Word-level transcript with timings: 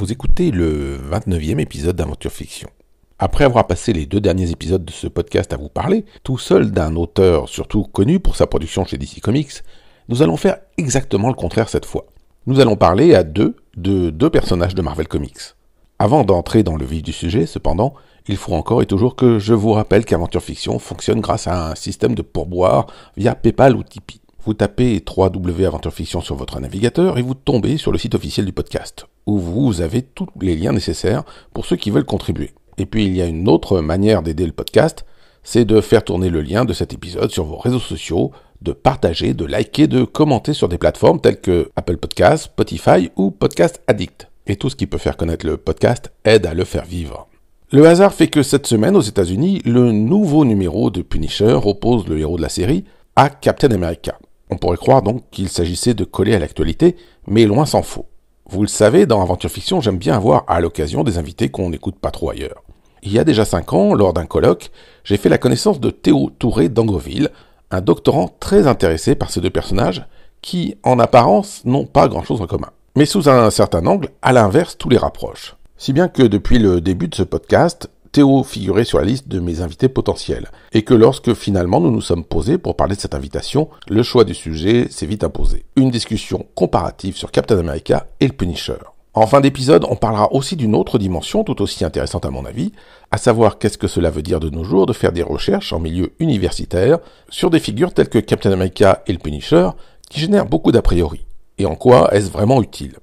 Vous 0.00 0.12
écoutez 0.12 0.50
le 0.50 0.96
29e 0.96 1.60
épisode 1.60 1.94
d'Aventure 1.94 2.32
Fiction. 2.32 2.70
Après 3.18 3.44
avoir 3.44 3.66
passé 3.66 3.92
les 3.92 4.06
deux 4.06 4.18
derniers 4.18 4.50
épisodes 4.50 4.82
de 4.82 4.90
ce 4.90 5.06
podcast 5.06 5.52
à 5.52 5.58
vous 5.58 5.68
parler, 5.68 6.06
tout 6.24 6.38
seul 6.38 6.70
d'un 6.70 6.96
auteur 6.96 7.50
surtout 7.50 7.82
connu 7.82 8.18
pour 8.18 8.34
sa 8.34 8.46
production 8.46 8.86
chez 8.86 8.96
DC 8.96 9.20
Comics, 9.20 9.62
nous 10.08 10.22
allons 10.22 10.38
faire 10.38 10.56
exactement 10.78 11.28
le 11.28 11.34
contraire 11.34 11.68
cette 11.68 11.84
fois. 11.84 12.06
Nous 12.46 12.60
allons 12.60 12.76
parler 12.76 13.14
à 13.14 13.24
deux 13.24 13.56
de 13.76 14.08
deux 14.08 14.30
personnages 14.30 14.74
de 14.74 14.80
Marvel 14.80 15.06
Comics. 15.06 15.54
Avant 15.98 16.24
d'entrer 16.24 16.62
dans 16.62 16.76
le 16.76 16.86
vif 16.86 17.02
du 17.02 17.12
sujet, 17.12 17.44
cependant, 17.44 17.92
il 18.26 18.38
faut 18.38 18.54
encore 18.54 18.80
et 18.80 18.86
toujours 18.86 19.16
que 19.16 19.38
je 19.38 19.52
vous 19.52 19.72
rappelle 19.72 20.06
qu'Aventure 20.06 20.42
Fiction 20.42 20.78
fonctionne 20.78 21.20
grâce 21.20 21.46
à 21.46 21.72
un 21.72 21.74
système 21.74 22.14
de 22.14 22.22
pourboire 22.22 22.86
via 23.18 23.34
PayPal 23.34 23.76
ou 23.76 23.82
Tipeee. 23.82 24.22
Vous 24.46 24.54
tapez 24.54 25.00
3W 25.00 25.66
Aventure 25.66 25.92
Fiction 25.92 26.22
sur 26.22 26.36
votre 26.36 26.58
navigateur 26.58 27.18
et 27.18 27.22
vous 27.22 27.34
tombez 27.34 27.76
sur 27.76 27.92
le 27.92 27.98
site 27.98 28.14
officiel 28.14 28.46
du 28.46 28.54
podcast 28.54 29.04
vous 29.38 29.80
avez 29.80 30.02
tous 30.02 30.28
les 30.40 30.56
liens 30.56 30.72
nécessaires 30.72 31.24
pour 31.52 31.66
ceux 31.66 31.76
qui 31.76 31.90
veulent 31.90 32.04
contribuer. 32.04 32.52
Et 32.78 32.86
puis 32.86 33.04
il 33.04 33.14
y 33.14 33.22
a 33.22 33.26
une 33.26 33.48
autre 33.48 33.80
manière 33.80 34.22
d'aider 34.22 34.46
le 34.46 34.52
podcast, 34.52 35.04
c'est 35.42 35.64
de 35.64 35.80
faire 35.80 36.04
tourner 36.04 36.30
le 36.30 36.40
lien 36.40 36.64
de 36.64 36.72
cet 36.72 36.92
épisode 36.92 37.30
sur 37.30 37.44
vos 37.44 37.56
réseaux 37.56 37.78
sociaux, 37.78 38.30
de 38.62 38.72
partager, 38.72 39.34
de 39.34 39.44
liker, 39.44 39.86
de 39.86 40.04
commenter 40.04 40.52
sur 40.52 40.68
des 40.68 40.78
plateformes 40.78 41.20
telles 41.20 41.40
que 41.40 41.70
Apple 41.76 41.96
Podcasts, 41.96 42.44
Spotify 42.44 43.10
ou 43.16 43.30
Podcast 43.30 43.80
Addict. 43.86 44.28
Et 44.46 44.56
tout 44.56 44.68
ce 44.68 44.76
qui 44.76 44.86
peut 44.86 44.98
faire 44.98 45.16
connaître 45.16 45.46
le 45.46 45.56
podcast 45.56 46.12
aide 46.24 46.46
à 46.46 46.54
le 46.54 46.64
faire 46.64 46.84
vivre. 46.84 47.28
Le 47.72 47.86
hasard 47.86 48.12
fait 48.12 48.26
que 48.26 48.42
cette 48.42 48.66
semaine 48.66 48.96
aux 48.96 49.00
États-Unis, 49.00 49.62
le 49.64 49.92
nouveau 49.92 50.44
numéro 50.44 50.90
de 50.90 51.02
Punisher 51.02 51.58
oppose 51.62 52.08
le 52.08 52.18
héros 52.18 52.36
de 52.36 52.42
la 52.42 52.48
série 52.48 52.84
à 53.14 53.28
Captain 53.28 53.70
America. 53.70 54.18
On 54.50 54.56
pourrait 54.56 54.76
croire 54.76 55.02
donc 55.02 55.22
qu'il 55.30 55.48
s'agissait 55.48 55.94
de 55.94 56.04
coller 56.04 56.34
à 56.34 56.40
l'actualité, 56.40 56.96
mais 57.28 57.46
loin 57.46 57.66
s'en 57.66 57.82
faut. 57.82 58.06
Vous 58.52 58.62
le 58.62 58.68
savez, 58.68 59.06
dans 59.06 59.22
Aventure 59.22 59.48
Fiction, 59.48 59.80
j'aime 59.80 59.98
bien 59.98 60.16
avoir 60.16 60.42
à 60.48 60.60
l'occasion 60.60 61.04
des 61.04 61.18
invités 61.18 61.50
qu'on 61.50 61.70
n'écoute 61.70 61.94
pas 61.94 62.10
trop 62.10 62.30
ailleurs. 62.30 62.64
Il 63.04 63.12
y 63.12 63.20
a 63.20 63.24
déjà 63.24 63.44
cinq 63.44 63.72
ans, 63.72 63.94
lors 63.94 64.12
d'un 64.12 64.26
colloque, 64.26 64.72
j'ai 65.04 65.18
fait 65.18 65.28
la 65.28 65.38
connaissance 65.38 65.78
de 65.78 65.90
Théo 65.90 66.32
Touré 66.36 66.68
d'Angoville, 66.68 67.28
un 67.70 67.80
doctorant 67.80 68.28
très 68.40 68.66
intéressé 68.66 69.14
par 69.14 69.30
ces 69.30 69.40
deux 69.40 69.50
personnages, 69.50 70.04
qui, 70.42 70.74
en 70.82 70.98
apparence, 70.98 71.64
n'ont 71.64 71.86
pas 71.86 72.08
grand-chose 72.08 72.42
en 72.42 72.48
commun. 72.48 72.70
Mais 72.96 73.06
sous 73.06 73.28
un 73.28 73.50
certain 73.50 73.86
angle, 73.86 74.08
à 74.20 74.32
l'inverse, 74.32 74.76
tous 74.76 74.88
les 74.88 74.98
rapprochent. 74.98 75.54
Si 75.76 75.92
bien 75.92 76.08
que 76.08 76.24
depuis 76.24 76.58
le 76.58 76.80
début 76.80 77.06
de 77.06 77.14
ce 77.14 77.22
podcast, 77.22 77.88
Théo 78.12 78.42
figurait 78.42 78.84
sur 78.84 78.98
la 78.98 79.04
liste 79.04 79.28
de 79.28 79.38
mes 79.38 79.60
invités 79.60 79.88
potentiels, 79.88 80.50
et 80.72 80.82
que 80.82 80.94
lorsque 80.94 81.32
finalement 81.34 81.80
nous 81.80 81.92
nous 81.92 82.00
sommes 82.00 82.24
posés 82.24 82.58
pour 82.58 82.74
parler 82.74 82.96
de 82.96 83.00
cette 83.00 83.14
invitation, 83.14 83.68
le 83.88 84.02
choix 84.02 84.24
du 84.24 84.34
sujet 84.34 84.88
s'est 84.90 85.06
vite 85.06 85.22
imposé. 85.22 85.64
Une 85.76 85.90
discussion 85.90 86.46
comparative 86.56 87.16
sur 87.16 87.30
Captain 87.30 87.58
America 87.58 88.08
et 88.18 88.26
le 88.26 88.32
Punisher. 88.32 88.78
En 89.14 89.26
fin 89.26 89.40
d'épisode, 89.40 89.86
on 89.88 89.96
parlera 89.96 90.32
aussi 90.32 90.56
d'une 90.56 90.74
autre 90.74 90.98
dimension 90.98 91.44
tout 91.44 91.62
aussi 91.62 91.84
intéressante 91.84 92.24
à 92.24 92.30
mon 92.30 92.44
avis, 92.44 92.72
à 93.10 93.18
savoir 93.18 93.58
qu'est-ce 93.58 93.78
que 93.78 93.88
cela 93.88 94.10
veut 94.10 94.22
dire 94.22 94.40
de 94.40 94.50
nos 94.50 94.64
jours 94.64 94.86
de 94.86 94.92
faire 94.92 95.12
des 95.12 95.22
recherches 95.22 95.72
en 95.72 95.78
milieu 95.78 96.12
universitaire 96.18 96.98
sur 97.28 97.50
des 97.50 97.60
figures 97.60 97.94
telles 97.94 98.08
que 98.08 98.18
Captain 98.18 98.52
America 98.52 99.02
et 99.06 99.12
le 99.12 99.18
Punisher, 99.18 99.70
qui 100.08 100.20
génèrent 100.20 100.46
beaucoup 100.46 100.72
d'a 100.72 100.82
priori. 100.82 101.24
Et 101.58 101.66
en 101.66 101.76
quoi 101.76 102.12
est-ce 102.12 102.30
vraiment 102.30 102.62
utile? 102.62 102.94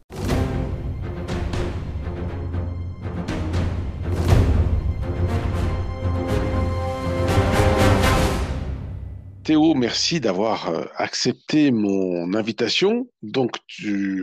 Théo, 9.47 9.75
merci 9.75 10.19
d'avoir 10.19 10.67
euh, 10.67 10.83
accepté 10.97 11.71
mon 11.71 12.33
invitation. 12.33 13.09
Donc, 13.21 13.55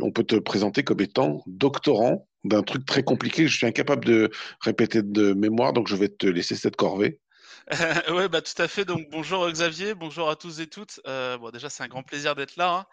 on 0.02 0.12
peut 0.12 0.22
te 0.22 0.36
présenter 0.36 0.84
comme 0.84 1.00
étant 1.00 1.42
doctorant 1.46 2.28
d'un 2.44 2.62
truc 2.62 2.84
très 2.84 3.02
compliqué. 3.02 3.48
Je 3.48 3.56
suis 3.56 3.64
incapable 3.66 4.04
de 4.04 4.30
répéter 4.60 5.00
de 5.00 5.32
mémoire, 5.32 5.72
donc 5.72 5.88
je 5.88 5.96
vais 5.96 6.10
te 6.10 6.26
laisser 6.26 6.56
cette 6.56 6.76
corvée. 6.76 7.22
oui, 8.10 8.28
bah, 8.28 8.42
tout 8.42 8.60
à 8.60 8.68
fait. 8.68 8.84
Donc, 8.84 9.08
bonjour 9.10 9.50
Xavier, 9.50 9.94
bonjour 9.94 10.28
à 10.28 10.36
tous 10.36 10.60
et 10.60 10.66
toutes. 10.66 11.00
Euh, 11.06 11.38
bon, 11.38 11.48
déjà, 11.48 11.70
c'est 11.70 11.82
un 11.82 11.88
grand 11.88 12.02
plaisir 12.02 12.34
d'être 12.34 12.56
là. 12.56 12.74
Hein. 12.74 12.86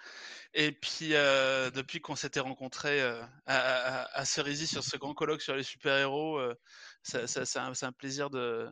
Et 0.54 0.72
puis, 0.72 1.10
euh, 1.12 1.70
depuis 1.70 2.00
qu'on 2.00 2.16
s'était 2.16 2.40
rencontrés 2.40 3.02
à, 3.46 4.24
Cerisy 4.24 4.68
sur 4.68 4.86
ce 4.86 4.96
grand 4.96 5.14
colloque 5.14 5.42
sur 5.42 5.58
les 5.58 5.64
super-héros, 5.64 6.40
c'est 7.04 7.58
un, 7.58 7.92
plaisir 7.92 8.30
de, 8.30 8.70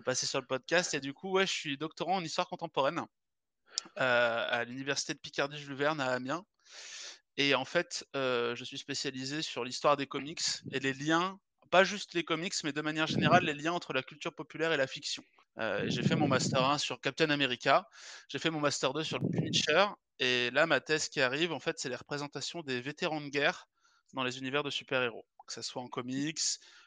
passer 0.00 0.26
sur 0.26 0.40
le 0.40 0.46
podcast. 0.46 0.94
Et 0.94 1.00
du 1.00 1.12
coup, 1.12 1.32
ouais, 1.32 1.46
je 1.46 1.52
suis 1.52 1.78
doctorant 1.78 2.16
en 2.16 2.24
histoire 2.24 2.48
contemporaine 2.48 3.04
euh, 3.98 4.46
à 4.48 4.64
l'université 4.64 5.14
de 5.14 5.18
Picardie-Jules 5.18 5.74
Verne 5.74 6.00
à 6.00 6.10
Amiens. 6.12 6.44
Et 7.36 7.54
en 7.54 7.64
fait, 7.64 8.04
euh, 8.14 8.54
je 8.54 8.64
suis 8.64 8.78
spécialisé 8.78 9.42
sur 9.42 9.64
l'histoire 9.64 9.96
des 9.96 10.06
comics 10.06 10.42
et 10.70 10.80
les 10.80 10.92
liens, 10.92 11.38
pas 11.70 11.84
juste 11.84 12.12
les 12.12 12.24
comics, 12.24 12.54
mais 12.64 12.72
de 12.72 12.82
manière 12.82 13.06
générale, 13.06 13.44
les 13.44 13.54
liens 13.54 13.72
entre 13.72 13.94
la 13.94 14.02
culture 14.02 14.34
populaire 14.34 14.72
et 14.72 14.76
la 14.76 14.86
fiction. 14.86 15.24
Euh, 15.58 15.84
j'ai 15.88 16.02
fait 16.02 16.16
mon 16.16 16.28
master 16.28 16.62
1 16.62 16.78
sur 16.78 17.00
Captain 17.00 17.30
America, 17.30 17.86
j'ai 18.28 18.38
fait 18.38 18.50
mon 18.50 18.60
master 18.60 18.92
2 18.92 19.02
sur 19.02 19.18
le 19.18 19.28
Punisher, 19.30 19.86
et 20.18 20.50
là, 20.50 20.66
ma 20.66 20.80
thèse 20.80 21.08
qui 21.08 21.20
arrive, 21.20 21.52
en 21.52 21.60
fait, 21.60 21.78
c'est 21.78 21.88
les 21.88 21.96
représentations 21.96 22.62
des 22.62 22.80
vétérans 22.80 23.20
de 23.20 23.28
guerre 23.28 23.66
dans 24.12 24.24
les 24.24 24.38
univers 24.38 24.62
de 24.62 24.70
super-héros, 24.70 25.26
que 25.46 25.52
ce 25.52 25.62
soit 25.62 25.82
en 25.82 25.88
comics, 25.88 26.40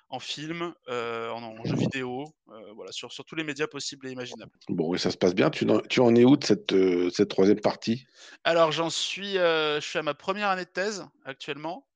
en 0.10 0.20
film, 0.20 0.74
euh, 0.88 1.30
en, 1.30 1.64
jeu 1.66 1.76
vidéo, 1.76 2.26
euh, 2.50 2.74
voilà, 2.74 2.92
sur, 2.92 3.12
sur, 3.12 3.26
tous 3.26 3.36
les 3.36 3.44
médias 3.44 3.68
possibles 3.68 4.08
et 4.08 4.12
imaginables. 4.12 4.52
Bon, 4.70 4.94
et 4.94 4.98
ça 4.98 5.12
se 5.12 5.18
passe 5.18 5.34
bien. 5.34 5.50
Tu, 5.50 5.70
en, 5.70 5.80
tu 5.80 6.00
en 6.00 6.16
es 6.16 6.24
où 6.24 6.38
de 6.38 6.44
cette, 6.44 6.74
euh, 6.74 7.10
cette 7.10 7.30
troisième 7.30 7.60
partie? 7.60 8.06
Alors, 8.44 8.72
j'en 8.72 8.90
suis, 8.90 9.34
je 9.34 9.80
suis 9.82 10.00
à 10.00 10.04
ma 10.04 10.14
première 10.14 10.50
année 10.50 10.66
de 10.66 10.70
thèse 10.70 11.06
actuellement. 11.24 11.88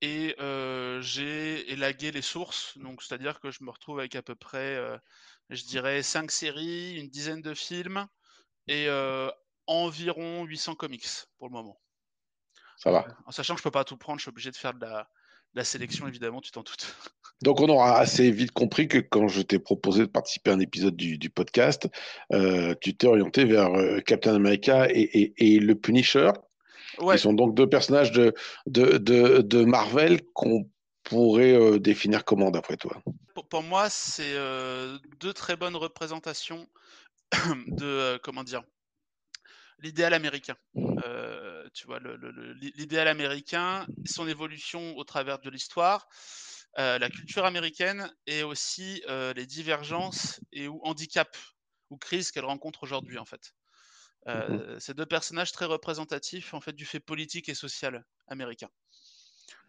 Et 0.00 0.34
j'ai 1.00 1.70
élagué 1.70 2.10
les 2.10 2.22
sources, 2.22 2.76
donc 2.78 3.02
c'est-à-dire 3.02 3.38
que 3.38 3.52
je 3.52 3.62
me 3.62 3.70
retrouve 3.70 4.00
avec 4.00 4.16
à 4.16 4.22
peu 4.22 4.34
près, 4.34 4.76
je 5.50 5.64
dirais, 5.64 6.02
cinq 6.02 6.32
séries, 6.32 6.96
une 6.96 7.08
dizaine 7.08 7.40
de 7.40 7.54
films 7.54 8.06
et 8.66 8.88
environ 9.68 10.44
800 10.44 10.74
comics 10.74 11.06
pour 11.38 11.46
le 11.46 11.52
moment. 11.52 11.80
Ça 12.76 12.90
va. 12.90 13.06
En 13.26 13.30
sachant 13.30 13.54
que 13.54 13.60
je 13.60 13.62
peux 13.62 13.70
pas 13.70 13.84
tout 13.84 13.96
prendre, 13.96 14.18
je 14.18 14.24
suis 14.24 14.30
obligé 14.30 14.50
de 14.50 14.56
faire 14.56 14.74
de 14.74 14.80
la, 14.80 15.08
la 15.54 15.64
sélection, 15.64 16.08
évidemment, 16.08 16.40
tu 16.40 16.50
t'en 16.50 16.62
doutes. 16.62 16.96
Donc, 17.42 17.60
on 17.60 17.68
aura 17.68 17.98
assez 17.98 18.30
vite 18.30 18.52
compris 18.52 18.86
que 18.86 18.98
quand 18.98 19.26
je 19.26 19.42
t'ai 19.42 19.58
proposé 19.58 20.02
de 20.02 20.06
participer 20.06 20.50
à 20.50 20.54
un 20.54 20.60
épisode 20.60 20.94
du, 20.96 21.30
podcast, 21.30 21.88
euh, 22.32 22.74
tu 22.80 22.96
t'es 22.96 23.08
orienté 23.08 23.44
vers 23.44 23.74
euh, 23.74 23.98
Captain 24.00 24.34
America 24.34 24.86
et, 24.88 25.58
le 25.58 25.74
Punisher, 25.74 26.30
qui 26.98 27.18
sont 27.18 27.32
donc 27.32 27.54
deux 27.54 27.68
personnages 27.68 28.12
de, 28.12 28.32
de, 28.66 29.64
Marvel 29.64 30.20
qu'on 30.34 30.70
pourrait 31.02 31.54
euh, 31.54 31.78
définir 31.80 32.24
comment, 32.24 32.50
d'après 32.50 32.76
toi 32.76 33.02
pour, 33.48 33.62
moi, 33.62 33.90
c'est 33.90 34.36
deux 35.20 35.32
très 35.32 35.56
bonnes 35.56 35.76
représentations 35.76 36.68
de, 37.66 38.18
comment 38.22 38.44
dire, 38.44 38.62
l'idéal 39.78 40.14
américain. 40.14 40.54
Tu 41.74 41.86
vois, 41.86 41.98
l'idéal 42.76 43.08
américain, 43.08 43.86
son 44.04 44.28
évolution 44.28 44.96
au 44.96 45.04
travers 45.04 45.38
de 45.40 45.50
l'histoire, 45.50 46.08
euh, 46.78 46.98
la 46.98 47.10
culture 47.10 47.44
américaine 47.44 48.10
et 48.26 48.42
aussi 48.42 49.02
euh, 49.08 49.32
les 49.34 49.46
divergences 49.46 50.40
et 50.52 50.68
ou 50.68 50.80
handicaps 50.84 51.54
ou 51.90 51.96
crises 51.96 52.30
qu'elle 52.30 52.44
rencontre 52.44 52.82
aujourd'hui 52.82 53.18
en 53.18 53.24
fait. 53.24 53.52
Mmh 54.24 54.78
ces 54.78 54.94
deux 54.94 55.04
personnages 55.04 55.50
très 55.50 55.64
représentatifs 55.64 56.54
en 56.54 56.60
fait 56.60 56.74
du 56.74 56.84
fait 56.84 57.00
politique 57.00 57.48
et 57.48 57.54
social 57.54 58.04
américain. 58.28 58.68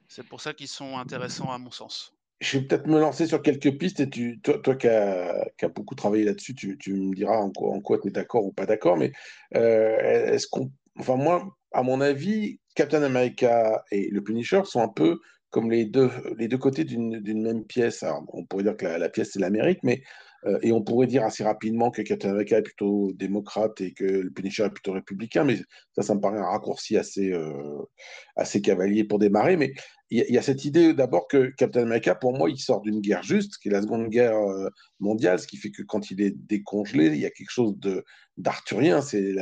C'est 0.08 0.28
pour 0.28 0.42
ça 0.42 0.54
qu'ils 0.54 0.68
sont 0.68 1.00
intéressants 1.00 1.52
à 1.52 1.58
mon 1.58 1.72
sens 1.72 2.14
je 2.44 2.58
vais 2.58 2.66
peut-être 2.66 2.88
me 2.88 3.00
lancer 3.00 3.26
sur 3.26 3.42
quelques 3.42 3.78
pistes 3.78 4.02
et 4.02 4.10
tu, 4.10 4.40
toi, 4.42 4.60
toi 4.60 4.76
qui 4.76 4.88
as 4.88 5.70
beaucoup 5.74 5.96
travaillé 5.96 6.26
là-dessus, 6.26 6.54
tu, 6.54 6.78
tu, 6.78 6.94
me 6.94 7.16
diras 7.16 7.38
en 7.38 7.52
quoi, 7.52 7.72
en 7.72 7.80
quoi 7.80 8.00
tu 8.00 8.10
es 8.10 8.12
d'accord 8.12 8.46
ou 8.46 8.52
pas 8.52 8.66
d'accord. 8.66 8.98
Mais 8.98 9.12
euh, 9.56 10.34
est-ce 10.34 10.48
qu'on. 10.48 10.72
Enfin, 11.00 11.16
moi, 11.16 11.56
à 11.72 11.84
mon 11.84 12.02
avis, 12.02 12.60
Captain 12.76 13.02
America 13.02 13.84
et 13.92 14.10
le 14.10 14.22
Punisher 14.22 14.62
sont 14.66 14.82
un 14.82 14.90
peu 14.90 15.20
comme 15.54 15.70
les 15.70 15.86
deux, 15.86 16.10
les 16.40 16.48
deux 16.48 16.58
côtés 16.58 16.84
d'une 16.84 17.44
même 17.44 17.64
pièce. 17.64 18.02
Alors, 18.02 18.26
on 18.34 18.44
pourrait 18.44 18.64
dire 18.64 18.76
que 18.76 18.86
la, 18.86 18.98
la 18.98 19.08
pièce, 19.08 19.30
c'est 19.34 19.40
l'Amérique, 19.40 19.82
mais 19.84 20.02
et 20.62 20.72
on 20.72 20.82
pourrait 20.82 21.08
dire 21.08 21.24
assez 21.24 21.44
rapidement 21.44 21.92
que 21.92 22.02
Captain 22.02 22.32
America 22.32 22.58
est 22.58 22.64
plutôt 22.64 23.12
démocrate 23.16 23.80
et 23.82 23.94
que 23.94 24.04
le 24.04 24.30
Punisher 24.30 24.66
est 24.66 24.70
plutôt 24.70 24.94
républicain, 24.94 25.44
mais 25.44 25.58
ça, 25.96 26.02
ça 26.02 26.16
me 26.16 26.20
paraît 26.20 26.40
un 26.40 26.46
raccourci 26.46 26.98
assez, 26.98 27.32
euh, 27.32 27.82
assez 28.36 28.62
cavalier 28.62 29.04
pour 29.04 29.20
démarrer. 29.20 29.58
Mais 29.58 29.74
il 30.10 30.26
y, 30.30 30.38
a 30.38 30.44
cette 30.44 30.64
idée 30.64 30.94
d'abord 30.94 31.28
que 31.28 31.52
Captain 31.58 31.84
America, 31.84 32.14
pour 32.14 32.38
moi, 32.38 32.48
il 32.48 32.60
sort 32.60 32.82
d'une 32.82 33.00
guerre 33.00 33.24
juste, 33.24 33.58
qui 33.58 33.70
est 33.70 33.72
la 33.72 33.82
Seconde 33.82 34.10
Guerre 34.10 34.38
euh, 34.38 34.70
mondiale, 35.00 35.40
ce 35.40 35.48
qui 35.48 35.58
fait 35.58 35.72
que 35.72 35.82
quand 35.82 36.12
il 36.12 36.22
est 36.22 36.36
décongelé, 36.36 37.08
il 37.08 37.18
y 37.18 37.26
a 37.26 37.32
quelque 37.32 37.50
chose 37.50 37.74
d'arthurien. 38.38 39.02
C'est 39.02 39.34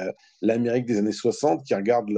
l'Amérique 0.41 0.85
des 0.85 0.97
années 0.97 1.11
60 1.11 1.65
qui 1.65 1.75
regarde, 1.75 2.09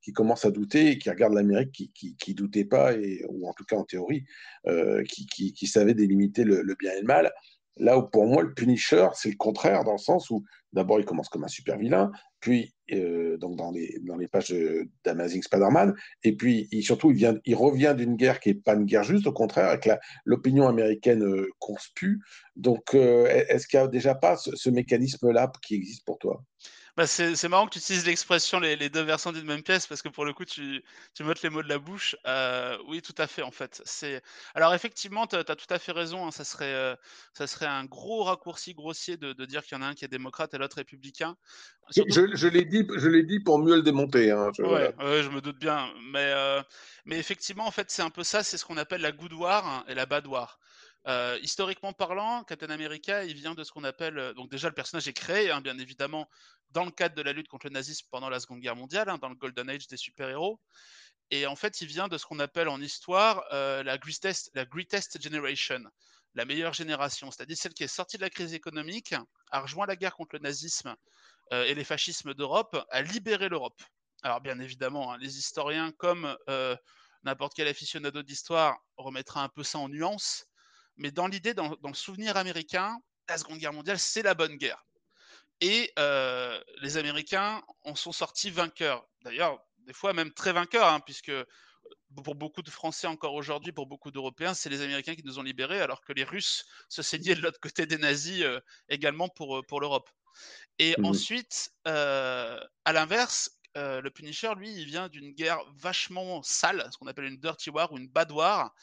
qui 0.00 0.12
commence 0.12 0.44
à 0.44 0.52
douter 0.52 0.92
et 0.92 0.98
qui 0.98 1.10
regarde 1.10 1.34
l'Amérique 1.34 1.72
qui, 1.72 2.16
qui, 2.16 2.34
doutait 2.34 2.66
pas, 2.66 2.92
et, 2.92 3.24
ou 3.28 3.48
en 3.48 3.52
tout 3.54 3.64
cas 3.64 3.74
en 3.74 3.84
théorie, 3.84 4.22
qui, 5.08 5.26
qui, 5.26 5.66
savait 5.66 5.94
délimiter 5.94 6.44
le 6.44 6.76
bien 6.78 6.92
et 6.92 7.00
le 7.00 7.06
mal. 7.06 7.32
Là 7.78 7.98
où 7.98 8.02
pour 8.02 8.26
moi, 8.26 8.42
le 8.42 8.54
Punisher, 8.54 9.08
c'est 9.14 9.30
le 9.30 9.36
contraire, 9.36 9.84
dans 9.84 9.92
le 9.92 9.98
sens 9.98 10.30
où 10.30 10.44
d'abord 10.72 10.98
il 10.98 11.04
commence 11.04 11.28
comme 11.28 11.44
un 11.44 11.48
super 11.48 11.78
vilain, 11.78 12.10
puis 12.40 12.74
euh, 12.92 13.36
donc 13.38 13.56
dans 13.56 13.70
les, 13.70 13.98
dans 14.02 14.16
les 14.16 14.28
pages 14.28 14.54
d'Amazing 15.04 15.42
Spider-Man, 15.42 15.94
et 16.22 16.36
puis 16.36 16.68
surtout 16.82 17.10
il, 17.10 17.16
vient, 17.16 17.36
il 17.44 17.54
revient 17.54 17.94
d'une 17.96 18.16
guerre 18.16 18.40
qui 18.40 18.50
n'est 18.50 18.54
pas 18.54 18.74
une 18.74 18.84
guerre 18.84 19.04
juste, 19.04 19.26
au 19.26 19.32
contraire, 19.32 19.68
avec 19.68 19.88
l'opinion 20.24 20.68
américaine 20.68 21.22
euh. 21.22 21.48
Donc 22.54 22.94
euh, 22.94 23.26
est-ce 23.48 23.66
qu'il 23.66 23.80
n'y 23.80 23.86
a 23.86 23.88
déjà 23.88 24.14
pas 24.14 24.36
ce 24.36 24.70
mécanisme-là 24.70 25.52
qui 25.62 25.74
existe 25.74 26.04
pour 26.04 26.18
toi? 26.18 26.42
Bah, 26.96 27.06
c'est 27.06 27.48
marrant 27.48 27.66
que 27.66 27.72
tu 27.72 27.78
utilises 27.78 28.06
l'expression 28.06 28.58
les, 28.58 28.88
deux 28.88 29.02
versants 29.02 29.32
d'une 29.32 29.44
même 29.44 29.62
pièce 29.62 29.86
parce 29.86 30.00
que 30.00 30.08
pour 30.08 30.24
le 30.24 30.32
coup, 30.32 30.46
tu, 30.46 30.82
tu 31.14 31.24
m'ôtes 31.24 31.42
les 31.42 31.50
mots 31.50 31.62
de 31.62 31.68
la 31.68 31.78
bouche. 31.78 32.16
Euh, 32.26 32.78
oui, 32.88 33.02
tout 33.02 33.14
à 33.18 33.26
fait, 33.26 33.42
en 33.42 33.50
fait. 33.50 33.82
C'est 33.84 34.22
Alors, 34.54 34.72
effectivement, 34.72 35.26
tu 35.26 35.36
as, 35.36 35.44
tout 35.44 35.66
à 35.68 35.78
fait 35.78 35.92
raison. 35.92 36.26
Hein, 36.26 36.30
ça, 36.30 36.44
serait, 36.44 36.72
euh, 36.72 36.96
ça 37.34 37.46
serait 37.46 37.66
un 37.66 37.84
gros 37.84 38.24
raccourci 38.24 38.72
grossier 38.72 39.18
de, 39.18 39.34
de 39.34 39.44
dire 39.44 39.62
qu'il 39.62 39.76
y 39.76 39.80
en 39.80 39.82
a 39.82 39.88
un 39.88 39.94
qui 39.94 40.06
est 40.06 40.08
démocrate 40.08 40.54
et 40.54 40.58
l'autre 40.58 40.76
républicain. 40.76 41.36
Je, 41.94 42.02
je 42.34 42.48
l'ai 42.48 42.64
dit, 42.64 42.84
dit 43.24 43.40
pour 43.40 43.58
mieux 43.58 43.76
le 43.76 43.82
démonter. 43.82 44.30
Hein, 44.30 44.50
je... 44.56 44.62
Ouais, 44.62 44.94
je 45.22 45.28
me 45.28 45.40
doute 45.40 45.58
bien. 45.58 45.92
Mais, 46.12 46.32
euh, 46.32 46.62
mais 47.04 47.18
effectivement, 47.18 47.66
en 47.66 47.70
fait, 47.70 47.90
c'est 47.90 48.02
un 48.02 48.10
peu 48.10 48.24
ça. 48.24 48.42
C'est 48.42 48.56
ce 48.56 48.64
qu'on 48.64 48.78
appelle 48.78 49.02
la 49.02 49.12
good 49.12 49.34
war 49.34 49.84
et 49.86 49.94
la 49.94 50.06
bad 50.06 50.26
war. 50.26 50.58
Historiquement 51.40 51.92
parlant, 51.92 52.42
Captain 52.42 52.70
America, 52.70 53.24
il 53.24 53.34
vient 53.34 53.54
de 53.54 53.62
ce 53.62 53.70
qu'on 53.70 53.84
appelle. 53.84 54.32
Donc, 54.34 54.50
déjà, 54.50 54.68
le 54.68 54.74
personnage 54.74 55.06
est 55.06 55.12
créé, 55.12 55.52
hein, 55.52 55.60
bien 55.60 55.78
évidemment, 55.78 56.28
dans 56.70 56.84
le 56.84 56.90
cadre 56.90 57.14
de 57.14 57.22
la 57.22 57.32
lutte 57.32 57.46
contre 57.46 57.66
le 57.66 57.72
nazisme 57.72 58.08
pendant 58.10 58.28
la 58.28 58.40
Seconde 58.40 58.60
Guerre 58.60 58.74
mondiale, 58.74 59.08
hein, 59.08 59.18
dans 59.18 59.28
le 59.28 59.36
Golden 59.36 59.70
Age 59.70 59.86
des 59.86 59.96
super-héros. 59.96 60.60
Et 61.30 61.46
en 61.46 61.54
fait, 61.54 61.80
il 61.80 61.86
vient 61.86 62.08
de 62.08 62.18
ce 62.18 62.26
qu'on 62.26 62.40
appelle 62.40 62.68
en 62.68 62.80
histoire 62.80 63.44
la, 63.52 63.98
greatest, 63.98 64.50
la 64.54 64.64
greatest 64.64 65.22
generation, 65.22 65.80
la 66.34 66.44
meilleure 66.44 66.72
génération, 66.72 67.30
c'est-à-dire 67.30 67.56
celle 67.56 67.74
qui 67.74 67.84
est 67.84 67.88
sortie 67.88 68.16
de 68.16 68.22
la 68.22 68.30
crise 68.30 68.52
économique, 68.52 69.14
a 69.52 69.60
rejoint 69.60 69.86
la 69.86 69.96
guerre 69.96 70.14
contre 70.14 70.34
le 70.34 70.40
nazisme 70.40 70.94
et 71.52 71.74
les 71.74 71.84
fascismes 71.84 72.34
d'Europe, 72.34 72.76
a 72.90 73.02
libéré 73.02 73.48
l'Europe. 73.48 73.80
Alors, 74.22 74.40
bien 74.40 74.58
évidemment, 74.58 75.12
hein, 75.12 75.18
les 75.18 75.38
historiens, 75.38 75.92
comme 75.98 76.36
n'importe 77.22 77.54
quel 77.54 77.68
aficionado 77.68 78.24
d'histoire, 78.24 78.76
remettra 78.96 79.42
un 79.44 79.48
peu 79.48 79.62
ça 79.62 79.78
en 79.78 79.88
nuance 79.88 80.45
mais 80.96 81.10
dans 81.10 81.26
l'idée, 81.26 81.54
dans, 81.54 81.76
le 81.82 81.94
souvenir 81.94 82.36
américain, 82.36 82.98
la 83.28 83.38
Seconde 83.38 83.58
Guerre 83.58 83.72
mondiale, 83.72 83.98
c'est 83.98 84.22
la 84.22 84.34
bonne 84.34 84.56
guerre. 84.56 84.84
Et 85.60 85.92
euh, 85.98 86.60
les 86.82 86.96
Américains 86.96 87.62
en 87.82 87.94
sont 87.94 88.12
sortis 88.12 88.50
vainqueurs. 88.50 89.06
D'ailleurs, 89.22 89.58
des 89.78 89.92
fois 89.92 90.12
même 90.12 90.32
très 90.32 90.52
vainqueurs, 90.52 90.88
hein, 90.88 91.00
puisque 91.00 91.30
euh, 91.30 91.44
pour 92.24 92.34
beaucoup 92.34 92.62
de 92.62 92.70
Français 92.70 93.06
encore 93.06 93.34
aujourd'hui, 93.34 93.72
pour 93.72 93.86
beaucoup 93.86 94.10
d'Européens, 94.10 94.54
c'est 94.54 94.68
les 94.68 94.82
Américains 94.82 95.14
qui 95.14 95.24
nous 95.24 95.38
ont 95.38 95.42
libérés, 95.42 95.80
alors 95.80 96.02
que 96.02 96.12
les 96.12 96.24
Russes 96.24 96.64
se 96.88 97.02
saignaient 97.02 97.34
de 97.34 97.40
l'autre 97.40 97.60
côté 97.60 97.86
des 97.86 97.98
nazis 97.98 98.42
euh, 98.42 98.60
également 98.88 99.28
pour, 99.28 99.64
pour 99.66 99.80
l'Europe. 99.80 100.08
Et 100.78 100.94
mmh 100.98 101.06
ensuite, 101.06 101.70
à 101.84 102.92
l'inverse, 102.92 103.55
le 103.76 104.08
Punisher, 104.10 104.52
lui, 104.56 104.72
il 104.72 104.86
vient 104.86 105.08
d'une 105.08 105.32
guerre 105.32 105.60
vachement 105.76 106.42
sale, 106.42 106.88
ce 106.90 106.98
qu'on 106.98 107.06
appelle 107.06 107.26
une 107.26 107.38
dirty 107.38 107.70
war 107.70 107.92
ou 107.92 107.98
une 107.98 108.08
bad 108.08 108.32
war, 108.32 108.74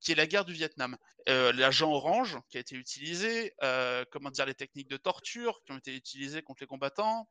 qui 0.00 0.12
est 0.12 0.14
la 0.14 0.26
guerre 0.26 0.44
du 0.44 0.52
Vietnam. 0.52 0.96
Euh, 1.28 1.52
L'agent 1.52 1.90
orange 1.90 2.38
qui 2.48 2.56
a 2.56 2.60
été 2.60 2.76
utilisé, 2.76 3.52
euh, 3.62 4.04
comment 4.10 4.30
dire, 4.30 4.46
les 4.46 4.54
techniques 4.54 4.88
de 4.88 4.96
torture 4.96 5.60
qui 5.64 5.72
ont 5.72 5.78
été 5.78 5.94
utilisées 5.94 6.42
contre 6.42 6.62
les 6.62 6.66
combattants. 6.66 7.28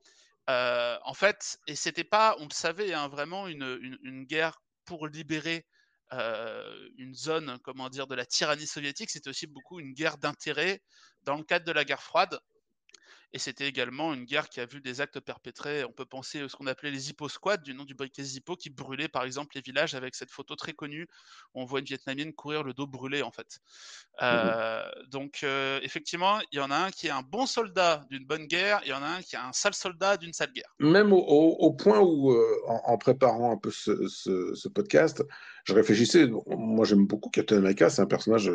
Euh, 0.50 0.98
en 1.04 1.14
fait, 1.14 1.58
et 1.68 1.76
c'était 1.76 2.04
pas, 2.04 2.36
on 2.40 2.44
le 2.44 2.54
savait, 2.54 2.94
hein, 2.94 3.08
vraiment 3.08 3.48
une, 3.48 3.98
une, 4.04 4.24
guerre 4.26 4.62
pour 4.86 5.08
libérer 5.08 5.66
euh, 6.14 6.90
une 6.98 7.14
zone, 7.14 7.58
comment 7.64 7.90
dire, 7.90 8.08
de 8.08 8.16
la 8.16 8.26
tyrannie 8.26 8.68
soviétique. 8.68 9.10
C'était 9.10 9.30
aussi 9.30 9.48
beaucoup 9.48 9.80
une 9.80 9.94
guerre 9.94 10.18
d'intérêt 10.18 10.82
dans 11.24 11.36
le 11.36 11.44
cadre 11.44 11.66
de 11.66 11.72
la 11.72 11.84
guerre 11.84 12.04
froide. 12.04 12.40
Et 13.34 13.40
c'était 13.40 13.68
également 13.68 14.14
une 14.14 14.24
guerre 14.24 14.48
qui 14.48 14.62
a 14.62 14.66
vu 14.66 14.80
des 14.80 15.02
actes 15.02 15.20
perpétrés. 15.20 15.84
On 15.84 15.92
peut 15.92 16.06
penser 16.06 16.40
à 16.40 16.50
ce 16.50 16.56
qu'on 16.56 16.66
appelait 16.66 16.92
les 16.92 17.10
Hippo 17.10 17.28
Squad, 17.28 17.62
du 17.62 17.74
nom 17.74 17.84
du 17.84 17.94
briquet 17.94 18.24
Zippo, 18.24 18.56
qui 18.56 18.70
brûlait 18.70 19.10
par 19.10 19.24
exemple 19.24 19.56
les 19.56 19.62
villages 19.62 19.96
avec 19.96 20.16
cette 20.16 20.32
photo 20.32 20.56
très 20.56 20.72
connue 20.74 21.08
où 21.54 21.62
on 21.62 21.66
voit 21.66 21.80
une 21.80 21.86
Vietnamienne 21.86 22.34
courir 22.34 22.64
le 22.64 22.74
dos 22.74 22.88
brûlé 22.88 23.22
en 23.22 23.32
fait. 23.32 23.60
Mmh 24.20 24.24
euh, 24.24 24.82
donc 25.12 25.42
euh, 25.44 25.80
effectivement, 25.84 26.40
il 26.52 26.58
y 26.58 26.62
en 26.62 26.72
a 26.72 26.76
un 26.76 26.92
qui 26.92 27.08
est 27.08 27.12
un 27.12 27.22
bon 27.22 27.46
soldat 27.46 28.06
d'une 28.10 28.26
bonne 28.26 28.46
guerre, 28.46 28.80
il 28.86 28.90
y 28.90 28.94
en 28.94 29.04
a 29.04 29.08
un 29.08 29.22
qui 29.22 29.36
est 29.36 29.40
un 29.40 29.52
sale 29.52 29.74
soldat 29.74 30.18
d'une 30.18 30.34
sale 30.34 30.52
guerre. 30.54 30.74
Même 30.80 31.12
au, 31.14 31.74
point 31.74 32.00
où, 32.00 32.32
euh, 32.32 32.46
en, 32.68 32.98
préparant 32.98 33.52
un 33.52 33.58
peu 33.58 33.72
ce, 33.72 34.68
podcast, 34.70 35.24
je 35.66 35.74
réfléchissais. 35.74 36.28
Moi, 36.48 36.86
j'aime 36.86 37.06
beaucoup 37.06 37.30
Captain 37.30 37.58
America. 37.58 37.90
C'est 37.90 38.02
un 38.02 38.08
personnage 38.08 38.52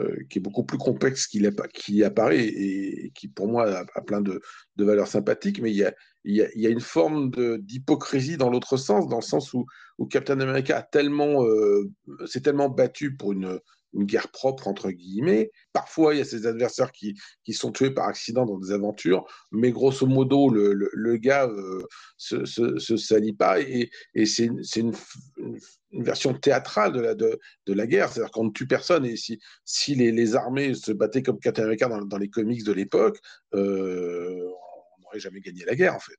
euh, 0.00 0.24
qui 0.28 0.38
est 0.38 0.42
beaucoup 0.42 0.64
plus 0.64 0.78
complexe 0.78 1.26
qu'il 1.26 1.50
qui 1.74 2.04
apparaît 2.04 2.44
et, 2.44 3.12
qui, 3.14 3.28
pour 3.28 3.48
moi, 3.48 3.84
a, 3.94 4.00
plein 4.02 4.20
de, 4.20 4.40
valeurs 4.78 5.08
sympathiques, 5.08 5.60
mais 5.60 5.70
il 5.72 5.76
y 6.24 6.42
a, 6.42 6.70
une 6.70 6.80
forme 6.80 7.30
d'hypocrisie 7.58 8.36
dans 8.36 8.50
l'autre 8.50 8.76
sens, 8.76 9.08
dans 9.08 9.16
le 9.16 9.22
sens 9.22 9.52
où, 9.52 9.66
Captain 10.08 10.40
America 10.40 10.88
euh, 10.94 11.90
s'est 12.26 12.40
tellement 12.40 12.68
battu 12.70 13.16
pour 13.16 13.32
une, 13.32 13.60
une 13.92 14.04
guerre 14.04 14.28
propre, 14.28 14.68
entre 14.68 14.90
guillemets. 14.90 15.50
Parfois, 15.72 16.14
il 16.14 16.18
y 16.18 16.20
a 16.20 16.24
ses 16.24 16.46
adversaires 16.46 16.92
qui, 16.92 17.18
qui 17.44 17.52
sont 17.52 17.72
tués 17.72 17.90
par 17.90 18.06
accident 18.06 18.46
dans 18.46 18.58
des 18.58 18.72
aventures, 18.72 19.24
mais 19.52 19.70
grosso 19.72 20.06
modo, 20.06 20.48
le, 20.48 20.72
le, 20.72 21.16
gars 21.16 21.46
euh, 21.46 21.82
se, 22.16 22.44
se, 22.44 22.96
salit 22.96 23.32
pas 23.32 23.60
et, 23.60 23.90
et 24.14 24.26
c'est 24.26 24.46
une, 24.46 24.94
une, 25.36 25.58
version 25.92 26.34
théâtrale 26.34 26.92
de 26.92 27.00
la, 27.00 27.14
de, 27.14 27.38
de 27.66 27.72
la 27.72 27.86
guerre, 27.86 28.12
c'est-à-dire 28.12 28.30
qu'on 28.30 28.44
ne 28.44 28.52
tue 28.52 28.66
personne 28.66 29.04
et 29.04 29.16
si, 29.16 29.40
si 29.64 29.94
les, 29.94 30.34
armées 30.36 30.74
se 30.74 30.92
battaient 30.92 31.22
comme 31.22 31.40
Captain 31.40 31.74
dans, 31.74 32.04
dans 32.04 32.18
les 32.18 32.30
comics 32.30 32.64
de 32.64 32.72
l'époque, 32.72 33.18
euh, 33.54 34.48
on 34.98 35.02
n'aurait 35.02 35.18
jamais 35.20 35.40
gagné 35.40 35.64
la 35.64 35.74
guerre 35.74 35.94
en 35.94 36.00
fait. 36.00 36.18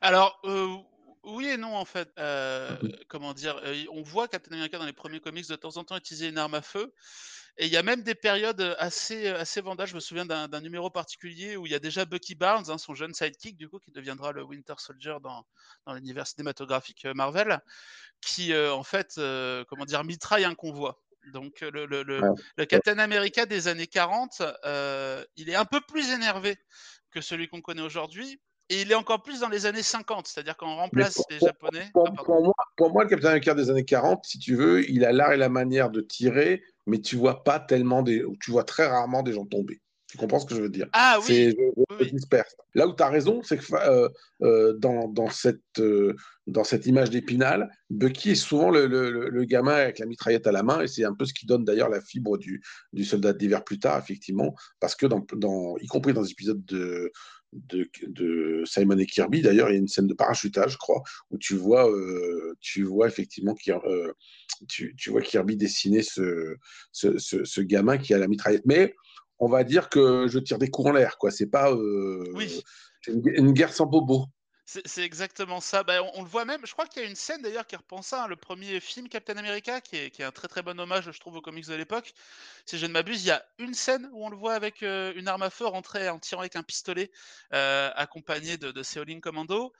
Alors, 0.00 0.40
euh, 0.44 0.76
oui 1.28 1.48
et 1.48 1.56
non, 1.56 1.76
en 1.76 1.84
fait. 1.84 2.10
Euh, 2.18 2.76
mmh 2.82 2.88
comment 3.08 3.32
dire 3.32 3.60
euh, 3.64 3.84
On 3.90 4.02
voit 4.02 4.28
Captain 4.28 4.52
America 4.52 4.78
dans 4.78 4.84
les 4.84 4.92
premiers 4.92 5.20
comics 5.20 5.48
de 5.48 5.56
temps 5.56 5.76
en 5.76 5.84
temps 5.84 5.96
utiliser 5.96 6.28
une 6.28 6.38
arme 6.38 6.54
à 6.54 6.62
feu. 6.62 6.92
Et 7.56 7.66
il 7.66 7.72
y 7.72 7.76
a 7.76 7.82
même 7.82 8.02
des 8.02 8.14
périodes 8.14 8.76
assez, 8.78 9.28
assez 9.28 9.60
vendages. 9.60 9.90
Je 9.90 9.94
me 9.94 10.00
souviens 10.00 10.26
d'un 10.26 10.60
numéro 10.60 10.90
particulier 10.90 11.56
où 11.56 11.66
il 11.66 11.72
y 11.72 11.74
a 11.74 11.80
déjà 11.80 12.04
Bucky 12.04 12.36
Barnes, 12.36 12.70
hein, 12.70 12.78
son 12.78 12.94
jeune 12.94 13.14
sidekick, 13.14 13.56
du 13.56 13.68
coup, 13.68 13.80
qui 13.80 13.90
deviendra 13.90 14.30
le 14.30 14.44
Winter 14.44 14.74
Soldier 14.78 15.16
dans, 15.22 15.44
dans 15.84 15.94
l'univers 15.94 16.26
cinématographique 16.26 17.04
euh, 17.04 17.14
Marvel, 17.14 17.60
qui, 18.20 18.54
en 18.54 18.84
fait, 18.84 19.14
comment 19.68 19.86
dire, 19.86 20.04
mitraille 20.04 20.44
un 20.44 20.54
convoi. 20.54 21.02
Donc, 21.32 21.60
le, 21.60 21.84
le, 21.86 22.02
le, 22.04 22.20
le 22.56 22.64
Captain 22.64 22.98
America 22.98 23.44
des 23.44 23.66
années 23.66 23.88
40, 23.88 24.42
il 25.36 25.50
est 25.50 25.56
un 25.56 25.64
peu 25.64 25.80
plus 25.80 26.10
énervé 26.10 26.56
que 27.10 27.20
celui 27.20 27.48
qu'on 27.48 27.60
connaît 27.60 27.82
aujourd'hui, 27.82 28.40
et 28.70 28.82
il 28.82 28.92
est 28.92 28.94
encore 28.94 29.22
plus 29.22 29.40
dans 29.40 29.48
les 29.48 29.66
années 29.66 29.82
50, 29.82 30.26
c'est-à-dire 30.26 30.56
qu'on 30.56 30.76
remplace 30.76 31.22
les 31.30 31.38
Japonais. 31.38 31.88
Pour, 31.92 32.06
ah, 32.06 32.22
moi, 32.40 32.54
pour, 32.76 32.92
moi, 32.92 33.04
le 33.04 33.08
Capitaine 33.08 33.30
America 33.30 33.54
des 33.54 33.70
années 33.70 33.84
40, 33.84 34.24
si 34.26 34.38
tu 34.38 34.54
veux, 34.54 34.88
il 34.90 35.04
a 35.04 35.12
l'art 35.12 35.32
et 35.32 35.36
la 35.36 35.48
manière 35.48 35.90
de 35.90 36.00
tirer, 36.00 36.62
mais 36.86 37.00
tu 37.00 37.16
vois 37.16 37.44
pas 37.44 37.60
tellement 37.60 38.02
des, 38.02 38.22
tu 38.40 38.50
vois 38.50 38.64
très 38.64 38.86
rarement 38.86 39.22
des 39.22 39.32
gens 39.32 39.46
tomber. 39.46 39.80
Tu 40.08 40.16
comprends 40.16 40.38
ce 40.38 40.46
que 40.46 40.54
je 40.54 40.62
veux 40.62 40.70
dire? 40.70 40.88
Ah 40.94 41.18
oui. 41.28 41.54
Là 42.74 42.86
où 42.86 42.94
tu 42.94 43.02
as 43.02 43.10
raison, 43.10 43.42
c'est 43.42 43.58
que 43.58 43.74
euh, 43.74 44.08
euh, 44.42 44.72
dans, 44.78 45.06
dans, 45.06 45.28
cette, 45.28 45.60
euh, 45.78 46.16
dans 46.46 46.64
cette 46.64 46.86
image 46.86 47.10
d'Épinal, 47.10 47.68
Bucky 47.90 48.30
est 48.30 48.34
souvent 48.34 48.70
le, 48.70 48.86
le, 48.86 49.28
le, 49.28 49.44
gamin 49.44 49.74
avec 49.74 49.98
la 49.98 50.06
mitraillette 50.06 50.46
à 50.46 50.52
la 50.52 50.62
main, 50.62 50.80
et 50.80 50.86
c'est 50.86 51.04
un 51.04 51.12
peu 51.12 51.26
ce 51.26 51.34
qui 51.34 51.44
donne 51.44 51.64
d'ailleurs 51.64 51.90
la 51.90 52.00
fibre 52.00 52.38
du, 52.38 52.62
du 52.94 53.04
soldat 53.04 53.34
d'hiver 53.34 53.64
plus 53.64 53.78
tard, 53.78 53.98
effectivement, 53.98 54.54
parce 54.80 54.94
que, 54.94 55.04
dans, 55.04 55.26
dans, 55.34 55.76
y 55.76 55.86
compris 55.86 56.14
dans 56.14 56.22
les 56.22 56.30
épisodes 56.30 56.64
de, 56.64 57.12
de, 57.52 58.62
Simon 58.64 58.98
et 58.98 59.06
Kirby. 59.06 59.42
D'ailleurs, 59.42 59.70
il 59.70 59.74
y 59.74 59.76
a 59.76 59.78
une 59.78 59.88
scène 59.88 60.06
de 60.06 60.14
parachutage, 60.14 60.72
je 60.72 60.78
crois, 60.78 61.02
où 61.30 61.38
tu 61.38 61.54
vois, 61.54 61.90
euh, 61.90 62.54
tu 62.60 62.82
vois 62.82 63.08
effectivement 63.08 63.54
euh, 63.68 64.12
tu, 64.68 65.10
vois 65.10 65.22
Kirby 65.22 65.56
dessiner 65.56 66.02
ce, 66.02 66.56
ce, 66.92 67.60
gamin 67.60 67.98
qui 67.98 68.14
a 68.14 68.18
la 68.18 68.28
mitraillette. 68.28 68.66
Mais 68.66 68.94
on 69.38 69.48
va 69.48 69.64
dire 69.64 69.88
que 69.88 70.26
je 70.28 70.38
tire 70.38 70.58
des 70.58 70.70
coups 70.70 70.88
en 70.88 70.92
l'air, 70.92 71.18
quoi. 71.18 71.30
C'est 71.30 71.46
pas 71.46 71.70
euh, 71.70 72.24
une, 73.06 73.52
guerre 73.52 73.72
sans 73.72 73.86
bobo. 73.86 74.26
C'est 74.84 75.02
exactement 75.02 75.62
ça. 75.62 75.82
Bah, 75.82 76.02
on, 76.14 76.22
le 76.22 76.28
voit 76.28 76.44
même. 76.44 76.60
Je 76.66 76.72
crois 76.72 76.84
qu'il 76.84 77.02
y 77.02 77.06
a 77.06 77.08
une 77.08 77.14
scène 77.14 77.40
d'ailleurs 77.40 77.66
qui 77.66 77.74
repense 77.74 78.12
à 78.12 78.24
hein, 78.24 78.28
le 78.28 78.36
premier 78.36 78.80
film 78.80 79.08
Captain 79.08 79.38
America, 79.38 79.80
qui 79.80 79.96
est, 79.96 80.20
un 80.20 80.30
très 80.30 80.46
très 80.46 80.60
bon 80.60 80.78
hommage, 80.78 81.10
je 81.10 81.18
trouve, 81.18 81.36
aux 81.36 81.40
comics 81.40 81.66
de 81.66 81.74
l'époque. 81.74 82.12
Si 82.66 82.76
je 82.76 82.84
ne 82.84 82.92
m'abuse, 82.92 83.24
il 83.24 83.28
y 83.28 83.30
a 83.30 83.42
une 83.58 83.72
scène 83.72 84.10
où 84.12 84.26
on 84.26 84.28
le 84.28 84.36
voit 84.36 84.52
avec 84.52 84.82
euh, 84.82 85.14
une 85.16 85.26
arme 85.26 85.40
à 85.40 85.48
feu 85.48 85.64
rentrer 85.64 86.10
en 86.10 86.18
tirant 86.18 86.42
avec 86.42 86.54
un 86.54 86.62
pistolet, 86.62 87.10
euh, 87.54 87.90
accompagné 87.94 88.58
de, 88.58 88.70
de 88.70 89.20
Commando. 89.20 89.72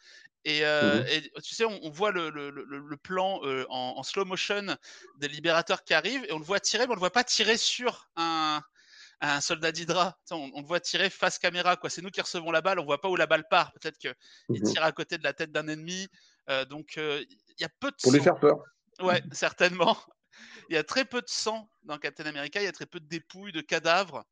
Euh, 0.47 1.03
mmh 1.03 1.07
et, 1.09 1.31
tu 1.43 1.55
sais, 1.55 1.65
on, 1.67 1.91
voit 1.91 2.11
le, 2.11 2.97
plan 3.03 3.43
en, 3.69 4.03
slow 4.03 4.25
motion 4.25 4.75
des 5.19 5.29
libérateurs 5.29 5.85
qui 5.85 5.93
arrivent 5.93 6.25
et 6.25 6.33
on 6.33 6.39
le 6.39 6.45
voit 6.45 6.61
tirer, 6.61 6.87
mais 6.87 6.93
on 6.93 6.95
le 6.95 7.01
voit 7.01 7.13
pas 7.13 7.25
tirer 7.25 7.59
sur 7.59 8.09
un, 8.17 8.63
un 9.21 9.41
soldat 9.41 9.73
d'Hydra. 9.73 10.17
On, 10.31 10.61
le 10.61 10.67
voit 10.67 10.81
tirer 10.81 11.11
face 11.11 11.39
caméra. 11.39 11.77
quoi. 11.77 11.91
C'est 11.91 12.03
nous 12.03 12.11
qui 12.11 12.21
recevons 12.21 12.51
la 12.51 12.61
balle, 12.61 12.79
on 12.79 12.85
voit 12.85 13.01
pas 13.01 13.09
où 13.09 13.17
la 13.17 13.27
balle 13.27 13.47
part. 13.49 13.73
Peut-être 13.73 13.99
qu'il 13.99 14.15
mmh 14.49 14.63
tire 14.63 14.85
à 14.85 14.93
côté 14.93 15.19
de 15.19 15.25
la 15.25 15.33
tête 15.33 15.53
d'un 15.53 15.67
ennemi. 15.69 16.09
Euh, 16.51 16.65
donc 16.65 16.97
euh, 16.99 17.23
il 17.29 17.61
y 17.61 17.65
a 17.65 17.69
peu 17.81 17.91
de 17.91 17.97
Pour 18.03 18.13
lui 18.13 18.21
faire 18.21 18.39
peur. 18.39 18.59
Ouais, 19.01 19.23
certainement. 19.33 19.97
Il 20.71 20.75
y 20.75 20.79
a 20.79 20.85
très 20.85 21.05
peu 21.05 21.21
de 21.21 21.29
sang 21.29 21.69
dans 21.83 21.99
Captain 21.99 22.27
America, 22.27 22.61
il 22.61 22.65
y 22.65 22.69
a 22.69 22.73
très 22.73 22.87
peu 22.87 23.01
de 23.01 23.07
dépouilles, 23.09 23.53
de 23.53 23.61
cadavres. 23.61 24.25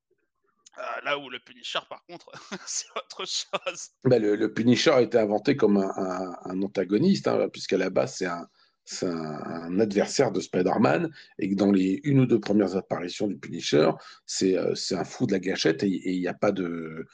Ah, 0.78 1.00
là 1.04 1.18
où 1.18 1.30
le 1.30 1.38
Punisher, 1.40 1.78
par 1.88 2.04
contre, 2.04 2.30
c'est 2.66 2.86
autre 2.94 3.24
chose. 3.26 3.88
Bah, 4.04 4.18
le, 4.18 4.36
le 4.36 4.52
Punisher 4.52 4.90
a 4.90 5.00
été 5.00 5.18
inventé 5.18 5.56
comme 5.56 5.78
un, 5.78 5.90
un- 5.96 6.36
un 6.44 6.62
antagoniste, 6.62 7.28
hein, 7.28 7.48
puisqu'à 7.48 7.78
la 7.78 7.88
base, 7.90 8.16
c'est 8.16 8.26
un, 8.26 8.46
c'est 8.86 9.06
un, 9.06 9.78
adversaire 9.80 10.30
de 10.30 10.40
Spider-Man, 10.40 11.10
et 11.38 11.50
que 11.50 11.54
dans 11.56 11.72
les 11.72 12.00
une 12.04 12.20
ou 12.20 12.26
deux 12.26 12.40
premières 12.40 12.76
apparitions 12.76 13.26
du 13.26 13.36
Punisher, 13.36 13.90
c'est 14.24 14.56
euh, 14.56 14.74
un 14.92 15.04
fou 15.04 15.26
de 15.26 15.32
la 15.32 15.40
gâchette, 15.40 15.82
et 15.82 16.10
il 16.12 16.20
n'y 16.20 16.28
a 16.28 16.34
pas 16.34 16.52
de, 16.52 17.04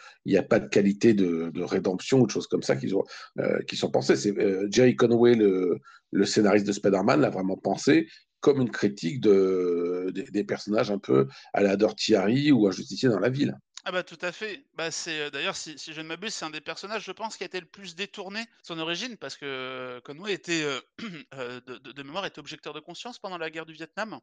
qualité 0.71 1.15
de, 1.15 1.51
de 1.53 1.63
rédemption 1.63 2.21
ou 2.21 2.27
de 2.27 2.31
choses 2.31 2.47
comme 2.47 2.63
ça 2.63 2.77
ont, 2.95 3.05
euh, 3.39 3.63
qui 3.63 3.77
sont 3.77 3.91
pensées. 3.91 4.33
Euh, 4.39 4.69
Jerry 4.71 4.95
Conway, 4.95 5.35
le, 5.35 5.81
scénariste 6.25 6.67
de 6.67 6.73
Spider-Man, 6.73 7.21
l'a 7.21 7.31
vraiment 7.31 7.57
pensé 7.57 8.07
comme 8.41 8.61
une 8.61 8.71
critique 8.71 9.21
de, 9.21 10.13
des, 10.13 10.45
personnages 10.45 10.91
un 10.91 10.99
peu 10.99 11.29
à 11.55 11.63
la 11.63 11.77
Dirty 11.77 12.53
ou 12.53 12.67
un 12.67 12.73
justicier 12.73 13.09
dans 13.09 13.21
la 13.21 13.31
ville. 13.31 13.57
Ah 13.85 13.91
bah 13.91 14.05
tout 14.05 14.19
à 14.21 14.31
fait. 14.31 14.65
Bah 14.75 14.93
c'est 14.93 15.21
euh, 15.23 15.31
d'ailleurs 15.31 15.57
si, 15.57 15.77
si 15.77 15.93
je 15.93 16.01
ne 16.01 16.07
m'abuse, 16.07 16.33
c'est 16.33 16.45
un 16.45 16.51
des 16.51 16.61
personnages, 16.61 17.03
je 17.05 17.11
pense, 17.11 17.37
qui 17.37 17.43
a 17.43 17.47
été 17.47 17.59
le 17.59 17.67
plus 17.67 17.97
détourné 17.97 18.41
de 18.43 18.47
son 18.63 18.79
origine 18.79 19.17
parce 19.17 19.37
que 19.37 19.45
euh, 19.45 20.01
Conway 20.03 20.33
était 20.35 20.63
euh, 20.63 20.81
euh, 21.35 21.61
de, 21.67 21.79
de- 21.79 21.91
de 21.91 22.03
mémoire 22.05 22.25
était 22.25 22.39
objecteur 22.39 22.75
de 22.75 22.81
conscience 22.81 23.19
pendant 23.19 23.39
la 23.39 23.51
guerre 23.51 23.67
du 23.67 23.73
Vietnam. 23.73 24.21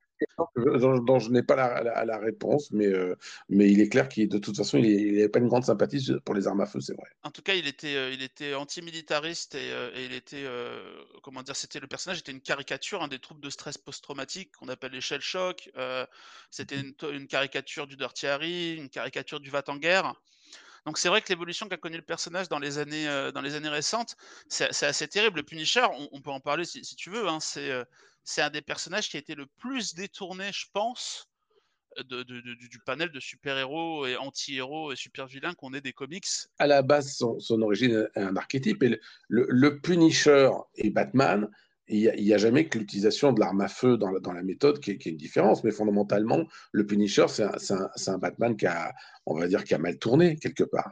dont, 0.55 0.99
dont 0.99 1.19
je 1.19 1.29
n'ai 1.31 1.43
pas 1.43 1.57
la, 1.57 1.83
la- 1.83 2.05
la 2.05 2.17
réponse, 2.19 2.71
mais, 2.71 2.87
mais 3.49 3.69
il 3.69 3.81
est 3.81 3.89
clair 3.89 4.07
qu'il 4.07 4.29
de 4.29 4.37
toute 4.37 4.55
façon, 4.55 4.77
il 4.77 5.13
n'avait 5.15 5.27
pas 5.27 5.39
une 5.39 5.49
grande 5.49 5.65
sympathie 5.65 6.09
pour 6.23 6.35
les 6.35 6.47
armes 6.47 6.61
à 6.61 6.65
feu, 6.65 6.79
c'est 6.79 6.95
vrai. 6.95 7.09
En 7.23 7.31
tout 7.31 7.41
cas, 7.41 7.53
il 7.55 7.67
était 7.67 8.13
il 8.13 8.23
était 8.23 8.53
antimilitariste 8.53 9.55
et, 9.55 9.67
et 9.95 10.05
il 10.05 10.13
était 10.13 10.45
comment 11.21 11.43
dire, 11.43 11.57
c'était 11.57 11.81
le 11.81 11.87
personnage 11.87 12.19
était 12.19 12.31
une 12.31 12.41
caricature 12.41 13.03
hein, 13.03 13.09
des 13.09 13.19
troubles 13.19 13.41
de 13.41 13.49
stress 13.49 13.77
post-traumatique 13.77 14.53
qu'on 14.55 14.69
appelle 14.69 14.93
les 14.93 15.01
shell 15.01 15.19
shock. 15.21 15.69
c'était 16.49 16.79
une, 16.79 16.93
une 17.11 17.27
caricature 17.27 17.87
du 17.87 17.95
Dirty 17.97 18.27
Harry, 18.27 18.75
une 18.75 18.89
caricature 18.89 19.39
du 19.39 19.48
en 19.67 19.77
guerre. 19.77 20.13
Donc 20.85 20.97
c'est 20.97 21.09
vrai 21.09 21.21
que 21.21 21.29
l'évolution 21.29 21.67
qu'a 21.67 21.77
connue 21.77 21.97
le 21.97 22.03
personnage 22.03 22.49
dans 22.49 22.59
les 22.59 22.77
années, 22.77 23.07
euh, 23.07 23.31
dans 23.31 23.41
les 23.41 23.55
années 23.55 23.69
récentes, 23.69 24.15
c'est 24.47 24.83
assez 24.83 25.07
terrible. 25.07 25.37
Le 25.37 25.43
Punisher, 25.43 25.85
on, 26.11 26.21
peut 26.21 26.31
en 26.31 26.39
parler 26.39 26.65
si, 26.65 26.81
tu 26.95 27.09
veux, 27.09 27.27
hein, 27.27 27.39
c'est 27.39 27.69
euh, 27.71 27.83
c'est 28.23 28.41
un 28.41 28.49
des 28.49 28.61
personnages 28.61 29.09
qui 29.09 29.17
a 29.17 29.19
été 29.19 29.35
le 29.35 29.45
plus 29.57 29.93
détourné, 29.95 30.51
je 30.53 30.65
pense, 30.73 31.29
du 32.09 32.23
du 32.25 32.79
panel 32.85 33.11
de 33.11 33.19
super-héros 33.19 34.05
et 34.05 34.15
anti-héros 34.15 34.91
et 34.91 34.95
super-vilains 34.95 35.53
qu'on 35.53 35.73
est 35.73 35.81
des 35.81 35.93
comics. 35.93 36.27
À 36.59 36.67
la 36.67 36.81
base, 36.81 37.15
son, 37.15 37.61
origine 37.61 38.07
est 38.15 38.19
un 38.19 38.35
archétype, 38.35 38.83
et 38.83 38.89
le- 39.27 39.47
le 39.49 39.79
Punisher 39.81 40.49
et 40.75 40.89
Batman, 40.89 41.49
il 41.89 42.24
n'y 42.24 42.34
a, 42.34 42.38
jamais 42.38 42.67
que 42.67 42.77
l'utilisation 42.77 43.34
de 43.34 43.39
l'arme 43.39 43.62
à 43.62 43.67
feu 43.67 43.98
dans 43.98 44.12
la, 44.12 44.19
dans 44.19 44.31
la 44.31 44.43
méthode 44.43 44.79
qui 44.79 44.91
est, 44.91 44.98
qui 44.98 45.10
est 45.10 45.12
une 45.12 45.17
différence, 45.17 45.63
mais 45.63 45.72
fondamentalement, 45.72 46.46
le 46.72 46.86
Punisher, 46.86 47.25
c'est 47.27 47.43
un, 47.43 48.17
Batman 48.17 48.55
qui 48.55 48.67
a, 48.67 48.93
on 49.25 49.38
va 49.38 49.48
dire, 49.48 49.63
qui 49.63 49.74
a 49.74 49.77
mal 49.77 49.98
tourné 49.98 50.38
quelque 50.38 50.63
part. 50.63 50.91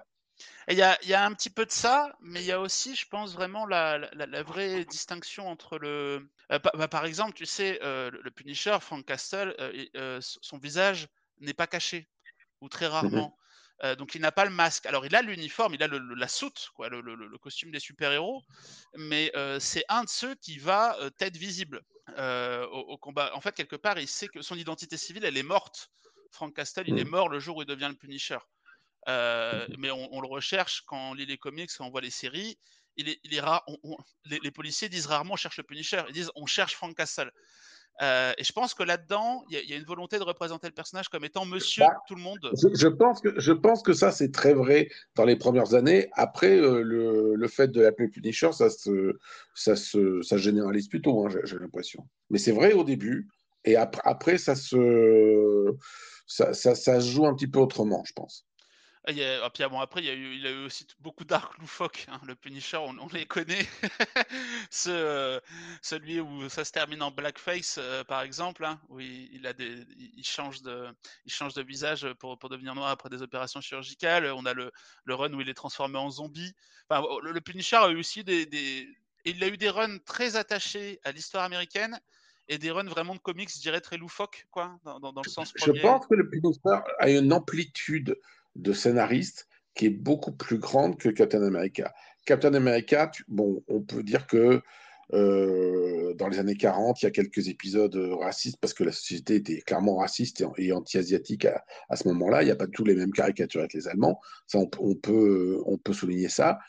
Il 0.70 0.78
y 0.78 0.82
a, 0.82 0.98
il 1.04 1.10
y 1.10 1.14
a 1.14 1.26
un 1.26 1.34
petit 1.34 1.50
peu 1.50 1.66
de 1.66 1.72
ça, 1.72 2.16
mais 2.20 2.42
il 2.42 2.46
y 2.46 2.52
a 2.52 2.60
aussi, 2.60 2.96
je 2.96 3.08
pense, 3.08 3.34
vraiment 3.34 3.66
la, 3.66 3.98
la, 3.98 4.26
la 4.26 4.44
vraie 4.44 4.86
distinction 4.86 5.48
entre 5.48 5.80
le. 5.80 6.30
euh, 6.52 6.60
pa- 6.60 6.72
bah, 6.76 6.88
par 6.88 7.06
exemple, 7.06 7.34
tu 7.34 7.46
sais, 7.46 7.80
euh, 7.84 8.12
le, 8.12 8.22
le 8.22 8.32
Punisher, 8.32 8.78
Frank 8.82 9.06
Castle, 9.06 9.56
euh, 9.60 10.20
son 10.22 10.58
visage 10.58 11.08
n'est 11.40 11.54
pas 11.54 11.68
caché, 11.68 12.10
ou 12.62 12.70
très 12.70 12.88
rarement. 12.88 13.38
Euh, 13.84 13.96
donc 13.96 14.16
il 14.16 14.22
n'a 14.22 14.32
pas 14.32 14.46
le 14.46 14.52
masque. 14.52 14.86
Alors 14.88 15.06
il 15.06 15.16
a 15.16 15.22
l'uniforme, 15.22 15.76
il 15.76 15.84
a 15.84 15.88
le, 15.88 16.00
le- 16.00 16.16
la 16.16 16.28
soute, 16.28 16.70
quoi, 16.76 16.90
le, 16.90 17.02
costume 17.40 17.72
des 17.72 17.80
super-héros, 17.80 18.44
mais 18.96 19.32
euh, 19.36 19.60
c'est 19.60 19.84
un 19.90 20.04
de 20.04 20.10
ceux 20.10 20.36
qui 20.36 20.58
va 20.58 20.98
euh, 21.00 21.10
tête 21.12 21.38
visible 21.38 21.82
au, 22.18 22.80
au 22.88 22.98
combat. 22.98 23.32
En 23.36 23.42
fait, 23.42 23.54
quelque 23.56 23.76
part, 23.76 24.00
il 24.00 24.08
sait 24.08 24.30
que 24.30 24.42
son 24.42 24.56
identité 24.56 24.98
civile, 24.98 25.26
elle 25.26 25.38
est 25.38 25.44
morte. 25.44 25.90
Frank 26.32 26.56
Castle, 26.56 26.88
il 26.88 26.98
est 27.00 27.06
Mm. 27.06 27.10
mort 27.10 27.30
le 27.30 27.40
jour 27.40 27.58
où 27.58 27.62
il 27.62 27.66
devient 27.68 27.90
le 27.90 27.96
Punisher. 27.98 28.38
Euh, 29.08 29.68
mais 29.78 29.92
on, 29.92 30.14
on 30.14 30.22
le 30.22 30.28
recherche 30.28 30.84
quand 30.86 31.12
on 31.12 31.14
lit 31.14 31.26
les 31.26 31.38
comics, 31.38 31.70
quand 31.78 31.86
on 31.86 31.90
voit 31.92 32.02
les 32.02 32.10
séries. 32.10 32.58
Il 32.98 33.10
est, 33.10 33.20
il 33.24 33.34
est 33.36 33.40
rare, 33.40 33.64
on- 33.68 33.78
on- 33.84 33.98
les, 34.26 34.40
les 34.40 34.52
policiers 34.52 34.90
disent 34.90 35.06
rarement 35.06 35.34
on 35.36 35.38
cherche 35.38 35.58
le 35.58 35.64
Punisher, 35.64 36.04
ils 36.10 36.14
disent 36.14 36.32
on 36.36 36.46
cherche 36.46 36.74
Frank 36.76 36.96
Castle. 36.98 37.32
Euh, 38.02 38.32
et 38.38 38.44
je 38.44 38.52
pense 38.54 38.74
que 38.74 38.84
là-dedans, 38.84 39.44
il 39.50 39.56
y, 39.56 39.58
a- 39.58 39.62
il 39.64 39.70
y 39.70 39.74
a 39.74 39.78
une 39.78 39.86
volonté 39.86 40.18
de 40.20 40.24
représenter 40.24 40.68
le 40.68 40.74
personnage 40.74 41.10
comme 41.10 41.26
étant 41.26 41.46
monsieur 41.46 41.84
Bah, 41.84 41.98
tout 42.08 42.16
le 42.16 42.22
monde. 42.22 42.52
Je, 42.54 42.68
je 42.74 42.88
pense 42.88 43.22
que, 43.22 43.40
je 43.40 43.52
pense 43.52 43.84
que 43.84 43.94
ça, 43.94 44.12
c'est 44.12 44.32
très 44.32 44.54
vrai 44.54 44.90
dans 45.16 45.26
les 45.26 45.36
premières 45.36 45.74
années. 45.74 46.10
Après, 46.14 46.60
euh, 46.60 46.82
le, 46.82 47.36
le 47.36 47.48
fait 47.48 47.70
de 47.70 47.82
l'appeler 47.82 48.08
Punisher, 48.10 48.52
ça 48.52 48.70
se, 48.70 49.18
ça 49.54 49.76
se, 49.76 50.22
ça 50.22 50.38
se 50.38 50.42
généralise 50.42 50.88
plutôt, 50.88 51.26
hein, 51.26 51.30
j'ai 51.44 51.58
l'impression. 51.60 52.08
Mais 52.30 52.38
c'est 52.40 52.52
vrai 52.52 52.74
au 52.74 52.84
début, 52.84 53.28
et 53.66 53.76
après, 53.76 54.02
après 54.06 54.38
ça, 54.38 54.56
se, 54.56 55.76
ça, 56.26 56.54
ça, 56.54 56.76
ça 56.76 57.00
se 57.02 57.08
joue 57.10 57.26
un 57.26 57.34
petit 57.36 57.48
peu 57.48 57.60
autrement, 57.60 58.04
je 58.06 58.14
pense. 58.14 58.47
Ah, 59.06 59.12
il 59.12 59.18
y 59.18 59.24
a- 59.24 59.44
ah, 59.46 59.50
puis, 59.50 59.64
ah, 59.64 59.70
bon, 59.70 59.80
après, 59.80 60.02
il 60.02 60.06
y 60.06 60.10
a 60.10 60.14
eu, 60.14 60.36
il 60.36 60.46
a 60.48 60.52
eu 60.52 60.66
aussi 60.66 60.86
beaucoup 61.00 61.24
d'arcs 61.24 61.58
loufoques. 61.60 62.06
hein. 62.10 62.20
Le 62.26 62.36
Punisher, 62.36 62.78
on, 62.78 62.98
on 63.00 63.08
les 63.08 63.26
connaît. 63.26 63.66
Ce, 64.72 64.90
euh, 64.90 65.40
celui 65.82 66.20
où 66.20 66.50
ça 66.50 66.66
se 66.66 66.72
termine 66.72 67.02
en 67.02 67.12
blackface, 67.12 67.78
euh, 67.80 68.04
par 68.04 68.22
exemple, 68.22 68.66
hein, 68.66 68.82
où 68.90 69.00
il, 69.00 69.34
il 69.34 69.48
a 69.48 69.54
des, 69.54 69.86
il 69.98 70.12
il 70.18 70.26
change 70.26 70.62
de, 70.62 70.88
il 71.26 71.32
change 71.32 71.54
de 71.54 71.62
visage 71.62 72.08
pour, 72.20 72.38
pour 72.38 72.50
devenir 72.50 72.76
noir 72.76 72.90
après 72.90 73.10
des 73.10 73.22
opérations 73.22 73.62
chirurgicales. 73.62 74.26
On 74.36 74.46
a 74.46 74.54
le, 74.54 74.72
le 75.06 75.16
run 75.16 75.32
où 75.34 75.42
il 75.42 75.50
est 75.50 75.54
transformé 75.54 75.98
en 75.98 76.10
zombie. 76.10 76.54
Enfin, 76.90 77.06
oh, 77.10 77.20
le, 77.22 77.32
le 77.32 77.42
Punisher 77.42 77.78
a 77.78 77.90
eu 77.90 77.98
aussi 78.00 78.24
des, 78.24 78.90
il 79.26 79.44
a 79.44 79.48
eu 79.48 79.58
des 79.58 79.70
runs 79.70 80.00
très 80.00 80.36
attachés 80.36 81.00
à 81.04 81.12
l'histoire 81.12 81.44
américaine 81.44 82.00
et 82.50 82.58
des 82.58 82.72
runs 82.72 82.86
vraiment 82.88 83.14
de 83.14 83.20
comics, 83.20 83.50
je 83.54 83.60
dirais, 83.60 83.82
très 83.82 83.98
loufoques, 83.98 84.48
quoi, 84.52 84.80
dans, 84.86 85.00
dans, 85.00 85.12
dans 85.12 85.22
le 85.22 85.30
sens 85.30 85.52
Je 85.54 85.66
premier. 85.66 85.82
pense 85.82 86.08
que 86.08 86.16
le 86.16 86.30
Punisher 86.30 86.80
a 87.00 87.10
une 87.10 87.34
amplitude 87.34 88.18
de 88.58 88.74
scénariste 88.74 89.48
qui 89.76 89.86
est 89.86 89.92
beaucoup 89.92 90.32
plus 90.32 90.58
grande 90.58 90.98
que 90.98 91.10
Captain 91.10 91.44
America. 91.44 91.94
Captain 92.26 92.54
America, 92.54 93.12
bon, 93.28 93.64
on 93.68 93.82
peut 93.82 94.04
dire 94.04 94.28
que 94.28 94.62
euh, 95.14 96.14
dans 96.16 96.28
les 96.28 96.40
années 96.40 96.58
40, 96.58 97.02
il 97.02 97.06
y 97.06 97.08
a 97.08 97.12
quelques 97.12 97.48
épisodes 97.48 97.96
racistes 98.20 98.58
parce 98.60 98.74
que 98.74 98.84
la 98.84 98.92
société 98.92 99.36
était 99.36 99.62
clairement 99.62 99.98
raciste 99.98 100.44
et, 100.58 100.74
anti-asiatique 100.74 101.46
à, 101.46 101.96
ce 101.96 102.08
moment-là. 102.10 102.42
Il 102.42 102.46
n'y 102.46 102.52
a 102.52 102.56
pas 102.56 102.68
tous 102.68 102.84
les 102.84 102.96
mêmes 102.96 103.14
caricatures 103.14 103.62
avec 103.62 103.74
les 103.74 103.88
Allemands. 103.88 104.20
Ça, 104.48 104.60
on 104.60 104.96
peut 104.96 105.94
souligner 105.94 106.28
ça. 106.28 106.60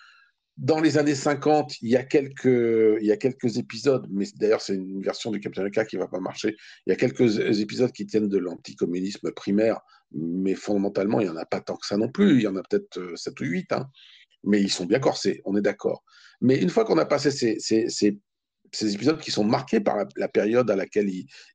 Dans 0.59 0.81
les 0.81 0.99
années 0.99 1.15
50, 1.15 1.81
il 1.83 1.91
y 1.91 1.97
a 1.97 2.03
quelques, 2.03 3.57
épisodes, 3.57 4.09
mais 4.11 4.27
d'ailleurs 4.35 4.61
c'est 4.61 4.75
une 4.75 5.00
version 5.03 5.31
du 5.31 5.38
Captain 5.38 5.61
America 5.61 5.85
qui 5.85 5.97
va 5.97 6.09
pas 6.09 6.19
marcher. 6.19 6.57
Il 6.85 6.91
y 6.91 6.93
a 6.93 6.97
quelques 6.97 7.38
épisodes 7.61 7.93
qui 7.93 8.07
tiennent 8.07 8.29
de 8.29 8.38
l'anticommunisme 8.38 9.31
primaire, 9.31 9.81
mais 10.12 10.57
fondamentalement, 10.57 11.21
il 11.21 11.25
n'y 11.25 11.31
en 11.31 11.37
a 11.37 11.47
pas 11.47 11.61
tant 11.61 11.77
que 11.77 11.87
ça 11.87 11.97
non 11.97 12.11
plus. 12.11 12.38
Il 12.38 12.43
y 12.43 12.49
en 12.49 12.57
a 12.57 12.62
peut-être 12.65 12.99
euh, 12.99 13.15
7 13.15 13.41
ou 13.41 13.45
8, 13.45 13.73
hein. 13.73 13.88
mais 14.43 14.61
ils 14.61 14.71
sont 14.71 14.85
bien 14.85 14.99
corsés, 14.99 15.41
on 15.45 15.57
est 15.57 15.62
d'accord. 15.62 16.03
Mais 16.41 16.59
une 16.59 16.71
fois 16.71 16.85
qu'on 16.85 16.99
a 16.99 17.07
passé 17.07 17.31
ces, 17.31 18.17
épisodes 18.95 19.21
qui 19.21 19.31
sont 19.31 19.45
marqués 19.45 19.81
par 19.81 19.97
la, 20.17 20.29
période 20.29 20.69
à 20.73 20.77
laquelle 20.77 21.09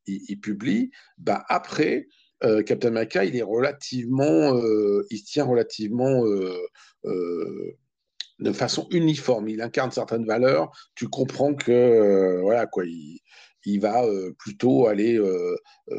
il, 0.06 0.40
publie, 0.40 0.90
bah 1.18 1.44
après, 1.48 2.06
euh, 2.42 2.62
Captain 2.62 2.88
America, 2.88 3.24
il 3.24 3.36
est 3.36 3.42
relativement, 3.42 4.56
euh, 4.56 5.06
il 5.10 5.22
tient 5.24 5.44
relativement 5.44 6.26
euh, 6.26 6.56
euh, 7.04 7.76
de 8.44 8.52
façon 8.52 8.86
uniforme. 8.90 9.48
Il 9.48 9.62
incarne 9.62 9.90
certaines 9.90 10.26
valeurs. 10.26 10.70
Tu 10.94 11.08
comprends 11.08 11.54
que 11.54 11.72
euh, 11.72 12.40
voilà 12.42 12.66
quoi, 12.66 12.84
il, 12.86 13.80
va 13.80 14.04
euh, 14.04 14.32
plutôt 14.38 14.86
aller 14.86 15.18
euh, 15.18 15.56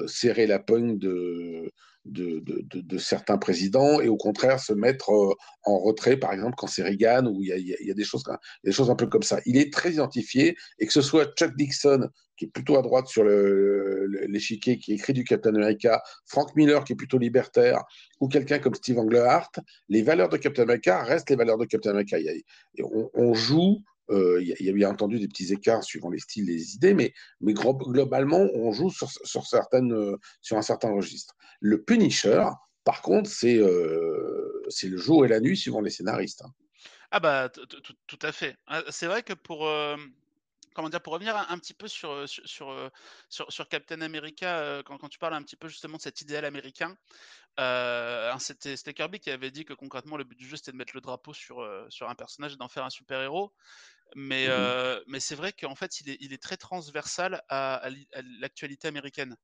serrer 0.07 0.47
la 0.47 0.59
pogne 0.59 0.97
de 0.97 1.71
de, 2.05 2.97
certains 2.97 3.37
présidents 3.37 3.99
et 3.99 4.07
au 4.07 4.17
contraire 4.17 4.59
se 4.59 4.73
mettre 4.73 5.11
euh, 5.11 5.33
en 5.63 5.79
retrait, 5.79 6.17
par 6.17 6.33
exemple, 6.33 6.55
quand 6.57 6.67
c'est 6.67 6.83
Reagan, 6.83 7.25
où 7.25 7.41
il 7.41 7.49
y 7.49 7.91
a, 7.91 7.93
des, 7.93 8.03
choses, 8.03 8.23
des 8.63 8.71
choses 8.71 8.89
un 8.89 8.95
peu 8.95 9.07
comme 9.07 9.23
ça. 9.23 9.39
Il 9.45 9.57
est 9.57 9.73
très 9.73 9.93
identifié 9.93 10.55
et 10.79 10.85
que 10.85 10.93
ce 10.93 11.01
soit 11.01 11.33
Chuck 11.35 11.55
Dixon, 11.55 12.09
qui 12.37 12.45
est 12.45 12.49
plutôt 12.49 12.77
à 12.77 12.81
droite 12.81 13.07
sur 13.07 13.23
l'échiquier, 13.23 14.77
qui 14.77 14.93
écrit 14.93 15.13
du 15.13 15.23
Captain 15.23 15.55
America, 15.55 16.01
Frank 16.25 16.55
Miller, 16.55 16.83
qui 16.83 16.93
est 16.93 16.95
plutôt 16.95 17.17
libertaire, 17.17 17.83
ou 18.19 18.27
quelqu'un 18.27 18.59
comme 18.59 18.75
Steve 18.75 18.99
Englehart, 18.99 19.51
les 19.89 20.01
valeurs 20.01 20.29
de 20.29 20.37
Captain 20.37 20.63
America 20.63 21.03
restent 21.03 21.29
les 21.29 21.35
valeurs 21.35 21.57
de 21.57 21.65
Captain 21.65 21.91
America. 21.91 22.17
A, 22.17 22.83
on, 22.83 23.09
on, 23.13 23.33
joue, 23.33 23.83
euh, 24.09 24.41
y 24.41 24.69
a 24.69 24.73
bien 24.73 24.89
entendu 24.89 25.19
des 25.19 25.27
petits 25.27 25.51
écarts 25.53 25.83
suivant 25.83 26.09
les 26.09 26.19
styles, 26.19 26.45
les 26.45 26.75
idées, 26.75 26.93
mais, 26.93 27.13
mais 27.41 27.53
globalement, 27.53 28.47
on 28.53 28.71
joue 28.71 28.89
sur, 28.89 29.09
sur, 29.09 29.45
certaines, 29.45 29.93
euh, 29.93 30.17
sur 30.41 30.57
un 30.57 30.61
certain 30.61 30.91
registre. 30.91 31.35
Le 31.59 31.81
Punisher, 31.83 32.45
par 32.83 33.01
contre, 33.01 33.29
c'est 33.29 33.57
euh, 33.57 34.63
le 34.83 34.97
jour 34.97 35.25
et 35.25 35.27
la 35.27 35.39
nuit 35.39 35.57
suivant 35.57 35.81
les 35.81 35.89
scénaristes. 35.89 36.43
Hein. 36.43 36.51
Ah 37.11 37.19
bah 37.19 37.49
tout 37.49 38.19
à 38.21 38.31
fait. 38.31 38.57
C'est 38.89 39.05
vrai 39.05 39.23
que 39.23 39.33
pour 39.33 39.67
euh, 39.67 39.95
comment 40.75 40.89
dire 40.89 41.01
pour 41.01 41.13
revenir 41.13 41.35
un, 41.35 41.57
petit 41.57 41.73
peu 41.73 41.87
sur 41.87 42.27
sur, 42.27 42.91
sur 43.29 43.51
sur, 43.51 43.67
Captain 43.67 44.01
America 44.01 44.59
euh, 44.59 44.83
quand, 44.83 45.09
tu 45.09 45.17
parles 45.17 45.33
un 45.33 45.41
petit 45.41 45.55
peu 45.55 45.67
justement 45.67 45.97
de 45.97 46.01
cet 46.01 46.21
idéal 46.21 46.45
américain, 46.45 46.95
euh, 47.59 48.31
c'était 48.37 48.93
Kirby 48.93 49.19
qui 49.19 49.31
avait 49.31 49.49
dit 49.49 49.65
que 49.65 49.73
concrètement 49.73 50.17
le 50.17 50.25
but 50.25 50.37
du 50.37 50.47
jeu 50.47 50.57
c'était 50.57 50.73
de 50.73 50.77
mettre 50.77 50.93
le 50.93 51.01
drapeau 51.01 51.33
sur 51.33 51.61
euh, 51.61 51.85
sur 51.89 52.09
un 52.09 52.15
personnage 52.15 52.53
et 52.53 52.57
d'en 52.57 52.67
faire 52.67 52.83
un 52.83 52.89
super 52.89 53.21
héros. 53.21 53.53
Mais, 54.15 54.47
mm 54.47 54.51
-hmm. 54.51 55.03
mais 55.07 55.19
c'est 55.19 55.35
vrai 55.35 55.51
qu'en 55.53 55.75
fait 55.75 55.99
il 56.01 56.09
est, 56.09 56.17
il 56.19 56.31
est 56.33 56.41
très 56.41 56.57
transversal 56.57 57.41
à, 57.49 57.85
à 57.85 57.89
l'actualité 58.39 58.87
américaine. 58.87 59.35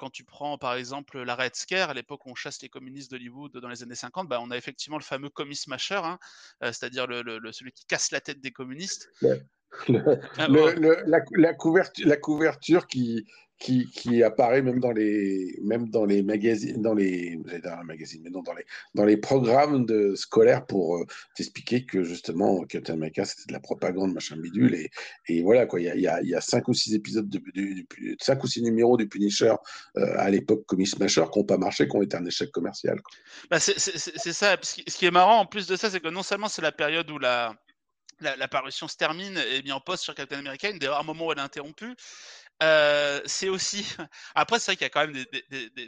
quand 0.00 0.10
tu 0.10 0.24
prends 0.24 0.58
par 0.58 0.74
exemple 0.74 1.22
la 1.22 1.36
Red 1.36 1.54
Scare, 1.54 1.90
à 1.90 1.94
l'époque 1.94 2.26
où 2.26 2.30
on 2.30 2.34
chasse 2.34 2.60
les 2.62 2.68
communistes 2.68 3.10
d'Hollywood 3.12 3.52
dans 3.58 3.68
les 3.68 3.82
années 3.84 3.94
50, 3.94 4.28
bah, 4.28 4.38
on 4.40 4.50
a 4.50 4.56
effectivement 4.56 4.98
le 4.98 5.04
fameux 5.04 5.30
commis 5.30 5.56
smasher, 5.56 6.02
hein, 6.02 6.18
c'est-à-dire 6.60 7.06
le, 7.06 7.52
celui 7.52 7.72
qui 7.72 7.84
casse 7.86 8.10
la 8.10 8.20
tête 8.20 8.40
des 8.40 8.52
communistes. 8.52 9.08
Ah, 10.36 10.48
la, 10.48 11.52
couverture, 11.52 12.08
la 12.08 12.16
couverture 12.16 12.88
qui, 12.88 13.24
qui, 13.60 14.22
apparaît 14.22 14.62
même 14.62 14.80
dans 14.80 14.90
les, 14.90 15.58
même 15.62 15.90
dans 15.90 16.06
les 16.06 16.22
magazines, 16.22 16.80
dans 16.80 16.94
les, 16.94 17.36
dans 17.62 17.84
magazine, 17.84 18.22
mais 18.24 18.30
non, 18.30 18.40
dans 18.40 18.54
les, 18.54 18.64
dans 18.94 19.04
les 19.04 19.18
programmes 19.18 19.84
de, 19.84 20.14
scolaires 20.14 20.64
pour 20.64 20.96
euh, 20.96 21.04
t'expliquer 21.36 21.84
que 21.84 22.02
justement 22.02 22.64
Captain 22.64 22.94
America 22.94 23.24
c'était 23.26 23.48
de 23.48 23.52
la 23.52 23.60
propagande, 23.60 24.14
machin 24.14 24.36
bidule, 24.36 24.74
et, 24.74 24.90
et 25.28 25.42
voilà 25.42 25.66
quoi. 25.66 25.78
Il 25.80 25.86
y 25.86 26.08
a, 26.08 26.22
y, 26.22 26.28
y 26.28 26.34
a, 26.34 26.40
cinq 26.40 26.68
ou 26.68 26.74
six 26.74 26.94
épisodes, 26.94 27.28
de, 27.28 27.40
cinq 28.18 28.42
ou 28.42 28.46
six 28.46 28.62
numéros 28.62 28.96
du 28.96 29.06
Punisher 29.06 29.54
euh, 29.98 30.14
à 30.16 30.30
l'époque 30.30 30.64
comme 30.66 30.84
Smasher 30.86 31.24
qui 31.30 31.38
n'ont 31.38 31.44
pas 31.44 31.58
marché, 31.58 31.86
qui 31.86 31.96
ont 31.96 32.02
été 32.02 32.16
un 32.16 32.24
échec 32.24 32.50
commercial. 32.50 32.98
Bah 33.50 33.60
c'est 33.60 33.78
ça. 33.78 34.56
Ce 34.62 34.96
qui 34.96 35.04
est 35.04 35.10
marrant 35.10 35.38
en 35.38 35.46
plus 35.46 35.66
de 35.66 35.76
ça, 35.76 35.90
c'est 35.90 36.00
que 36.00 36.08
non 36.08 36.22
seulement 36.22 36.48
c'est 36.48 36.62
la 36.62 36.72
période 36.72 37.10
où 37.10 37.18
la 37.18 37.54
la, 38.20 38.48
parution 38.48 38.88
se 38.88 38.96
termine 38.96 39.38
et 39.38 39.62
mis 39.62 39.72
en 39.72 39.80
poste 39.80 40.04
sur 40.04 40.14
Captain 40.14 40.38
America, 40.38 40.68
une 40.68 40.78
des 40.78 40.88
rares 40.88 41.04
moments 41.04 41.26
où 41.26 41.32
elle 41.32 41.38
est 41.38 41.42
interrompue. 41.42 41.94
Euh, 42.62 43.20
c'est 43.24 43.48
aussi. 43.48 43.86
Après, 44.34 44.58
c'est 44.58 44.72
vrai 44.72 44.76
qu'il 44.76 44.84
y 44.84 44.86
a 44.86 44.90
quand 44.90 45.06
même 45.06 45.24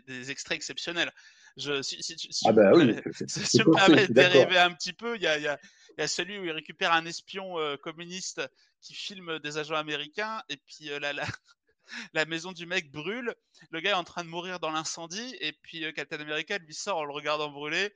des, 0.07 0.31
extraits 0.31 0.57
exceptionnels. 0.57 1.13
Je, 1.59 1.83
si, 1.83 2.03
si, 2.03 2.17
si, 2.19 2.49
ah 2.49 2.53
bah 2.53 2.73
oui, 2.75 2.97
si 3.27 3.59
me 3.59 3.75
permets 3.75 4.07
de 4.07 4.13
dériver 4.15 4.59
un 4.59 4.73
petit 4.73 4.95
peu, 4.95 5.17
il 5.17 5.23
y 5.23 5.27
a, 5.27 5.39
y, 5.39 5.47
a, 5.47 5.59
y 5.99 6.01
a, 6.01 6.09
celui 6.09 6.39
où 6.39 6.45
il 6.45 6.51
récupère 6.51 6.93
un 6.93 7.05
espion 7.05 7.59
euh, 7.59 7.77
communiste 7.77 8.41
qui 8.81 8.95
filme 8.95 9.39
des 9.39 9.59
agents 9.59 9.77
américains 9.77 10.43
et 10.49 10.57
puis 10.57 10.91
euh, 10.91 10.99
la, 10.99 11.13
la, 11.13 11.27
la, 12.15 12.25
maison 12.25 12.53
du 12.53 12.65
mec 12.65 12.91
brûle. 12.91 13.35
Le 13.71 13.81
gars 13.81 13.91
est 13.91 13.95
en 13.95 14.05
train 14.05 14.25
de 14.25 14.31
mourir 14.31 14.61
dans 14.61 14.71
l'incendie 14.71 15.37
et 15.41 15.53
puis 15.53 15.85
Captain 15.93 16.21
America 16.21 16.57
lui 16.57 16.73
sort 16.73 16.97
en 16.97 17.05
le 17.05 17.13
regardant 17.13 17.51
brûler 17.51 17.95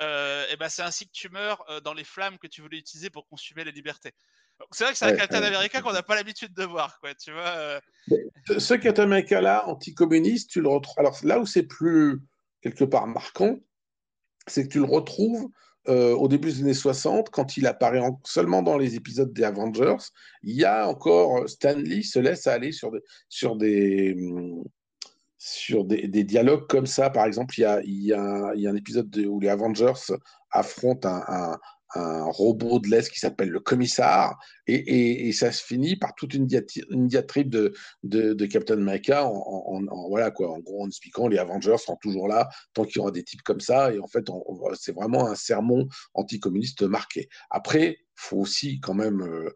et 0.00 0.56
ben 0.58 0.68
c'est 0.68 0.82
ainsi 0.82 1.06
que 1.06 1.12
tu 1.12 1.28
meurs 1.28 1.62
dans 1.82 1.94
les 1.94 2.04
flammes 2.04 2.38
que 2.38 2.48
tu 2.48 2.62
voulais 2.62 2.78
utiliser 2.78 3.10
pour 3.10 3.28
consumer 3.28 3.64
les 3.64 3.70
libertés. 3.70 4.12
C'est 4.72 4.84
vrai 4.84 4.92
que 4.92 4.98
c'est 4.98 5.06
un 5.06 5.16
Captain 5.16 5.42
America 5.42 5.80
qu'on 5.82 5.92
n'a 5.92 6.02
pas 6.02 6.14
l'habitude 6.14 6.54
de 6.54 6.64
voir, 6.64 6.98
quoi, 7.00 7.14
tu 7.14 7.32
vois. 7.32 7.46
Euh. 7.46 7.80
Ce 8.58 8.74
Captain 8.74 9.04
America 9.04 9.40
là, 9.40 9.68
anticommuniste, 9.68 10.50
tu 10.50 10.60
le 10.60 10.68
retrouves. 10.68 10.98
Alors 10.98 11.18
là 11.22 11.40
où 11.40 11.46
c'est 11.46 11.64
plus 11.64 12.20
quelque 12.62 12.84
part 12.84 13.06
marquant, 13.06 13.58
c'est 14.46 14.64
que 14.64 14.72
tu 14.72 14.78
le 14.78 14.84
retrouves 14.84 15.48
au 15.86 16.28
début 16.28 16.50
des 16.50 16.60
années 16.62 16.72
60, 16.72 17.28
quand 17.28 17.58
il 17.58 17.66
apparaît 17.66 18.00
seulement 18.24 18.62
dans 18.62 18.78
les 18.78 18.94
épisodes 18.94 19.32
des 19.34 19.44
Avengers, 19.44 19.98
il 20.42 20.56
y 20.56 20.64
a 20.64 20.88
encore 20.88 21.46
Stanley 21.46 22.02
se 22.02 22.18
laisse 22.18 22.46
aller 22.46 22.72
sur 22.72 22.90
des, 22.90 23.00
sur 23.28 23.54
des, 23.56 24.14
hum, 24.14 24.64
sur 25.44 25.84
des, 25.84 26.24
dialogues 26.24 26.66
comme 26.68 26.86
ça. 26.86 27.10
Par 27.10 27.26
exemple, 27.26 27.54
il 27.58 27.62
y 27.62 27.64
a, 27.66 27.80
y 27.84 28.12
a, 28.14 28.70
un 28.70 28.76
épisode 28.76 29.14
où 29.26 29.40
les 29.40 29.50
Avengers 29.50 29.92
affrontent 30.50 31.22
un, 31.28 31.58
robot 31.94 32.80
de 32.80 32.88
l'Est 32.88 33.10
qui 33.10 33.18
s'appelle 33.18 33.50
le 33.50 33.60
commissaire, 33.60 34.34
et, 34.66 35.32
ça 35.32 35.52
se 35.52 35.62
finit 35.62 35.96
par 35.96 36.14
toute 36.14 36.34
une, 36.34 36.46
diatribe 36.46 37.48
de, 37.50 37.72
de, 38.02 38.46
Captain 38.46 38.74
America 38.74 39.24
en, 39.26 40.08
voilà 40.08 40.30
quoi, 40.30 40.50
en 40.50 40.58
gros 40.58 40.84
en 40.84 40.86
expliquant 40.86 41.28
les 41.28 41.38
Avengers 41.38 41.78
sont 41.78 41.96
toujours 42.00 42.28
là 42.28 42.48
tant 42.72 42.84
qu'il 42.84 42.96
y 42.96 42.98
aura 43.00 43.10
des 43.10 43.24
types 43.24 43.42
comme 43.42 43.60
ça, 43.60 43.92
et 43.92 43.98
en 43.98 44.06
fait 44.06 44.24
c'est 44.74 44.94
vraiment 44.94 45.26
un 45.26 45.34
sermon 45.34 45.86
anticommuniste 46.14 46.82
marqué. 46.82 47.28
Après, 47.50 47.98
faut 48.14 48.38
aussi 48.38 48.80
quand 48.80 48.94
même 48.94 49.22
euh, 49.22 49.50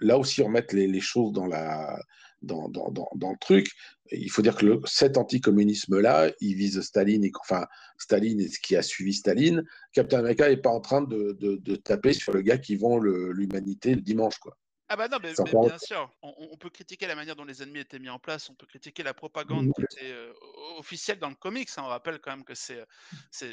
là 0.00 0.18
aussi 0.18 0.42
remettre 0.42 0.74
les, 0.74 1.00
choses 1.00 1.32
dans 1.32 1.46
la 1.46 1.98
dans, 2.42 2.68
dans, 2.68 2.90
dans, 2.90 3.30
le 3.30 3.38
truc. 3.38 3.68
Il 4.10 4.30
faut 4.30 4.42
dire 4.42 4.56
que 4.56 4.66
le, 4.66 4.80
cet 4.84 5.16
anticommunisme-là, 5.16 6.30
il 6.40 6.54
vise 6.54 6.80
Staline, 6.80 7.24
et, 7.24 7.32
enfin 7.40 7.66
Staline 7.98 8.40
et 8.40 8.48
ce 8.48 8.58
qui 8.60 8.76
a 8.76 8.82
suivi 8.82 9.12
Staline. 9.12 9.64
Captain 9.92 10.18
America 10.18 10.48
n'est 10.48 10.56
pas 10.56 10.70
en 10.70 10.80
train 10.80 11.02
de, 11.02 11.36
de, 11.40 11.56
de, 11.56 11.76
taper 11.76 12.12
sur 12.12 12.32
le 12.32 12.42
gars 12.42 12.58
qui 12.58 12.76
vend 12.76 12.98
l'humanité 12.98 13.94
le, 13.94 14.00
dimanche. 14.00 14.38
Quoi. 14.38 14.56
Ah 14.92 14.96
bah 14.96 15.06
non, 15.06 15.18
mais, 15.22 15.32
bien 15.34 15.78
sûr, 15.78 16.10
on, 16.20 16.56
peut 16.56 16.68
critiquer 16.68 17.06
la 17.06 17.14
manière 17.14 17.36
dont 17.36 17.44
les 17.44 17.62
ennemis 17.62 17.78
étaient 17.78 18.00
mis 18.00 18.08
en 18.08 18.18
place, 18.18 18.50
on 18.50 18.54
peut 18.54 18.66
critiquer 18.66 19.04
la 19.04 19.14
propagande 19.14 19.72
qui 19.72 19.82
était 19.82 20.10
euh, 20.10 20.32
officielle 20.78 21.20
dans 21.20 21.28
le 21.28 21.36
comics. 21.36 21.68
Hein. 21.76 21.82
On 21.84 21.88
rappelle 21.88 22.18
quand 22.18 22.32
même 22.32 22.44
que 22.44 22.54
c'est 22.54 22.84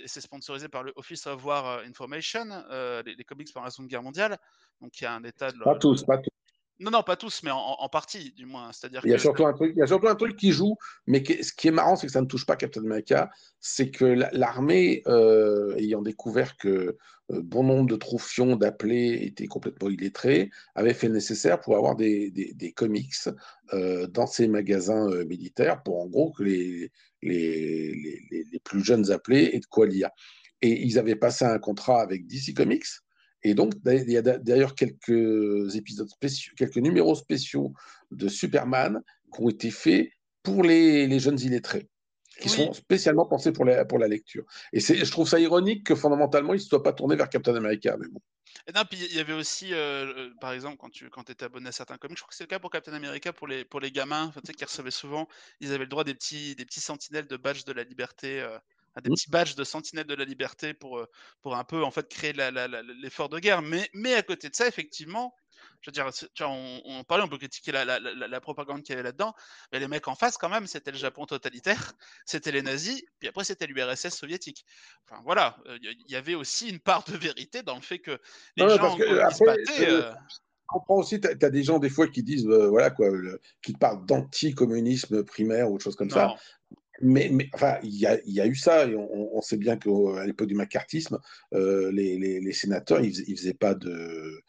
sponsorisé 0.08 0.68
par 0.68 0.82
le 0.82 0.94
Office 0.96 1.28
of 1.28 1.46
War 1.46 1.84
Information, 1.86 2.48
euh, 2.72 3.04
les, 3.04 3.24
comics 3.24 3.54
pendant 3.54 3.66
la 3.66 3.70
Seconde 3.70 3.88
Guerre 3.88 4.02
mondiale. 4.02 4.40
Donc 4.82 5.00
il 5.00 5.04
y 5.04 5.06
a 5.08 5.14
un 5.14 5.24
état 5.26 5.52
de... 5.52 5.60
Pas 5.60 5.76
tous, 5.76 6.04
pas 6.06 6.18
tous. 6.18 6.32
Non, 6.80 6.92
non, 6.92 7.02
pas 7.02 7.16
tous, 7.16 7.42
mais 7.44 7.50
en, 7.52 7.90
partie, 7.90 8.34
du 8.34 8.46
moins. 8.46 8.72
C'est-à-dire 8.72 9.02
il 9.04 9.10
y 9.10 9.14
a 9.14 9.18
surtout 9.18 9.48
un 9.48 9.54
truc, 9.54 9.74
il 9.76 9.80
y 9.80 9.82
a 9.82 9.88
surtout 9.88 10.08
un 10.08 10.16
truc 10.16 10.36
qui 10.36 10.52
joue, 10.52 10.76
mais 11.08 11.24
ce 11.42 11.52
qui 11.52 11.70
est 11.70 11.72
marrant, 11.72 11.96
c'est 11.96 12.06
que 12.06 12.14
ça 12.14 12.22
ne 12.22 12.28
touche 12.28 12.46
pas 12.46 12.56
Captain 12.56 12.82
America. 12.82 13.32
C'est 13.60 13.90
que 13.90 14.06
l'armée, 14.06 15.02
euh, 15.08 15.76
ayant 15.78 16.04
découvert 16.04 16.56
que 16.58 16.68
euh, 16.68 17.42
bon 17.42 17.64
nombre 17.64 17.90
de 17.90 17.96
troufions 17.96 18.56
d'appelés 18.56 19.20
étaient 19.24 19.48
complètement 19.48 19.90
illettrés, 19.90 20.52
avait 20.76 20.94
fait 20.94 21.08
le 21.08 21.16
nécessaire 21.16 21.60
pour 21.60 21.76
avoir 21.78 21.96
des, 21.96 22.30
des, 22.30 22.72
comics 22.74 23.16
euh, 23.74 24.06
dans 24.08 24.28
ses 24.28 24.48
magasins 24.48 25.10
militaires, 25.26 25.82
pour 25.82 26.00
en 26.00 26.06
gros 26.06 26.32
que 26.32 26.44
les, 26.44 26.92
les, 27.24 27.92
les, 28.30 28.44
les 28.52 28.60
plus 28.60 28.84
jeunes 28.84 29.12
appelés 29.12 29.50
aient 29.54 29.60
de 29.60 29.66
quoi 29.66 29.88
lire. 29.88 30.10
Et 30.62 30.86
ils 30.86 31.00
avaient 31.00 31.16
passé 31.16 31.44
un 31.46 31.58
contrat 31.58 32.02
avec 32.02 32.28
DC 32.28 32.56
Comics 32.56 32.86
et 33.44 33.54
donc, 33.54 33.74
il 33.86 34.12
y 34.12 34.18
a 34.18 34.22
d'ailleurs 34.22 34.76
quelques 34.76 35.76
épisodes 35.76 36.10
spéciaux, 36.10 36.54
quelques 36.58 36.78
numéros 36.78 37.16
spéciaux 37.16 37.74
de 38.12 38.28
Superman 38.28 39.02
qui 39.34 39.42
ont 39.42 39.50
été 39.50 39.72
faits 39.72 40.10
pour 40.44 40.64
les, 40.64 41.20
jeunes 41.20 41.40
illettrés, 41.40 41.88
qui 42.42 42.50
sont 42.50 42.74
spécialement 42.74 43.26
pensés 43.26 43.52
pour 43.52 43.66
la, 43.66 43.86
pour 43.86 44.00
la 44.00 44.08
lecture. 44.08 44.44
Et 44.74 44.80
je 44.80 45.12
trouve 45.12 45.28
ça 45.28 45.40
ironique 45.40 45.86
que 45.86 45.96
fondamentalement, 45.96 46.54
ils 46.54 46.58
ne 46.58 46.62
se 46.62 46.68
soient 46.68 46.84
pas 46.84 46.94
tournés 46.94 47.16
vers 47.16 47.30
Captain 47.30 47.56
America. 47.56 47.96
Mais 48.00 48.08
bon. 48.08 48.22
Et 48.66 48.72
non, 48.72 48.84
puis 48.90 49.00
il 49.00 49.16
y 49.16 49.20
avait 49.20 49.34
aussi, 49.34 49.74
euh, 49.74 50.06
euh, 50.06 50.30
par 50.42 50.52
exemple, 50.54 50.78
quand 50.78 50.90
tu 50.90 51.10
quand 51.10 51.30
étais 51.30 51.46
abonné 51.46 51.70
à 51.70 51.72
certains 51.72 51.98
comics, 51.98 52.18
je 52.18 52.24
crois 52.24 52.30
que 52.30 52.36
c'est 52.36 52.46
le 52.46 52.48
cas 52.48 52.60
pour 52.60 52.72
Captain 52.72 52.94
America, 52.94 53.32
pour 53.34 53.48
les, 53.48 53.66
pour 53.66 53.80
les 53.80 53.92
gamins, 53.92 54.32
tu 54.34 54.42
sais, 54.46 54.54
qui 54.54 54.66
recevaient 54.66 54.90
souvent, 54.90 55.28
ils 55.60 55.72
avaient 55.74 55.84
le 55.84 55.88
droit 55.88 56.04
des 56.04 56.16
petits, 56.16 56.56
des 56.56 56.66
petits 56.66 56.82
sentinelles 56.82 57.28
de 57.28 57.38
badge 57.38 57.66
de 57.66 57.74
la 57.74 57.84
liberté. 57.84 58.42
Euh, 58.42 58.58
des 59.02 59.10
petits 59.10 59.30
badges 59.30 59.56
de 59.56 59.64
sentinelle 59.64 60.08
de 60.08 60.16
la 60.16 60.26
liberté 60.26 60.74
pour, 60.74 61.00
euh, 61.00 61.06
pour 61.42 61.56
un 61.56 61.64
peu 61.64 61.84
en 61.84 61.92
fait 61.92 62.08
créer 62.08 62.34
l'effort 62.34 63.30
de 63.30 63.40
guerre. 63.40 63.62
Mais, 63.62 63.90
mais 63.94 64.14
à 64.16 64.24
côté 64.24 64.50
de 64.50 64.56
ça, 64.56 64.68
effectivement, 64.68 65.34
je 65.82 65.90
veux 65.90 65.94
dire, 65.94 66.10
on, 66.42 66.82
on, 66.86 67.04
parlait, 67.04 67.24
on 67.24 67.28
peut 67.28 67.38
critiquer 67.38 67.72
la, 67.72 68.42
propagande 68.42 68.84
qu'il 68.84 68.94
y 68.94 68.94
avait 68.94 69.04
là-dedans, 69.04 69.34
mais 69.72 69.80
les 69.80 69.88
mecs 69.88 70.08
en 70.08 70.16
face, 70.16 70.38
quand 70.38 70.50
même, 70.50 70.68
c'était 70.68 70.92
le 70.92 70.98
Japon 70.98 71.26
totalitaire, 71.26 71.94
c'était 72.26 72.52
les 72.52 72.62
nazis, 72.62 73.02
puis 73.20 73.28
après, 73.28 73.44
c'était 73.44 73.68
l'URSS 73.68 74.10
soviétique. 74.10 74.66
Enfin, 75.06 75.22
voilà, 75.26 75.58
euh, 75.68 75.78
il 75.82 76.12
y 76.12 76.16
avait 76.16 76.36
aussi 76.36 76.70
une 76.70 76.80
part 76.80 77.04
de 77.06 77.18
vérité 77.18 77.64
dans 77.64 77.76
le 77.76 77.82
fait 77.82 78.00
que 78.00 78.20
les 78.56 78.68
gens 78.70 78.96
qui 78.96 79.02
se 79.02 79.46
battaient. 79.46 79.90
Euh, 79.90 80.12
je 80.12 80.80
comprends 80.80 80.98
aussi, 80.98 81.22
tu 81.22 81.28
as, 81.28 81.50
des 81.50 81.64
gens 81.64 81.80
des 81.80 81.90
fois 81.90 82.08
qui 82.08 82.24
disent, 82.24 82.46
voilà 82.46 82.90
quoi, 82.90 83.10
qui 83.62 83.72
parlent 83.74 84.06
d'anticommunisme 84.06 85.24
primaire 85.24 85.72
ou 85.72 85.76
autre 85.76 85.86
chose 85.86 85.96
comme 85.96 86.10
ça 86.10 86.36
mais, 87.02 87.32
enfin, 87.54 87.78
il 87.84 87.96
y 87.96 88.06
a, 88.06 88.48
eu 88.48 88.56
ça, 88.56 88.88
on, 88.88 89.42
sait 89.42 89.58
bien 89.58 89.78
qu'à 89.78 90.26
l'époque 90.26 90.48
du 90.48 90.56
macartisme, 90.56 91.20
euh, 91.54 91.92
les, 91.92 92.54
sénateurs, 92.54 93.02
ils, 93.02 93.24
ils 93.28 93.38
faisaient 93.38 93.54
pas 93.54 93.74
de, 93.74 94.42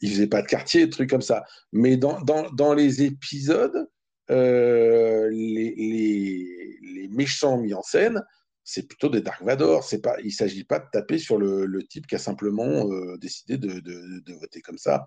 ils 0.00 0.28
quartier, 0.28 0.84
des 0.84 0.90
trucs 0.90 1.10
comme 1.10 1.22
ça. 1.22 1.44
Mais 1.72 1.96
dans, 1.96 2.74
les 2.74 3.02
épisodes, 3.02 3.88
euh, 4.30 5.28
les, 5.30 7.08
méchants 7.10 7.58
mis 7.58 7.72
en 7.72 7.82
scène, 7.82 8.22
c'est 8.62 8.86
plutôt 8.86 9.08
des 9.08 9.20
Dark 9.20 9.42
Vador. 9.42 9.84
C'est 9.84 10.00
pas, 10.00 10.16
il 10.22 10.32
s'agit 10.32 10.64
pas 10.64 10.80
de 10.80 10.86
taper 10.92 11.18
sur 11.18 11.38
le, 11.38 11.82
type 11.88 12.06
qui 12.06 12.14
a 12.14 12.18
simplement 12.18 12.90
euh, 12.90 13.16
décidé 13.18 13.56
de, 13.58 14.34
voter 14.38 14.60
comme 14.60 14.78
ça. 14.78 15.06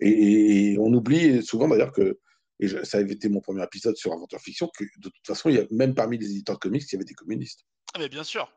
Et, 0.00 0.72
et 0.72 0.78
on 0.78 0.92
oublie 0.92 1.42
souvent 1.42 1.68
d'ailleurs 1.68 1.92
que 1.92 2.18
et 2.60 2.68
ça 2.84 2.98
avait 2.98 3.12
été 3.12 3.28
mon 3.28 3.40
premier 3.40 3.62
épisode 3.64 3.96
sur 3.96 4.12
Aventure 4.12 4.40
Fiction, 4.40 4.68
que 4.76 4.84
de 4.84 5.08
toute 5.08 5.26
façon, 5.26 5.48
il 5.48 5.56
y 5.56 5.58
a, 5.58 5.64
même 5.70 5.94
parmi 5.94 6.18
les 6.18 6.30
éditeurs 6.30 6.56
de 6.56 6.60
comics, 6.60 6.82
il 6.82 6.92
y 6.94 6.96
avait 6.96 7.04
des 7.04 7.14
communistes. 7.14 7.66
Ah 7.94 7.98
mais 7.98 8.08
bien 8.08 8.24
sûr 8.24 8.50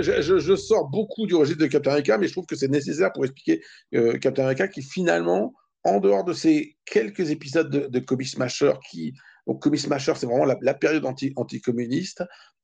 je, 0.00 0.56
sors 0.56 0.88
beaucoup 0.88 1.26
du 1.26 1.34
registre 1.34 1.60
de 1.60 1.66
Captain 1.66 1.90
America, 1.90 2.18
mais 2.18 2.26
je 2.26 2.32
trouve 2.32 2.46
que 2.46 2.56
c'est 2.56 2.68
nécessaire 2.68 3.12
pour 3.12 3.24
expliquer 3.24 3.62
euh, 3.94 4.18
Captain 4.18 4.42
America 4.42 4.68
qui 4.68 4.82
finalement, 4.82 5.54
en 5.84 6.00
dehors 6.00 6.24
de 6.24 6.32
ces 6.32 6.76
quelques 6.84 7.30
épisodes 7.30 7.70
de, 7.70 7.86
de 7.86 7.98
Comic 7.98 8.28
Smasher 8.28 8.72
qui 8.90 9.14
donc, 9.46 9.62
Comic 9.62 9.80
Smasher, 9.80 10.14
c'est 10.16 10.26
vraiment 10.26 10.44
la, 10.44 10.74
période 10.74 11.04
anti, 11.04 11.32
anticommuniste, 11.36 12.22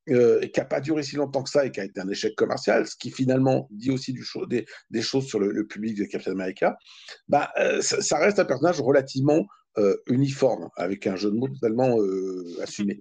euh, 0.09 0.41
qui 0.41 0.59
n'a 0.59 0.65
pas 0.65 0.81
duré 0.81 1.03
si 1.03 1.17
longtemps 1.17 1.43
que 1.43 1.51
ça 1.51 1.67
et 1.67 1.71
qui 1.71 1.81
a 1.81 1.85
été 1.85 2.01
un 2.01 2.09
échec 2.09 2.35
commercial, 2.35 2.87
ce 2.87 2.97
qui 2.97 3.11
finalement 3.11 3.69
dit 3.71 3.91
aussi 3.91 4.13
du 4.13 4.27
des, 4.49 5.03
choses 5.03 5.27
sur 5.27 5.39
le, 5.39 5.67
public 5.67 5.97
de 5.99 6.05
Captain 6.05 6.33
America. 6.33 6.77
Bah, 7.29 7.53
euh, 7.59 7.83
ça, 7.83 8.19
reste 8.19 8.39
un 8.39 8.45
personnage 8.45 8.81
relativement 8.81 9.47
euh, 9.79 9.97
uniforme, 10.07 10.69
avec 10.77 11.07
un 11.07 11.17
jeu 11.17 11.31
de 11.31 11.37
mots 11.37 11.49
totalement 11.49 11.99
assumé. 12.63 13.01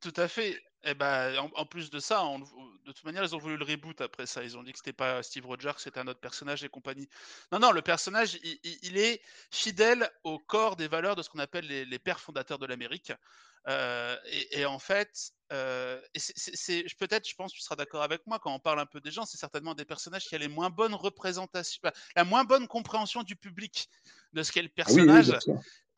Tout 0.00 0.14
à 0.16 0.28
fait. 0.28 0.56
Et 0.86 0.94
ben, 0.94 1.36
en, 1.56 1.66
plus 1.66 1.90
de 1.90 1.98
ça, 1.98 2.22
de 2.84 2.92
toute 2.92 3.04
manière, 3.04 3.24
ils 3.24 3.34
ont 3.34 3.38
voulu 3.38 3.56
le 3.56 3.64
reboot 3.64 4.00
après 4.00 4.24
ça. 4.24 4.44
Ils 4.44 4.56
ont 4.56 4.62
dit 4.62 4.70
que 4.70 4.78
c'était 4.78 4.92
pas 4.92 5.20
Steve 5.20 5.44
Rogers, 5.44 5.72
c'était 5.78 5.98
un 5.98 6.06
autre 6.06 6.20
personnage 6.20 6.62
et 6.62 6.68
compagnie. 6.68 7.08
Non, 7.50 7.58
non, 7.58 7.72
le 7.72 7.82
personnage, 7.82 8.38
il, 8.62 8.96
est 8.96 9.20
fidèle 9.50 10.08
au 10.22 10.38
corps 10.38 10.76
des 10.76 10.86
valeurs 10.86 11.16
de 11.16 11.22
ce 11.22 11.28
qu'on 11.28 11.40
appelle 11.40 11.66
les, 11.66 11.98
pères 11.98 12.20
fondateurs 12.20 12.60
de 12.60 12.66
l'Amérique. 12.66 13.12
Euh, 13.66 14.16
et, 14.52 14.64
en 14.64 14.78
fait, 14.78 15.32
euh, 15.52 16.00
c'est 16.14 16.84
peut-être, 17.00 17.28
je 17.28 17.34
pense, 17.34 17.52
tu 17.52 17.60
seras 17.60 17.74
d'accord 17.74 18.04
avec 18.04 18.24
moi 18.24 18.38
quand 18.38 18.54
on 18.54 18.60
parle 18.60 18.78
un 18.78 18.86
peu 18.86 19.00
des 19.00 19.10
gens, 19.10 19.24
c'est 19.24 19.38
certainement 19.38 19.74
des 19.74 19.84
personnages 19.84 20.26
qui 20.26 20.36
ont 20.36 20.38
les 20.38 20.46
moins 20.46 20.70
bonnes 20.70 20.94
représentations, 20.94 21.82
la 22.14 22.22
moins 22.22 22.44
bonne 22.44 22.68
compréhension 22.68 23.24
du 23.24 23.34
public 23.34 23.88
de 24.34 24.44
ce 24.44 24.52
qu'est 24.52 24.62
le 24.62 24.68
ah 24.70 24.76
personnage, 24.76 25.36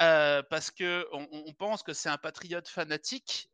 euh, 0.01 0.43
parce 0.49 0.71
que 0.71 1.07
on 1.13 1.53
pense 1.53 1.83
que 1.83 1.93
c'est 1.93 2.09
un 2.09 2.17
patriote 2.17 2.69
fanatique 2.69 3.51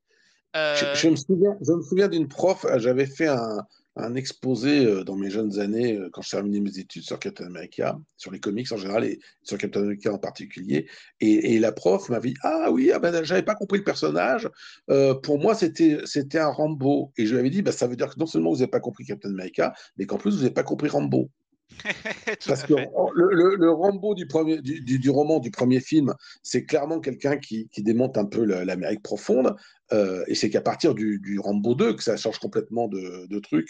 je, 0.54 1.08
me 1.08 1.16
souviens, 1.16 1.56
je 1.60 1.72
me 1.72 1.82
souviens 1.82 2.08
d'une 2.08 2.28
prof, 2.28 2.64
euh, 2.64 2.78
j'avais 2.78 3.06
fait 3.06 3.26
un, 3.26 3.64
un, 3.96 4.14
exposé 4.14 4.86
euh, 4.86 5.04
dans 5.04 5.16
mes 5.16 5.30
jeunes 5.30 5.58
années, 5.58 5.96
euh, 5.96 6.08
quand 6.12 6.22
je 6.22 6.30
terminais 6.30 6.60
mes 6.60 6.78
études 6.78 7.02
sur 7.02 7.18
Captain 7.18 7.46
America, 7.46 7.98
sur 8.16 8.30
les 8.30 8.40
comics 8.40 8.70
en 8.72 8.76
général 8.76 9.04
et 9.04 9.18
sur 9.42 9.58
Captain 9.58 9.82
America 9.82 10.12
en 10.12 10.18
particulier. 10.18 10.88
Et, 11.20 11.54
et 11.54 11.58
la 11.58 11.72
prof 11.72 12.08
m'avait 12.08 12.30
dit 12.30 12.36
Ah 12.42 12.70
oui, 12.70 12.90
ah 12.92 12.98
ben, 12.98 13.24
j'avais 13.24 13.42
pas 13.42 13.54
compris 13.54 13.78
le 13.78 13.84
personnage. 13.84 14.48
Euh, 14.90 15.14
pour 15.14 15.38
moi, 15.38 15.54
c'était 15.54 16.38
un 16.38 16.48
Rambo. 16.48 17.12
Et 17.16 17.26
je 17.26 17.32
lui 17.32 17.40
avais 17.40 17.50
dit 17.50 17.62
bah, 17.62 17.72
Ça 17.72 17.86
veut 17.86 17.96
dire 17.96 18.12
que 18.12 18.18
non 18.18 18.26
seulement 18.26 18.50
vous 18.50 18.58
n'avez 18.58 18.70
pas 18.70 18.80
compris 18.80 19.04
Captain 19.04 19.30
America, 19.30 19.72
mais 19.96 20.06
qu'en 20.06 20.18
plus, 20.18 20.32
vous 20.32 20.42
n'avez 20.42 20.54
pas 20.54 20.64
compris 20.64 20.88
Rambo. 20.88 21.30
Parce 22.46 22.62
que 22.64 22.74
le, 22.74 23.56
le, 23.56 23.70
Rambo 23.70 24.14
du, 24.14 24.26
premier, 24.26 24.60
du, 24.60 24.80
du, 24.80 25.10
roman 25.10 25.40
du 25.40 25.50
premier 25.50 25.80
film, 25.80 26.14
c'est 26.42 26.64
clairement 26.64 27.00
quelqu'un 27.00 27.36
qui, 27.36 27.68
qui, 27.68 27.82
démonte 27.82 28.16
un 28.18 28.24
peu 28.24 28.44
l'Amérique 28.44 29.02
profonde. 29.02 29.54
Euh, 29.92 30.24
et 30.26 30.34
c'est 30.34 30.50
qu'à 30.50 30.62
partir 30.62 30.94
du, 30.94 31.18
du, 31.18 31.38
Rambo 31.38 31.74
2 31.74 31.94
que 31.94 32.02
ça 32.02 32.16
change 32.16 32.38
complètement 32.38 32.88
de, 32.88 33.26
de 33.26 33.38
truc. 33.38 33.68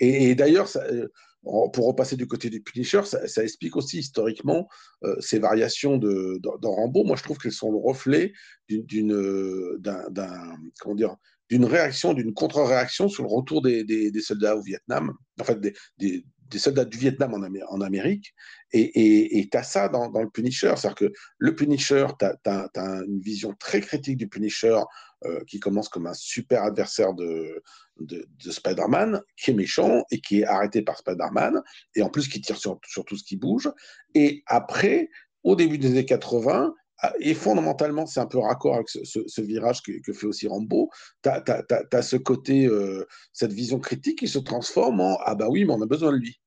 Et, 0.00 0.34
d'ailleurs, 0.34 0.68
euh, 0.76 1.06
pour 1.42 1.86
repasser 1.86 2.16
du 2.16 2.26
côté 2.26 2.50
du 2.50 2.60
Punisher, 2.62 3.02
ça, 3.04 3.26
ça 3.26 3.42
explique 3.42 3.76
aussi 3.76 3.98
historiquement 3.98 4.68
euh, 5.04 5.16
ces 5.20 5.38
variations 5.38 5.96
de, 5.98 6.38
dans, 6.42 6.72
Rambo. 6.72 7.04
Moi, 7.04 7.16
je 7.16 7.22
trouve 7.22 7.38
qu'elles 7.38 7.52
sont 7.52 7.70
le 7.70 7.78
reflet 7.78 8.32
d'une 8.68 9.76
d'un 9.78 10.56
comment 10.80 10.94
dire 10.94 11.16
d'une 11.50 11.64
réaction, 11.64 12.14
d'une 12.14 12.32
contre-réaction 12.32 13.08
sur 13.08 13.24
le 13.24 13.28
retour 13.28 13.60
des, 13.60 13.82
des, 13.82 14.12
des, 14.12 14.20
soldats 14.20 14.56
au 14.56 14.62
Vietnam, 14.62 15.12
en 15.40 15.44
fait 15.44 15.60
des, 15.98 16.24
des, 16.50 16.58
soldats 16.58 16.84
du 16.84 16.98
Vietnam 16.98 17.34
en, 17.34 17.80
Amérique, 17.80 18.34
et 18.72 19.48
tu 19.50 19.58
as 19.58 19.62
ça 19.62 19.88
dans, 19.88 20.08
le 20.08 20.30
Punisher. 20.30 20.74
C'est-à-dire 20.76 20.94
que 20.94 21.12
le 21.38 21.54
Punisher, 21.54 22.06
tu 22.18 22.24
as, 22.24 23.02
une 23.06 23.20
vision 23.20 23.54
très 23.58 23.80
critique 23.80 24.16
du 24.16 24.28
Punisher 24.28 24.78
euh, 25.24 25.40
qui 25.46 25.60
commence 25.60 25.88
comme 25.88 26.06
un 26.06 26.14
super 26.14 26.62
adversaire 26.64 27.12
de, 27.12 27.62
de, 28.00 28.26
de 28.42 28.50
Spider-Man, 28.50 29.20
qui 29.36 29.50
est 29.50 29.54
méchant 29.54 30.04
et 30.10 30.20
qui 30.20 30.40
est 30.40 30.46
arrêté 30.46 30.82
par 30.82 30.96
Spider-Man, 30.96 31.60
et 31.94 32.02
en 32.02 32.08
plus 32.08 32.28
qui 32.28 32.40
tire 32.40 32.56
sur, 32.56 32.80
tout 32.80 33.16
ce 33.16 33.24
qui 33.24 33.36
bouge. 33.36 33.70
Et 34.14 34.42
après, 34.46 35.10
au 35.42 35.56
début 35.56 35.78
des 35.78 35.90
années 35.90 36.06
80, 36.06 36.72
ah, 36.72 36.74
et 37.18 37.34
fondamentalement, 37.34 38.06
c'est 38.06 38.20
un 38.20 38.26
peu 38.26 38.38
raccord 38.38 38.74
avec 38.74 38.88
ce, 38.88 39.40
virage 39.40 39.82
que, 39.82 40.12
fait 40.12 40.26
aussi 40.26 40.48
Rambo. 40.48 40.90
Tu 41.22 41.30
as, 41.30 42.02
ce 42.02 42.16
côté, 42.16 42.66
euh, 42.66 43.06
cette 43.32 43.52
vision 43.52 43.78
critique 43.78 44.18
qui 44.18 44.28
se 44.28 44.38
transforme 44.38 45.00
en 45.00 45.18
Ah 45.24 45.34
bah 45.34 45.48
oui, 45.48 45.64
mais 45.64 45.72
on 45.72 45.82
a 45.82 45.86
besoin 45.86 46.12
de 46.12 46.18
lui. 46.18 46.40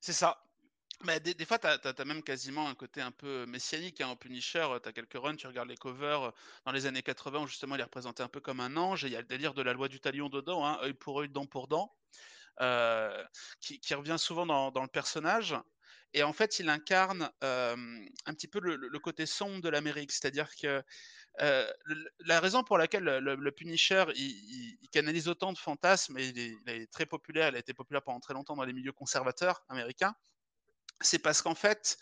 C'est 0.00 0.12
ça. 0.12 0.38
Mais 1.04 1.20
des, 1.20 1.44
fois, 1.44 1.58
tu 1.58 1.66
as, 1.66 2.04
même 2.04 2.22
quasiment 2.22 2.68
un 2.68 2.74
côté 2.74 3.00
un 3.00 3.12
peu 3.12 3.46
messianique 3.46 4.00
hein, 4.00 4.08
en 4.08 4.16
Punisher. 4.16 4.66
Tu 4.82 4.88
as 4.88 4.92
quelques 4.92 5.14
runs, 5.14 5.36
tu 5.36 5.46
regardes 5.46 5.68
les 5.68 5.76
covers 5.76 6.22
euh, 6.22 6.30
dans 6.64 6.72
les 6.72 6.86
années 6.86 7.02
80 7.02 7.42
où 7.42 7.46
justement 7.46 7.76
il 7.76 7.80
est 7.80 7.84
représenté 7.84 8.22
un 8.22 8.28
peu 8.28 8.40
comme 8.40 8.60
un 8.60 8.76
ange. 8.76 9.04
Et 9.04 9.08
il 9.08 9.12
y 9.12 9.16
a 9.16 9.20
le 9.20 9.26
délire 9.26 9.54
de 9.54 9.62
la 9.62 9.72
loi 9.72 9.88
du 9.88 10.00
talion 10.00 10.28
dedans, 10.28 10.66
hein, 10.66 10.78
œil 10.82 10.94
pour 10.94 11.20
œil, 11.20 11.28
dent 11.28 11.46
pour 11.46 11.68
dent, 11.68 11.92
euh, 12.60 13.24
qui, 13.60 13.94
revient 13.94 14.16
souvent 14.18 14.46
dans 14.46 14.82
le 14.82 14.88
personnage. 14.88 15.56
Et 16.14 16.22
en 16.22 16.32
fait, 16.32 16.58
il 16.58 16.68
incarne 16.68 17.30
un 17.42 18.34
petit 18.34 18.48
peu 18.48 18.60
le, 18.60 18.98
côté 18.98 19.26
sombre 19.26 19.60
de 19.60 19.68
l'Amérique. 19.68 20.12
C'est-à-dire 20.12 20.48
que 20.56 20.82
la 21.38 22.40
raison 22.40 22.64
pour 22.64 22.78
laquelle 22.78 23.04
le, 23.04 23.50
Punisher 23.52 24.04
il, 24.16 24.78
canalise 24.90 25.28
autant 25.28 25.52
de 25.52 25.58
fantasmes, 25.58 26.18
et 26.18 26.26
il 26.28 26.62
est, 26.66 26.90
très 26.90 27.06
populaire, 27.06 27.48
il 27.50 27.56
a 27.56 27.58
été 27.58 27.74
populaire 27.74 28.02
pendant 28.02 28.20
très 28.20 28.34
longtemps 28.34 28.56
dans 28.56 28.64
les 28.64 28.72
milieux 28.72 28.92
conservateurs 28.92 29.64
américains, 29.68 30.14
c'est 31.00 31.18
parce 31.18 31.42
qu'en 31.42 31.54
fait, 31.54 31.98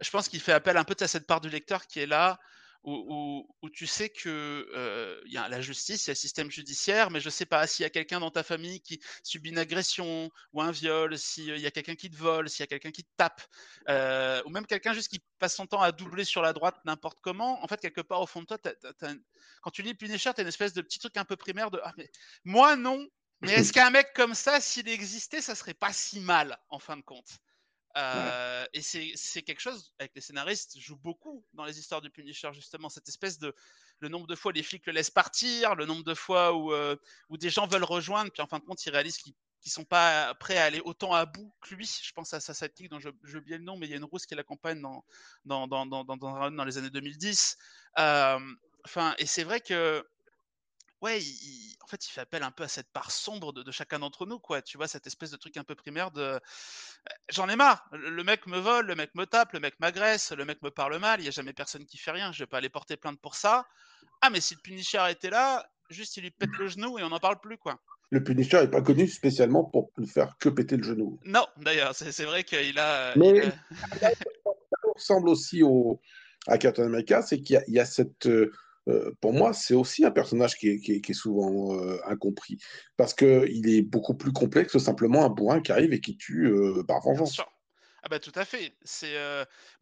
je 0.00 0.10
pense 0.10 0.28
qu'il 0.28 0.40
fait 0.40 0.52
appel 0.52 0.76
un 0.76 0.84
peu 0.84 0.96
à 1.00 1.08
cette 1.08 1.26
part 1.26 1.40
du 1.40 1.50
lecteur 1.50 1.86
qui 1.86 2.00
est 2.00 2.06
là, 2.06 2.38
où, 2.82 3.46
tu 3.72 3.86
sais 3.86 4.08
que 4.08 4.68
euh, 4.74 5.20
y 5.26 5.36
a 5.36 5.48
la 5.48 5.60
justice, 5.60 6.06
il 6.06 6.08
y 6.08 6.10
a 6.10 6.14
le 6.14 6.18
système 6.18 6.50
judiciaire, 6.50 7.10
mais 7.10 7.20
je 7.20 7.28
sais 7.28 7.44
pas 7.44 7.66
s'il 7.66 7.82
y 7.82 7.86
a 7.86 7.90
quelqu'un 7.90 8.20
dans 8.20 8.30
ta 8.30 8.42
famille 8.42 8.80
qui 8.80 9.00
subit 9.22 9.50
une 9.50 9.58
agression 9.58 10.30
ou 10.52 10.62
un 10.62 10.70
viol, 10.70 11.18
s'il 11.18 11.58
y 11.58 11.66
a 11.66 11.70
quelqu'un 11.70 11.94
qui 11.94 12.10
te 12.10 12.16
vole, 12.16 12.48
s'il 12.48 12.60
y 12.60 12.64
a 12.64 12.66
quelqu'un 12.66 12.90
qui 12.90 13.04
te 13.04 13.10
tape, 13.16 13.42
euh, 13.88 14.42
ou 14.46 14.50
même 14.50 14.66
quelqu'un 14.66 14.94
juste 14.94 15.08
qui 15.08 15.20
passe 15.38 15.54
son 15.56 15.66
temps 15.66 15.82
à 15.82 15.92
doubler 15.92 16.24
sur 16.24 16.42
la 16.42 16.52
droite 16.52 16.76
n'importe 16.84 17.18
comment. 17.20 17.62
En 17.62 17.68
fait, 17.68 17.80
quelque 17.80 18.00
part 18.00 18.22
au 18.22 18.26
fond 18.26 18.42
de 18.42 18.46
toi, 18.46 18.58
quand 19.62 19.70
tu 19.70 19.82
lis 19.82 19.94
Punisher, 19.94 20.32
tu 20.34 20.40
as 20.40 20.42
une 20.42 20.48
espèce 20.48 20.72
de 20.72 20.80
petit 20.80 20.98
truc 20.98 21.16
un 21.16 21.24
peu 21.24 21.36
primaire 21.36 21.70
de 21.70 21.80
ah, 21.84 21.92
mais 21.98 22.10
moi 22.44 22.76
non, 22.76 23.06
mais 23.42 23.52
est-ce 23.52 23.72
qu'un 23.74 23.90
mec 23.90 24.12
comme 24.14 24.34
ça, 24.34 24.60
s'il 24.60 24.88
existait, 24.88 25.42
ça 25.42 25.54
serait 25.54 25.74
pas 25.74 25.92
si 25.92 26.20
mal 26.20 26.58
en 26.70 26.78
fin 26.78 26.96
de 26.96 27.02
compte? 27.02 27.40
Euh, 27.96 28.64
et 28.72 28.82
c'est 28.82 29.42
quelque 29.42 29.60
chose 29.60 29.92
avec 29.98 30.12
les 30.14 30.20
scénaristes 30.20 30.78
joue 30.78 30.96
beaucoup 30.96 31.44
dans 31.54 31.64
les 31.64 31.78
histoires 31.78 32.00
du 32.00 32.08
Punisher 32.08 32.50
justement 32.52 32.88
cette 32.88 33.08
espèce 33.08 33.38
de 33.38 33.52
le 33.98 34.08
nombre 34.08 34.28
de 34.28 34.36
fois 34.36 34.52
les 34.52 34.62
flics 34.62 34.86
le 34.86 34.92
laissent 34.92 35.10
partir, 35.10 35.74
le 35.74 35.86
nombre 35.86 36.04
de 36.04 36.14
fois 36.14 36.54
où 36.54 36.72
euh, 36.72 36.96
où 37.30 37.36
des 37.36 37.50
gens 37.50 37.66
veulent 37.66 37.84
rejoindre 37.84 38.30
puis 38.30 38.42
en 38.42 38.46
fin 38.46 38.58
de 38.58 38.64
compte 38.64 38.84
ils 38.86 38.90
réalisent 38.90 39.18
qu'ils 39.18 39.34
qui 39.60 39.70
sont 39.70 39.84
pas 39.84 40.34
prêts 40.34 40.56
à 40.56 40.64
aller 40.64 40.80
autant 40.84 41.12
à 41.12 41.26
bout 41.26 41.52
que 41.60 41.74
lui. 41.74 42.00
Je 42.02 42.12
pense 42.12 42.32
à 42.32 42.40
sa 42.40 42.54
sidekick 42.54 42.90
dont 42.90 42.98
je 42.98 43.10
oublié 43.36 43.58
le 43.58 43.64
nom 43.64 43.76
mais 43.76 43.86
il 43.86 43.90
y 43.90 43.92
a 43.92 43.96
une 43.96 44.04
rousse 44.04 44.26
qui 44.26 44.34
l'accompagne 44.34 44.80
dans 44.80 45.04
dans 45.44 45.66
dans 45.66 45.86
dans 45.86 46.04
dans, 46.04 46.16
dans, 46.16 46.64
les 46.64 46.78
années 46.78 46.90
2010. 46.90 47.58
Euh, 47.98 48.38
enfin 48.84 49.14
et 49.18 49.26
c'est 49.26 49.44
vrai 49.44 49.60
que 49.60 50.04
ouais, 51.02 51.20
en 51.82 51.86
fait, 51.86 52.06
il 52.06 52.10
fait 52.10 52.20
appel 52.20 52.42
un 52.42 52.50
peu 52.50 52.64
à 52.64 52.68
cette 52.68 52.90
part 52.92 53.10
sombre 53.10 53.52
de, 53.52 53.70
chacun 53.70 53.98
d'entre 53.98 54.26
nous, 54.26 54.38
quoi. 54.38 54.62
Tu 54.62 54.76
vois, 54.76 54.88
cette 54.88 55.06
espèce 55.06 55.30
de 55.30 55.36
truc 55.36 55.56
un 55.56 55.64
peu 55.64 55.74
primaire 55.74 56.10
de 56.10 56.40
«Eh, 57.08 57.14
j'en 57.30 57.48
ai 57.48 57.56
marre. 57.56 57.88
Le, 57.92 58.22
mec 58.22 58.46
me 58.46 58.58
vole, 58.58 58.86
le 58.86 58.94
mec 58.94 59.14
me 59.14 59.24
tape, 59.24 59.52
le 59.52 59.60
mec 59.60 59.78
m'agresse, 59.80 60.32
le 60.32 60.44
mec 60.44 60.62
me 60.62 60.70
parle 60.70 60.98
mal. 60.98 61.20
Il 61.20 61.24
y 61.24 61.28
a 61.28 61.32
jamais 61.32 61.52
personne 61.52 61.86
qui 61.86 61.98
fait 61.98 62.10
rien. 62.10 62.32
Je 62.32 62.40
vais 62.40 62.46
pas 62.46 62.58
aller 62.58 62.68
porter 62.68 62.96
plainte 62.96 63.20
pour 63.20 63.34
ça. 63.34 63.66
Ah, 64.20 64.30
mais 64.30 64.40
si 64.40 64.54
le 64.54 64.60
Punisher 64.60 65.04
était 65.08 65.30
là, 65.30 65.70
juste 65.88 66.16
il 66.16 66.22
lui 66.22 66.30
pète 66.30 66.50
le 66.58 66.68
genou 66.68 66.98
et 66.98 67.02
on 67.02 67.08
n'en 67.08 67.20
parle 67.20 67.40
plus, 67.40 67.58
quoi. 67.58 67.80
Le 68.10 68.22
Punisher 68.22 68.60
n'est 68.60 68.70
pas 68.70 68.82
connu 68.82 69.06
spécialement 69.06 69.64
pour 69.64 69.90
ne 69.98 70.06
faire 70.06 70.36
que 70.38 70.48
péter 70.48 70.76
le 70.76 70.82
genou. 70.82 71.20
Non, 71.24 71.46
d'ailleurs, 71.58 71.94
c'est 71.94 72.24
vrai 72.24 72.42
qu'il 72.42 72.78
a. 72.78 73.14
Mais 73.16 73.50
ça 74.00 74.10
ressemble 74.94 75.28
aussi 75.28 75.62
au, 75.62 76.00
à 76.46 76.58
Captain 76.58 76.84
America, 76.84 77.22
c'est 77.22 77.40
qu'il 77.40 77.62
y, 77.68 77.78
a 77.78 77.84
cette 77.84 78.28
euh, 78.90 79.12
pour 79.20 79.32
moi, 79.32 79.52
c'est 79.52 79.74
aussi 79.74 80.04
un 80.04 80.10
personnage 80.10 80.56
qui 80.56 80.68
est, 80.68 81.12
souvent 81.12 81.74
euh, 81.76 81.98
incompris. 82.06 82.58
Parce 82.96 83.14
qu'il 83.14 83.68
est 83.68 83.82
beaucoup 83.82 84.14
plus 84.14 84.32
complexe 84.32 84.72
que 84.72 84.78
simplement 84.78 85.24
un 85.24 85.28
bourrin 85.28 85.60
qui 85.60 85.72
arrive 85.72 85.92
et 85.92 86.00
qui 86.00 86.16
tue 86.16 86.46
euh, 86.46 86.82
par 86.84 87.00
vengeance. 87.00 87.40
Ah 88.02 88.08
bah 88.08 88.18
tout 88.18 88.32
à 88.34 88.46
fait. 88.46 88.74
C'est 88.82 89.14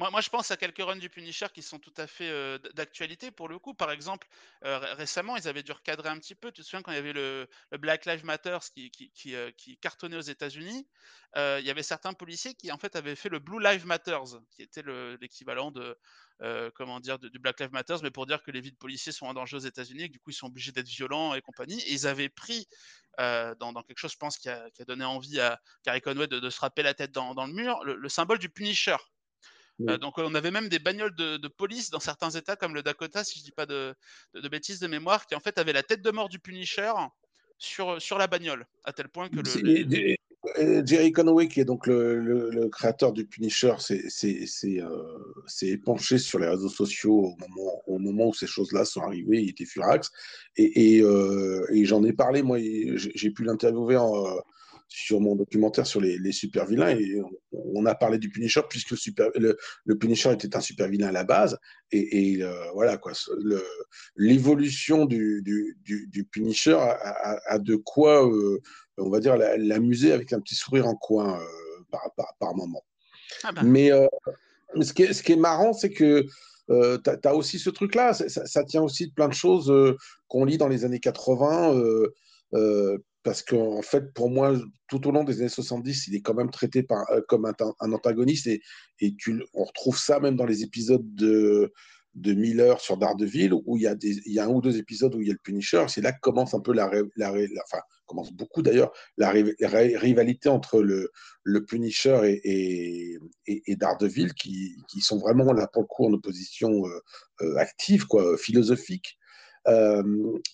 moi, 0.00 0.10
moi 0.10 0.20
je 0.20 0.28
pense 0.28 0.50
à 0.50 0.56
quelques 0.56 0.82
runs 0.82 0.96
du 0.96 1.08
Punisher 1.08 1.46
qui 1.54 1.62
sont 1.62 1.78
tout 1.78 1.94
à 1.96 2.08
fait 2.08 2.28
d'actualité 2.74 3.30
pour 3.30 3.46
le 3.46 3.60
coup. 3.60 3.74
Par 3.74 3.92
exemple, 3.92 4.26
récemment 4.62 5.36
ils 5.36 5.46
avaient 5.46 5.62
dû 5.62 5.70
recadrer 5.70 6.08
un 6.08 6.18
petit 6.18 6.34
peu. 6.34 6.50
Tu 6.50 6.62
te 6.62 6.66
souviens 6.66 6.82
quand 6.82 6.90
il 6.90 6.96
y 6.96 6.98
avait 6.98 7.12
le, 7.12 7.46
Black 7.78 8.06
Lives 8.06 8.24
Matter 8.24 8.58
qui, 8.74 8.90
qui, 8.90 9.12
qui, 9.56 9.78
cartonnait 9.78 10.16
aux 10.16 10.20
États-Unis, 10.20 10.88
il 11.36 11.62
y 11.64 11.70
avait 11.70 11.84
certains 11.84 12.12
policiers 12.12 12.54
qui 12.54 12.72
en 12.72 12.76
fait 12.76 12.96
avaient 12.96 13.14
fait 13.14 13.28
le 13.28 13.38
Blue 13.38 13.62
Lives 13.62 13.86
Matters, 13.86 14.40
qui 14.50 14.62
était 14.62 14.82
l'équivalent 15.20 15.70
de 15.70 15.96
euh, 16.42 16.70
comment 16.74 17.00
dire, 17.00 17.18
du 17.18 17.38
Black 17.38 17.58
Lives 17.58 17.72
Matter, 17.72 17.96
mais 18.02 18.10
pour 18.10 18.26
dire 18.26 18.42
que 18.42 18.50
les 18.50 18.60
vies 18.60 18.70
de 18.70 18.76
policiers 18.76 19.12
sont 19.12 19.26
en 19.26 19.34
danger 19.34 19.56
aux 19.56 19.60
États-Unis 19.60 20.04
et 20.04 20.08
que 20.08 20.12
du 20.12 20.20
coup 20.20 20.30
ils 20.30 20.34
sont 20.34 20.46
obligés 20.46 20.70
d'être 20.70 20.86
violents 20.86 21.34
et 21.34 21.40
compagnie. 21.40 21.80
Et 21.80 21.92
ils 21.92 22.06
avaient 22.06 22.28
pris 22.28 22.68
euh, 23.18 23.54
dans, 23.56 23.72
quelque 23.82 23.98
chose, 23.98 24.12
je 24.12 24.16
pense, 24.18 24.38
qui 24.38 24.48
a, 24.48 24.70
donné 24.86 25.04
envie 25.04 25.40
à 25.40 25.60
Carrie 25.82 26.00
Conway 26.00 26.28
de, 26.28 26.48
se 26.48 26.56
frapper 26.56 26.82
la 26.82 26.94
tête 26.94 27.10
dans, 27.10 27.34
le 27.34 27.52
mur, 27.52 27.82
le, 27.84 28.08
symbole 28.08 28.38
du 28.38 28.48
Punisher. 28.48 28.96
Euh, 29.88 29.96
donc 29.96 30.18
on 30.18 30.34
avait 30.34 30.50
même 30.50 30.68
des 30.68 30.78
bagnoles 30.78 31.14
de, 31.14 31.48
police 31.48 31.90
dans 31.90 32.00
certains 32.00 32.30
États 32.30 32.54
comme 32.54 32.74
le 32.74 32.82
Dakota, 32.82 33.24
si 33.24 33.40
je 33.40 33.44
dis 33.44 33.52
pas 33.52 33.66
de, 33.66 33.96
bêtises 34.48 34.78
de 34.78 34.86
mémoire, 34.86 35.26
qui 35.26 35.34
en 35.34 35.40
fait 35.40 35.58
avaient 35.58 35.72
la 35.72 35.82
tête 35.82 36.02
de 36.02 36.10
mort 36.10 36.28
du 36.28 36.38
Punisher 36.38 36.92
sur, 37.58 38.00
sur 38.00 38.18
la 38.18 38.28
bagnole, 38.28 38.64
à 38.84 38.92
tel 38.92 39.08
point 39.08 39.28
que 39.28 39.36
le, 39.36 40.16
Jerry 40.84 41.12
Conway, 41.12 41.48
qui 41.48 41.60
est 41.60 41.64
donc 41.64 41.86
le, 41.86 42.68
créateur 42.70 43.12
du 43.12 43.24
Punisher, 43.24 43.74
s'est 43.78 44.80
euh, 44.80 45.76
penché 45.84 46.18
sur 46.18 46.38
les 46.38 46.48
réseaux 46.48 46.68
sociaux 46.68 47.34
au 47.86 47.98
moment, 47.98 48.28
où 48.28 48.34
ces 48.34 48.46
choses-là 48.46 48.84
sont 48.84 49.02
arrivées. 49.02 49.42
Il 49.42 49.50
était 49.50 49.64
furax. 49.64 50.10
Et, 50.56 51.00
euh, 51.02 51.66
et, 51.72 51.84
j'en 51.84 52.02
ai 52.04 52.12
parlé, 52.12 52.42
moi, 52.42 52.58
j'ai 52.60 53.30
pu 53.30 53.44
l'interviewer 53.44 54.00
sur 54.88 55.20
mon 55.20 55.36
documentaire 55.36 55.86
sur 55.86 56.00
les, 56.00 56.18
les 56.18 56.32
super 56.32 56.66
vilains 56.66 56.90
et 56.90 57.20
on, 57.52 57.84
a 57.86 57.94
parlé 57.94 58.18
du 58.18 58.30
Punisher 58.30 58.62
puisque 58.68 58.92
le, 58.92 58.96
super, 58.96 59.28
le, 59.36 59.56
le, 59.84 59.98
Punisher 59.98 60.32
était 60.32 60.56
un 60.56 60.60
super 60.60 60.88
vilain 60.88 61.08
à 61.08 61.12
la 61.12 61.24
base 61.24 61.58
et, 61.92 62.32
et 62.34 62.42
euh, 62.42 62.52
voilà 62.72 62.96
quoi 62.96 63.12
l'évolution 64.16 65.04
du, 65.04 65.42
du, 65.42 65.76
du, 65.84 66.06
du, 66.08 66.24
Punisher 66.24 66.74
a, 66.74 67.38
a, 67.46 67.58
de 67.58 67.76
quoi 67.76 68.26
euh, 68.26 68.60
on 68.96 69.10
va 69.10 69.20
dire 69.20 69.36
l'amuser 69.36 70.12
avec 70.12 70.32
un 70.32 70.40
petit 70.40 70.54
sourire 70.54 70.86
en 70.86 70.96
coin 70.96 71.38
euh, 71.38 71.44
par, 71.90 72.10
par, 72.16 72.34
par, 72.38 72.56
moment. 72.56 72.84
Ah 73.44 73.52
ben. 73.52 73.62
Mais 73.64 73.90
ce 74.80 74.92
qui, 74.92 75.02
est, 75.02 75.12
ce 75.12 75.22
qui 75.22 75.32
est 75.32 75.36
marrant 75.36 75.72
c'est 75.72 75.90
que 75.90 76.26
euh, 76.70 76.98
tu 77.02 77.28
as, 77.28 77.34
aussi 77.34 77.58
ce 77.58 77.70
truc-là. 77.70 78.12
Ça, 78.12 78.46
ça, 78.46 78.64
tient 78.64 78.82
aussi 78.82 79.08
de 79.08 79.12
plein 79.12 79.28
de 79.28 79.34
choses 79.34 79.70
euh, 79.70 79.96
qu'on 80.28 80.44
lit 80.44 80.58
dans 80.58 80.68
les 80.68 80.84
années 80.84 81.00
80. 81.00 81.74
Euh, 81.74 82.14
euh, 82.54 82.98
parce 83.22 83.42
qu'en 83.42 83.78
en 83.78 83.82
fait, 83.82 84.12
pour 84.14 84.30
moi, 84.30 84.56
tout 84.88 85.06
au 85.06 85.10
long 85.10 85.24
des 85.24 85.40
années 85.40 85.48
70, 85.48 86.08
il 86.08 86.16
est 86.16 86.20
quand 86.20 86.34
même 86.34 86.50
traité 86.50 86.82
par, 86.82 87.04
comme 87.28 87.46
un, 87.46 87.92
antagoniste. 87.92 88.46
Et, 88.46 88.62
on 89.54 89.64
retrouve 89.64 89.98
ça 89.98 90.20
même 90.20 90.36
dans 90.36 90.46
les 90.46 90.62
épisodes 90.62 91.14
de, 91.14 91.72
de 92.14 92.32
Miller 92.32 92.80
sur 92.80 92.96
Daredevil, 92.96 93.52
où 93.52 93.76
il 93.76 93.82
y, 93.82 93.86
a 93.86 93.94
y 94.00 94.38
a 94.38 94.44
un 94.44 94.48
ou 94.48 94.60
deux 94.60 94.78
épisodes 94.78 95.14
où 95.14 95.20
il 95.20 95.28
y 95.28 95.30
a 95.30 95.34
le 95.34 95.40
Punisher. 95.42 95.84
C'est 95.88 96.00
là 96.00 96.12
que 96.12 96.20
commence 96.20 96.54
un 96.54 96.60
peu 96.60 96.72
la, 96.72 96.90
la, 97.16 97.30
enfin, 97.30 97.82
commence 98.06 98.32
beaucoup 98.32 98.62
d'ailleurs, 98.62 98.92
la, 99.16 99.30
rivalité 99.30 100.48
entre 100.48 100.82
le, 100.82 101.10
le 101.44 101.64
Punisher 101.64 102.38
et, 102.44 103.18
et, 103.46 103.76
Daredevil, 103.76 104.34
qui, 104.34 104.76
qui, 104.88 105.00
sont 105.00 105.18
vraiment 105.18 105.52
là 105.52 105.68
pour 105.68 105.82
le 105.82 105.88
coup 105.88 106.06
en 106.06 106.12
opposition 106.12 106.86
euh, 106.86 107.00
euh 107.42 107.56
active, 107.56 108.06
quoi, 108.06 108.36
philosophique. 108.36 109.18
Euh, 109.66 110.02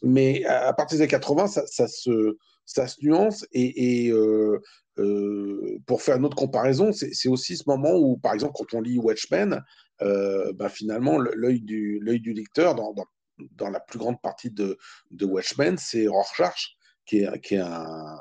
mais 0.03 0.45
à 0.45 0.73
partir 0.73 0.99
des 0.99 1.03
années 1.03 1.11
80, 1.11 1.47
ça, 1.47 1.67
ça, 1.67 1.87
se, 1.87 2.37
ça 2.67 2.87
se 2.87 3.05
nuance 3.05 3.47
et, 3.53 4.11
euh, 4.11 4.61
euh, 4.99 5.79
pour 5.87 6.03
faire 6.03 6.17
une 6.17 6.25
autre 6.25 6.37
comparaison, 6.37 6.93
c'est 6.93 7.29
aussi 7.29 7.57
ce 7.57 7.65
moment 7.67 7.95
où, 7.95 8.17
par 8.17 8.35
exemple, 8.35 8.55
quand 8.57 8.75
on 8.75 8.81
lit 8.81 8.99
Watchmen, 8.99 9.63
euh, 10.03 10.53
bah, 10.53 10.69
finalement, 10.69 11.19
l'œil 11.19 11.61
du, 11.61 12.01
lecteur 12.01 12.75
dans, 12.75 13.71
la 13.71 13.81
plus 13.81 13.99
grande 13.99 14.21
partie 14.21 14.51
de, 14.51 14.79
Watchmen, 15.21 15.77
c'est 15.79 16.07
Rorschach, 16.07 16.77
qui 17.07 17.19
est, 17.19 17.41
qui 17.41 17.57
est 17.57 17.61
un 17.61 18.19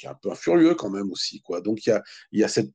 est 0.00 0.06
un 0.06 0.14
peu 0.14 0.32
furieux 0.36 0.76
quand 0.76 0.90
même 0.90 1.10
aussi. 1.10 1.42
Donc 1.64 1.84
il 1.86 2.00
y 2.30 2.44
a, 2.44 2.48
cette, 2.48 2.70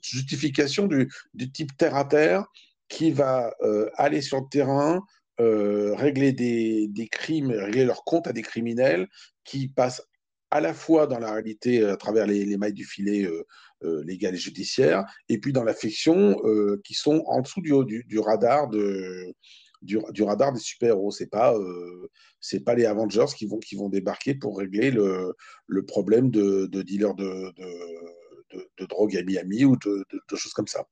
justification 0.00 0.86
du, 0.86 1.08
type 1.52 1.76
terre 1.76 1.96
à 1.96 2.04
terre 2.04 2.46
qui 2.88 3.10
va 3.10 3.52
aller 3.96 4.22
sur 4.22 4.38
le 4.38 4.46
terrain, 4.48 5.02
régler 5.38 6.32
des, 6.32 6.86
des, 6.88 7.08
crimes, 7.08 7.50
régler 7.50 7.84
leur 7.84 8.04
compte 8.04 8.28
à 8.28 8.32
des 8.32 8.42
criminels 8.42 9.08
qui 9.42 9.66
passent 9.66 10.02
à 10.50 10.60
la 10.60 10.74
fois 10.74 11.06
dans 11.06 11.18
la 11.18 11.32
réalité 11.32 11.84
à 11.84 11.96
travers 11.96 12.26
les, 12.26 12.44
les 12.44 12.56
mailles 12.56 12.72
du 12.72 12.84
filet 12.84 13.24
euh, 13.24 13.44
euh, 13.84 14.02
légal 14.02 14.34
et 14.34 14.38
judiciaire, 14.38 15.04
et 15.28 15.38
puis 15.38 15.52
dans 15.52 15.62
la 15.62 15.72
fiction 15.72 16.36
euh, 16.44 16.80
qui 16.82 16.94
sont 16.94 17.22
en 17.26 17.42
dessous 17.42 17.60
du, 17.60 18.18
radar 18.18 18.68
du, 18.68 20.24
radar 20.24 20.52
des 20.52 20.58
super-héros. 20.58 21.12
C'est 21.12 21.30
pas 21.30 21.54
euh, 21.54 22.08
pas 22.66 22.74
les 22.74 22.86
Avengers 22.86 23.26
qui 23.36 23.46
vont 23.46 23.60
qui 23.60 23.76
vont 23.76 23.88
débarquer 23.88 24.34
pour 24.34 24.58
régler 24.58 24.90
le, 24.90 25.36
problème 25.86 26.28
de, 26.30 26.66
de 26.66 26.82
dealers 26.82 27.14
de, 27.14 27.52
de, 28.50 28.86
drogue 28.86 29.16
à 29.16 29.22
Miami 29.22 29.64
ou 29.64 29.76
de 29.76 30.36
choses 30.36 30.52
comme 30.54 30.66
ça. 30.66 30.84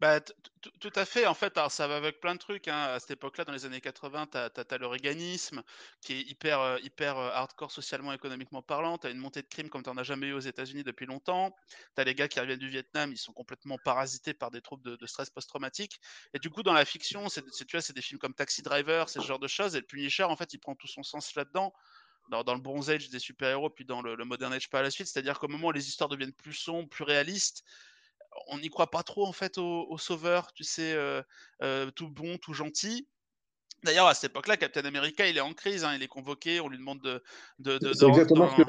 Bah, 0.00 0.20
tout 0.20 0.92
à 0.94 1.04
fait. 1.04 1.26
En 1.26 1.34
fait, 1.34 1.58
ça 1.70 1.88
va 1.88 1.96
avec 1.96 2.20
plein 2.20 2.34
de 2.34 2.38
trucs. 2.38 2.68
Hein. 2.68 2.76
À 2.94 3.00
cette 3.00 3.10
époque-là, 3.10 3.44
dans 3.44 3.52
les 3.52 3.64
années 3.64 3.80
80, 3.80 4.28
tu 4.28 4.38
as, 4.38 4.78
le 4.78 4.86
réganisme 4.86 5.62
qui 6.02 6.12
est 6.12 6.20
hyper, 6.20 6.60
euh, 6.60 6.78
hyper 6.82 7.18
euh, 7.18 7.30
hardcore 7.32 7.72
socialement, 7.72 8.12
économiquement 8.12 8.62
parlant. 8.62 8.96
Tu 8.96 9.08
as 9.08 9.10
une 9.10 9.18
montée 9.18 9.42
de 9.42 9.48
crime 9.48 9.68
comme 9.68 9.82
tu 9.82 9.90
n'en 9.90 9.96
as 9.96 10.04
jamais 10.04 10.28
eu 10.28 10.34
aux 10.34 10.40
États-Unis 10.40 10.84
depuis 10.84 11.06
longtemps. 11.06 11.52
Tu 11.96 12.00
as 12.00 12.04
les 12.04 12.14
gars 12.14 12.28
qui 12.28 12.38
reviennent 12.38 12.60
du 12.60 12.68
Vietnam, 12.68 13.10
ils 13.10 13.18
sont 13.18 13.32
complètement 13.32 13.76
parasités 13.84 14.34
par 14.34 14.52
des 14.52 14.60
troubles 14.60 14.96
de, 14.96 15.06
stress 15.06 15.30
post-traumatique. 15.30 16.00
Et 16.32 16.38
du 16.38 16.48
coup, 16.48 16.62
dans 16.62 16.74
la 16.74 16.84
fiction, 16.84 17.28
c'est, 17.28 17.44
des 17.92 18.02
films 18.02 18.20
comme 18.20 18.34
Taxi 18.34 18.62
Driver, 18.62 19.08
ce 19.08 19.18
genre 19.20 19.40
de 19.40 19.48
choses. 19.48 19.74
Et 19.74 19.80
le 19.80 19.86
Punisher, 19.86 20.24
en 20.24 20.36
fait, 20.36 20.52
il 20.54 20.58
prend 20.58 20.76
tout 20.76 20.86
son 20.86 21.02
sens 21.02 21.34
là-dedans. 21.34 21.72
Dans, 22.30 22.44
dans, 22.44 22.54
le 22.54 22.60
Bronze 22.60 22.90
Age 22.90 23.08
des 23.08 23.18
super-héros, 23.18 23.70
puis 23.70 23.86
dans 23.86 24.02
le, 24.02 24.14
le 24.14 24.24
Modern 24.26 24.52
Age 24.52 24.68
par 24.68 24.82
la 24.82 24.90
suite. 24.90 25.06
C'est-à-dire 25.08 25.38
qu'au 25.38 25.48
moment 25.48 25.68
où 25.68 25.72
les 25.72 25.88
histoires 25.88 26.10
deviennent 26.10 26.34
plus 26.34 26.52
sombres, 26.52 26.86
plus 26.86 27.04
réalistes, 27.04 27.64
on 28.48 28.58
n'y 28.58 28.68
croit 28.68 28.90
pas 28.90 29.02
trop 29.02 29.26
en 29.26 29.32
fait 29.32 29.58
au, 29.58 29.98
sauveur, 29.98 30.52
tu 30.52 30.64
sais, 30.64 30.92
euh, 30.92 31.22
euh, 31.62 31.90
tout 31.90 32.08
bon, 32.08 32.38
tout 32.38 32.54
gentil. 32.54 33.08
D'ailleurs, 33.84 34.08
à 34.08 34.14
cette 34.14 34.32
époque-là, 34.32 34.56
Captain 34.56 34.84
America, 34.84 35.26
il 35.28 35.36
est 35.36 35.40
en 35.40 35.54
crise, 35.54 35.84
hein, 35.84 35.94
il 35.94 36.02
est 36.02 36.08
convoqué, 36.08 36.60
on 36.60 36.68
lui 36.68 36.78
demande 36.78 37.00
de. 37.00 37.22
de, 37.60 37.78
de, 37.78 38.08
exactement 38.08 38.50
ce 38.50 38.62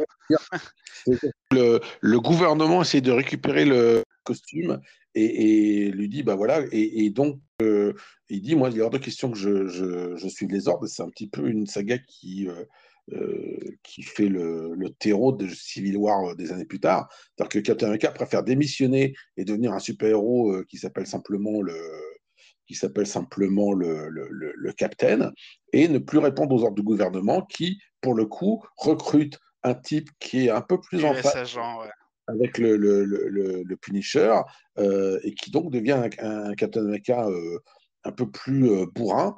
que 1.11 1.27
le, 1.51 1.79
le, 2.01 2.19
gouvernement 2.19 2.83
essaie 2.83 3.01
de 3.01 3.11
récupérer 3.11 3.65
le 3.65 4.03
costume 4.23 4.79
et, 5.15 5.85
et 5.87 5.91
lui 5.91 6.09
dit 6.09 6.21
bah 6.21 6.35
voilà, 6.35 6.61
et, 6.71 7.05
et 7.05 7.09
donc 7.09 7.39
euh, 7.61 7.93
il 8.29 8.41
dit 8.41 8.55
moi, 8.55 8.69
il 8.69 8.77
y 8.77 8.81
a 8.81 8.83
hors 8.83 8.89
de 8.89 8.97
question 8.97 9.31
que 9.31 9.37
je, 9.37 9.67
je, 9.67 10.15
je 10.15 10.27
suis 10.27 10.47
les 10.47 10.67
ordres. 10.67 10.87
C'est 10.87 11.03
un 11.03 11.09
petit 11.09 11.27
peu 11.27 11.47
une 11.47 11.65
saga 11.65 11.97
qui. 11.97 12.47
Euh, 12.47 12.65
qui 13.83 14.03
fait 14.03 14.27
le, 14.27 14.73
le, 14.75 14.89
terreau 14.91 15.31
de 15.31 15.47
Civil 15.47 15.97
War 15.97 16.31
euh, 16.31 16.35
des 16.35 16.51
années 16.51 16.65
plus 16.65 16.79
tard. 16.79 17.07
C'est-à-dire 17.11 17.49
que 17.49 17.59
Captain 17.59 17.87
America 17.87 18.11
préfère 18.11 18.43
démissionner 18.43 19.15
et 19.37 19.45
devenir 19.45 19.73
un 19.73 19.79
super-héros 19.79 20.51
euh, 20.51 20.65
qui 20.67 20.77
s'appelle 20.77 21.07
simplement 21.07 21.61
le 21.61 21.75
qui 22.67 22.75
s'appelle 22.75 23.07
simplement 23.07 23.73
le, 23.73 24.09
le, 24.09 24.73
et 25.73 25.87
ne 25.87 25.97
plus 25.97 26.19
répondre 26.19 26.55
aux 26.55 26.63
ordres 26.63 26.75
du 26.75 26.83
gouvernement 26.83 27.41
qui, 27.41 27.79
pour 27.99 28.13
le 28.13 28.27
coup, 28.27 28.63
recrute 28.77 29.39
un 29.63 29.73
type 29.73 30.09
qui 30.19 30.45
est 30.45 30.49
un 30.51 30.61
peu 30.61 30.79
plus 30.79 31.03
en 31.03 31.15
phase 31.15 31.55
ouais. 31.55 31.89
avec 32.27 32.59
le, 32.59 32.77
le, 32.77 33.75
Punisher 33.77 34.35
euh, 34.77 35.19
et 35.23 35.33
qui 35.33 35.49
donc 35.49 35.71
devient 35.71 36.09
un, 36.19 36.49
un 36.49 36.53
Captain 36.53 36.81
America 36.81 37.27
euh, 37.27 37.57
un 38.03 38.11
peu 38.11 38.29
plus 38.29 38.69
euh, 38.69 38.85
bourrin 38.93 39.35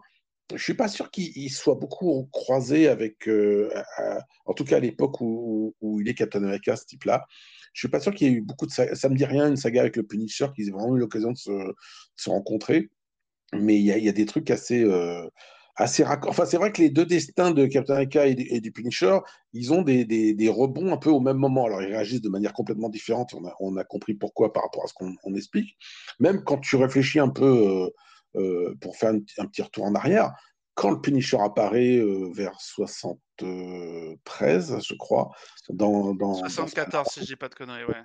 je 0.56 0.64
suis 0.64 0.74
pas 0.74 0.88
sûr 0.88 1.12
qu'il 1.12 1.50
soit 1.52 1.76
beaucoup 1.76 2.28
croisé 2.32 2.88
avec, 2.88 3.28
euh, 3.28 3.70
en 4.46 4.54
tout 4.54 4.64
cas 4.64 4.78
à 4.78 4.80
l'époque 4.80 5.22
où, 5.22 5.74
il 6.00 6.10
est 6.10 6.14
Captain 6.14 6.44
America, 6.44 6.76
ce 6.76 6.86
type-là. 6.86 7.26
Je 7.74 7.80
suis 7.82 7.90
pas 7.90 8.00
sûr 8.00 8.14
qu'il 8.14 8.28
y 8.28 8.32
ait 8.32 8.36
eu 8.36 8.42
beaucoup 8.42 8.66
de 8.66 8.72
ça 8.72 9.10
me 9.10 9.16
dit 9.16 9.26
rien 9.26 9.48
une 9.48 9.56
saga 9.56 9.82
avec 9.82 9.96
le 9.96 10.04
Punisher 10.04 10.48
qu'ils 10.54 10.68
aient 10.68 10.72
vraiment 10.72 10.98
eu 10.98 11.00
l'occasion 11.00 11.32
de 11.32 11.38
se, 11.38 12.30
rencontrer. 12.30 12.90
Mais 13.54 13.78
il 13.78 13.84
y 13.84 14.10
a, 14.10 14.12
des 14.12 14.26
trucs 14.26 14.50
assez 14.50 14.84
euh, 14.84 15.28
assez. 15.76 16.04
Enfin, 16.06 16.46
c'est 16.46 16.58
vrai 16.58 16.72
que 16.72 16.82
les 16.82 16.90
deux 16.90 17.06
destins 17.06 17.52
de 17.52 17.66
Captain 17.66 17.94
America 17.94 18.26
et, 18.26 18.36
du 18.36 18.72
Punisher, 18.72 19.20
ils 19.54 19.74
ont 19.74 19.82
des, 19.82 20.06
des, 20.06 20.50
rebonds 20.50 20.94
un 20.94 20.98
peu 20.98 21.10
au 21.10 21.20
même 21.20 21.38
moment. 21.38 21.66
Alors, 21.66 21.82
ils 21.82 21.94
réagissent 21.94 22.22
de 22.22 22.30
manière 22.30 22.54
complètement 22.54 22.90
différente. 22.90 23.36
On 23.60 23.78
a, 23.78 23.84
compris 23.84 24.14
pourquoi 24.14 24.54
par 24.54 24.64
rapport 24.64 24.84
à 24.84 24.88
ce 24.88 24.94
qu'on 24.94 25.36
explique. 25.36 25.78
Même 26.20 26.44
quand 26.44 26.60
tu 26.60 26.76
réfléchis 26.76 27.20
un 27.20 27.30
peu. 27.30 27.46
Euh, 27.46 27.90
pour 28.34 28.96
faire 28.96 29.12
un, 29.12 29.20
petit 29.20 29.62
retour 29.62 29.86
en 29.86 29.94
arrière, 29.96 30.34
quand 30.74 30.90
le 30.90 31.02
Punisher 31.02 31.38
apparaît 31.40 31.98
euh, 31.98 32.32
vers 32.34 32.60
73, 32.60 34.80
je 34.82 34.96
crois, 34.96 35.30
dans, 35.70 36.16
dans 36.16 36.34
74, 36.36 36.92
dans... 36.92 37.04
si 37.10 37.22
je 37.22 37.26
dis 37.26 37.36
pas 37.36 37.50
de 37.50 37.56
conneries, 37.56 37.86
ouais 37.86 38.04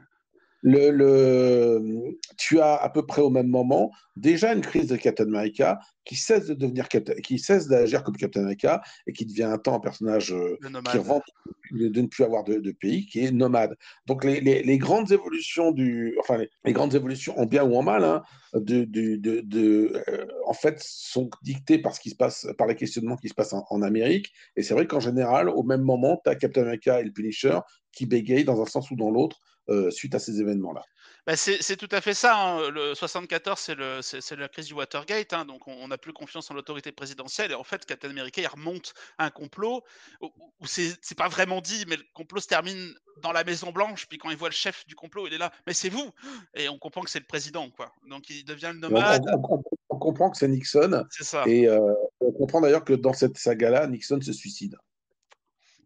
le, 0.62 0.90
le, 0.90 2.19
tu 2.38 2.61
as 2.61 2.75
à 2.75 2.88
peu 2.88 3.05
près 3.05 3.23
au 3.23 3.31
même 3.31 3.49
moment 3.49 3.90
déjà 4.16 4.53
une 4.53 4.62
crise 4.62 4.88
de 4.88 4.97
Captain 4.97 5.25
America 5.25 5.79
qui 6.05 6.16
cesse 6.16 6.47
de 6.47 6.55
devenir 6.55 6.88
qui 6.88 7.38
cesse 7.38 7.69
d'agir 7.69 8.03
comme 8.03 8.16
Captain 8.16 8.40
America 8.40 8.83
et 9.07 9.12
qui 9.12 9.27
devient 9.27 9.45
un 9.45 9.59
temps 9.59 9.75
un 9.75 9.81
personnage 9.81 10.33
euh, 10.33 10.57
qui 10.90 10.99
rentre 10.99 11.27
de, 11.73 12.01
ne 12.01 12.07
plus 12.07 12.25
avoir 12.25 12.45
de, 12.45 12.55
de, 12.55 12.73
pays, 12.73 13.07
qui 13.07 13.25
est 13.25 13.33
nomade. 13.33 13.77
Donc 14.07 14.25
les, 14.25 14.40
les, 14.40 14.62
les 14.62 14.79
grandes 14.79 15.12
évolutions 15.12 15.73
du, 15.73 16.16
enfin 16.21 16.38
les, 16.38 16.51
les, 16.64 16.73
grandes 16.73 16.95
évolutions 16.95 17.38
en 17.38 17.47
bien 17.47 17.64
ou 17.64 17.77
en 17.77 17.83
mal, 17.83 18.05
hein, 18.05 18.23
de, 18.55 18.85
de, 18.85 19.16
de, 19.16 19.40
de 19.40 20.03
euh, 20.09 20.27
en 20.47 20.55
fait 20.55 20.81
sont 20.81 21.29
dictées 21.42 21.79
par 21.79 21.95
ce 21.95 22.01
qui 22.01 22.11
se 22.11 22.16
passe, 22.16 22.47
par 22.57 22.66
les 22.66 22.77
questionnements 22.77 23.16
qui 23.16 23.29
se 23.29 23.35
passent 23.35 23.53
en, 23.53 23.64
en 23.69 23.83
Amérique. 23.83 24.33
Et 24.57 24.62
c'est 24.62 24.75
vrai 24.75 24.87
qu'en 24.87 25.01
général, 25.01 25.49
au 25.49 25.62
même 25.64 25.83
moment, 25.83 26.21
tu 26.25 26.31
as 26.31 26.37
Captain 26.37 26.62
America 26.62 27.01
et 27.01 27.05
le 27.05 27.12
Punisher 27.12 27.59
qui 27.92 28.07
bégayent 28.07 28.45
dans 28.45 28.62
un 28.62 28.66
sens 28.66 28.90
ou 28.90 28.97
dans 28.97 29.11
l'autre 29.11 29.40
euh, 29.68 29.90
suite 29.90 30.14
à 30.14 30.18
ces 30.18 30.40
événements-là. 30.40 30.83
Bah 31.26 31.37
c'est 31.37 31.76
tout 31.76 31.88
à 31.90 32.00
fait 32.00 32.14
ça. 32.14 32.37
Hein. 32.37 32.70
Le 32.70 32.94
74, 32.94 33.59
c'est 34.00 34.37
la 34.37 34.48
crise 34.48 34.66
du 34.66 34.74
Watergate, 34.74 35.33
hein. 35.33 35.44
donc 35.44 35.66
on 35.66 35.88
n'a 35.88 35.98
plus 35.98 36.12
confiance 36.12 36.50
en 36.50 36.55
l'autorité 36.55 36.92
présidentielle. 36.92 37.50
Et 37.50 37.55
en 37.55 37.64
fait, 37.64 37.85
Captain 37.85 38.11
America, 38.11 38.40
il 38.40 38.46
remonte 38.46 38.94
un 39.18 39.31
complot 39.31 39.83
où, 40.20 40.26
où 40.61 40.66
c'est 40.66 40.96
pas 41.16 41.29
vraiment 41.29 41.61
dit, 41.61 41.85
mais 41.88 41.96
le 41.96 42.05
complot 42.14 42.40
se 42.40 42.46
termine 42.46 42.94
dans 43.22 43.33
la 43.33 43.42
Maison 43.42 43.72
Blanche. 43.72 44.07
Puis 44.09 44.18
quand 44.18 44.31
il 44.31 44.37
voit 44.37 44.50
le 44.50 44.55
chef 44.55 44.87
du 44.87 44.94
complot, 44.94 45.26
il 45.26 45.35
est 45.35 45.38
là, 45.38 45.50
mais 45.66 45.72
c'est 45.72 45.88
vous 45.88 46.12
Et 46.55 46.68
on 46.68 46.79
comprend 46.79 47.02
que 47.02 47.11
c'est 47.11 47.18
le 47.18 47.26
président, 47.26 47.70
quoi. 47.70 47.92
Donc 48.09 48.31
il 48.31 48.44
devient 48.44 48.70
le 48.72 48.79
nomade. 48.79 49.22
On, 49.33 49.57
on, 49.57 49.62
on 49.96 49.98
comprend 49.98 50.31
que 50.31 50.37
c'est 50.37 50.48
Nixon. 50.48 51.05
C'est 51.11 51.24
ça. 51.24 51.44
Et 51.46 51.66
euh, 51.66 51.81
on 52.20 52.33
comprend 52.33 52.61
d'ailleurs 52.61 52.85
que 52.85 52.92
dans 52.92 53.12
cette 53.12 53.38
saga-là, 53.38 53.87
Nixon 53.87 54.20
se 54.20 54.33
suicide. 54.33 54.76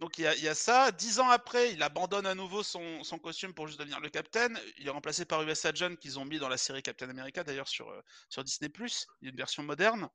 Donc 0.00 0.18
il 0.18 0.24
y, 0.24 0.48
a, 0.48 0.54
ça. 0.54 0.90
Dix 0.92 1.20
ans 1.20 1.28
après, 1.28 1.72
il 1.74 1.82
abandonne 1.82 2.24
à 2.24 2.34
nouveau 2.34 2.62
son, 2.62 2.80
costume 3.22 3.52
pour 3.52 3.66
juste 3.66 3.78
devenir 3.78 4.00
le 4.00 4.08
Captain. 4.08 4.48
Il 4.78 4.86
est 4.86 4.90
remplacé 4.90 5.26
par 5.26 5.42
US 5.42 5.66
Agent 5.66 5.96
qu'ils 6.00 6.18
ont 6.18 6.24
mis 6.24 6.38
dans 6.38 6.48
la 6.48 6.56
série 6.56 6.82
Captain 6.82 7.10
America 7.10 7.44
d'ailleurs 7.44 7.68
sur, 7.68 7.90
euh, 7.90 8.00
sur 8.30 8.42
Disney+. 8.42 8.70
Il 9.20 9.26
y 9.26 9.28
a 9.28 9.30
une 9.30 9.36
version 9.36 9.62
moderne. 9.62 10.08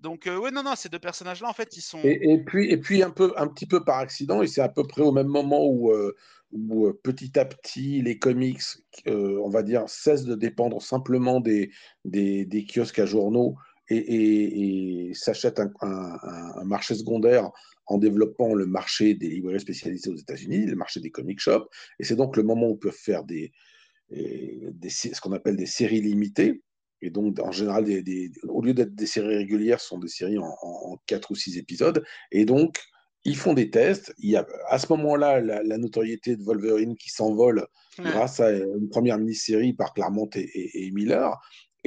Donc 0.00 0.26
euh, 0.26 0.38
ouais 0.38 0.50
non 0.50 0.62
non 0.62 0.74
ces 0.74 0.88
deux 0.88 0.98
personnages 0.98 1.42
là 1.42 1.50
en 1.50 1.52
fait 1.52 1.76
ils 1.76 1.82
sont. 1.82 2.00
Et, 2.02 2.42
puis 2.46 2.70
et 2.70 2.78
puis 2.78 3.02
un 3.02 3.10
peu 3.10 3.34
un 3.36 3.46
petit 3.46 3.66
peu 3.66 3.84
par 3.84 3.98
accident 3.98 4.40
et 4.40 4.46
c'est 4.46 4.62
à 4.62 4.70
peu 4.70 4.86
près 4.86 5.02
au 5.02 5.12
même 5.12 5.26
moment 5.26 5.66
où, 5.66 5.92
euh, 5.92 6.16
où 6.52 6.90
petit 7.02 7.38
à 7.38 7.44
petit 7.44 8.00
les 8.00 8.18
comics 8.18 8.62
on 9.06 9.50
va 9.50 9.62
dire 9.62 9.86
cessent 9.86 10.24
de 10.24 10.34
dépendre 10.34 10.80
simplement 10.80 11.40
des, 11.40 11.70
des, 12.06 12.66
kiosques 12.66 13.00
à 13.00 13.06
journaux 13.06 13.56
et, 13.90 15.12
s'achètent 15.14 15.60
un, 15.60 16.64
marché 16.64 16.94
secondaire 16.94 17.50
en 17.86 17.98
développant 17.98 18.54
le 18.54 18.66
marché 18.66 19.14
des 19.14 19.28
librairies 19.28 19.60
spécialisées 19.60 20.10
aux 20.10 20.16
États-Unis, 20.16 20.66
le 20.66 20.76
marché 20.76 21.00
des 21.00 21.10
comic 21.10 21.38
shops. 21.38 21.68
Et 21.98 22.04
c'est 22.04 22.16
donc 22.16 22.36
le 22.36 22.42
moment 22.42 22.66
où 22.68 22.72
on 22.72 22.76
peut 22.76 22.90
faire 22.90 23.24
des, 23.24 23.52
des 24.10 24.88
ce 24.88 25.20
qu'on 25.20 25.32
appelle 25.32 25.56
des 25.56 25.66
séries 25.66 26.00
limitées. 26.00 26.62
Et 27.02 27.10
donc, 27.10 27.38
en 27.40 27.52
général, 27.52 27.84
des, 27.84 28.32
au 28.44 28.62
lieu 28.62 28.72
d'être 28.72 28.94
des 28.94 29.06
séries 29.06 29.36
régulières, 29.36 29.80
ce 29.80 29.88
sont 29.88 29.98
des 29.98 30.08
séries 30.08 30.38
en, 30.38 30.56
en, 30.62 30.98
4 31.06 31.30
ou 31.30 31.34
6 31.34 31.58
épisodes. 31.58 32.02
Et 32.32 32.44
donc, 32.44 32.80
ils 33.24 33.36
font 33.36 33.54
des 33.54 33.70
tests. 33.70 34.14
Il 34.18 34.30
y 34.30 34.36
a 34.36 34.46
à 34.68 34.78
ce 34.78 34.86
moment-là 34.92 35.40
la, 35.40 35.78
notoriété 35.78 36.36
de 36.36 36.42
Wolverine 36.42 36.96
qui 36.96 37.10
s'envole 37.10 37.66
grâce 37.98 38.40
à 38.40 38.50
une 38.50 38.88
première 38.88 39.18
mini-série 39.18 39.72
par 39.72 39.92
Claremont 39.92 40.30
et, 40.34 40.86
et 40.86 40.90
Miller. 40.90 41.36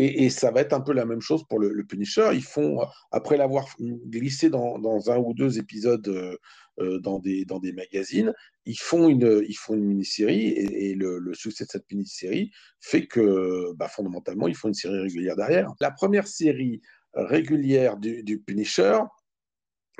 Et, 0.01 0.29
ça 0.29 0.49
va 0.49 0.61
être 0.61 0.71
un 0.71 0.79
peu 0.79 0.93
la 0.93 1.03
même 1.03 1.19
chose 1.19 1.43
pour 1.49 1.59
le, 1.59 1.83
Punisher. 1.83 2.29
Ils 2.33 2.43
font, 2.43 2.79
après 3.11 3.35
l'avoir 3.35 3.65
glissé 3.79 4.49
dans, 4.49 5.11
un 5.11 5.17
ou 5.17 5.33
deux 5.33 5.59
épisodes 5.59 6.07
euh, 6.07 6.37
euh, 6.79 6.99
dans, 6.99 7.19
des, 7.19 7.73
magazines, 7.73 8.33
ils 8.65 8.79
font 8.79 9.09
une, 9.09 9.43
mini-série 9.71 10.47
et, 10.51 10.95
le, 10.95 11.33
succès 11.33 11.65
de 11.65 11.69
cette 11.69 11.91
mini-série 11.91 12.49
fait 12.79 13.07
que 13.07 13.73
bah, 13.75 13.89
fondamentalement, 13.89 14.47
ils 14.47 14.55
font 14.55 14.69
une 14.69 14.73
série 14.73 14.99
régulière 14.99 15.35
derrière. 15.35 15.73
La 15.81 15.91
première 15.91 16.27
série 16.27 16.81
régulière 17.13 17.97
du 17.97 18.39
Punisher, 18.39 18.99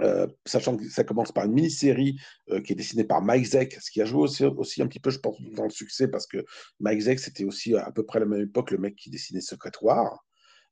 euh, 0.02 0.28
sachant 0.46 0.78
que 0.78 0.88
ça 0.90 1.04
commence 1.04 1.32
par 1.32 1.46
une 1.46 1.54
mini-série 1.54 2.20
euh, 2.50 2.62
qui 2.62 2.74
est 2.74 2.76
dessinée 2.76 3.04
par 3.04 3.22
Mike 3.22 3.46
Zeck, 3.46 3.78
ce 3.82 3.92
qui 3.92 4.02
a 4.02 4.06
joué 4.06 4.22
aussi, 4.22 4.82
un 4.82 4.88
petit 4.88 5.00
peu, 5.00 5.10
je 5.10 5.20
pense, 5.20 5.38
dans 5.54 5.64
le 5.64 5.70
succès, 5.70 6.08
parce 6.08 6.28
que 6.28 6.44
Mike 6.80 7.02
Zeck, 7.02 7.20
c'était 7.20 7.44
aussi 7.44 7.76
à 7.76 7.92
peu 7.92 8.06
près 8.06 8.18
à 8.18 8.22
la 8.22 8.26
même 8.26 8.42
époque 8.42 8.72
le 8.72 8.78
mec 8.78 8.96
qui 8.96 9.10
dessinait 9.10 9.42
Secret 9.42 9.72
War. 9.82 10.26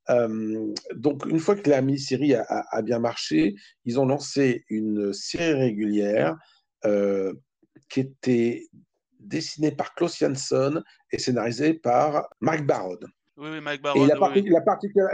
Euh, 0.10 0.74
donc, 0.96 1.26
une 1.26 1.40
fois 1.40 1.56
que 1.56 1.70
la 1.70 1.82
mini-série 1.82 2.34
a, 2.36 2.82
bien 2.82 3.00
marché, 3.00 3.56
ils 3.86 4.00
ont 4.00 4.06
lancé 4.06 4.64
une 4.70 5.14
série 5.14 5.54
régulière 5.54 6.36
qui 7.90 8.00
était 8.00 8.66
dessinée 9.20 9.72
par 9.72 9.94
Klaus 9.94 10.18
Jansson 10.18 10.82
et 11.12 11.20
scénarisée 11.20 11.74
par 11.74 12.30
Mark 12.40 12.66
Baron. 12.66 13.00
Oui, 13.36 13.50
oui, 13.52 13.62
Mike 13.62 13.82
Baron. 13.82 14.06
Et 14.06 14.08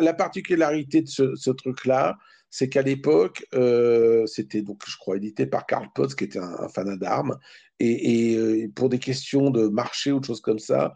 la, 0.04 0.14
particularité 0.14 1.02
de 1.02 1.08
ce 1.08 1.50
truc-là, 1.50 2.16
c'est 2.54 2.70
qu'à 2.70 2.84
l'époque, 2.84 3.48
euh, 3.56 4.28
c'était 4.28 4.62
donc, 4.62 4.84
je 4.88 4.96
crois, 4.98 5.18
édité 5.18 5.48
par 5.48 5.66
Karl 5.66 5.88
Potts, 5.96 6.14
qui 6.14 6.26
était 6.26 6.38
un, 6.38 6.70
fan 6.70 6.96
d'armes, 7.00 7.40
et, 7.80 8.36
euh, 8.38 8.68
pour 8.76 8.90
des 8.90 9.00
questions 9.00 9.50
de 9.50 9.68
marché 9.70 10.12
ou 10.12 10.20
de 10.20 10.26
choses 10.26 10.40
comme 10.40 10.60
ça, 10.60 10.94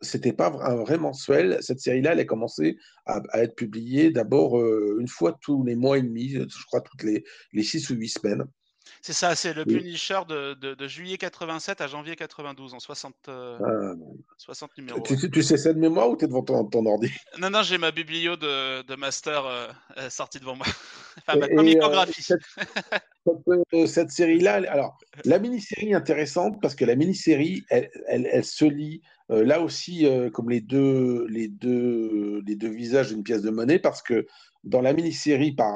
c'était 0.00 0.32
pas 0.32 0.52
un 0.62 0.76
vrai 0.76 0.98
mensuel. 0.98 1.58
Cette 1.62 1.80
série-là, 1.80 2.12
elle 2.12 2.20
a 2.20 2.24
commencé 2.24 2.76
à, 3.06 3.20
être 3.34 3.56
publiée 3.56 4.12
d'abord 4.12 4.60
euh, 4.60 4.98
une 5.00 5.08
fois 5.08 5.36
tous 5.42 5.64
les 5.64 5.74
mois 5.74 5.98
et 5.98 6.02
demi, 6.02 6.28
je 6.28 6.66
crois 6.68 6.80
toutes 6.80 7.02
les 7.02 7.24
six 7.64 7.90
ou 7.90 7.94
huit 7.94 8.10
semaines. 8.10 8.44
C'est 9.02 9.14
ça, 9.14 9.34
c'est 9.34 9.54
le 9.54 9.64
Punisher 9.64 10.20
de, 10.28 10.52
de, 10.52 10.88
juillet 10.88 11.16
87 11.16 11.80
à 11.80 11.86
janvier 11.86 12.16
92 12.16 12.74
en 12.74 12.80
60, 12.80 13.14
60 13.24 13.28
euh, 13.28 13.58
ah, 13.58 14.80
numéros. 14.80 15.00
Tu, 15.00 15.30
tu, 15.30 15.42
sais 15.42 15.56
ça 15.56 15.72
de 15.72 15.78
mémoire 15.78 16.10
ou 16.10 16.16
tu 16.18 16.26
es 16.26 16.28
devant 16.28 16.42
ton, 16.42 16.64
ton, 16.64 16.84
ordi? 16.84 17.10
Non, 17.40 17.48
non, 17.48 17.62
j'ai 17.62 17.78
ma 17.78 17.92
biblio 17.92 18.36
de, 18.36 18.82
de 18.82 18.94
master 18.96 19.46
euh, 19.46 19.68
euh, 19.96 20.10
sortie 20.10 20.38
devant 20.38 20.56
moi. 20.56 20.66
enfin, 21.26 21.38
ma 21.38 21.48
comicographie. 21.48 22.22
cette, 22.22 22.42
cette, 23.86 24.10
série-là, 24.10 24.60
alors, 24.68 24.98
la 25.24 25.38
mini-série 25.38 25.92
est 25.92 25.94
intéressante 25.94 26.60
parce 26.60 26.74
que 26.74 26.84
la 26.84 26.94
mini-série, 26.94 27.64
elle, 27.70 27.90
elle, 28.06 28.28
elle, 28.30 28.44
se 28.44 28.66
lit 28.66 29.00
là 29.30 29.60
aussi 29.60 30.06
comme 30.34 30.50
les 30.50 30.60
deux, 30.60 31.26
les, 31.28 31.48
deux, 31.48 32.42
les 32.46 32.56
deux 32.56 32.68
visages 32.68 33.08
d'une 33.08 33.22
pièce 33.22 33.42
de 33.42 33.50
monnaie 33.50 33.78
parce 33.78 34.02
que 34.02 34.26
dans 34.64 34.82
la 34.82 34.92
mini-série 34.92 35.52
par 35.52 35.72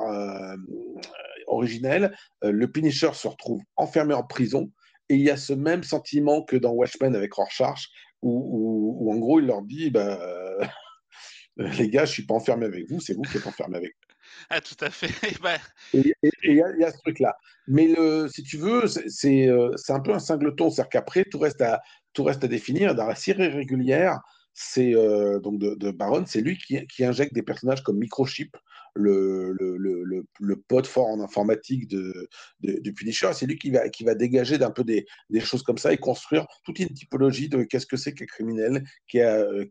originelle, 1.46 2.16
euh, 2.44 2.52
le 2.52 2.70
Punisher 2.70 3.10
se 3.14 3.28
retrouve 3.28 3.62
enfermé 3.76 4.14
en 4.14 4.22
prison. 4.22 4.70
Et 5.08 5.16
il 5.16 5.20
y 5.20 5.30
a 5.30 5.36
ce 5.36 5.52
même 5.52 5.82
sentiment 5.82 6.42
que 6.42 6.56
dans 6.56 6.72
Watchmen 6.72 7.14
avec 7.14 7.34
Rorschach, 7.34 7.88
où, 8.22 9.00
où, 9.00 9.12
en 9.12 9.18
gros 9.18 9.38
il 9.38 9.46
leur 9.46 9.62
dit 9.62 9.90
bah, 9.90 10.18
Les 11.56 11.88
gars, 11.88 12.04
je 12.04 12.12
suis 12.12 12.26
pas 12.26 12.34
enfermé 12.34 12.66
avec 12.66 12.90
vous, 12.90 13.00
c'est 13.00 13.14
vous 13.14 13.22
qui 13.22 13.36
êtes 13.36 13.46
enfermé 13.46 13.76
avec 13.76 13.94
moi. 13.94 14.16
Ah, 14.50 14.60
tout 14.60 14.76
à 14.80 14.90
fait. 14.90 15.38
Bah. 15.40 15.58
et 15.94 16.14
il 16.42 16.56
y, 16.56 16.62
a 16.62 16.90
ce 16.90 16.98
truc-là. 16.98 17.36
Mais 17.68 17.88
le, 17.88 18.28
si 18.28 18.42
tu 18.42 18.56
veux, 18.56 18.86
c'est 18.86 19.48
euh, 19.48 19.70
un 19.88 20.00
peu 20.00 20.12
un 20.12 20.18
singleton. 20.18 20.70
C'est-à-dire 20.70 20.90
qu'après, 20.90 21.24
tout, 21.24 21.38
reste 21.38 21.60
à, 21.60 21.80
tout 22.12 22.24
reste 22.24 22.42
à 22.44 22.48
définir. 22.48 22.94
Dans 22.94 23.06
la 23.06 23.14
série 23.14 23.48
régulière, 23.48 24.18
c'est 24.52 24.94
euh, 24.94 25.38
donc 25.40 25.58
de, 25.58 25.74
de 25.74 25.90
Baron, 25.90 26.24
c'est 26.26 26.40
lui 26.40 26.58
qui, 26.58 26.86
qui, 26.86 27.04
injecte 27.04 27.34
des 27.34 27.42
personnages 27.42 27.82
comme 27.82 27.98
Microchip, 27.98 28.56
le, 28.94 29.52
le, 29.52 30.56
pote 30.68 30.86
fort 30.86 31.08
en 31.08 31.20
informatique 31.20 31.88
de 31.88 32.90
Punisher. 32.96 33.30
C'est 33.32 33.46
lui 33.46 33.58
qui 33.58 33.70
va, 33.70 34.14
dégager 34.14 34.58
d'un 34.58 34.70
peu 34.70 34.84
des, 34.84 35.06
choses 35.40 35.62
comme 35.62 35.78
ça 35.78 35.92
et 35.92 35.98
construire 35.98 36.46
toute 36.64 36.78
une 36.78 36.88
typologie 36.88 37.48
de 37.48 37.62
qu'est-ce 37.64 37.86
que 37.86 37.96
c'est 37.96 38.14
qu'un 38.14 38.26
criminel 38.26 38.84
qui, 39.08 39.18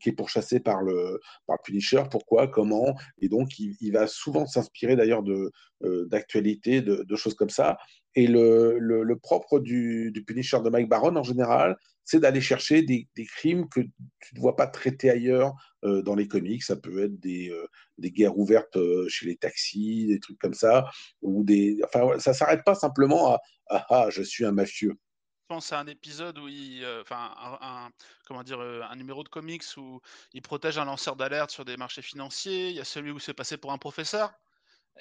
qui 0.02 0.10
est 0.10 0.16
pourchassé 0.16 0.60
par 0.60 0.82
le, 0.82 1.20
par 1.48 1.62
Punisher, 1.62 2.04
pourquoi, 2.10 2.48
comment. 2.48 2.96
Et 3.22 3.30
donc, 3.30 3.60
il, 3.60 3.76
il 3.80 3.94
va 3.94 4.08
souvent 4.08 4.46
s'inspirer 4.46 4.96
d'ailleurs 4.96 5.24
de, 5.24 5.52
euh, 5.84 6.06
d'actualité, 6.06 6.82
de, 6.82 7.04
de, 7.04 7.16
choses 7.16 7.34
comme 7.34 7.50
ça. 7.50 7.78
Et 8.15 8.28
le, 8.28 9.15
propre 9.21 9.60
du, 9.60 10.12
du, 10.12 10.23
Punisher 10.23 10.60
de 10.63 10.69
Mike 10.69 10.89
Baron, 10.89 11.15
en 11.15 11.23
général, 11.23 11.78
c'est 12.04 12.19
d'aller 12.19 12.41
chercher 12.41 12.82
des, 12.82 13.08
crimes 13.26 13.67
que 13.69 13.80
tu 13.80 14.36
ne 14.36 14.39
vois 14.39 14.56
pas 14.56 14.67
traités 14.67 15.10
ailleurs 15.10 15.54
euh, 15.84 16.02
dans 16.02 16.15
les 16.15 16.28
comics. 16.28 16.63
Ça 16.63 16.76
peut 16.76 17.06
être 17.06 17.19
des, 17.19 17.49
euh, 17.49 17.67
guerres 17.99 18.38
ouvertes 18.38 18.76
euh, 18.78 19.08
chez 19.08 19.26
les 19.26 19.38
taxis, 19.38 20.08
des 20.08 20.19
trucs 20.19 20.39
comme 20.39 20.54
ça. 20.54 20.86
Ou 21.21 21.43
des... 21.43 21.80
Enfin, 21.84 22.19
ça 22.19 22.32
ne 22.32 22.36
s'arrête 22.36 22.63
pas 22.63 22.76
simplement 22.76 23.36
à 23.36 23.39
ah, 23.69 24.08
je 24.10 24.21
suis 24.21 24.45
un 24.45 24.52
mafieux. 24.52 24.93
Je 25.43 25.56
pense 25.56 25.71
à 25.71 25.80
un 25.80 25.88
épisode 25.88 26.38
où 26.38 26.47
il, 26.47 26.86
enfin, 27.02 27.89
comment 28.26 28.43
dire, 28.43 28.60
un 28.60 28.95
numéro 28.95 29.23
de 29.23 29.30
comics 29.30 29.63
où 29.78 29.99
il 30.34 30.41
protège 30.41 30.78
un 30.78 30.86
lanceur 30.86 31.15
d'alerte 31.15 31.52
sur 31.52 31.65
des 31.65 31.78
marchés 31.78 32.02
financiers. 32.02 32.69
Il 32.69 32.76
y 32.76 32.80
a 32.80 32.86
celui 32.86 33.12
où 33.12 33.19
c'est 33.19 33.34
passé 33.34 33.58
pour 33.58 33.71
un 33.71 33.78
professeur 33.78 34.34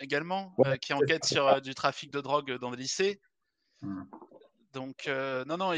également, 0.00 0.54
euh, 0.66 0.76
qui 0.76 0.92
enquête 0.92 1.24
sur 1.24 1.46
euh, 1.46 1.60
du 1.60 1.74
trafic 1.74 2.10
de 2.10 2.20
drogue 2.20 2.58
dans 2.58 2.70
des 2.70 2.76
lycées. 2.76 3.20
Mmh. 3.82 4.02
Donc, 4.72 5.06
euh, 5.06 5.44
non, 5.44 5.56
non, 5.56 5.72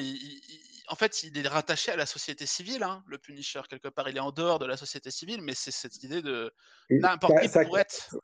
en 0.89 0.95
fait, 0.95 1.23
il 1.25 1.37
est 1.37 1.49
rattaché 1.49 1.91
à 1.91 1.97
la 1.97 2.07
société 2.07 2.47
civile, 2.47 2.83
hein, 2.83 3.03
le 3.09 3.19
Punisher, 3.19 3.63
quelque 3.69 3.89
part. 3.89 4.09
Il 4.09 4.17
est 4.17 4.21
en 4.21 4.31
dehors 4.31 4.59
de 4.59 4.67
la 4.67 4.77
société 4.77 5.11
civile, 5.11 5.43
mais 5.43 5.55
c'est 5.55 5.73
cette 5.73 6.03
idée 6.03 6.23
de 6.23 6.53
n'importe 6.91 7.41
qui 7.41 7.49
pourrait 7.49 7.81
être. 7.81 8.17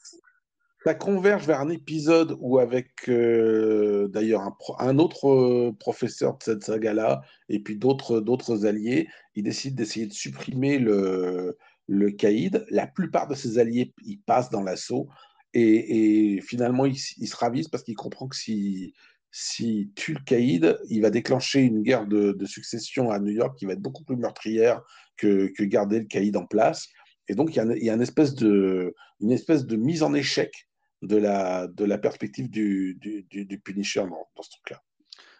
Ça 0.84 0.94
converge 0.94 1.46
vers 1.46 1.60
un 1.60 1.68
épisode 1.68 2.36
où, 2.38 2.58
avec 2.58 3.10
d'ailleurs 3.10 4.42
un, 4.42 4.56
un, 4.78 4.98
autre 4.98 5.72
professeur 5.72 6.38
de 6.38 6.42
cette 6.42 6.62
saga-là, 6.62 7.20
et 7.48 7.58
puis 7.58 7.76
d'autres 7.76 8.64
alliés, 8.64 9.08
il 9.34 9.42
décide 9.42 9.74
d'essayer 9.74 10.06
de 10.06 10.12
supprimer 10.12 10.78
le, 10.78 11.58
le 11.90 12.10
caïd. 12.12 12.64
La 12.70 12.86
plupart 12.86 13.26
de 13.26 13.34
ses 13.34 13.58
alliés, 13.58 13.92
ils 14.04 14.20
passent 14.20 14.50
dans 14.50 14.62
l'assaut. 14.62 15.08
Et, 15.54 16.40
finalement, 16.42 16.86
il, 16.86 16.96
se 16.96 17.36
ravise 17.36 17.68
parce 17.68 17.82
qu'il 17.82 17.96
comprend 17.96 18.28
que 18.28 18.36
si, 18.36 18.94
si 19.30 19.92
tue 19.96 20.14
le 20.14 20.20
caïd, 20.24 20.78
il 20.88 21.02
va 21.02 21.10
déclencher 21.10 21.60
une 21.60 21.82
guerre 21.82 22.06
de, 22.06 22.44
succession 22.46 23.10
à 23.10 23.18
New 23.18 23.32
York 23.32 23.58
qui 23.58 23.66
va 23.66 23.72
être 23.72 23.82
beaucoup 23.82 24.04
plus 24.04 24.16
meurtrière 24.16 24.80
que, 25.16 25.52
garder 25.64 26.00
le 26.00 26.06
caïd 26.06 26.36
en 26.36 26.46
place. 26.46 26.88
Et 27.28 27.34
donc, 27.34 27.54
il 27.54 27.56
y 27.56 27.90
a, 27.90 27.94
une, 27.94 28.02
espèce 28.02 28.34
de, 28.34 28.94
une 29.20 29.32
espèce 29.32 29.66
de 29.66 29.76
mise 29.76 30.02
en 30.02 30.14
échec 30.14 30.68
de 31.02 31.16
la, 31.16 31.66
de 31.68 31.84
la 31.84 31.98
perspective 31.98 32.50
du, 32.50 32.96
du, 33.00 33.24
du, 33.24 33.60
Punisher 33.60 34.00
dans, 34.00 34.42
ce 34.42 34.50
truc-là. 34.50 34.82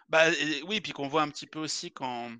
Bah, 0.09 0.25
oui, 0.67 0.81
puis 0.81 0.91
qu'on 0.91 1.07
voit 1.07 1.21
un 1.21 1.29
petit 1.29 1.47
peu 1.47 1.59
aussi 1.59 1.91
quand. 1.91 2.31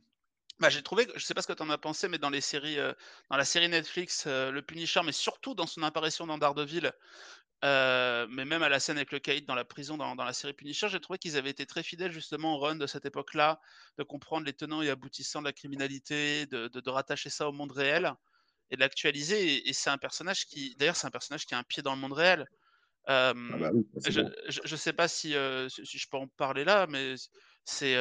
Bah, 0.59 0.69
j'ai 0.69 0.83
trouvé, 0.83 1.07
je 1.15 1.25
sais 1.25 1.33
pas 1.33 1.41
ce 1.41 1.47
que 1.47 1.53
tu 1.53 1.63
en 1.63 1.69
as 1.71 1.77
pensé, 1.79 2.07
mais 2.07 2.19
dans 2.19 2.29
les 2.29 2.41
séries, 2.41 2.77
euh, 2.77 2.93
dans 3.31 3.37
la 3.37 3.45
série 3.45 3.67
Netflix, 3.67 4.25
euh, 4.27 4.51
le 4.51 4.61
Punisher, 4.61 5.01
mais 5.03 5.11
surtout 5.11 5.55
dans 5.55 5.65
son 5.65 5.81
apparition 5.81 6.27
dans 6.27 6.37
Daredevil, 6.37 6.91
euh, 7.63 8.25
mais 8.29 8.45
même 8.45 8.63
à 8.63 8.69
la 8.69 8.79
scène 8.79 8.97
avec 8.97 9.11
le 9.11 9.19
Caïd 9.19 9.45
dans 9.45 9.53
la 9.53 9.65
prison, 9.65 9.95
dans, 9.97 10.15
la 10.15 10.33
série 10.33 10.53
Punisher, 10.53 10.89
j'ai 10.89 10.99
trouvé 10.99 11.19
qu'ils 11.19 11.37
avaient 11.37 11.51
été 11.51 11.65
très 11.65 11.83
fidèles 11.83 12.11
justement 12.11 12.55
au 12.55 12.59
run 12.59 12.75
de 12.75 12.87
cette 12.87 13.05
époque-là, 13.05 13.59
de 13.97 14.03
comprendre 14.03 14.45
les 14.45 14.53
tenants 14.53 14.81
et 14.81 14.89
aboutissants 14.89 15.41
de 15.41 15.45
la 15.45 15.53
criminalité, 15.53 16.47
de, 16.47 16.89
rattacher 16.89 17.29
ça 17.29 17.47
au 17.47 17.51
monde 17.51 17.71
réel 17.71 18.13
et 18.71 18.75
de 18.75 18.81
l'actualiser. 18.81 19.67
Et, 19.69 19.73
c'est 19.73 19.91
un 19.91 19.99
personnage 19.99 20.45
qui, 20.45 20.75
d'ailleurs, 20.77 20.95
c'est 20.95 21.07
un 21.07 21.11
personnage 21.11 21.45
qui 21.45 21.53
a 21.53 21.59
un 21.59 21.63
pied 21.63 21.83
dans 21.83 21.93
le 21.93 22.01
monde 22.01 22.13
réel. 22.13 22.47
Euh, 23.09 23.33
ah 23.53 23.57
bah 23.57 23.71
je 24.05 24.71
ne 24.71 24.77
sais 24.77 24.93
pas 24.93 25.07
si, 25.07 25.35
euh, 25.35 25.69
si, 25.69 25.97
je 25.97 26.07
peux 26.09 26.17
en 26.17 26.27
parler 26.27 26.63
là, 26.63 26.87
mais 26.87 27.15
C'est, 27.65 27.95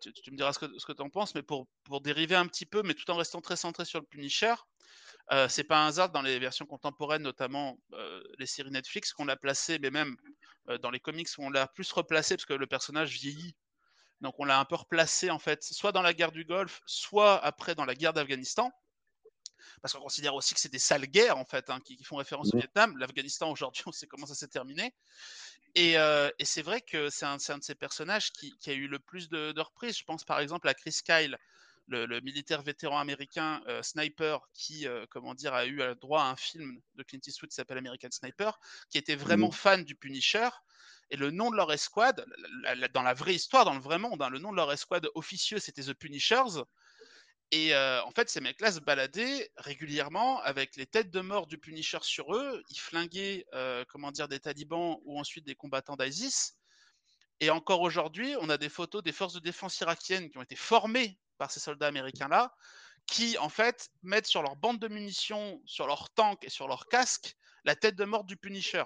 tu, 0.00 0.30
me 0.30 0.36
diras 0.36 0.52
ce 0.52 0.58
que, 0.58 0.78
ce 0.78 0.84
que 0.84 0.92
tu 0.92 1.02
en 1.02 1.08
penses, 1.08 1.34
mais 1.34 1.42
pour, 1.42 1.66
pour 1.84 2.02
dériver 2.02 2.34
un 2.34 2.46
petit 2.46 2.66
peu, 2.66 2.82
mais 2.82 2.92
tout 2.92 3.10
en 3.10 3.16
restant 3.16 3.40
très 3.40 3.56
centré 3.56 3.86
sur 3.86 4.00
le 4.00 4.06
Punisher, 4.06 4.54
c'est 5.48 5.64
pas 5.64 5.84
un 5.84 5.88
hasard 5.88 6.10
dans 6.10 6.22
les 6.22 6.38
versions 6.38 6.66
contemporaines, 6.66 7.22
notamment 7.22 7.78
les 8.38 8.46
séries 8.46 8.70
Netflix, 8.70 9.12
qu'on 9.12 9.24
l'a 9.24 9.36
placé, 9.36 9.78
mais 9.78 9.90
même 9.90 10.16
dans 10.82 10.90
les 10.90 11.00
comics 11.00 11.28
où 11.38 11.44
on 11.44 11.50
l'a 11.50 11.66
plus 11.68 11.90
replacé 11.92 12.36
parce 12.36 12.46
que 12.46 12.54
le 12.54 12.66
personnage 12.66 13.12
vieillit. 13.12 13.56
Donc 14.20 14.34
on 14.38 14.44
l'a 14.44 14.58
un 14.58 14.64
peu 14.64 14.76
replacé 14.76 15.30
en 15.30 15.38
fait, 15.38 15.62
soit 15.62 15.92
dans 15.92 16.02
la 16.02 16.14
guerre 16.14 16.32
du 16.32 16.44
Golfe, 16.44 16.80
soit 16.86 17.44
après 17.44 17.74
dans 17.74 17.84
la 17.84 17.94
guerre 17.94 18.12
d'Afghanistan. 18.12 18.70
Parce 19.82 19.92
qu'on 19.92 20.00
considère 20.00 20.34
aussi 20.34 20.54
que 20.54 20.60
c'est 20.60 20.72
des 20.72 20.78
sales 20.78 21.06
guerres 21.06 21.36
en 21.36 21.44
fait, 21.44 21.68
hein, 21.70 21.80
qui, 21.84 22.02
font 22.02 22.16
référence 22.16 22.52
au 22.54 22.58
Vietnam. 22.58 22.96
L'Afghanistan 22.96 23.50
aujourd'hui, 23.50 23.82
on 23.86 23.92
sait 23.92 24.06
comment 24.06 24.26
ça 24.26 24.34
s'est 24.34 24.48
terminé. 24.48 24.94
Et, 25.74 25.96
c'est 26.44 26.62
vrai 26.62 26.80
que 26.80 27.10
c'est 27.10 27.26
un, 27.26 27.36
un, 27.48 27.58
de 27.58 27.62
ces 27.62 27.74
personnages 27.74 28.32
qui, 28.32 28.56
a 28.66 28.72
eu 28.72 28.88
le 28.88 28.98
plus 28.98 29.28
de, 29.28 29.52
de 29.52 29.60
reprises. 29.60 29.98
Je 29.98 30.04
pense 30.04 30.24
par 30.24 30.40
exemple 30.40 30.68
à 30.68 30.74
Chris 30.74 30.98
Kyle, 31.04 31.36
le, 31.88 32.20
militaire 32.20 32.62
vétéran 32.62 32.98
américain 32.98 33.62
euh, 33.68 33.82
sniper 33.82 34.48
qui, 34.52 34.86
euh, 34.86 35.06
comment 35.10 35.34
dire, 35.34 35.54
a 35.54 35.66
eu 35.66 35.82
droit 36.00 36.22
à 36.22 36.26
un 36.26 36.36
film 36.36 36.80
de 36.94 37.02
Clint 37.02 37.20
Eastwood 37.26 37.50
qui 37.50 37.54
s'appelle 37.54 37.78
American 37.78 38.10
Sniper, 38.10 38.58
qui 38.90 38.98
était 38.98 39.16
vraiment 39.16 39.48
mmh. 39.48 39.52
fan 39.52 39.84
du 39.84 39.94
Punisher. 39.94 40.48
Et 41.10 41.16
le 41.16 41.30
nom 41.30 41.50
de 41.50 41.56
leur 41.56 41.72
escouade, 41.72 42.26
dans 42.92 43.02
la 43.02 43.14
vraie 43.14 43.34
histoire, 43.34 43.64
dans 43.64 43.74
le 43.74 43.80
vrai 43.80 43.98
monde, 43.98 44.20
hein, 44.22 44.30
le 44.30 44.40
nom 44.40 44.50
de 44.50 44.56
leur 44.56 44.72
escouade 44.72 45.08
officieux, 45.14 45.58
c'était 45.58 45.82
The 45.82 45.94
Punishers. 45.94 46.64
Et 47.52 47.76
euh, 47.76 48.02
en 48.02 48.10
fait, 48.10 48.28
ces 48.28 48.40
mecs-là 48.40 48.72
se 48.72 48.80
baladaient 48.80 49.52
régulièrement 49.56 50.40
avec 50.40 50.74
les 50.74 50.86
têtes 50.86 51.12
de 51.12 51.20
mort 51.20 51.46
du 51.46 51.58
Punisher 51.58 51.98
sur 52.02 52.34
eux. 52.34 52.64
Ils 52.70 52.80
flinguaient, 52.80 53.46
comment 53.88 54.10
dire, 54.10 54.26
des 54.26 54.40
talibans 54.40 54.98
ou 55.04 55.20
ensuite 55.20 55.46
des 55.46 55.54
combattants 55.54 55.96
d'ISIS. 55.96 56.56
Et 57.38 57.50
encore 57.50 57.82
aujourd'hui, 57.82 58.34
on 58.40 58.48
a 58.48 58.58
des 58.58 58.70
photos 58.70 59.04
des 59.04 59.12
forces 59.12 59.34
de 59.34 59.40
défense 59.40 59.78
irakiennes 59.80 60.30
qui 60.30 60.38
ont 60.38 60.42
été 60.42 60.56
formées 60.56 61.18
par 61.36 61.50
ces 61.50 61.60
soldats 61.60 61.86
américains-là, 61.86 62.54
qui 63.06 63.38
en 63.38 63.48
fait 63.48 63.90
mettent 64.02 64.26
sur 64.26 64.42
leur 64.42 64.56
bande 64.56 64.78
de 64.78 64.88
munitions, 64.88 65.60
sur 65.64 65.86
leur 65.86 66.10
tank 66.10 66.44
et 66.44 66.50
sur 66.50 66.68
leur 66.68 66.86
casque 66.88 67.36
la 67.64 67.74
tête 67.74 67.96
de 67.96 68.04
mort 68.04 68.24
du 68.24 68.36
Punisher. 68.36 68.84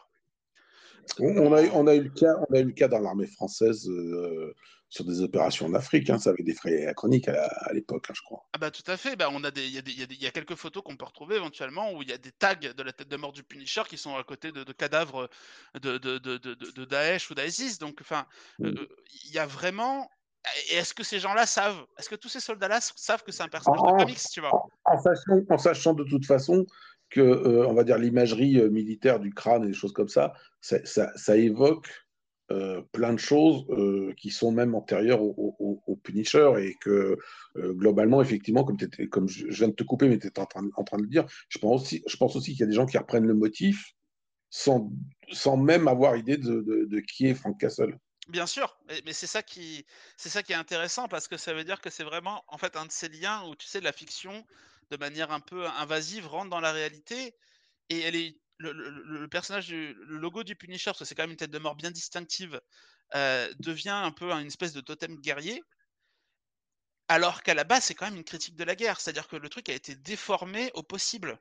On 1.18 1.52
a, 1.52 1.62
on 1.72 1.86
a, 1.86 1.94
eu, 1.94 2.02
le 2.02 2.10
cas, 2.10 2.34
on 2.48 2.54
a 2.54 2.60
eu 2.60 2.64
le 2.64 2.72
cas 2.72 2.88
dans 2.88 2.98
l'armée 2.98 3.26
française 3.26 3.88
euh, 3.88 4.54
sur 4.90 5.04
des 5.04 5.22
opérations 5.22 5.66
en 5.66 5.74
Afrique, 5.74 6.10
hein, 6.10 6.18
ça 6.18 6.30
avait 6.30 6.42
des 6.42 6.52
frais 6.52 6.92
chroniques 6.96 7.28
à, 7.28 7.72
l'époque, 7.72 8.06
hein, 8.10 8.12
je 8.14 8.22
crois. 8.22 8.44
Ah 8.52 8.58
bah 8.58 8.70
tout 8.70 8.88
à 8.88 8.96
fait, 8.96 9.16
bah, 9.16 9.28
on 9.32 9.42
a 9.44 9.50
des, 9.50 9.66
il 9.66 9.88
y, 9.88 10.22
y, 10.22 10.26
a 10.26 10.30
quelques 10.30 10.56
photos 10.56 10.82
qu'on 10.82 10.96
peut 10.96 11.04
retrouver 11.04 11.36
éventuellement 11.36 11.92
où 11.92 12.02
il 12.02 12.08
y 12.10 12.12
a 12.12 12.18
des 12.18 12.32
tags 12.32 12.54
de 12.54 12.82
la 12.82 12.92
tête 12.92 13.08
de 13.08 13.16
mort 13.16 13.32
du 13.32 13.44
Punisher 13.44 13.82
qui 13.88 13.96
sont 13.96 14.16
à 14.16 14.24
côté 14.24 14.50
de, 14.50 14.64
cadavres 14.72 15.30
de, 15.80 15.96
de, 15.98 16.18
de, 16.18 16.84
Daesh 16.84 17.30
ou 17.30 17.34
d'ISIS. 17.34 17.78
Donc 17.78 17.98
enfin, 18.00 18.26
mm. 18.58 18.66
euh, 18.66 18.88
il 19.24 19.32
y 19.32 19.38
a 19.38 19.46
vraiment 19.46 20.10
est-ce 20.70 20.94
que 20.94 21.02
ces 21.02 21.18
gens-là 21.18 21.46
savent 21.46 21.84
Est-ce 21.98 22.08
que 22.08 22.14
tous 22.14 22.28
ces 22.28 22.40
soldats-là 22.40 22.80
savent 22.80 23.22
que 23.22 23.32
c'est 23.32 23.42
un 23.42 23.48
personnage 23.48 23.80
de 23.80 23.98
comics, 23.98 24.20
tu 24.32 24.40
vois? 24.40 24.68
en 24.86 25.58
sachant, 25.58 25.94
de 25.94 26.04
toute 26.04 26.26
façon 26.26 26.66
que, 27.10 27.20
euh, 27.20 27.66
on 27.66 27.74
va 27.74 27.84
dire, 27.84 27.98
l'imagerie 27.98 28.58
euh, 28.58 28.70
militaire 28.70 29.20
du 29.20 29.34
crâne 29.34 29.64
et 29.64 29.68
des 29.68 29.74
choses 29.74 29.92
comme 29.92 30.08
ça, 30.08 30.32
ça, 30.60 31.36
évoque 31.36 31.88
euh, 32.52 32.82
plein 32.92 33.12
de 33.12 33.18
choses 33.18 33.66
qui 34.16 34.30
sont 34.30 34.52
même 34.52 34.74
antérieures 34.74 35.22
au, 35.22 36.00
Punisher 36.02 36.52
et 36.58 36.74
que 36.80 37.18
globalement, 37.56 38.22
effectivement, 38.22 38.64
comme, 38.64 38.78
comme 39.10 39.28
je, 39.28 39.46
viens 39.48 39.68
de 39.68 39.74
te 39.74 39.84
couper, 39.84 40.08
mais 40.08 40.18
tu 40.18 40.28
étais 40.28 40.40
en 40.40 40.46
train, 40.46 40.66
en 40.76 40.84
train 40.84 40.96
de 40.96 41.02
le 41.02 41.08
dire, 41.08 41.26
je 41.48 41.58
pense 41.58 41.82
aussi, 41.82 42.02
je 42.06 42.16
pense 42.16 42.36
aussi 42.36 42.52
qu'il 42.52 42.60
y 42.60 42.64
a 42.64 42.66
des 42.66 42.72
gens 42.72 42.86
qui 42.86 42.96
reprennent 42.96 43.26
le 43.26 43.34
motif 43.34 43.92
sans, 44.48 44.90
sans 45.30 45.56
même 45.56 45.88
avoir 45.88 46.16
idée 46.16 46.38
de, 46.38 46.62
de 46.88 47.00
qui 47.00 47.26
est 47.26 47.34
Frank 47.34 47.58
Castle. 47.60 47.98
Bien 48.30 48.46
sûr, 48.46 48.78
mais, 49.04 49.12
c'est 49.12 49.26
ça 49.26 49.42
qui 49.42 49.84
c'est 50.16 50.28
ça 50.28 50.44
qui 50.44 50.52
est 50.52 50.56
intéressant 50.56 51.08
parce 51.08 51.26
que 51.26 51.36
ça 51.36 51.52
veut 51.52 51.64
dire 51.64 51.80
que 51.80 51.90
c'est 51.90 52.04
vraiment 52.04 52.44
en 52.46 52.58
fait 52.58 52.76
un 52.76 52.86
de 52.86 52.92
ces 52.92 53.08
liens 53.08 53.42
où 53.48 53.56
tu 53.56 53.66
sais 53.66 53.80
la 53.80 53.92
fiction 53.92 54.46
de 54.90 54.96
manière 54.96 55.32
un 55.32 55.40
peu 55.40 55.66
invasive 55.66 56.28
rentre 56.28 56.48
dans 56.48 56.60
la 56.60 56.70
réalité 56.70 57.34
et 57.88 58.00
elle 58.00 58.14
est 58.14 58.36
le, 58.58 59.26
personnage 59.26 59.70
le 59.72 59.94
logo 60.16 60.44
du 60.44 60.54
Punisher 60.54 60.90
parce 60.90 61.00
que 61.00 61.04
c'est 61.06 61.16
quand 61.16 61.24
même 61.24 61.32
une 61.32 61.38
tête 61.38 61.50
de 61.50 61.58
mort 61.58 61.74
bien 61.74 61.90
distinctive 61.90 62.60
euh, 63.16 63.52
devient 63.58 63.88
un 63.88 64.12
peu 64.12 64.30
une 64.30 64.46
espèce 64.46 64.74
de 64.74 64.80
totem 64.80 65.16
guerrier 65.16 65.60
alors 67.08 67.42
qu'à 67.42 67.54
la 67.54 67.64
base 67.64 67.82
c'est 67.82 67.94
quand 67.94 68.06
même 68.06 68.16
une 68.16 68.24
critique 68.24 68.54
de 68.54 68.62
la 68.62 68.76
guerre 68.76 69.00
c'est-à-dire 69.00 69.26
que 69.26 69.36
le 69.36 69.48
truc 69.48 69.68
a 69.70 69.72
été 69.72 69.96
déformé 69.96 70.70
au 70.74 70.84
possible. 70.84 71.40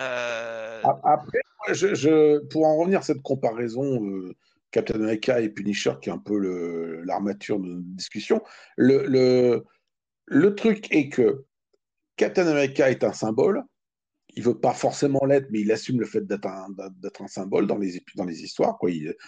Euh 0.00 0.82
après, 1.04 1.42
pour 2.50 2.66
en 2.66 2.76
revenir 2.76 2.98
à 2.98 3.02
cette 3.02 3.22
comparaison 3.22 4.04
euh, 4.04 4.34
Captain 4.74 4.96
America 4.96 5.40
et 5.40 5.50
Punisher, 5.50 5.92
qui 6.02 6.08
est 6.08 6.12
un 6.12 6.18
peu 6.18 6.36
l'armature 7.04 7.60
de 7.60 7.68
notre 7.68 7.86
discussion. 7.94 8.42
Le, 8.76 9.06
le, 9.06 9.64
le, 10.26 10.54
truc 10.56 10.92
est 10.92 11.10
que 11.10 11.44
Captain 12.16 12.48
America 12.48 12.90
est 12.90 13.04
un 13.04 13.12
symbole. 13.12 13.62
Il 14.34 14.42
veut 14.42 14.58
pas 14.58 14.72
forcément 14.72 15.24
l'être, 15.26 15.46
mais 15.52 15.60
il 15.60 15.70
assume 15.70 16.00
le 16.00 16.06
fait 16.06 16.22
d'être 16.22 16.48
un, 16.48 16.66
un, 16.76 17.26
symbole 17.28 17.68
dans 17.68 17.78
les, 17.78 18.02
dans 18.16 18.24
les 18.24 18.42
histoires. 18.42 18.76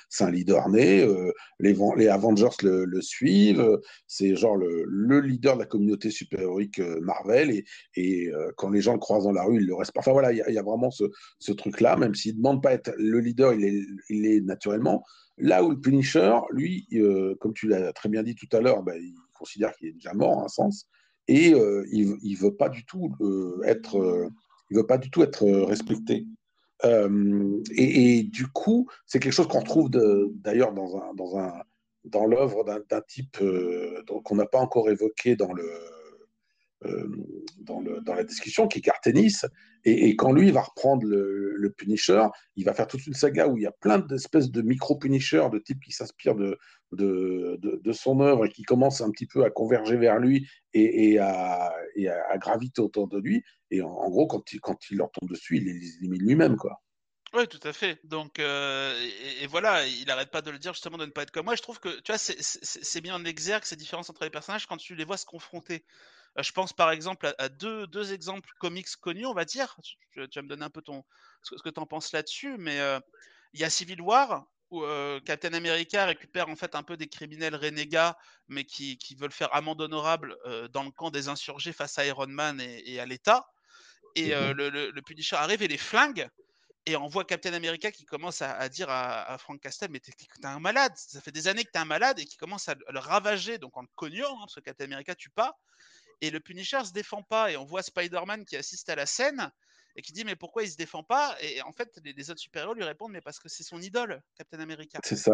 C'est 0.09 0.25
un 0.25 0.33
leader 0.33 0.69
né. 0.69 1.05
Euh, 1.05 1.31
les, 1.61 1.77
les, 1.97 2.09
Avengers 2.09 2.57
le, 2.65 3.01
suivent. 3.01 3.79
C'est 4.09 4.35
genre 4.35 4.57
le, 4.57 4.83
le, 4.85 5.21
leader 5.21 5.55
de 5.55 5.61
la 5.61 5.67
communauté 5.67 6.11
super-héroïque 6.11 6.81
euh, 6.81 6.99
Marvel. 7.03 7.53
Et, 7.53 7.65
et 7.95 8.35
euh, 8.35 8.51
quand 8.57 8.71
les 8.71 8.81
gens 8.81 8.95
le 8.95 8.99
croisent 8.99 9.27
dans 9.27 9.33
la 9.33 9.45
rue, 9.45 9.61
il 9.61 9.67
le 9.69 9.77
respectent. 9.77 9.99
Enfin 9.99 10.11
voilà, 10.11 10.33
il 10.33 10.39
y, 10.39 10.59
a 10.59 10.63
vraiment 10.65 10.91
ce, 10.91 11.05
ce 11.39 11.53
truc-là. 11.53 11.97
Même 11.97 12.17
s'il 12.17 12.33
ne 12.33 12.39
demande 12.39 12.61
pas 12.61 12.73
être 12.73 12.93
le 12.99 13.21
leader, 13.21 13.55
il 13.55 13.65
est, 13.65 13.83
il 14.09 14.27
est 14.27 14.41
naturellement. 14.41 15.05
Là 15.39 15.63
où 15.63 15.71
le 15.71 15.81
Punisher, 15.81 16.35
lui, 16.51 16.87
euh, 16.95 17.35
comme 17.41 17.53
tu 17.53 17.69
l'as 17.69 17.93
très 17.93 18.09
bien 18.09 18.23
dit 18.23 18.35
tout 18.35 18.49
à 18.57 18.61
l'heure, 18.61 18.83
bah, 18.83 18.97
il 18.97 19.15
considère 19.35 19.75
qu'il 19.77 19.89
est 19.89 19.93
déjà 19.93 20.15
mort, 20.15 20.39
en 20.39 20.45
un 20.45 20.49
sens, 20.49 20.89
et 21.29 21.53
euh, 21.53 21.87
il 21.93 22.19
ne 22.23 22.37
veut 22.39 22.55
pas 22.55 22.69
du 22.69 22.87
tout 22.87 23.15
euh, 23.21 23.61
être, 23.65 24.31
il 24.71 24.77
veut 24.77 24.87
pas 24.87 24.99
du 24.99 25.11
tout 25.11 25.23
être 25.23 25.47
respecté. 25.47 26.27
Et, 26.85 28.23
du 28.23 28.47
coup, 28.49 28.89
c'est 29.07 29.19
quelque 29.19 29.33
chose 29.33 29.49
qu'on 29.49 29.61
retrouve 29.61 29.91
d'ailleurs 29.91 30.73
dans 30.73 31.15
dans 32.05 32.25
l'œuvre 32.27 32.65
d'un 32.65 33.01
type 33.09 33.39
qu'on 34.25 34.37
n'a 34.37 34.47
pas 34.47 34.61
encore 34.61 34.89
évoqué 34.91 35.37
dans 35.37 35.53
le 35.53 35.69
euh, 36.85 37.09
dans, 37.59 37.81
le, 37.81 38.01
la 38.07 38.25
discussion, 38.25 38.69
qui 38.69 38.79
est 38.79 38.83
Cartenis. 38.83 39.39
Et, 39.85 40.15
quand 40.17 40.33
lui 40.33 40.51
va 40.51 40.63
reprendre 40.63 41.07
le, 41.07 41.73
Punisher, 41.77 42.27
il 42.55 42.65
va 42.65 42.75
faire 42.75 42.87
toute 42.87 43.07
une 43.07 43.15
saga 43.15 43.49
où 43.49 43.57
il 43.57 43.63
y 43.63 43.67
a 43.67 43.73
plein 43.73 43.99
d'espèces 43.99 44.51
de 44.51 44.63
micro-Punisher, 44.63 45.49
de 45.53 45.59
types 45.59 45.81
qui 45.81 45.93
s'inspirent 45.93 46.35
de, 46.35 47.93
son 47.93 48.21
œuvre 48.21 48.47
et 48.47 48.49
qui 48.51 48.63
commencent 48.63 49.01
un 49.01 49.11
petit 49.11 49.27
peu 49.27 49.45
à 49.45 49.51
converger 49.51 49.97
vers 49.97 50.19
lui 50.19 50.49
et, 50.75 51.19
à, 51.19 51.73
graviter 52.39 52.83
autour 52.83 53.09
de 53.09 53.19
lui. 53.19 53.43
Et 53.71 53.81
en, 53.83 54.11
gros, 54.11 54.27
quand 54.27 54.53
il, 54.53 54.61
quand 54.61 54.79
il 54.91 54.99
leur 54.99 55.11
tombe 55.13 55.29
dessus, 55.29 55.59
il 55.59 55.65
les 55.65 55.97
élimine 55.97 56.23
lui-même. 56.23 56.57
quoi. 56.57 56.83
Oui, 57.37 57.47
tout 57.49 57.61
à 57.65 57.73
fait. 57.73 57.99
Donc, 58.05 58.39
euh, 58.39 58.99
et, 59.41 59.47
voilà, 59.47 59.87
il 59.87 60.07
n'arrête 60.07 60.31
pas 60.31 60.43
de 60.43 60.51
le 60.51 60.59
dire 60.59 60.73
justement 60.73 60.97
de 60.97 61.07
ne 61.07 61.11
pas 61.11 61.23
être 61.23 61.31
comme 61.31 61.45
moi. 61.45 61.55
Je 61.55 61.63
trouve 61.63 61.81
que, 61.81 62.01
tu 62.01 62.13
vois, 62.13 62.19
c'est 62.19 63.01
bien 63.01 63.15
en 63.15 63.25
exergue 63.25 63.65
ces 63.65 63.77
différences 63.77 64.09
entre 64.11 64.25
les 64.25 64.31
personnages 64.31 64.67
quand 64.67 64.77
tu 64.77 64.95
les 64.95 65.05
vois 65.05 65.17
se 65.17 65.27
confronter. 65.27 65.85
Je 66.39 66.53
pense 66.53 66.73
par 66.73 66.91
exemple 66.91 67.33
à, 67.39 67.49
deux, 67.49 67.87
deux, 67.87 68.13
exemples 68.13 68.51
comics 68.59 68.89
connus, 69.01 69.27
on 69.27 69.35
va 69.35 69.45
dire. 69.45 69.77
Tu, 70.13 70.21
vas 70.21 70.43
me 70.43 70.49
donner 70.49 70.65
un 70.65 70.71
peu 70.71 70.83
ton, 70.83 71.05
ce, 71.43 71.55
que 71.63 71.71
tu 71.71 71.81
en 71.81 71.87
penses 71.87 72.13
là-dessus, 72.13 72.57
mais 72.59 72.79
il 73.55 73.61
y 73.61 73.65
a 73.65 73.71
Civil 73.71 74.01
War 74.01 74.47
où 74.71 74.83
euh, 74.83 75.21
Captain 75.21 75.53
America 75.53 76.07
récupère 76.07 76.49
en 76.49 76.57
fait 76.57 76.75
un 76.75 76.83
peu 76.83 76.97
des 76.97 77.07
criminels 77.07 77.55
renégats, 77.55 78.19
mais 78.49 78.65
qui, 78.65 78.99
qui 78.99 79.15
veulent 79.15 79.33
faire 79.33 79.55
amende 79.55 79.81
honorable 79.81 80.37
dans 80.73 80.83
le 80.83 80.91
camp 80.91 81.11
des 81.11 81.29
insurgés 81.29 81.73
face 81.73 81.99
à 81.99 82.05
Iron 82.05 82.27
Man 82.27 82.61
et, 82.61 83.01
à 83.01 83.07
l'État. 83.07 83.47
Et 84.15 84.35
mmh 84.35 84.53
le, 84.53 84.91
le, 84.91 85.03
Punisher 85.03 85.37
arrive 85.37 85.63
et 85.63 85.69
les 85.69 85.79
flingue. 85.79 86.29
Et 86.89 86.97
on 86.97 87.09
voit 87.09 87.25
Captain 87.25 87.53
America 87.53 87.91
qui 87.91 88.05
commence 88.05 88.43
à, 88.43 88.69
dire 88.69 88.89
à, 88.89 89.37
Frank 89.39 89.61
Castle 89.61 89.89
Mais 89.91 89.99
t'es 89.99 90.13
un 90.45 90.61
malade, 90.61 90.93
ça 90.97 91.21
fait 91.21 91.33
des 91.33 91.49
années 91.49 91.65
que 91.65 91.71
t'es 91.73 91.81
un 91.81 91.85
malade, 91.85 92.21
et 92.21 92.25
qui 92.25 92.37
commence 92.37 92.69
à 92.69 92.77
le 92.89 92.99
ravager, 93.01 93.59
donc 93.59 93.77
en 93.77 93.83
le 93.83 93.89
cognant, 93.97 94.37
hein, 94.37 94.41
parce 94.41 94.55
que 94.55 94.61
Captain 94.61 94.85
America 94.85 95.15
tue 95.17 95.31
pas. 95.31 95.59
Et 96.21 96.31
le 96.31 96.41
Punisher 96.41 96.85
se 96.85 96.93
défend 96.93 97.23
pas. 97.23 97.51
Et 97.51 97.57
on 97.57 97.65
voit 97.65 97.83
Spider-Man 97.83 98.45
qui 98.45 98.57
assiste 98.57 98.89
à 98.89 98.95
la 98.95 99.07
scène 99.07 99.51
et 99.97 100.03
qui 100.03 100.13
dit 100.13 100.25
Mais 100.25 100.37
pourquoi 100.37 100.63
il 100.63 100.71
se 100.71 100.77
défend 100.77 101.03
pas? 101.03 101.37
Et 101.41 101.63
en 101.63 101.73
fait, 101.73 102.01
les, 102.05 102.31
autres 102.31 102.41
super-héros 102.41 102.75
lui 102.75 102.85
répondent 102.85 103.13
Mais 103.13 103.21
parce 103.21 103.39
que 103.39 103.49
c'est 103.49 103.65
son 103.65 103.81
idole, 103.81 104.23
Captain 104.37 104.61
America. 104.61 104.99
C'est 105.05 105.17
ça. 105.17 105.33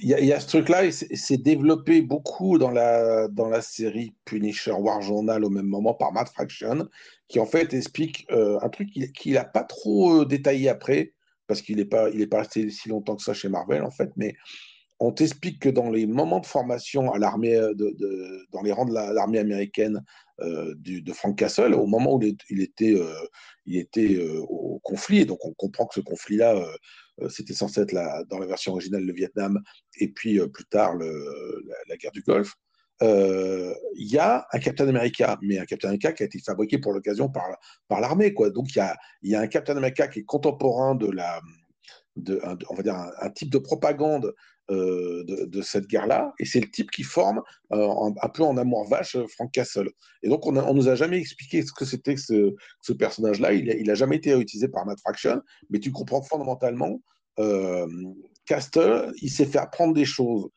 Il 0.00 0.08
y, 0.08 0.32
a 0.32 0.40
ce 0.40 0.46
truc-là, 0.46 0.86
et 0.86 0.92
c'est 0.92 1.36
développé 1.36 2.00
beaucoup 2.00 2.56
dans 2.56 2.70
la, 2.70 3.28
dans 3.28 3.50
la 3.50 3.60
série 3.60 4.14
Punisher 4.24 4.72
War 4.72 5.02
Journal 5.02 5.44
au 5.44 5.50
même 5.50 5.66
moment 5.66 5.92
par 5.92 6.10
Matt 6.10 6.30
Fraction, 6.30 6.88
qui 7.28 7.38
en 7.38 7.44
fait 7.44 7.74
explique 7.74 8.26
euh, 8.30 8.58
un 8.62 8.70
truc 8.70 8.88
qu'il 9.14 9.34
n'a 9.34 9.44
pas 9.44 9.62
trop 9.62 10.22
euh, 10.22 10.24
détaillé 10.24 10.70
après, 10.70 11.12
parce 11.46 11.60
qu'il 11.60 11.76
n'est 11.76 11.84
pas, 11.84 12.08
il 12.08 12.22
est 12.22 12.26
pas 12.26 12.38
resté 12.38 12.70
si 12.70 12.88
longtemps 12.88 13.14
que 13.14 13.22
ça 13.22 13.34
chez 13.34 13.50
Marvel 13.50 13.82
en 13.82 13.90
fait, 13.90 14.10
mais 14.16 14.34
on 15.04 15.12
t'explique 15.12 15.60
que 15.60 15.68
dans 15.68 15.90
les 15.90 16.06
moments 16.06 16.40
de 16.40 16.46
formation 16.46 17.12
à 17.12 17.18
l'armée, 17.18 17.54
de, 17.54 18.46
dans 18.52 18.62
les 18.62 18.72
rangs 18.72 18.84
de 18.84 18.94
l'armée 18.94 19.38
américaine 19.38 20.02
de 20.40 21.12
Frank 21.12 21.38
Castle, 21.38 21.74
au 21.74 21.86
moment 21.86 22.16
où 22.16 22.22
il, 22.50 22.60
était, 22.60 22.96
il 23.66 23.76
était 23.78 24.18
au 24.48 24.80
conflit, 24.82 25.20
et 25.20 25.24
donc 25.24 25.44
on 25.44 25.52
comprend 25.52 25.86
que 25.86 25.94
ce 25.94 26.00
conflit-là, 26.00 26.64
c'était 27.28 27.54
censé 27.54 27.82
être 27.82 27.94
dans 28.28 28.38
la 28.38 28.46
version 28.46 28.72
originale 28.72 29.04
le 29.04 29.12
Vietnam, 29.12 29.60
et 30.00 30.08
puis 30.08 30.40
plus 30.48 30.64
tard 30.64 30.96
la, 30.96 31.96
guerre 31.96 32.12
du 32.12 32.22
Golfe. 32.22 32.54
Il 33.00 33.76
y 34.10 34.18
a 34.18 34.46
un 34.52 34.58
Captain 34.58 34.88
America, 34.88 35.38
mais 35.42 35.58
un 35.58 35.66
Captain 35.66 35.88
America 35.88 36.12
qui 36.12 36.22
a 36.22 36.26
été 36.26 36.38
fabriqué 36.40 36.78
pour 36.78 36.92
l'occasion 36.92 37.28
par, 37.28 37.44
par 37.88 38.00
l'armée. 38.00 38.30
Donc 38.30 38.74
il 38.74 38.82
y 39.22 39.34
a, 39.34 39.40
un 39.40 39.46
Captain 39.46 39.76
America 39.76 40.08
qui 40.08 40.20
est 40.20 40.24
contemporain 40.24 40.94
de 40.94 41.10
la, 41.10 41.40
on 42.70 42.74
va 42.74 42.82
dire 42.82 42.96
un, 43.20 43.30
type 43.30 43.50
de 43.50 43.58
propagande 43.58 44.34
euh, 44.70 45.24
de, 45.26 45.60
cette 45.60 45.86
guerre-là, 45.88 46.32
et 46.38 46.46
c'est 46.46 46.60
le 46.60 46.70
type 46.70 46.90
qui 46.90 47.02
forme 47.02 47.42
euh, 47.72 47.86
un 48.22 48.28
peu 48.30 48.42
en 48.42 48.56
amour 48.56 48.88
vache 48.88 49.14
euh, 49.14 49.26
Frank 49.28 49.52
Castle. 49.52 49.90
Et 50.22 50.30
donc 50.30 50.46
on, 50.46 50.56
a, 50.56 50.62
on 50.64 50.72
nous 50.72 50.88
a 50.88 50.94
jamais 50.94 51.18
expliqué 51.18 51.60
ce 51.60 51.70
que 51.70 51.84
c'était 51.84 52.16
ce, 52.16 52.54
ce 52.80 52.94
personnage-là. 52.94 53.52
Il, 53.52 53.68
il 53.68 53.90
a 53.90 53.94
jamais 53.94 54.16
été 54.16 54.32
utilisé 54.32 54.68
par 54.68 54.86
Matt 54.86 54.98
Fraction, 55.00 55.42
mais 55.68 55.80
tu 55.80 55.92
comprends 55.92 56.22
fondamentalement 56.22 56.98
Castle, 58.46 59.12
il 59.20 59.30
sait 59.30 59.44
faire 59.44 59.68
prendre 59.68 59.92
des 59.92 60.06
choses 60.06 60.48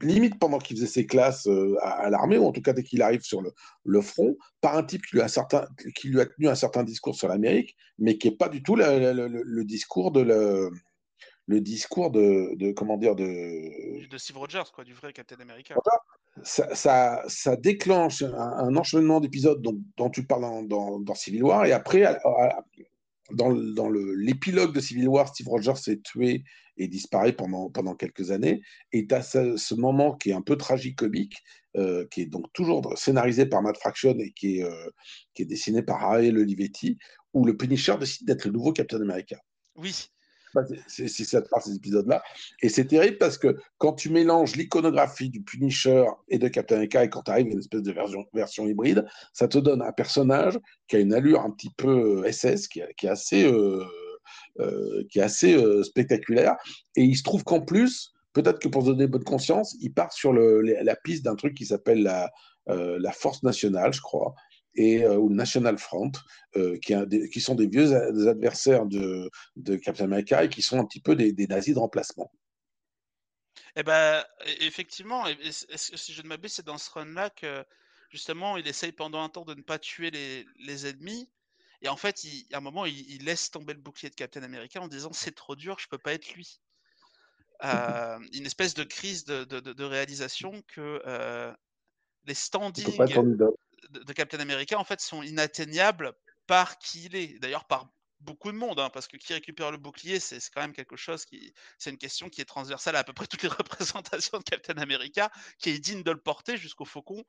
limite 0.00 0.38
pendant 0.38 0.58
qu'il 0.58 0.76
faisait 0.76 0.86
ses 0.86 1.06
classes 1.06 1.48
à, 1.82 2.10
l'armée, 2.10 2.38
ou 2.38 2.44
en 2.44 2.52
tout 2.52 2.62
cas 2.62 2.74
dès 2.74 2.84
qu'il 2.84 3.02
arrive 3.02 3.22
sur 3.22 3.42
le, 3.84 4.00
front, 4.02 4.36
par 4.60 4.76
un 4.76 4.84
type 4.84 5.04
qui 5.04 5.16
lui, 5.16 5.22
a 5.22 5.28
certain, 5.28 5.66
qui 5.96 6.08
lui 6.08 6.20
a 6.20 6.26
tenu 6.26 6.48
un 6.48 6.54
certain 6.54 6.84
discours 6.84 7.16
sur 7.16 7.26
l'Amérique, 7.26 7.76
mais 7.98 8.18
qui 8.18 8.28
n'est 8.28 8.36
pas 8.36 8.48
du 8.48 8.62
tout 8.62 8.76
le, 8.76 9.64
discours 9.64 10.12
de 10.12 10.70
le, 11.48 11.60
discours 11.60 12.10
de, 12.10 12.72
comment 12.72 12.96
dire 12.96 13.16
de 13.16 14.06
de 14.08 14.18
Steve 14.18 14.38
Rogers 14.38 14.70
quoi 14.72 14.84
du 14.84 14.94
vrai 14.94 15.12
Captain 15.12 15.40
America 15.40 15.74
ça, 16.44 17.24
ça, 17.26 17.56
déclenche 17.56 18.22
un, 18.22 18.76
enchaînement 18.76 19.20
d'épisodes 19.20 19.60
dont, 19.60 19.80
dont, 19.96 20.08
tu 20.08 20.24
parles 20.24 20.68
dans, 20.68 21.00
dans, 21.00 21.14
Civil 21.14 21.42
War 21.42 21.66
et 21.66 21.72
après 21.72 22.16
dans, 23.32 23.52
dans 23.52 23.88
l'épilogue 23.90 24.74
de 24.74 24.80
Civil 24.80 25.08
War, 25.08 25.28
Steve 25.28 25.48
Rogers 25.48 25.76
s'est 25.76 26.00
tué 26.00 26.44
et 26.76 26.88
disparaît 26.88 27.32
pendant, 27.32 27.70
pendant 27.70 27.94
quelques 27.94 28.30
années. 28.30 28.62
Et 28.92 29.06
tu 29.06 29.14
as 29.14 29.22
ce, 29.22 29.74
moment 29.74 30.16
qui 30.16 30.30
est 30.30 30.34
un 30.34 30.42
peu 30.42 30.56
tragique-comique, 30.56 31.36
euh, 31.76 32.06
qui 32.10 32.22
est 32.22 32.26
donc 32.26 32.46
toujours 32.52 32.96
scénarisé 32.96 33.46
par 33.46 33.62
Matt 33.62 33.76
Fraction 33.78 34.16
et 34.18 34.30
qui 34.32 34.58
est, 34.58 34.64
euh, 34.64 34.90
qui 35.34 35.42
est 35.42 35.46
dessiné 35.46 35.82
par 35.82 36.02
Ariel 36.02 36.38
Olivetti, 36.38 36.96
où 37.34 37.44
le 37.44 37.56
Punisher 37.56 37.96
décide 37.98 38.26
d'être 38.26 38.44
le 38.44 38.52
nouveau 38.52 38.72
Captain 38.72 39.00
America. 39.00 39.38
Oui, 39.76 40.08
c'est 40.86 41.08
cette 41.08 41.48
part 41.48 41.62
ces 41.62 41.76
épisodes-là. 41.76 42.22
Et 42.62 42.68
c'est 42.68 42.86
terrible 42.86 43.18
parce 43.18 43.38
que 43.38 43.56
quand 43.78 43.92
tu 43.92 44.10
mélanges 44.10 44.56
l'iconographie 44.56 45.30
du 45.30 45.42
Punisher 45.42 46.04
et 46.28 46.38
de 46.38 46.48
Captain 46.48 46.76
America 46.76 47.04
et 47.04 47.10
quand 47.10 47.22
tu 47.22 47.30
arrives 47.30 47.48
à 47.48 47.50
une 47.50 47.58
espèce 47.58 47.82
de 47.82 47.94
version, 48.32 48.66
hybride, 48.66 49.06
ça 49.32 49.48
te 49.48 49.58
donne 49.58 49.82
un 49.82 49.92
personnage 49.92 50.58
qui 50.86 50.96
a 50.96 50.98
une 50.98 51.12
allure 51.12 51.40
un 51.40 51.50
petit 51.50 51.70
peu 51.76 52.30
SS, 52.30 52.68
qui, 52.68 52.82
qui 52.96 53.06
est 53.06 53.10
assez, 53.10 53.44
euh, 53.44 53.84
euh, 54.60 55.04
qui 55.10 55.18
est 55.18 55.22
assez 55.22 55.54
euh, 55.54 55.82
spectaculaire. 55.82 56.56
Et 56.96 57.02
il 57.02 57.16
se 57.16 57.22
trouve 57.22 57.44
qu'en 57.44 57.60
plus, 57.60 58.12
peut-être 58.32 58.58
que 58.58 58.68
pour 58.68 58.82
se 58.82 58.88
donner 58.88 59.06
bonne 59.06 59.24
conscience, 59.24 59.76
il 59.80 59.92
part 59.92 60.12
sur 60.12 60.32
la 60.32 60.96
piste 60.96 61.24
d'un 61.24 61.36
truc 61.36 61.54
qui 61.54 61.66
s'appelle 61.66 62.02
la 62.66 63.12
Force 63.12 63.42
nationale, 63.42 63.92
je 63.92 64.00
crois 64.00 64.34
et 64.78 65.02
euh, 65.04 65.16
ou 65.16 65.28
National 65.28 65.76
Front, 65.76 66.12
euh, 66.56 66.78
qui, 66.78 66.94
qui, 67.30 67.40
sont 67.40 67.56
des 67.56 67.66
vieux 67.66 67.94
adversaires 68.28 68.86
de, 68.86 69.28
de, 69.56 69.76
Captain 69.76 70.04
America 70.04 70.44
et 70.44 70.48
qui 70.48 70.62
sont 70.62 70.78
un 70.78 70.84
petit 70.84 71.00
peu 71.00 71.16
des, 71.16 71.46
nazis 71.48 71.74
de 71.74 71.80
remplacement. 71.80 72.32
Eh 73.74 73.82
ben, 73.82 74.20
e, 74.20 74.24
effectivement, 74.60 75.24
si 75.50 76.12
je 76.12 76.22
ne 76.22 76.28
m'abuse, 76.28 76.52
c'est 76.52 76.64
dans 76.64 76.78
ce 76.78 76.90
run-là 76.90 77.30
que 77.30 77.64
justement, 78.10 78.56
il 78.56 78.68
essaye 78.68 78.92
pendant 78.92 79.20
un 79.20 79.28
temps 79.28 79.44
de 79.44 79.54
ne 79.54 79.62
pas 79.62 79.80
tuer 79.80 80.10
les, 80.12 80.46
les 80.60 80.86
ennemis. 80.86 81.28
Et 81.82 81.88
en 81.88 81.96
fait, 81.96 82.22
il, 82.22 82.46
à 82.52 82.58
un 82.58 82.60
moment, 82.60 82.86
il, 82.86 83.24
laisse 83.24 83.50
tomber 83.50 83.74
le 83.74 83.80
bouclier 83.80 84.10
de 84.10 84.14
Captain 84.14 84.44
America 84.44 84.80
en 84.80 84.88
disant 84.88 85.12
c'est 85.12 85.34
trop 85.34 85.56
dur, 85.56 85.76
je 85.80 85.88
peux 85.88 85.98
pas 85.98 86.12
être 86.12 86.32
lui. 86.34 86.60
Euh, 87.64 88.18
une 88.32 88.46
espèce 88.46 88.74
de 88.74 88.84
crise 88.84 89.24
de, 89.24 89.42
de, 89.42 89.58
de 89.58 89.84
réalisation 89.84 90.62
que 90.68 91.02
les 92.26 92.34
standings 92.34 92.96
de, 93.90 94.12
Captain 94.12 94.40
America 94.40 94.78
en 94.78 94.84
fait 94.84 95.00
sont 95.00 95.22
inatteignables 95.22 96.12
par 96.46 96.78
qui 96.78 97.04
il 97.04 97.16
est. 97.16 97.38
D'ailleurs 97.38 97.66
par 97.66 97.90
beaucoup 98.20 98.50
de 98.50 98.56
monde, 98.56 98.80
hein, 98.80 98.90
parce 98.92 99.06
que 99.06 99.16
qui 99.16 99.32
récupère 99.32 99.70
le 99.70 99.78
bouclier, 99.78 100.18
c'est 100.18 100.38
quand 100.52 100.60
même 100.60 100.72
quelque 100.72 100.96
chose 100.96 101.24
qui, 101.24 101.52
c'est 101.78 101.90
une 101.90 101.98
question 101.98 102.28
qui 102.28 102.40
est 102.40 102.44
transversale 102.44 102.96
à 102.96 103.00
à 103.00 103.04
peu 103.04 103.12
près 103.12 103.26
toutes 103.26 103.42
les 103.42 103.48
représentations 103.48 104.38
de 104.38 104.42
Captain 104.42 104.74
America, 104.74 105.30
qui 105.58 105.70
est 105.70 105.78
digne 105.78 106.02
de 106.02 106.10
le 106.10 106.18
porter 106.18 106.56
jusqu'au 106.56 106.84
Faucon 106.84 107.22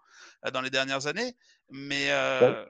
euh, 0.45 0.51
dans 0.51 0.61
les 0.61 0.69
dernières 0.69 1.07
années. 1.07 1.35
Mais 1.69 2.07
euh... 2.09 2.65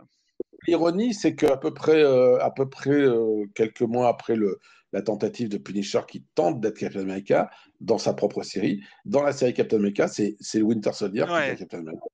l'ironie, 0.67 1.13
c'est 1.13 1.35
qu'à 1.35 1.57
peu 1.57 1.73
près, 1.73 2.03
euh, 2.03 2.43
à 2.43 2.51
peu 2.51 2.69
près 2.69 2.91
euh, 2.91 3.45
quelques 3.55 3.81
mois 3.81 4.09
après 4.09 4.35
le, 4.35 4.59
la 4.91 5.01
tentative 5.01 5.49
de 5.49 5.57
Punisher 5.57 6.01
qui 6.07 6.25
tente 6.35 6.59
d'être 6.59 6.77
Captain 6.77 7.01
America 7.01 7.49
dans 7.79 7.97
sa 7.97 8.13
propre 8.13 8.43
série, 8.43 8.83
dans 9.05 9.23
la 9.23 9.31
série 9.31 9.53
Captain 9.53 9.77
America, 9.77 10.07
c'est 10.07 10.61
Winter 10.61 10.93
Soldier 10.93 11.25
qui 11.25 11.33
est 11.33 11.55
Captain 11.55 11.79
America. 11.79 12.05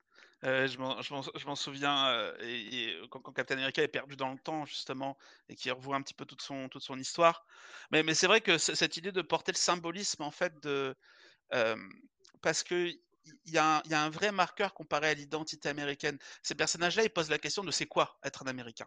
Euh, 0.46 0.68
je 0.68 1.46
m'en 1.48 1.56
souviens, 1.56 2.08
euh, 2.10 3.08
quand, 3.10 3.22
Captain 3.34 3.56
America 3.56 3.82
est 3.82 3.88
perdu 3.88 4.16
dans 4.16 4.32
le 4.32 4.38
temps, 4.38 4.66
justement, 4.66 5.18
et 5.50 5.56
qui 5.56 5.72
revoit 5.72 5.96
un 5.96 6.02
petit 6.02 6.14
peu 6.14 6.26
toute 6.26 6.42
son, 6.42 6.70
histoire. 6.98 7.46
Mais, 7.92 8.14
c'est 8.14 8.28
vrai 8.28 8.42
que 8.42 8.58
cette 8.58 8.98
idée 8.98 9.12
de 9.12 9.22
porter 9.22 9.52
le 9.52 9.58
symbolisme, 9.58 10.22
en 10.24 10.32
fait, 10.32 10.54
de. 10.62 10.96
parce 12.42 12.64
que. 12.64 12.92
Il 13.48 13.54
y, 13.54 13.58
a 13.58 13.82
un, 13.90 14.10
vrai 14.12 14.32
marqueur 14.32 14.76
comparé 14.76 15.10
à 15.10 15.14
l'identité 15.16 15.68
américaine. 15.68 16.20
Ces 16.44 16.54
personnages-là, 16.54 17.06
ils 17.06 17.10
posent 17.10 17.32
la 17.32 17.40
question 17.40 17.64
de 17.64 17.72
c'est 17.72 17.88
quoi 17.88 18.20
être 18.24 18.44
un 18.44 18.48
Américain? 18.48 18.86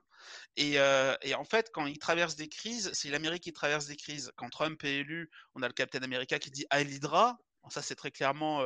Et, 0.56 0.78
euh, 0.78 1.16
en 1.36 1.42
fait, 1.42 1.70
quand 1.72 1.86
ils 1.86 1.98
traversent 1.98 2.36
des 2.36 2.48
crises, 2.48 2.88
c'est 2.92 3.10
l'Amérique 3.10 3.42
qui 3.42 3.52
traverse 3.52 3.86
des 3.86 3.96
crises. 3.96 4.30
Quand 4.36 4.48
Trump 4.48 4.84
est 4.84 4.98
élu, 4.98 5.28
on 5.56 5.62
a 5.62 5.66
le 5.66 5.72
Captain 5.72 6.02
America 6.04 6.38
qui 6.38 6.52
dit 6.52 6.66
à 6.70 6.84
l'Hydra. 6.84 7.36
Ça, 7.68 7.82
c'est 7.82 7.96
très 7.96 8.12
clairement 8.12 8.64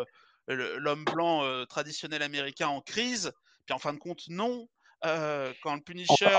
l'homme 0.48 1.04
blanc 1.04 1.44
euh, 1.44 1.64
traditionnel 1.64 2.22
américain 2.22 2.68
en 2.68 2.80
crise. 2.80 3.32
Puis 3.66 3.74
en 3.74 3.78
fin 3.78 3.92
de 3.92 3.98
compte, 3.98 4.22
non. 4.28 4.68
Euh, 5.04 5.52
quand 5.64 5.74
le 5.74 5.80
Punisher. 5.80 6.38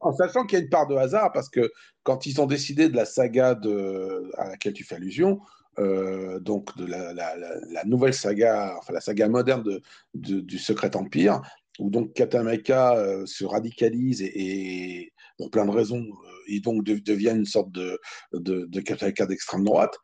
En, 0.00 0.12
sachant 0.14 0.46
qu'il 0.46 0.58
y 0.58 0.62
a 0.62 0.64
une 0.64 0.70
part 0.70 0.86
de 0.86 0.96
hasard, 0.96 1.30
parce 1.32 1.50
que 1.50 1.70
quand 2.04 2.24
ils 2.24 2.40
ont 2.40 2.46
décidé 2.46 2.88
de 2.88 2.96
la 2.96 3.04
saga 3.04 3.54
de, 3.54 4.30
à 4.38 4.48
laquelle 4.48 4.72
tu 4.72 4.82
fais 4.82 4.94
allusion, 4.94 5.40
euh, 5.78 6.40
donc 6.40 6.74
de 6.78 6.86
la, 6.86 7.12
la, 7.12 7.84
nouvelle 7.84 8.14
saga, 8.14 8.76
enfin 8.78 8.94
la 8.94 9.02
saga 9.02 9.28
moderne 9.28 9.62
de, 9.62 10.40
du 10.40 10.58
Secret 10.58 10.96
Empire, 10.96 11.42
où 11.78 11.90
donc 11.90 12.14
Captain 12.14 12.40
America 12.40 12.96
se 13.26 13.44
radicalise 13.44 14.22
et, 14.22 14.32
et, 14.34 15.12
pour 15.36 15.50
plein 15.50 15.66
de 15.66 15.70
raisons, 15.70 16.06
il 16.48 16.62
donc 16.62 16.82
devient 16.84 17.34
une 17.36 17.44
sorte 17.44 17.70
de, 17.72 18.00
de, 18.32 18.64
de 18.64 18.80
Captain 18.80 19.06
America 19.06 19.26
d'extrême 19.26 19.64
droite. 19.64 19.94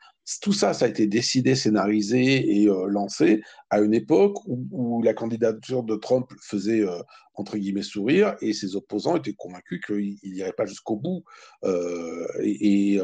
Tout 0.40 0.54
ça, 0.54 0.72
ça 0.72 0.86
a 0.86 0.88
été 0.88 1.06
décidé, 1.06 1.54
scénarisé 1.54 2.62
et 2.62 2.66
euh, 2.68 2.86
lancé 2.86 3.42
à 3.68 3.80
une 3.80 3.92
époque 3.92 4.38
où, 4.46 5.02
la 5.02 5.12
candidature 5.12 5.82
de 5.82 5.96
Trump 5.96 6.30
faisait, 6.40 6.80
euh, 6.80 6.98
entre 7.34 7.58
guillemets, 7.58 7.82
sourire 7.82 8.34
et 8.40 8.54
ses 8.54 8.74
opposants 8.74 9.16
étaient 9.16 9.34
convaincus 9.34 9.82
qu'il 9.84 10.16
n'irait 10.24 10.54
pas 10.54 10.64
jusqu'au 10.64 10.96
bout. 10.96 11.24
Euh, 11.64 12.26
et, 12.40 12.98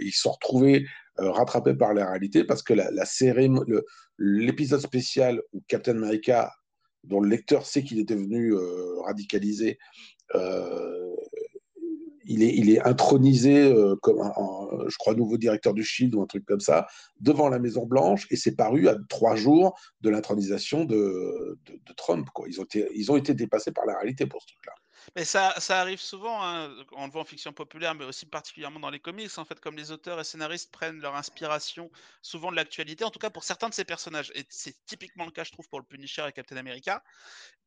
ils 0.00 0.12
se 0.12 0.22
sont 0.22 0.36
rattrapés 1.16 1.74
par 1.74 1.94
la 1.94 2.08
réalité 2.10 2.44
parce 2.44 2.62
que 2.62 2.74
la, 2.74 2.90
la 2.90 3.04
l'épisode 4.18 4.80
spécial 4.80 5.40
où 5.52 5.62
Captain 5.68 5.96
America, 5.96 6.52
dont 7.04 7.20
le 7.20 7.30
lecteur 7.30 7.66
sait 7.66 7.82
qu'il 7.82 7.98
est 7.98 8.08
devenu 8.08 8.54
radicalisé, 9.04 9.78
il 12.26 12.70
est, 12.70 12.80
intronisé 12.86 13.72
euh, 13.72 13.96
comme, 14.02 14.18
je 14.88 14.96
crois, 14.98 15.14
nouveau 15.14 15.36
directeur 15.36 15.74
du 15.74 15.82
Shield 15.82 16.14
ou 16.14 16.22
un 16.22 16.26
truc 16.26 16.44
comme 16.44 16.60
ça, 16.60 16.86
devant 17.20 17.48
la 17.48 17.58
Maison 17.58 17.86
Blanche, 17.86 18.26
et 18.30 18.36
c'est 18.36 18.56
paru 18.56 18.88
à 18.88 18.96
trois 19.08 19.34
jours 19.34 19.78
de 20.00 20.10
l'intronisation 20.10 20.84
de, 20.84 21.58
de, 21.66 21.92
Trump. 21.96 22.28
Quoi. 22.34 22.46
Ils, 22.48 22.60
ont 22.60 22.64
été, 22.64 22.88
ils 22.94 23.10
ont 23.12 23.16
été 23.16 23.34
dépassés 23.34 23.72
par 23.72 23.86
la 23.86 23.94
réalité 23.94 24.26
pour 24.26 24.40
ce 24.42 24.48
truc-là. 24.48 24.72
Mais 25.16 25.24
ça, 25.24 25.54
ça 25.58 25.80
arrive 25.80 26.00
souvent, 26.00 26.42
hein, 26.42 26.70
on 26.92 27.06
le 27.06 27.12
voit 27.12 27.22
en 27.22 27.24
fiction 27.24 27.52
populaire, 27.52 27.94
mais 27.94 28.04
aussi 28.04 28.26
particulièrement 28.26 28.80
dans 28.80 28.90
les 28.90 29.00
comics, 29.00 29.36
en 29.36 29.44
fait, 29.44 29.60
comme 29.60 29.76
les 29.76 29.90
auteurs 29.90 30.20
et 30.20 30.24
scénaristes 30.24 30.70
prennent 30.70 31.00
leur 31.00 31.14
inspiration 31.16 31.90
souvent 32.22 32.50
de 32.50 32.56
l'actualité, 32.56 33.04
en 33.04 33.10
tout 33.10 33.18
cas 33.18 33.30
pour 33.30 33.44
certains 33.44 33.68
de 33.68 33.74
ces 33.74 33.84
personnages. 33.84 34.32
Et 34.34 34.44
c'est 34.48 34.74
typiquement 34.86 35.24
le 35.24 35.30
cas, 35.30 35.44
je 35.44 35.52
trouve, 35.52 35.68
pour 35.68 35.80
le 35.80 35.84
Punisher 35.84 36.24
et 36.28 36.32
Captain 36.32 36.56
America. 36.56 37.02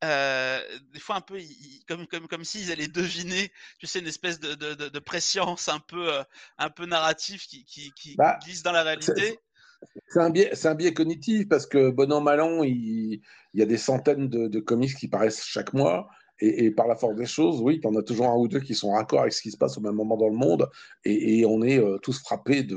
Euh, 0.03 0.61
des 0.93 0.99
fois, 0.99 1.15
un 1.15 1.21
peu, 1.21 1.39
comme, 1.87 2.07
comme, 2.07 2.27
comme 2.27 2.43
s'ils 2.43 2.71
allaient 2.71 2.87
deviner, 2.87 3.51
tu 3.79 3.87
sais, 3.87 3.99
une 3.99 4.07
espèce 4.07 4.39
de, 4.39 4.55
de, 4.55 4.73
de, 4.73 4.99
préscience 4.99 5.69
un 5.69 5.79
peu, 5.79 6.13
euh, 6.13 6.23
un 6.57 6.69
peu 6.69 6.85
narratif 6.85 7.47
qui, 7.47 7.63
qui, 7.65 7.91
qui 7.93 8.15
bah, 8.15 8.39
glisse 8.43 8.63
dans 8.63 8.71
la 8.71 8.83
réalité. 8.83 9.39
C'est 10.07 10.19
un, 10.19 10.29
biais, 10.29 10.65
un 10.65 10.75
biais 10.75 10.93
cognitif 10.93 11.47
parce 11.47 11.65
que, 11.65 11.89
bon 11.91 12.11
an, 12.11 12.21
mal 12.21 12.41
an, 12.41 12.63
il, 12.63 13.21
il 13.53 13.59
y 13.59 13.61
a 13.61 13.65
des 13.65 13.77
centaines 13.77 14.29
de, 14.29 14.47
de 14.47 14.59
comics 14.59 14.95
qui 14.95 15.07
paraissent 15.07 15.45
chaque 15.45 15.73
mois 15.73 16.09
Et, 16.39 16.71
par 16.71 16.87
la 16.87 16.95
force 16.95 17.15
des 17.15 17.25
choses, 17.25 17.61
oui, 17.61 17.79
tu 17.79 17.87
en 17.87 17.95
as 17.95 18.03
toujours 18.03 18.27
un 18.27 18.35
ou 18.35 18.47
deux 18.47 18.59
qui 18.59 18.75
sont 18.75 18.91
raccord 18.91 19.21
avec 19.21 19.33
ce 19.33 19.41
qui 19.41 19.51
se 19.51 19.57
passe 19.57 19.77
au 19.77 19.81
même 19.81 19.95
moment 19.95 20.17
dans 20.17 20.27
le 20.27 20.35
monde. 20.35 20.69
Et, 21.03 21.45
on 21.45 21.61
est 21.63 21.79
euh, 21.79 21.97
tous 21.99 22.19
frappés 22.19 22.67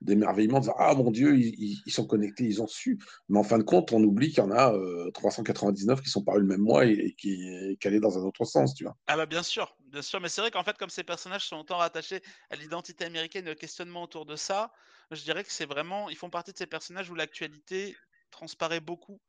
d'émerveillement, 0.00 0.60
de, 0.60 0.64
dire 0.64 0.74
Ah 0.78 0.94
mon 0.94 1.10
Dieu, 1.10 1.36
ils, 1.38 1.82
sont 1.88 2.06
connectés, 2.06 2.44
ils 2.44 2.62
ont 2.62 2.66
su. 2.66 2.98
Mais 3.28 3.38
en 3.38 3.44
fin 3.44 3.58
de 3.58 3.62
compte, 3.62 3.92
on 3.92 4.02
oublie 4.02 4.28
qu'il 4.28 4.38
y 4.38 4.46
en 4.46 4.50
a 4.50 4.74
399 5.12 6.00
qui 6.00 6.08
sont 6.08 6.22
parus 6.22 6.40
le 6.40 6.46
même 6.46 6.60
mois 6.62 6.86
et, 6.86 7.14
qui, 7.18 7.76
qui 7.80 7.88
allaient 7.88 8.00
dans 8.00 8.18
un 8.18 8.22
autre 8.22 8.44
sens, 8.44 8.74
tu 8.74 8.84
vois. 8.84 8.96
Ah 9.06 9.16
bah 9.16 9.26
bien 9.26 9.42
sûr, 9.42 9.76
bien 9.80 10.02
sûr. 10.02 10.20
Mais 10.20 10.28
c'est 10.28 10.40
vrai 10.40 10.50
qu'en 10.50 10.64
fait, 10.64 10.78
comme 10.78 10.90
ces 10.90 11.04
personnages 11.04 11.46
sont 11.46 11.56
longtemps 11.56 11.78
rattachés 11.78 12.22
à 12.50 12.56
l'identité 12.56 13.04
américaine 13.04 13.46
et 13.46 13.52
au 13.52 13.54
questionnement 13.54 14.02
autour 14.02 14.26
de 14.26 14.36
ça, 14.36 14.72
je 15.10 15.22
dirais 15.22 15.44
que 15.44 15.52
c'est 15.52 15.66
vraiment, 15.66 16.08
ils 16.08 16.16
font 16.16 16.30
partie 16.30 16.52
de 16.52 16.58
ces 16.58 16.66
personnages 16.66 17.10
où 17.10 17.14
l'actualité 17.14 17.96
transparaît 18.30 18.80
beaucoup. 18.80 19.20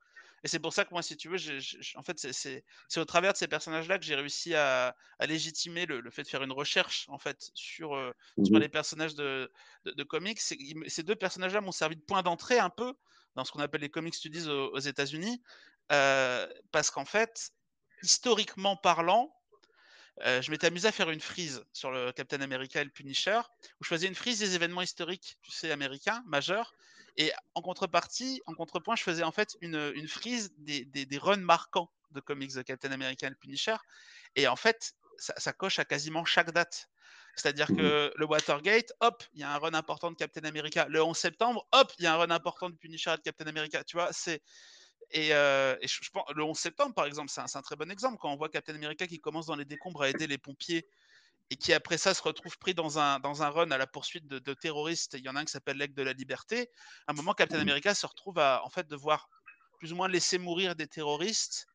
Et 0.44 0.50
c'est 0.50 0.60
pour 0.60 0.74
ça 0.74 0.84
que 0.84 0.90
moi, 0.92 1.02
si 1.02 1.16
tu 1.16 1.30
veux, 1.30 1.38
en 1.96 2.04
fait, 2.04 2.18
c'est 2.18 2.64
au 2.98 3.06
travers 3.06 3.32
de 3.32 3.38
ces 3.38 3.48
personnages-là 3.48 3.98
que 3.98 4.04
j'ai 4.04 4.16
réussi 4.16 4.56
à, 4.56 4.96
légitimer 5.22 5.86
le, 5.86 6.10
fait 6.12 6.24
de 6.24 6.28
faire 6.28 6.44
une 6.44 6.52
recherche, 6.52 7.06
en 7.08 7.18
fait, 7.18 7.50
sur, 7.54 7.96
euh, 7.96 8.12
mmh 8.38 8.58
les 8.60 8.70
personnages 8.70 9.16
de, 9.16 9.52
de, 9.86 10.04
comics. 10.04 10.40
Ces 10.40 11.04
deux 11.04 11.16
personnages-là 11.16 11.62
m'ont 11.62 11.72
servi 11.72 11.96
de 11.96 12.02
point 12.02 12.24
d'entrée 12.24 12.60
un 12.60 12.70
peu 12.70 12.94
dans 13.36 13.46
ce 13.46 13.52
qu'on 13.52 13.60
appelle 13.62 13.82
les 13.82 13.90
comics 13.90 14.14
studies 14.14 14.48
aux, 14.48 14.72
aux 14.74 14.80
États-Unis, 14.80 15.42
euh, 15.92 16.48
parce 16.72 16.92
qu'en 16.92 17.06
fait, 17.06 17.52
historiquement 18.02 18.76
parlant, 18.76 19.34
euh, 20.22 20.42
je 20.42 20.52
m'étais 20.52 20.68
amusé 20.68 20.88
à 20.88 20.92
faire 20.92 21.10
une 21.10 21.20
frise 21.20 21.64
sur 21.74 21.92
le 21.92 22.12
Captain 22.12 22.42
America 22.42 22.82
et 22.82 22.84
le 22.84 22.92
Punisher, 22.92 23.40
où 23.80 23.84
je 23.84 23.88
faisais 23.88 24.08
une 24.08 24.16
frise 24.16 24.40
des 24.40 24.56
événements 24.56 24.82
historiques, 24.82 25.38
tu 25.42 25.52
sais, 25.52 25.72
américains, 25.72 26.24
majeurs. 26.28 26.76
Et 27.18 27.32
en 27.54 27.62
contrepartie, 27.62 28.42
en 28.46 28.54
contrepoint, 28.54 28.96
je 28.96 29.04
faisais 29.04 29.24
en 29.24 29.32
fait 29.32 29.56
une, 29.62 29.92
une 29.96 30.08
frise 30.08 30.54
des, 30.58 30.86
des, 30.86 31.06
des, 31.06 31.18
runs 31.18 31.38
marquants 31.38 31.92
de 32.12 32.20
comics 32.20 32.54
de 32.54 32.62
Captain 32.62 32.92
America 32.92 33.28
et 33.28 33.30
le 33.30 33.36
Punisher. 33.36 33.76
Et 34.36 34.48
en 34.48 34.56
fait, 34.56 34.94
ça, 35.18 35.34
ça 35.38 35.54
coche 35.54 35.80
à 35.80 35.86
quasiment 35.86 36.26
chaque 36.26 36.52
date. 36.52 36.90
C'est-à-dire 37.36 37.72
mmh 37.72 37.78
que 37.78 38.14
le 38.16 38.26
Watergate, 38.26 38.94
hop, 39.00 39.24
il 39.34 39.42
y 39.42 39.44
a 39.44 39.54
un 39.54 39.58
run 39.58 39.74
important 39.74 40.12
de 40.12 40.16
Captain 40.16 40.44
America. 40.44 40.86
Le 40.90 41.04
11 41.04 41.18
septembre, 41.18 41.68
hop, 41.72 41.92
il 41.98 42.04
y 42.04 42.08
a 42.08 42.14
un 42.14 42.18
run 42.18 42.30
important 42.30 42.70
de 42.70 42.76
Punisher 42.76 43.12
et 43.14 43.18
de 43.18 43.22
Captain 43.22 43.48
America. 43.48 43.84
Tu 43.84 43.98
vois, 43.98 44.10
c'est 44.12 44.42
et, 45.12 45.30
je, 45.30 46.10
pense, 46.12 46.24
le 46.36 46.44
11 46.44 46.58
septembre, 46.58 46.94
par 46.96 47.06
exemple, 47.06 47.30
c'est 47.30 47.42
un, 47.42 47.62
très 47.62 47.76
bon 47.76 47.92
exemple. 47.92 48.18
Quand 48.20 48.32
on 48.32 48.36
voit 48.36 48.50
Captain 48.50 48.76
America 48.76 49.06
qui 49.06 49.20
commence 49.20 49.46
dans 49.46 49.56
les 49.56 49.66
décombres 49.66 50.04
à 50.04 50.10
aider 50.10 50.28
les 50.28 50.38
pompiers 50.38 50.88
et 51.50 51.56
qui, 51.56 51.74
après 51.74 51.98
ça, 51.98 52.14
se 52.14 52.22
retrouve 52.22 52.58
pris 52.58 52.74
dans 52.74 53.00
un, 53.00 53.20
dans 53.20 53.44
un 53.44 53.50
run 53.50 53.72
à 53.72 53.78
la 53.78 53.88
poursuite 53.88 54.28
de, 54.28 54.54
terroristes, 54.54 55.16
il 55.18 55.26
y 55.26 55.30
en 55.30 55.36
a 55.36 55.42
un 55.42 55.46
qui 55.46 55.52
s'appelle 55.52 55.78
l'aigle 55.78 55.94
de 55.94 56.04
la 56.04 56.14
liberté. 56.14 56.70
À 57.08 57.12
un 57.12 57.16
moment, 57.16 57.34
Captain. 57.34 57.60
America 57.60 57.94
se 57.94 58.06
retrouve 58.06 58.40
à 58.40 58.62
en 58.66 58.70
fait, 58.70 58.88
devoir 58.88 59.30
plus 59.80 59.94
ou 59.94 59.96
moins 59.96 60.08
laisser 60.08 60.38
mourir 60.38 60.76
des 60.76 60.88
terroristes. 60.88 61.68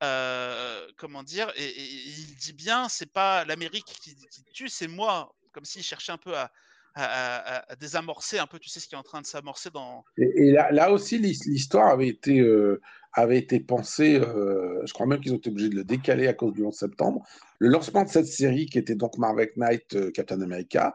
comment 0.00 1.22
dire 1.22 1.52
et, 1.56 1.80
il 1.80 2.36
dit 2.36 2.52
bien, 2.54 2.88
c'est 2.88 3.12
pas 3.12 3.44
l'Amérique 3.44 3.86
qui, 4.02 4.16
qui 4.16 4.44
tue, 4.52 4.68
c'est 4.68 4.88
moi. 4.88 5.34
Comme 5.52 5.64
s'il 5.64 5.82
cherchait 5.82 6.12
un 6.12 6.18
peu 6.18 6.36
à, 6.36 6.50
à, 6.94 7.76
désamorcer 7.76 8.38
un 8.38 8.46
peu, 8.46 8.58
tu 8.58 8.68
sais, 8.68 8.80
ce 8.80 8.88
qui 8.88 8.94
est 8.94 8.98
en 8.98 9.02
train 9.02 9.20
de 9.20 9.26
s'amorcer 9.26 9.70
dans. 9.70 10.04
Et, 10.16 10.52
là, 10.52 10.90
aussi, 10.90 11.18
l'histoire 11.18 11.88
avait 11.88 12.08
été, 12.08 12.40
euh, 12.40 12.80
avait 13.12 13.38
été 13.38 13.60
pensée, 13.60 14.16
euh, 14.20 14.80
je 14.84 14.92
crois 14.92 15.06
même 15.06 15.20
qu'ils 15.20 15.32
ont 15.32 15.36
été 15.36 15.50
obligés 15.50 15.68
de 15.68 15.76
le 15.76 15.84
décaler 15.84 16.28
à 16.28 16.34
cause 16.34 16.52
du 16.52 16.64
11 16.64 16.74
septembre. 16.74 17.24
Le 17.58 17.68
lancement 17.68 18.04
de 18.04 18.08
cette 18.08 18.26
série, 18.26 18.66
qui 18.66 18.78
était 18.78 18.94
donc 18.94 19.18
Marvel 19.18 19.50
Knight, 19.56 19.94
euh, 19.94 20.10
Captain 20.12 20.40
America, 20.40 20.94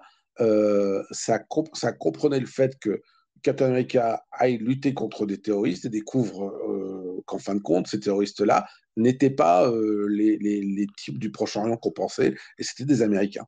ça, 1.12 1.40
ça 1.74 1.92
comprenait 1.94 2.42
le 2.42 2.46
fait 2.46 2.78
que 2.80 3.02
Captain 3.42 3.68
America 3.68 4.26
aille 4.32 4.58
lutter 4.58 4.94
contre 4.94 5.26
des 5.26 5.38
terroristes 5.38 5.86
et 5.86 5.90
découvre 5.90 7.24
qu'en 7.26 7.38
fin 7.38 7.56
de 7.56 7.62
compte, 7.62 7.88
ces 7.88 8.02
terroristes-là 8.02 8.68
n'étaient 8.98 9.30
pas 9.30 9.72
les, 10.10 10.38
les, 10.38 10.62
les, 10.62 10.88
types 10.98 11.20
du 11.20 11.32
Proche-Orient 11.32 11.78
qu'on 11.78 11.92
pensait, 11.92 12.36
et 12.58 12.64
c'était 12.64 12.84
des 12.84 13.02
Américains. 13.02 13.46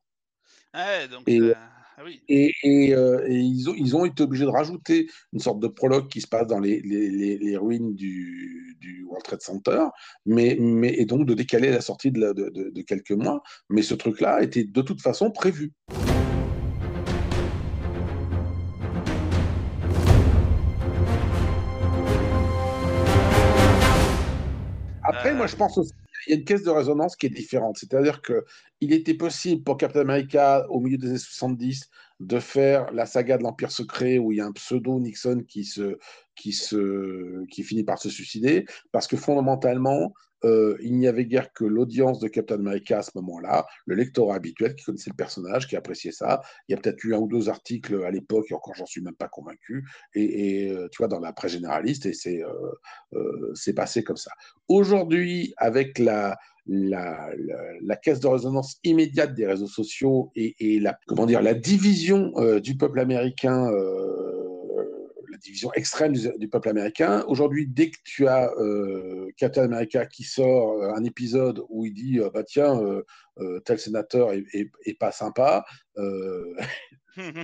Ouais, 0.72 1.08
donc, 1.08 1.24
ah 2.00 2.04
et, 2.28 2.54
euh, 2.94 3.26
et, 3.26 3.34
ils, 3.34 3.68
ont, 3.68 3.74
ils 3.74 3.96
ont 3.96 4.04
été 4.04 4.22
obligés 4.22 4.44
de 4.44 4.50
rajouter 4.50 5.08
une 5.32 5.40
sorte 5.40 5.58
de 5.58 5.66
prologue 5.66 6.06
qui 6.06 6.20
se 6.20 6.28
passe 6.28 6.46
dans 6.46 6.60
les, 6.60 6.80
les, 6.80 7.36
les, 7.38 7.56
ruines 7.56 7.96
du, 7.96 8.76
du, 8.80 9.02
World 9.02 9.24
Trade 9.24 9.42
Center, 9.42 9.86
mais, 10.24 10.56
mais, 10.60 10.94
et 10.96 11.06
donc 11.06 11.26
de 11.26 11.34
décaler 11.34 11.72
la 11.72 11.80
sortie 11.80 12.12
de, 12.12 12.32
de, 12.32 12.70
de, 12.70 12.82
quelques 12.82 13.10
mois. 13.10 13.42
Mais 13.68 13.82
ce 13.82 13.94
truc-là 13.94 14.42
était 14.42 14.62
de 14.62 14.82
toute 14.82 15.00
façon 15.00 15.32
prévu. 15.32 15.72
Après, 25.02 25.34
moi, 25.34 25.48
je 25.48 25.56
pense 25.56 25.76
aussi 25.78 25.92
y 26.26 26.32
a 26.32 26.36
une 26.36 26.44
caisse 26.44 26.62
de 26.62 26.70
résonance 26.70 27.16
qui 27.16 27.26
est 27.26 27.30
différente. 27.30 27.78
C'est-à-dire 27.78 28.20
qu'il 28.22 28.92
était 28.92 29.14
possible 29.14 29.62
pour 29.62 29.76
Captain 29.76 30.00
America, 30.00 30.66
au 30.68 30.80
milieu 30.80 30.98
des 30.98 31.08
années 31.08 31.18
70, 31.18 31.88
de 32.20 32.40
faire 32.40 32.92
la 32.92 33.06
saga 33.06 33.38
de 33.38 33.42
l'Empire 33.42 33.70
secret 33.70 34.18
où 34.18 34.32
il 34.32 34.38
y 34.38 34.40
a 34.40 34.46
un 34.46 34.52
pseudo 34.52 34.98
Nixon 34.98 35.44
qui, 35.46 35.64
se, 35.64 35.98
qui, 36.34 36.52
se, 36.52 37.44
qui 37.46 37.62
finit 37.62 37.84
par 37.84 37.98
se 37.98 38.10
suicider, 38.10 38.66
parce 38.90 39.06
que 39.06 39.16
fondamentalement, 39.16 40.12
euh, 40.44 40.76
il 40.82 40.96
n'y 40.96 41.06
avait 41.06 41.26
guère 41.26 41.52
que 41.52 41.64
l'audience 41.64 42.20
de 42.20 42.28
Captain 42.28 42.56
America 42.56 42.98
à 42.98 43.02
ce 43.02 43.10
moment-là, 43.16 43.66
le 43.86 43.94
lectorat 43.94 44.36
habituel 44.36 44.74
qui 44.74 44.84
connaissait 44.84 45.10
le 45.10 45.16
personnage, 45.16 45.66
qui 45.66 45.76
appréciait 45.76 46.12
ça. 46.12 46.42
Il 46.68 46.72
y 46.72 46.74
a 46.74 46.80
peut-être 46.80 47.02
eu 47.04 47.14
un 47.14 47.18
ou 47.18 47.28
deux 47.28 47.48
articles 47.48 48.02
à 48.04 48.10
l'époque, 48.10 48.46
et 48.50 48.54
encore 48.54 48.74
j'en 48.74 48.86
suis 48.86 49.00
même 49.00 49.14
pas 49.14 49.28
convaincu, 49.28 49.84
et, 50.14 50.70
euh, 50.70 50.88
tu 50.90 50.98
vois, 50.98 51.08
dans 51.08 51.20
la 51.20 51.32
presse 51.32 51.52
généraliste, 51.52 52.06
et 52.06 52.12
c'est 52.12 52.42
euh, 52.42 53.72
passé 53.74 54.02
comme 54.02 54.16
ça. 54.16 54.30
Aujourd'hui, 54.68 55.54
avec 55.56 55.98
la, 55.98 56.36
la, 56.66 57.30
la, 57.80 57.96
caisse 57.96 58.20
de 58.20 58.26
résonance 58.26 58.78
immédiate 58.82 59.34
des 59.34 59.46
réseaux 59.46 59.68
sociaux 59.68 60.30
et, 60.34 60.56
et 60.58 60.80
la, 60.80 60.98
comment 61.06 61.26
dire, 61.26 61.42
la 61.42 61.54
division 61.54 62.32
du 62.60 62.76
peuple 62.76 63.00
américain 63.00 63.70
division 65.38 65.72
extrême 65.74 66.12
du, 66.12 66.48
peuple 66.48 66.68
américain. 66.68 67.24
Aujourd'hui, 67.28 67.66
dès 67.66 67.90
que 67.90 67.96
tu 68.04 68.26
as 68.26 68.50
euh, 68.58 69.30
Captain 69.36 69.64
America 69.64 70.06
qui 70.06 70.24
sort 70.24 70.72
euh, 70.72 70.92
un 70.94 71.04
épisode 71.04 71.64
où 71.68 71.86
il 71.86 71.94
dit 71.94 72.18
euh, 72.18 72.30
bah 72.32 72.42
tiens 72.44 72.80
euh, 72.80 73.60
tel 73.60 73.78
sénateur 73.78 74.32
est, 74.32 74.98
pas 74.98 75.12
sympa, 75.12 75.64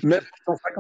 même 0.02 0.22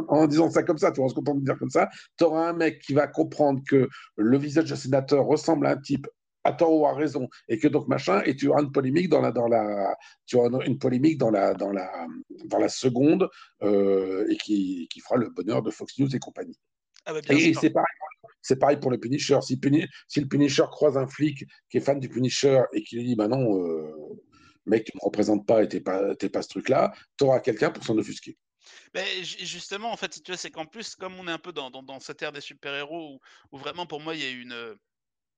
en 0.08 0.26
disant 0.26 0.50
ça 0.50 0.62
comme 0.62 0.78
ça, 0.78 0.90
tu 0.92 1.00
vas 1.00 1.08
se 1.08 1.14
de 1.14 1.44
dire 1.44 1.58
comme 1.58 1.70
ça, 1.70 1.88
tu 2.18 2.24
auras 2.24 2.48
un 2.48 2.52
mec 2.52 2.80
qui 2.80 2.94
va 2.94 3.06
comprendre 3.06 3.62
que 3.68 3.88
le 4.16 4.38
visage 4.38 4.64
du 4.64 4.76
sénateur 4.76 5.24
ressemble 5.24 5.66
à 5.66 5.70
un 5.70 5.76
type 5.76 6.08
à 6.46 6.52
tort 6.52 6.74
ou 6.74 6.86
à 6.86 6.94
raison, 6.94 7.28
et 7.48 7.58
que 7.58 7.68
donc 7.68 7.88
machin, 7.88 8.22
et 8.26 8.36
tu 8.36 8.48
auras 8.48 8.62
une 8.62 8.72
polémique 8.72 9.08
dans 9.08 9.22
la, 9.22 9.32
dans 9.32 9.48
la, 9.48 9.96
tu 10.26 10.36
auras 10.36 10.50
une 10.66 10.78
polémique 10.78 11.16
dans 11.16 11.30
la, 11.30 11.54
dans 11.54 11.70
la, 11.70 11.90
dans 12.46 12.58
la 12.58 12.68
seconde, 12.68 13.30
et 13.62 14.36
qui, 14.42 14.88
qui 14.90 15.00
fera 15.00 15.16
le 15.16 15.30
bonheur 15.30 15.62
de 15.62 15.70
Fox 15.70 15.98
News 15.98 16.14
et 16.14 16.18
compagnie. 16.18 16.58
Ah 17.06 17.12
bah, 17.12 17.20
et 17.28 17.54
c'est 17.54 17.70
pareil, 17.70 17.86
c'est 18.40 18.56
pareil 18.56 18.76
pour 18.78 18.90
le 18.90 18.98
Punisher. 18.98 19.38
Si, 19.42 19.58
si, 20.08 20.20
le 20.20 20.28
Punisher 20.28 20.64
croise 20.70 20.96
un 20.96 21.06
flic 21.06 21.44
qui 21.70 21.78
est 21.78 21.80
fan 21.80 21.98
du 21.98 22.08
Punisher 22.08 22.62
et 22.72 22.82
qui 22.82 22.96
lui 22.96 23.04
dit 23.04 23.16
Bah 23.16 23.28
non, 23.28 23.58
euh, 23.58 23.90
mec, 24.66 24.84
tu 24.84 24.92
ne 24.94 25.00
me 25.00 25.04
représentes 25.04 25.46
pas 25.46 25.62
et 25.62 25.68
tu 25.68 25.76
n'es 25.76 25.82
pas, 25.82 26.14
pas 26.14 26.42
ce 26.42 26.48
truc-là, 26.48 26.92
tu 27.18 27.24
auras 27.24 27.40
quelqu'un 27.40 27.70
pour 27.70 27.84
s'en 27.84 27.96
offusquer. 27.98 28.36
Mais 28.94 29.24
justement, 29.24 29.92
en 29.92 29.96
fait, 29.96 30.22
tu 30.22 30.30
vois, 30.30 30.36
c'est 30.36 30.50
qu'en 30.50 30.66
plus, 30.66 30.94
comme 30.94 31.14
on 31.18 31.28
est 31.28 31.32
un 31.32 31.38
peu 31.38 31.52
dans, 31.52 31.70
dans, 31.70 32.00
cette 32.00 32.22
ère 32.22 32.32
des 32.32 32.40
super-héros 32.40 33.20
où, 33.52 33.58
vraiment 33.58 33.86
pour 33.86 34.00
moi 34.00 34.14
il 34.14 34.22
y 34.22 34.26
a 34.26 34.30
une. 34.30 34.76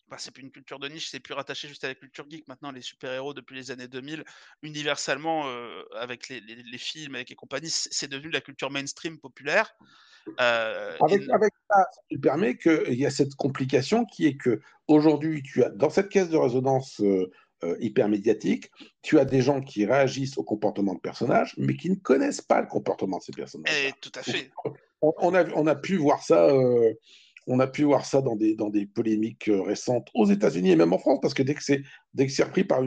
Bah, 0.08 0.16
c'est 0.18 0.30
plus 0.30 0.44
une 0.44 0.52
culture 0.52 0.78
de 0.78 0.88
niche, 0.88 1.10
c'est 1.10 1.18
plus 1.18 1.34
rattaché 1.34 1.66
juste 1.66 1.82
à 1.82 1.88
la 1.88 1.96
culture 1.96 2.26
geek. 2.30 2.46
Maintenant, 2.46 2.70
les 2.70 2.80
super-héros 2.80 3.34
depuis 3.34 3.56
les 3.56 3.70
années 3.72 3.88
2000, 3.88 4.24
universellement, 4.62 5.48
euh, 5.48 5.82
avec 5.96 6.28
les, 6.28 6.40
les, 6.40 6.62
les, 6.62 6.78
films, 6.78 7.16
avec 7.16 7.28
les 7.28 7.34
compagnies, 7.34 7.70
c'est 7.70 8.08
devenu 8.08 8.30
la 8.30 8.40
culture 8.40 8.70
mainstream 8.70 9.18
populaire. 9.18 9.74
Euh, 10.40 10.96
avec, 11.00 11.22
ça, 11.22 11.38
ça 11.70 12.18
permet 12.20 12.56
qu'il 12.56 12.94
y 12.94 13.06
a 13.06 13.10
cette 13.10 13.34
complication 13.34 14.04
qui 14.04 14.26
est 14.26 14.36
que 14.36 14.60
aujourd'hui, 14.88 15.42
tu 15.42 15.64
as 15.64 15.70
dans 15.70 15.90
cette 15.90 16.08
caisse 16.08 16.28
de 16.28 16.36
résonance 16.36 17.00
euh, 17.00 17.30
euh, 17.64 17.76
hyper 17.80 18.08
médiatique, 18.08 18.70
tu 19.02 19.18
as 19.18 19.24
des 19.24 19.40
gens 19.40 19.60
qui 19.60 19.86
réagissent 19.86 20.36
au 20.36 20.44
comportement 20.44 20.94
de 20.94 21.00
personnages, 21.00 21.54
mais 21.58 21.76
qui 21.76 21.90
ne 21.90 21.96
connaissent 21.96 22.42
pas 22.42 22.60
le 22.60 22.66
comportement 22.66 23.18
de 23.18 23.22
ces 23.22 23.32
personnages. 23.32 23.74
Et 23.74 23.92
tout 24.00 24.12
à 24.14 24.22
fait. 24.22 24.50
On, 25.00 25.34
a, 25.34 25.44
on 25.54 25.66
a 25.66 25.74
pu 25.74 25.96
voir 25.96 26.22
ça. 26.22 26.48
On 27.46 27.60
a 27.60 27.66
pu 27.66 27.84
voir 27.84 28.04
ça 28.04 28.22
dans 28.22 28.36
des, 28.36 28.86
polémiques 28.86 29.50
récentes 29.50 30.08
aux 30.14 30.26
États-Unis 30.26 30.72
et 30.72 30.76
même 30.76 30.92
en 30.92 30.98
France, 30.98 31.18
parce 31.22 31.34
que 31.34 31.42
dès 31.42 31.54
que 31.54 31.62
c'est 31.62 32.42
repris 32.42 32.64
par 32.64 32.80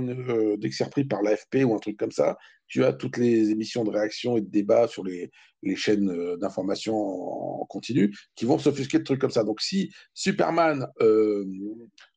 par 1.09 1.21
l'AFP 1.21 1.65
ou 1.65 1.73
un 1.73 1.79
truc 1.79 1.97
comme 1.97 2.11
ça, 2.11 2.37
tu 2.67 2.85
as 2.85 2.93
toutes 2.93 3.17
les 3.17 3.49
émissions 3.49 3.83
de 3.83 3.89
réaction 3.89 4.37
et 4.37 4.41
de 4.41 4.49
débat 4.49 4.87
sur 4.87 5.03
les, 5.03 5.31
chaînes 5.75 6.09
euh, 6.09 6.37
d'information 6.37 6.95
en, 6.95 7.65
continu 7.65 8.15
qui 8.35 8.45
vont 8.45 8.57
s'offusquer 8.57 8.99
de 8.99 9.03
trucs 9.03 9.19
comme 9.19 9.31
ça. 9.31 9.43
Donc 9.43 9.59
si 9.59 9.91
Superman 10.13 10.87
euh, 11.01 11.45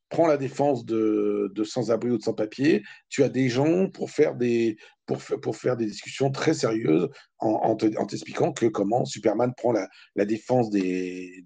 prend 0.09 0.27
la 0.27 0.37
défense 0.37 0.85
de, 0.85 1.51
sans-abri 1.65 2.11
ou 2.11 2.17
de 2.17 2.23
sans-papier, 2.23 2.83
tu 3.09 3.23
as 3.23 3.29
des 3.29 3.49
gens 3.49 3.89
pour 3.89 4.11
faire 4.11 4.35
des, 4.35 4.77
discussions 5.79 6.31
très 6.31 6.53
sérieuses 6.53 7.09
en, 7.39 7.75
t'expliquant 7.75 8.53
que 8.53 8.67
comment 8.67 9.05
Superman 9.05 9.53
prend 9.57 9.73
la, 9.73 10.25
défense 10.25 10.69
des, 10.69 11.43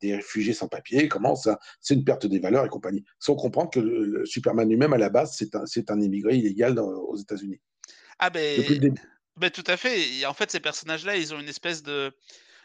des 0.00 0.16
réfugiés 0.16 0.54
sans 0.54 0.68
papier, 0.68 1.08
comment 1.08 1.34
ça, 1.34 1.58
c'est 1.80 1.94
une 1.94 2.04
perte 2.04 2.26
des 2.26 2.38
valeurs 2.38 2.64
et 2.64 2.68
compagnie. 2.68 3.04
Sans 3.18 3.34
comprendre 3.34 3.70
que 3.70 3.80
le, 3.80 4.24
Superman 4.26 4.68
lui-même, 4.68 4.92
à 4.92 4.98
la 4.98 5.10
base, 5.10 5.34
c'est 5.36 5.54
un, 5.54 5.66
c'est 5.66 5.90
un 5.90 6.00
immigré 6.00 6.36
illégal 6.36 6.78
aux 6.78 7.16
États-Unis. 7.16 7.60
Ah 8.18 8.30
ben, 8.30 8.60
ben, 9.36 9.50
tout 9.50 9.64
à 9.66 9.76
fait. 9.76 10.08
Et 10.10 10.26
en 10.26 10.34
fait, 10.34 10.50
ces 10.50 10.60
personnages-là, 10.60 11.16
ils 11.16 11.34
ont 11.34 11.40
une 11.40 11.48
espèce 11.48 11.82
de 11.82 12.12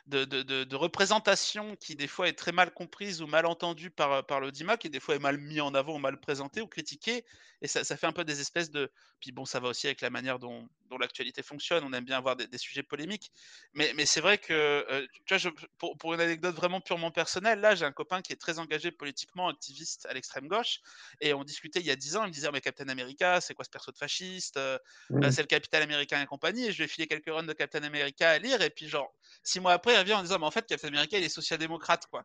de, 0.07 0.23
de, 0.23 0.75
représentation 0.75 1.75
qui 1.75 1.95
des 1.95 2.07
fois 2.07 2.27
est 2.27 2.33
très 2.33 2.51
mal 2.51 2.73
comprise 2.73 3.21
ou 3.21 3.27
mal 3.27 3.45
entendue 3.45 3.89
par, 3.89 4.25
par 4.25 4.39
l'audimat, 4.39 4.77
qui 4.77 4.89
des 4.89 4.99
fois 4.99 5.15
est 5.15 5.19
mal 5.19 5.37
mis 5.37 5.59
en 5.59 5.73
avant 5.73 5.95
ou 5.95 5.99
mal 5.99 6.19
présenté 6.19 6.61
ou 6.61 6.67
critiqué. 6.67 7.25
Et 7.61 7.67
ça, 7.67 7.83
ça, 7.83 7.97
fait 7.97 8.07
un 8.07 8.11
peu 8.11 8.23
des 8.23 8.39
espèces 8.39 8.69
de... 8.69 8.91
Puis 9.19 9.31
bon, 9.31 9.45
ça 9.45 9.59
va 9.59 9.69
aussi 9.69 9.87
avec 9.87 10.01
la 10.01 10.11
manière 10.11 10.37
dont, 10.37 10.69
dont 10.89 10.97
l'actualité 10.99 11.41
fonctionne. 11.41 11.83
On 11.83 11.91
aime 11.91 12.05
bien 12.05 12.17
avoir 12.17 12.35
des, 12.35 12.57
sujets 12.57 12.83
polémiques. 12.83 13.31
Mais, 13.73 13.91
mais 13.95 14.05
c'est 14.05 14.21
vrai 14.21 14.37
que, 14.37 14.53
euh, 14.53 15.07
tu 15.25 15.33
vois, 15.33 15.37
je, 15.37 15.49
pour, 15.79 15.97
pour, 15.97 16.13
une 16.13 16.21
anecdote 16.21 16.55
vraiment 16.55 16.81
purement 16.81 17.09
personnelle, 17.09 17.59
là, 17.59 17.73
j'ai 17.73 17.85
un 17.85 17.91
copain 17.91 18.21
qui 18.21 18.31
est 18.31 18.37
très 18.37 18.59
engagé 18.59 18.91
politiquement, 18.91 19.47
activiste 19.47 20.05
à 20.05 20.13
l'extrême 20.13 20.47
gauche. 20.47 20.81
Et 21.19 21.33
on 21.33 21.43
discutait 21.43 21.79
il 21.79 21.87
y 21.87 21.91
a 21.91 21.95
10 21.95 22.17
ans, 22.17 22.23
il 22.25 22.27
me 22.27 22.33
disait, 22.33 22.51
mais 22.51 22.61
Captain 22.61 22.89
America, 22.89 23.41
c'est 23.41 23.55
quoi 23.55 23.65
ce 23.65 23.71
perso 23.71 23.91
de 23.91 23.97
fasciste? 23.97 24.57
Euh, 24.57 24.77
mmh. 25.09 25.31
C'est 25.31 25.41
le 25.41 25.47
capital 25.47 25.81
américain 25.81 26.21
et 26.21 26.27
compagnie. 26.27 26.67
Et 26.67 26.71
je 26.71 26.77
lui 26.77 26.83
ai 26.83 26.87
filé 26.87 27.07
quelques 27.07 27.29
runs 27.29 27.43
de 27.43 27.53
Captain 27.53 27.83
America 27.83 28.29
à 28.29 28.37
lire. 28.37 28.61
Et 28.61 28.69
puis, 28.69 28.87
genre, 28.87 29.11
six 29.43 29.59
mois 29.59 29.73
après, 29.73 29.96
il 29.97 30.01
revient 30.01 30.13
en 30.13 30.21
disant, 30.21 30.39
mais 30.39 30.45
en 30.45 30.51
fait, 30.51 30.65
Captain 30.65 30.87
America, 30.89 31.17
il 31.17 31.23
est 31.23 31.29
social-démocrate, 31.29 32.05
quoi. 32.07 32.23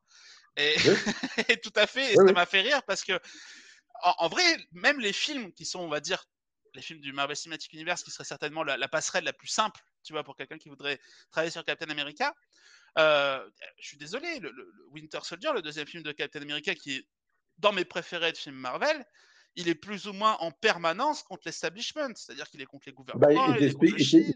Et, 0.56 0.74
tout 1.62 1.72
à 1.76 1.86
fait, 1.86 2.12
et 2.12 2.16
ça 2.16 2.32
m'a 2.32 2.46
fait 2.46 2.60
rire 2.60 2.82
parce 2.86 3.02
que, 3.02 3.18
en, 4.02 4.28
vrai, 4.28 4.42
même 4.72 5.00
les 5.00 5.12
films 5.12 5.52
qui 5.52 5.64
sont, 5.64 5.80
on 5.80 5.88
va 5.88 6.00
dire, 6.00 6.24
les 6.74 6.82
films 6.82 7.00
du 7.00 7.12
Marvel 7.12 7.36
Cinematic 7.36 7.72
Universe, 7.72 8.02
qui 8.02 8.10
serait 8.10 8.24
certainement 8.24 8.62
la, 8.64 8.88
passerelle 8.88 9.24
la 9.24 9.32
plus 9.32 9.48
simple, 9.48 9.80
tu 10.02 10.12
vois, 10.12 10.24
pour 10.24 10.36
quelqu'un 10.36 10.58
qui 10.58 10.68
voudrait 10.68 10.98
travailler 11.30 11.50
sur 11.50 11.64
Captain 11.64 11.90
America. 11.90 12.34
Euh, 12.98 13.48
je 13.78 13.88
suis 13.88 13.96
désolé, 13.96 14.38
le, 14.40 14.52
Winter 14.90 15.20
Soldier, 15.22 15.50
le 15.54 15.62
deuxième 15.62 15.86
film 15.86 16.02
de 16.02 16.12
Captain 16.12 16.42
America, 16.42 16.74
qui 16.74 16.96
est 16.96 17.08
dans 17.58 17.72
mes 17.72 17.84
préférés 17.84 18.32
de 18.32 18.36
films 18.36 18.56
Marvel, 18.56 19.04
il 19.54 19.68
est 19.68 19.74
plus 19.74 20.06
ou 20.06 20.12
moins 20.12 20.36
en 20.40 20.50
permanence 20.50 21.22
contre 21.22 21.42
l'establishment, 21.46 22.14
c'est-à-dire 22.14 22.48
qu'il 22.48 22.60
est 22.60 22.66
contre 22.66 22.84
les 22.86 22.92
gouvernements, 22.92 23.48
bah, 23.48 23.56
il, 23.58 23.64
est 23.64 23.72
contre 23.72 23.92
le 23.92 24.00
il 24.00 24.34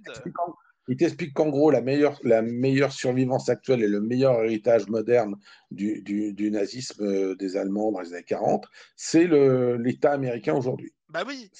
t'explique 0.95 1.35
qu'en 1.35 1.49
gros, 1.49 1.71
la 1.71 1.81
meilleure, 1.81 2.19
la 2.23 2.43
meilleure 2.43 2.93
survivance 2.93 3.49
actuelle 3.49 3.83
et 3.83 3.89
le 3.89 4.01
meilleur 4.01 4.45
héritage 4.45 4.87
moderne 4.89 5.37
du, 5.71 6.03
du, 6.03 6.51
nazisme 6.51 7.05
euh, 7.05 7.35
des 7.35 7.57
Allemands 7.57 7.91
dans 7.91 8.01
les 8.01 8.13
années 8.13 8.23
40, 8.23 8.67
c'est 8.95 9.27
l'État 9.27 10.13
américain 10.13 10.55
aujourd'hui. 10.55 10.93
Bah 11.09 11.23
oui. 11.27 11.51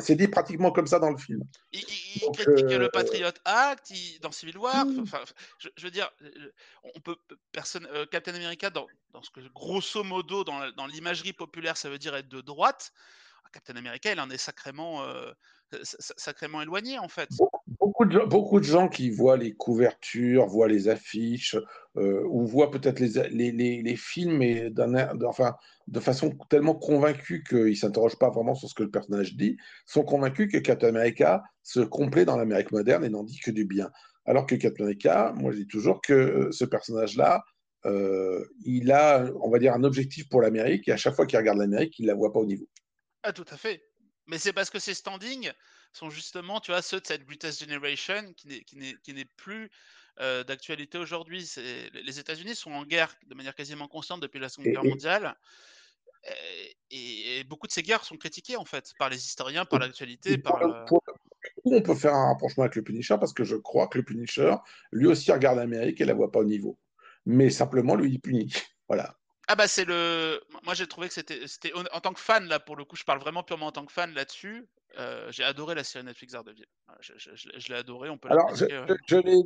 C'est 0.00 0.14
dit, 0.14 0.26
pratiquement 0.26 0.72
comme 0.72 0.86
ça 0.86 0.98
dans 0.98 1.10
le 1.10 1.18
film. 1.18 1.42
Il, 1.72 1.84
critique 2.32 2.64
le 2.64 2.84
euh, 2.84 2.88
Patriot 2.88 3.28
Act 3.44 3.92
dans 4.22 4.32
Civil 4.32 4.58
War. 4.58 4.86
Hmm. 4.86 5.00
Enfin, 5.02 5.20
je, 5.58 5.84
veux 5.84 5.90
dire, 5.90 6.10
on 6.94 7.00
peut 7.00 7.16
personne, 7.52 7.86
euh, 7.92 8.06
Captain 8.06 8.34
America 8.34 8.70
dans, 8.70 8.86
dans, 9.12 9.22
ce 9.22 9.30
que 9.30 9.40
grosso 9.54 10.02
modo 10.02 10.44
dans 10.44 10.86
l'imagerie 10.86 11.34
populaire 11.34 11.76
ça 11.76 11.90
veut 11.90 11.98
dire 11.98 12.16
être 12.16 12.28
de 12.28 12.40
droite. 12.40 12.92
Captain 13.52 13.76
America, 13.76 14.12
il 14.12 14.20
en 14.20 14.30
est 14.30 14.38
sacrément, 14.38 15.02
euh, 15.04 15.32
sacrément 15.90 16.62
éloigné 16.62 16.98
en 16.98 17.08
fait. 17.08 17.28
Beaucoup 17.38 17.62
de, 18.06 18.24
beaucoup 18.26 18.60
de, 18.60 18.64
gens 18.64 18.88
qui 18.88 19.10
voient 19.10 19.36
les 19.36 19.54
couvertures, 19.54 20.46
voient 20.46 20.68
les 20.68 20.88
affiches, 20.88 21.56
euh, 21.96 22.22
ou 22.28 22.46
voient 22.46 22.70
peut-être 22.70 23.00
les, 23.00 23.52
les, 23.52 23.82
les, 23.82 23.96
films, 23.96 24.42
et 24.42 24.72
enfin, 25.26 25.54
de 25.86 26.00
façon 26.00 26.36
tellement 26.48 26.74
convaincue 26.74 27.44
qu'ils 27.48 27.64
ne 27.64 27.74
s'interrogent 27.74 28.18
pas 28.18 28.30
vraiment 28.30 28.54
sur 28.54 28.68
ce 28.68 28.74
que 28.74 28.82
le 28.82 28.90
personnage 28.90 29.36
dit, 29.36 29.56
sont 29.86 30.02
convaincus 30.02 30.50
que 30.52 30.58
Captain 30.58 30.88
America 30.88 31.42
se 31.62 31.80
complaît 31.80 32.24
dans 32.24 32.36
l'Amérique 32.36 32.72
moderne 32.72 33.04
et 33.04 33.08
n'en 33.08 33.24
dit 33.24 33.38
que 33.38 33.50
du 33.50 33.64
bien. 33.64 33.90
Alors 34.24 34.46
que 34.46 34.54
Captain 34.54 34.84
America, 34.84 35.32
moi 35.36 35.52
je 35.52 35.58
dis 35.58 35.66
toujours 35.66 36.00
que 36.00 36.12
euh, 36.12 36.52
ce 36.52 36.64
personnage-là, 36.64 37.42
il 38.64 38.90
a, 38.90 39.30
on 39.40 39.48
va 39.48 39.60
dire, 39.60 39.72
un 39.72 39.84
objectif 39.84 40.28
pour 40.28 40.42
l'Amérique, 40.42 40.88
et 40.88 40.92
à 40.92 40.96
chaque 40.96 41.14
fois 41.14 41.24
qu'il 41.24 41.38
regarde 41.38 41.58
l'Amérique, 41.58 41.96
il 42.00 42.02
ne 42.02 42.08
la 42.08 42.14
voit 42.14 42.32
pas 42.32 42.40
au 42.40 42.46
niveau. 42.46 42.66
Ah, 43.22 43.32
tout 43.32 43.44
à 43.48 43.56
fait. 43.56 43.80
Mais 44.26 44.38
c'est 44.38 44.52
parce 44.52 44.70
que 44.70 44.80
ces 44.80 44.94
standings 44.94 45.52
sont 45.92 46.10
justement, 46.10 46.60
tu 46.60 46.70
vois, 46.70 46.82
ceux 46.82 47.00
de 47.00 47.06
cette 47.06 47.24
Greatest 47.24 47.60
Generation 47.60 48.32
qui 48.34 49.14
n'est, 49.14 49.24
plus 49.36 49.70
euh, 50.20 50.44
d'actualité 50.44 50.98
aujourd'hui. 50.98 51.48
les 51.92 52.18
États-Unis 52.18 52.54
sont 52.54 52.72
en 52.72 52.84
guerre 52.84 53.14
de 53.26 53.34
manière 53.34 53.54
quasiment 53.54 53.88
constante 53.88 54.20
depuis 54.20 54.38
la 54.38 54.48
Seconde 54.48 54.72
Guerre 54.72 54.84
mondiale. 54.84 55.36
Et, 56.90 57.44
beaucoup 57.44 57.66
de 57.66 57.72
ces 57.72 57.82
guerres 57.82 58.04
sont 58.04 58.16
critiquées 58.16 58.56
en 58.56 58.64
fait 58.64 58.92
par 58.98 59.08
les 59.08 59.16
historiens, 59.16 59.64
par 59.64 59.78
l'actualité. 59.78 60.38
Par, 60.38 60.60
on 61.64 61.82
peut 61.82 61.94
faire 61.94 62.14
un 62.14 62.28
rapprochement 62.28 62.64
avec 62.64 62.76
le 62.76 62.82
Punisher 62.82 63.16
parce 63.18 63.32
que 63.32 63.44
je 63.44 63.56
crois 63.56 63.88
que 63.88 63.98
le 63.98 64.04
Punisher, 64.04 64.54
lui 64.92 65.06
aussi, 65.06 65.32
regarde 65.32 65.58
l'Amérique 65.58 66.00
et 66.00 66.04
la 66.04 66.14
voit 66.14 66.30
pas 66.30 66.40
au 66.40 66.44
niveau. 66.44 66.78
Mais 67.24 67.50
simplement, 67.50 67.94
lui, 67.96 68.12
il 68.12 68.20
punit. 68.20 68.52
Voilà. 68.88 69.18
Ah 69.48 69.54
bah 69.54 69.68
c'est 69.68 69.84
le. 69.84 70.40
Moi 70.64 70.74
j'ai 70.74 70.86
trouvé 70.86 71.08
que 71.08 71.14
c'était, 71.14 71.46
c'était 71.46 71.72
en 71.74 72.00
tant 72.00 72.12
que 72.12 72.20
fan 72.20 72.46
là 72.46 72.58
pour 72.58 72.76
le 72.76 72.84
coup, 72.84 72.96
je 72.96 73.04
parle 73.04 73.20
vraiment 73.20 73.44
purement 73.44 73.66
en 73.66 73.72
tant 73.72 73.86
que 73.86 73.92
fan 73.92 74.12
là-dessus. 74.12 74.66
Euh, 74.98 75.28
j'ai 75.30 75.44
adoré 75.44 75.74
la 75.74 75.84
série 75.84 76.04
Netflix 76.04 76.32
Daredevil. 76.32 76.64
Je, 77.00 77.12
je, 77.16 77.30
je, 77.34 77.68
l'ai 77.68 77.78
adoré. 77.78 78.08
On 78.08 78.16
peut. 78.16 78.30
Alors 78.30 78.54
je, 78.54 78.64
je, 79.06 79.16
l'ai 79.16 79.42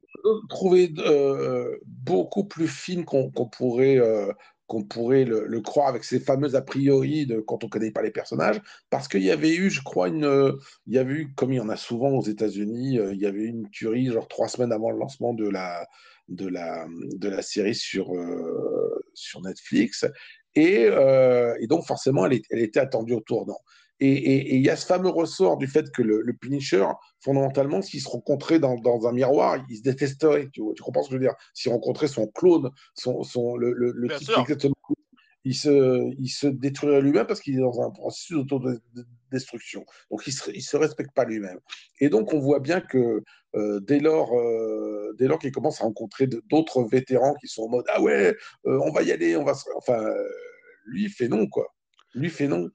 trouvé 0.49 0.93
euh, 0.99 1.77
beaucoup 1.85 2.45
plus 2.45 2.69
fine 2.69 3.05
qu'on, 3.05 3.31
qu'on 3.31 3.47
pourrait 3.47 3.99
euh, 3.99 4.33
qu'on 4.69 4.85
pourrait 4.85 5.25
le, 5.25 5.47
le, 5.47 5.61
croire 5.61 5.89
avec 5.89 6.05
ces 6.05 6.21
fameux 6.21 6.55
a 6.55 6.63
priori 6.63 7.27
de 7.27 7.41
quand 7.41 7.65
on 7.65 7.69
connaît 7.69 7.91
pas 7.91 8.03
les 8.03 8.13
personnages, 8.13 8.61
parce 8.89 9.09
qu'il 9.09 9.23
y 9.23 9.33
avait 9.33 9.53
eu, 9.57 9.69
je 9.69 9.83
crois, 9.83 10.07
une, 10.07 10.57
il 10.87 10.95
y 10.95 10.99
avait 10.99 11.13
eu, 11.13 11.35
comme 11.35 11.53
il 11.53 11.57
y 11.57 11.61
en 11.61 11.69
a 11.69 11.77
souvent 11.77 12.11
aux 12.11 12.23
États-Unis, 12.23 13.01
il 13.11 13.19
y 13.21 13.27
avait 13.27 13.41
eu 13.41 13.49
une 13.49 13.69
tuerie 13.71 14.13
genre 14.13 14.29
trois 14.29 14.47
semaines 14.47 14.71
avant 14.71 14.93
le 14.93 14.99
lancement 14.99 15.35
de 15.35 15.49
la 15.49 15.89
de 16.29 16.47
la 16.47 16.87
de 16.89 17.29
la 17.29 17.43
série 17.43 17.75
sur 17.75 18.13
sur 19.15 19.41
Netflix. 19.43 20.05
Et, 20.55 20.87
euh, 20.87 21.55
et 21.61 21.67
donc, 21.67 21.87
forcément, 21.87 22.27
elle, 22.27 22.41
elle, 22.51 22.61
était 22.61 22.81
attendue 22.81 23.15
au 23.15 23.21
tournant. 23.21 23.59
Et 24.03 24.57
il 24.57 24.65
y 24.65 24.71
a 24.71 24.77
ce 24.77 24.87
fameux 24.87 25.11
ressort 25.11 25.59
du 25.59 25.67
fait 25.67 25.93
que 25.93 26.01
le, 26.01 26.23
le 26.23 26.33
Punisher, 26.33 26.87
fondamentalement, 27.23 27.83
s'ils 27.83 28.01
se 28.01 28.09
rencontraient 28.09 28.59
dans, 28.59 28.77
dans, 28.77 29.07
un 29.07 29.13
miroir, 29.13 29.63
ils 29.69 29.77
se 29.77 29.83
détesteraient. 29.83 30.49
Tu, 30.55 30.63
tu, 30.75 30.83
comprends 30.83 31.03
ce 31.03 31.11
que 31.11 31.17
je 31.17 31.19
veux 31.19 31.25
dire? 31.25 31.35
S'ils 31.53 31.71
rencontraient 31.71 32.09
son 32.09 32.27
clone, 32.27 32.71
son, 32.95 33.23
son, 33.25 33.57
le, 33.57 33.75
le, 33.75 33.93
le 33.95 34.09
type 34.17 34.31
exactement 34.39 34.75
il 35.45 35.55
se, 35.55 36.13
il 36.19 36.29
se 36.29 36.47
détruirait 36.47 37.01
lui-même 37.01 37.27
parce 37.27 37.41
qu'il 37.41 37.57
est 37.57 37.63
dans 37.63 37.81
un 37.81 37.91
processus 37.91 38.39
d'autodestruction. 39.31 39.85
Donc 40.11 40.23
il 40.27 40.31
ne 40.31 40.61
se, 40.61 40.69
se, 40.69 40.77
respecte 40.77 41.15
pas 41.15 41.25
lui-même. 41.25 41.59
Et 42.01 42.09
donc 42.09 42.33
on 42.33 42.41
voit 42.41 42.61
bien 42.61 42.81
que 42.81 43.23
euh, 43.55 43.81
dès 43.81 44.01
lors, 44.01 44.39
euh, 44.39 45.15
dès 45.19 45.27
lors 45.27 45.39
qu'il 45.39 45.53
commence 45.53 45.81
à 45.81 45.85
rencontrer 45.85 46.27
d'autres 46.27 46.83
vétérans 46.85 47.35
qui 47.35 47.49
sont 47.49 47.63
en 47.63 47.69
mode 47.69 47.85
ah 47.89 48.01
ouais, 48.01 48.35
euh, 48.67 48.81
on 48.85 48.93
va 48.93 49.03
y 49.03 49.13
aller, 49.13 49.37
on 49.37 49.45
va 49.45 49.55
se... 49.55 49.65
enfin 49.77 50.03
lui 50.87 51.05
il 51.05 51.11
fait 51.11 51.29
non 51.29 51.47
quoi. 51.47 51.75
Lui 52.15 52.31
fait 52.31 52.49
non. 52.49 52.69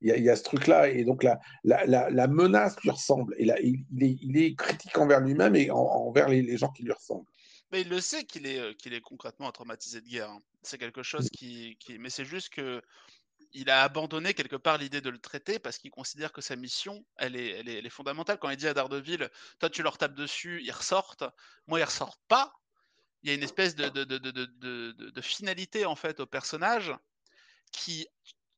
Il 0.00 0.08
y 0.08 0.12
a, 0.12 0.16
il 0.18 0.24
y 0.24 0.28
a 0.28 0.36
ce 0.36 0.42
truc-là 0.42 0.90
et 0.90 1.04
donc 1.04 1.22
la, 1.22 1.40
la, 1.62 1.86
la, 1.86 2.10
la, 2.10 2.26
menace 2.26 2.76
lui 2.82 2.90
ressemble. 2.90 3.34
Et 3.38 3.46
là, 3.46 3.58
il, 3.62 3.86
il, 3.90 4.04
est, 4.04 4.18
il 4.20 4.36
est 4.36 4.54
critique 4.54 4.98
envers 4.98 5.20
lui-même 5.20 5.56
et 5.56 5.70
en, 5.70 5.78
envers 5.78 6.28
les, 6.28 6.42
les 6.42 6.58
gens 6.58 6.68
qui 6.72 6.82
lui 6.82 6.92
ressemblent. 6.92 7.24
Mais 7.72 7.80
il 7.80 7.88
le 7.88 8.02
sait 8.02 8.24
qu'il 8.24 8.46
est, 8.46 8.76
qu'il 8.76 8.92
est 8.92 9.00
concrètement 9.00 9.50
traumatisé 9.50 10.02
de 10.02 10.06
guerre. 10.06 10.28
Hein. 10.28 10.40
C'est 10.62 10.76
quelque 10.76 11.02
chose 11.02 11.30
qui, 11.30 11.78
qui... 11.80 11.98
Mais 11.98 12.10
c'est 12.10 12.26
juste 12.26 12.50
que 12.50 12.82
il 13.54 13.70
a 13.70 13.82
abandonné 13.82 14.34
quelque 14.34 14.56
part 14.56 14.78
l'idée 14.78 15.00
de 15.00 15.10
le 15.10 15.18
traiter 15.18 15.58
parce 15.58 15.78
qu'il 15.78 15.90
considère 15.90 16.32
que 16.32 16.40
sa 16.40 16.56
mission, 16.56 17.04
elle 17.16 17.36
est, 17.36 17.60
elle 17.60 17.68
est, 17.68 17.90
fondamentale. 17.90 18.38
Quand 18.38 18.50
il 18.50 18.56
dit 18.56 18.66
à 18.66 18.74
Daredevil, 18.74 19.30
toi 19.60 19.70
tu 19.70 19.82
leur 19.82 19.96
tapes 19.96 20.14
dessus, 20.14 20.60
ils 20.62 20.72
ressortent. 20.72 21.24
Moi, 21.66 21.80
ils 21.80 21.84
ressortent 21.84 22.20
pas. 22.28 22.52
Il 23.22 23.28
y 23.28 23.32
a 23.32 23.34
une 23.34 23.42
espèce 23.42 23.74
de, 23.74 23.88
de, 23.88 24.04
de, 24.04 24.92
de 24.92 25.20
finalité 25.22 25.86
en 25.86 25.96
fait 25.96 26.20
au 26.20 26.26
personnage 26.26 26.92
qui 27.72 28.06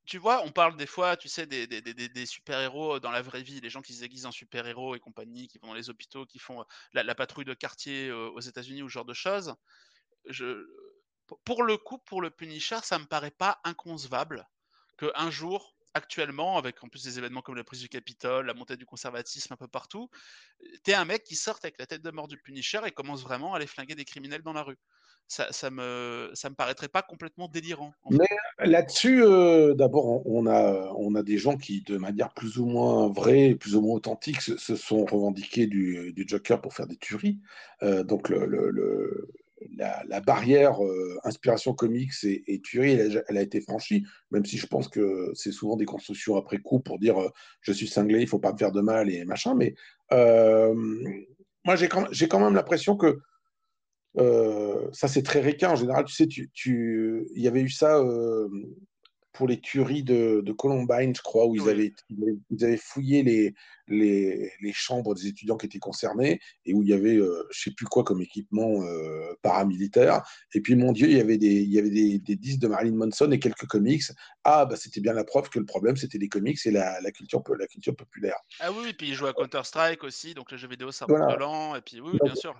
tu 0.06 0.18
vois, 0.18 0.44
on 0.44 0.52
parle 0.52 0.76
des 0.76 0.86
fois, 0.86 1.16
tu 1.16 1.28
sais, 1.28 1.46
des, 1.46 1.66
des, 1.66 1.80
des, 1.82 2.26
super-héros 2.26 3.00
dans 3.00 3.10
la 3.10 3.22
vraie 3.22 3.42
vie, 3.42 3.60
les 3.60 3.70
gens 3.70 3.82
qui 3.82 3.92
se 3.92 4.00
déguisent 4.00 4.26
en 4.26 4.30
super-héros 4.30 4.94
et 4.94 5.00
compagnie, 5.00 5.48
qui 5.48 5.58
vont 5.58 5.68
dans 5.68 5.74
les 5.74 5.90
hôpitaux, 5.90 6.24
qui 6.26 6.38
font 6.38 6.64
la, 6.92 7.02
la 7.02 7.14
patrouille 7.16 7.44
de 7.44 7.54
quartier 7.54 8.12
aux 8.12 8.40
États-Unis 8.40 8.82
ou 8.82 8.88
ce 8.88 8.94
genre 8.94 9.04
de 9.04 9.14
choses. 9.14 9.56
Je, 10.26 10.64
pour 11.44 11.64
le 11.64 11.76
coup, 11.76 11.98
pour 11.98 12.22
le 12.22 12.30
Punisher, 12.30 12.78
ça 12.84 13.00
me 13.00 13.04
paraît 13.04 13.32
pas 13.32 13.60
inconcevable 13.64 14.46
qu'un 14.96 15.30
jour, 15.30 15.76
actuellement, 15.94 16.58
avec 16.58 16.82
en 16.84 16.88
plus 16.88 17.04
des 17.04 17.18
événements 17.18 17.42
comme 17.42 17.56
la 17.56 17.64
prise 17.64 17.80
du 17.80 17.88
Capitole, 17.88 18.46
la 18.46 18.54
montée 18.54 18.76
du 18.76 18.86
conservatisme 18.86 19.52
un 19.52 19.56
peu 19.56 19.68
partout, 19.68 20.10
t'es 20.84 20.94
un 20.94 21.04
mec 21.04 21.24
qui 21.24 21.36
sort 21.36 21.58
avec 21.62 21.78
la 21.78 21.86
tête 21.86 22.02
de 22.02 22.10
mort 22.10 22.28
du 22.28 22.36
Punisher 22.38 22.80
et 22.86 22.90
commence 22.90 23.22
vraiment 23.22 23.54
à 23.54 23.56
aller 23.56 23.66
flinguer 23.66 23.94
des 23.94 24.04
criminels 24.04 24.42
dans 24.42 24.52
la 24.52 24.62
rue 24.62 24.78
ça, 25.28 25.48
ça, 25.50 25.70
me, 25.70 26.30
ça 26.34 26.50
me 26.50 26.54
paraîtrait 26.54 26.88
pas 26.88 27.02
complètement 27.02 27.48
délirant. 27.48 27.92
Mais 28.10 28.26
là-dessus, 28.58 29.22
euh, 29.22 29.74
d'abord, 29.74 30.26
on 30.26 30.46
a, 30.46 30.92
on 30.96 31.14
a 31.14 31.22
des 31.22 31.38
gens 31.38 31.56
qui, 31.56 31.82
de 31.82 31.98
manière 31.98 32.32
plus 32.32 32.58
ou 32.58 32.66
moins 32.66 33.08
vraie, 33.08 33.54
plus 33.54 33.74
ou 33.74 33.80
moins 33.80 33.96
authentique, 33.96 34.40
se, 34.40 34.76
sont 34.76 35.04
revendiqués 35.04 35.66
du, 35.66 36.14
Joker 36.26 36.60
pour 36.60 36.74
faire 36.74 36.86
des 36.86 36.96
tueries. 36.96 37.38
Euh, 37.82 38.04
donc, 38.04 38.28
le, 38.28 39.28
la, 39.76 40.02
la, 40.06 40.20
barrière 40.20 40.84
euh, 40.84 41.18
inspiration 41.24 41.74
comics 41.74 42.12
et, 42.24 42.42
et 42.46 42.60
tuerie, 42.60 42.92
elle, 42.92 43.24
elle, 43.28 43.36
a 43.36 43.42
été 43.42 43.60
franchie, 43.60 44.04
même 44.30 44.44
si 44.44 44.58
je 44.58 44.66
pense 44.66 44.88
que 44.88 45.30
c'est 45.34 45.52
souvent 45.52 45.76
des 45.76 45.86
constructions 45.86 46.36
après 46.36 46.58
coup 46.58 46.80
pour 46.80 46.98
dire 46.98 47.20
euh, 47.20 47.28
je 47.60 47.72
suis 47.72 47.88
cinglé, 47.88 48.20
il 48.20 48.28
faut 48.28 48.38
pas 48.38 48.52
me 48.52 48.58
faire 48.58 48.72
de 48.72 48.80
mal 48.80 49.10
et 49.10 49.24
machin. 49.24 49.54
Mais 49.54 49.74
euh, 50.12 50.74
moi, 51.64 51.76
j'ai 51.76 51.88
quand, 51.88 52.06
quand, 52.28 52.40
même 52.40 52.54
l'impression 52.54 52.96
que 52.96 53.18
ça 54.92 55.08
c'est 55.08 55.22
très 55.22 55.40
réquin 55.40 55.70
en 55.70 55.76
général. 55.76 56.04
Tu 56.04 56.14
sais, 56.14 56.26
tu, 56.26 56.50
tu, 56.52 57.26
il 57.34 57.42
y 57.42 57.48
avait 57.48 57.62
eu 57.62 57.68
ça 57.68 58.02
pour 59.32 59.46
les 59.46 59.60
tueries 59.60 60.02
de, 60.02 60.52
Columbine, 60.52 61.14
je 61.14 61.22
crois, 61.22 61.46
où 61.46 61.54
ils, 61.54 61.68
avaient, 61.68 61.92
ils 62.08 62.64
avaient 62.64 62.78
fouillé 62.78 63.22
les, 63.22 63.54
les, 63.88 64.52
les, 64.60 64.72
chambres 64.72 65.14
des 65.14 65.26
étudiants 65.26 65.56
qui 65.56 65.66
étaient 65.66 65.78
concernés 65.78 66.40
et 66.64 66.74
où 66.74 66.82
il 66.82 66.88
y 66.88 66.92
avait, 66.92 67.16
euh, 67.16 67.46
je 67.50 67.62
sais 67.62 67.70
plus 67.70 67.86
quoi 67.86 68.04
comme 68.04 68.20
équipement 68.20 68.82
euh, 68.82 69.34
paramilitaire. 69.42 70.22
Et 70.54 70.60
puis, 70.60 70.74
mon 70.76 70.92
Dieu, 70.92 71.08
il 71.08 71.16
y 71.16 71.20
avait 71.20 71.38
des, 71.38 71.62
il 71.62 71.72
y 71.72 71.78
avait 71.78 71.90
des, 71.90 72.18
des 72.18 72.36
disques 72.36 72.60
de 72.60 72.68
Marilyn 72.68 72.96
Manson 72.96 73.30
et 73.30 73.38
quelques 73.38 73.66
comics. 73.66 74.02
Ah, 74.44 74.64
bah, 74.66 74.76
c'était 74.76 75.00
bien 75.00 75.12
la 75.12 75.24
preuve 75.24 75.48
que 75.48 75.58
le 75.58 75.66
problème, 75.66 75.96
c'était 75.96 76.18
les 76.18 76.28
comics 76.28 76.58
et 76.64 76.70
la, 76.70 77.00
la, 77.00 77.10
culture, 77.10 77.42
la 77.58 77.66
culture 77.66 77.94
populaire. 77.94 78.36
Ah 78.60 78.70
oui, 78.72 78.90
et 78.90 78.92
puis 78.92 79.08
ils 79.08 79.14
jouaient 79.14 79.30
à 79.30 79.32
Counter-Strike 79.32 80.04
aussi, 80.04 80.34
donc 80.34 80.50
le 80.52 80.58
jeu 80.58 80.68
vidéo, 80.68 80.90
ça 80.90 81.06
voilà. 81.08 81.36
lent. 81.36 81.74
Et 81.76 81.80
puis, 81.80 82.00
oui, 82.00 82.18
bien 82.22 82.34
sûr. 82.34 82.58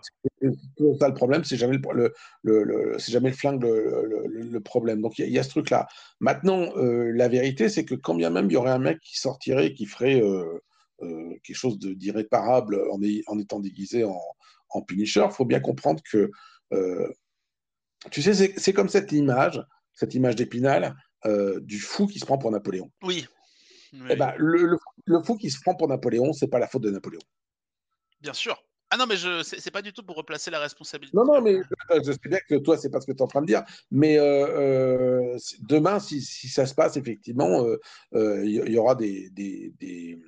Ça, 1.01 1.09
le 1.09 1.15
problème, 1.15 1.45
c'est 1.45 1.57
jamais 1.57 1.79
le, 1.79 2.13
le, 2.43 2.63
le 2.65 2.99
c'est 2.99 3.13
jamais 3.13 3.31
le 3.31 3.37
flingue 3.37 3.63
le, 3.63 4.27
le 4.29 4.61
problème. 4.61 5.01
Donc, 5.01 5.19
il 5.19 5.27
y, 5.27 5.33
y, 5.33 5.39
a 5.39 5.43
ce 5.43 5.49
truc-là. 5.49 5.87
Maintenant, 6.21 6.77
euh, 6.77 7.13
la 7.15 7.29
vérité, 7.29 7.69
c'est 7.69 7.85
que 7.85 7.95
quand 7.95 8.15
bien 8.15 8.31
même 8.31 8.47
il 8.47 8.53
y 8.53 8.57
aurait 8.57 8.71
un 8.71 8.79
mec 8.79 9.01
qui 9.01 9.19
sortirait, 9.19 9.73
qui 9.75 9.87
ferait 9.87 10.21
euh, 10.23 10.63
quelque 10.99 11.57
chose 11.57 11.79
d'irréparable 11.79 12.81
en, 12.91 12.99
en, 13.27 13.39
étant 13.39 13.61
déguisé 13.61 14.05
en, 14.05 14.21
en 14.71 14.83
Punisher, 14.83 15.25
il 15.27 15.33
faut 15.33 15.45
bien 15.45 15.61
comprendre 15.61 16.03
que, 16.11 16.31
tu 18.11 18.23
sais, 18.23 18.55
c'est 18.57 18.73
comme 18.73 18.89
cette 18.89 19.13
image, 19.13 19.63
cette 19.93 20.15
image 20.15 20.37
d'Épinal 20.37 20.95
du 21.61 21.81
fou 21.81 22.07
qui 22.07 22.19
se 22.19 22.27
prend 22.27 22.39
pour 22.39 22.51
Napoléon. 22.51 22.91
Oui. 23.03 23.27
Eh 24.11 24.17
ben, 24.17 24.35
le, 24.37 24.79
le, 25.07 25.23
fou 25.23 25.37
qui 25.37 25.51
se 25.51 25.61
prend 25.61 25.75
pour 25.75 25.89
Napoléon, 25.89 26.33
c'est 26.33 26.49
pas 26.49 26.59
la 26.59 26.69
faute 26.69 26.83
de 26.83 26.91
Napoléon. 26.91 27.21
Bien 28.21 28.33
sûr. 28.33 28.63
Ah 28.91 28.97
non, 28.97 29.07
mais 29.07 29.17
je 29.17 29.43
c'est 29.43 29.71
pas 29.73 29.83
du 29.83 29.93
tout 29.93 30.05
pour 30.05 30.17
replacer 30.17 30.51
la 30.51 30.61
responsabilité. 30.61 31.17
Non, 31.17 31.25
non, 31.25 31.41
mais 31.41 31.61
je 31.91 32.13
sais 32.13 32.29
bien 32.29 32.39
que 32.49 32.55
toi, 32.57 32.79
c'est 32.79 32.91
pas 32.91 33.01
ce 33.01 33.07
que 33.07 33.13
tu 33.13 33.19
es 33.19 33.23
en 33.23 33.27
train 33.27 33.41
de 33.41 33.47
dire. 33.47 33.65
Mais 33.91 34.19
euh, 34.19 35.35
euh, 35.35 35.39
demain, 35.61 35.99
si, 35.99 36.21
si, 36.21 36.49
ça 36.49 36.67
se 36.67 36.75
passe, 36.75 36.97
effectivement, 36.97 37.67
il 38.13 38.19
euh, 38.19 38.45
y, 38.47 38.79
aura 38.79 38.95
des, 38.95 39.29
des, 39.31 39.75
des, 39.81 40.21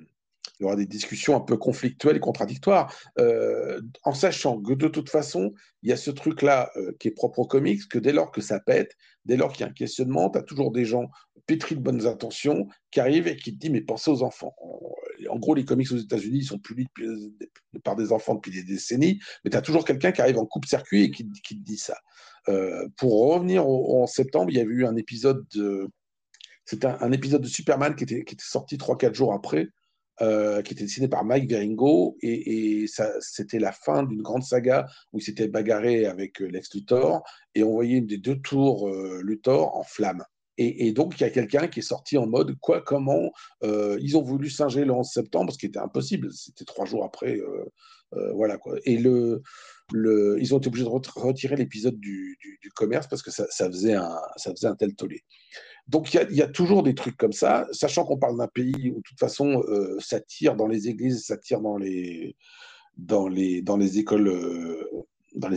il 0.59 0.63
y 0.63 0.65
aura 0.65 0.75
des 0.75 0.85
discussions 0.85 1.35
un 1.35 1.39
peu 1.39 1.57
conflictuelles 1.57 2.17
et 2.17 2.19
contradictoires, 2.19 2.93
euh, 3.17 3.81
en 4.03 4.13
sachant 4.13 4.61
que 4.61 4.73
de 4.73 4.87
toute 4.87 5.09
façon, 5.09 5.53
il 5.83 5.89
y 5.89 5.93
a 5.93 5.97
ce 5.97 6.11
truc-là 6.11 6.71
euh, 6.75 6.91
qui 6.99 7.07
est 7.07 7.11
propre 7.11 7.39
aux 7.39 7.47
comics, 7.47 7.87
que 7.87 7.99
dès 7.99 8.11
lors 8.11 8.31
que 8.31 8.41
ça 8.41 8.59
pète, 8.59 8.95
dès 9.25 9.37
lors 9.37 9.53
qu'il 9.53 9.61
y 9.61 9.63
a 9.63 9.71
un 9.71 9.73
questionnement, 9.73 10.29
tu 10.29 10.37
as 10.37 10.43
toujours 10.43 10.71
des 10.71 10.85
gens 10.85 11.09
pétris 11.45 11.75
de 11.75 11.81
bonnes 11.81 12.05
intentions 12.05 12.67
qui 12.91 12.99
arrivent 12.99 13.27
et 13.27 13.35
qui 13.35 13.53
te 13.53 13.59
disent 13.59 13.71
mais 13.71 13.81
pensez 13.81 14.11
aux 14.11 14.21
enfants. 14.21 14.53
En 15.29 15.39
gros, 15.39 15.55
les 15.55 15.65
comics 15.65 15.91
aux 15.91 15.97
États-Unis, 15.97 16.39
ils 16.39 16.45
sont 16.45 16.59
plus 16.59 16.75
lus 16.75 16.87
par 17.83 17.95
des 17.95 18.11
enfants 18.11 18.35
depuis 18.35 18.51
des 18.51 18.63
décennies, 18.63 19.19
mais 19.43 19.51
tu 19.51 19.57
as 19.57 19.61
toujours 19.61 19.85
quelqu'un 19.85 20.11
qui 20.11 20.21
arrive 20.21 20.37
en 20.37 20.45
coupe-circuit 20.45 21.03
et 21.03 21.11
qui, 21.11 21.25
te 21.25 21.53
dit 21.55 21.77
ça. 21.77 21.97
Euh, 22.49 22.87
pour 22.97 23.33
revenir 23.33 23.65
en 23.67 24.07
septembre, 24.07 24.51
il 24.51 24.57
y 24.57 24.59
avait 24.59 24.71
eu 24.71 24.85
un 24.85 24.95
épisode 24.95 25.45
de. 25.55 25.87
C'était 26.65 26.87
un, 26.87 27.11
épisode 27.11 27.41
de 27.41 27.47
Superman 27.47 27.95
qui 27.95 28.03
était 28.03 28.23
sorti 28.39 28.77
3-4 28.77 29.15
jours 29.15 29.33
après, 29.33 29.69
euh, 30.21 30.61
qui 30.61 30.73
était 30.73 30.83
dessiné 30.83 31.07
par 31.07 31.23
Mike 31.23 31.49
Veringo, 31.49 32.17
et, 32.21 32.85
ça, 32.87 33.09
c'était 33.21 33.59
la 33.59 33.71
fin 33.71 34.03
d'une 34.03 34.21
grande 34.21 34.43
saga 34.43 34.85
où 35.13 35.19
il 35.19 35.21
s'était 35.21 35.47
bagarré 35.47 36.05
avec 36.05 36.41
euh, 36.41 36.47
Lex 36.47 36.73
Luthor, 36.73 37.23
et 37.55 37.63
on 37.63 37.71
voyait 37.71 37.97
une 37.97 38.07
des 38.07 38.17
deux 38.17 38.39
tours 38.39 38.89
euh, 38.89 39.21
Luthor 39.23 39.75
en 39.77 39.83
flammes. 39.83 40.23
Et, 40.61 40.91
donc, 40.91 41.17
il 41.17 41.23
y 41.23 41.25
a 41.25 41.29
quelqu'un 41.29 41.69
qui 41.69 41.79
est 41.79 41.83
sorti 41.83 42.17
en 42.17 42.27
mode 42.27 42.53
quoi, 42.59 42.81
comment 42.81 43.31
Ils 43.63 44.17
ont 44.17 44.21
voulu 44.21 44.49
singer 44.49 44.83
le 44.83 44.91
11 44.91 45.07
septembre, 45.09 45.53
ce 45.53 45.57
qui 45.57 45.67
était 45.67 45.79
impossible. 45.79 46.33
C'était 46.33 46.65
trois 46.65 46.83
jours 46.83 47.05
après. 47.05 47.39
Voilà 48.33 48.57
quoi. 48.57 48.75
Et 48.83 48.97
le, 48.97 49.41
ils 49.93 50.53
ont 50.53 50.57
été 50.57 50.67
obligés 50.67 50.85
de 50.85 50.89
retirer 50.89 51.55
l'épisode 51.55 51.99
du, 51.99 52.37
commerce 52.75 53.07
parce 53.07 53.21
que 53.21 53.31
ça, 53.31 53.45
faisait 53.69 53.95
un, 53.95 54.75
tel 54.77 54.95
tollé. 54.95 55.23
Donc, 55.87 56.13
il 56.13 56.35
y 56.35 56.41
a, 56.41 56.47
toujours 56.47 56.83
des 56.83 56.95
trucs 56.95 57.17
comme 57.17 57.33
ça, 57.33 57.67
sachant 57.71 58.05
qu'on 58.05 58.17
parle 58.17 58.37
d'un 58.37 58.47
pays 58.47 58.91
où, 58.91 58.97
de 58.97 59.01
toute 59.01 59.19
façon, 59.19 59.63
euh, 59.67 59.97
ça 59.99 60.19
tire 60.21 60.55
dans 60.55 60.67
les 60.67 60.87
églises, 60.87 61.25
ça 61.25 61.37
tire 61.37 61.61
dans 61.61 61.77
les. 61.77 62.35
Euh, 63.11 63.29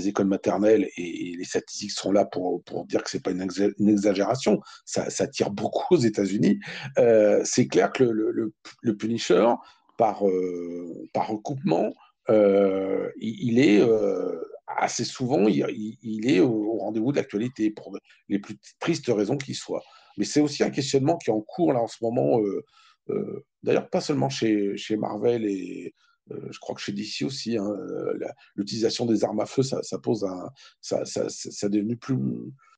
écoles 0.07 0.27
maternelles 0.27 0.89
et, 0.97 1.35
les 1.37 1.45
statistiques 1.45 1.91
sont 1.91 2.13
là 2.13 2.25
pour, 2.25 2.63
dire 2.87 3.03
que 3.03 3.11
c'est 3.11 3.23
pas 3.23 3.33
une, 3.33 3.43
exagération, 3.89 4.61
ça, 4.85 5.27
tire 5.27 5.51
beaucoup 5.51 5.95
aux 5.95 6.01
États-Unis. 6.01 6.59
Euh, 6.99 7.41
c'est 7.45 7.67
clair 7.67 7.93
que 7.93 8.05
le, 8.05 8.53
le, 8.81 8.97
Punisher, 8.97 9.47
par 9.99 10.21
recoupement, 11.15 11.93
euh, 12.31 13.11
il, 13.17 13.59
est 13.59 13.81
euh, 13.81 14.41
assez 14.67 15.05
souvent, 15.05 15.49
il, 15.49 16.31
est 16.31 16.41
au, 16.41 16.79
rendez-vous 16.79 17.13
de 17.13 17.17
l'actualité 17.17 17.71
pour 17.71 17.97
les 18.29 18.39
plus 18.39 18.59
tristes 18.79 19.09
raisons 19.09 19.37
qui 19.37 19.55
soient. 19.55 19.83
Mais 20.19 20.25
c'est 20.25 20.41
aussi 20.41 20.63
un 20.63 20.71
questionnement 20.71 21.17
qui 21.17 21.31
est 21.31 21.33
en 21.33 21.41
cours 21.41 21.73
là 21.73 21.81
en 21.81 21.89
ce 21.89 21.99
moment. 22.03 22.41
Euh, 22.41 23.45
D'ailleurs, 23.63 23.91
pas 23.91 24.01
seulement 24.01 24.29
chez, 24.29 24.77
Marvel 24.97 25.45
et 25.45 25.95
je 26.31 26.59
crois 26.61 26.75
que 26.75 26.81
chez 26.81 26.93
DC 26.93 27.23
aussi, 27.25 27.59
hein, 27.59 27.75
l'utilisation 28.55 29.07
des 29.07 29.25
armes 29.25 29.41
à 29.41 29.47
feu, 29.47 29.63
ça, 29.63 29.99
pose 30.03 30.25
un, 30.25 30.49
ça, 30.81 31.05
ça, 31.05 31.29
ça, 31.29 31.69
devenu 31.69 31.97
plus 31.97 32.17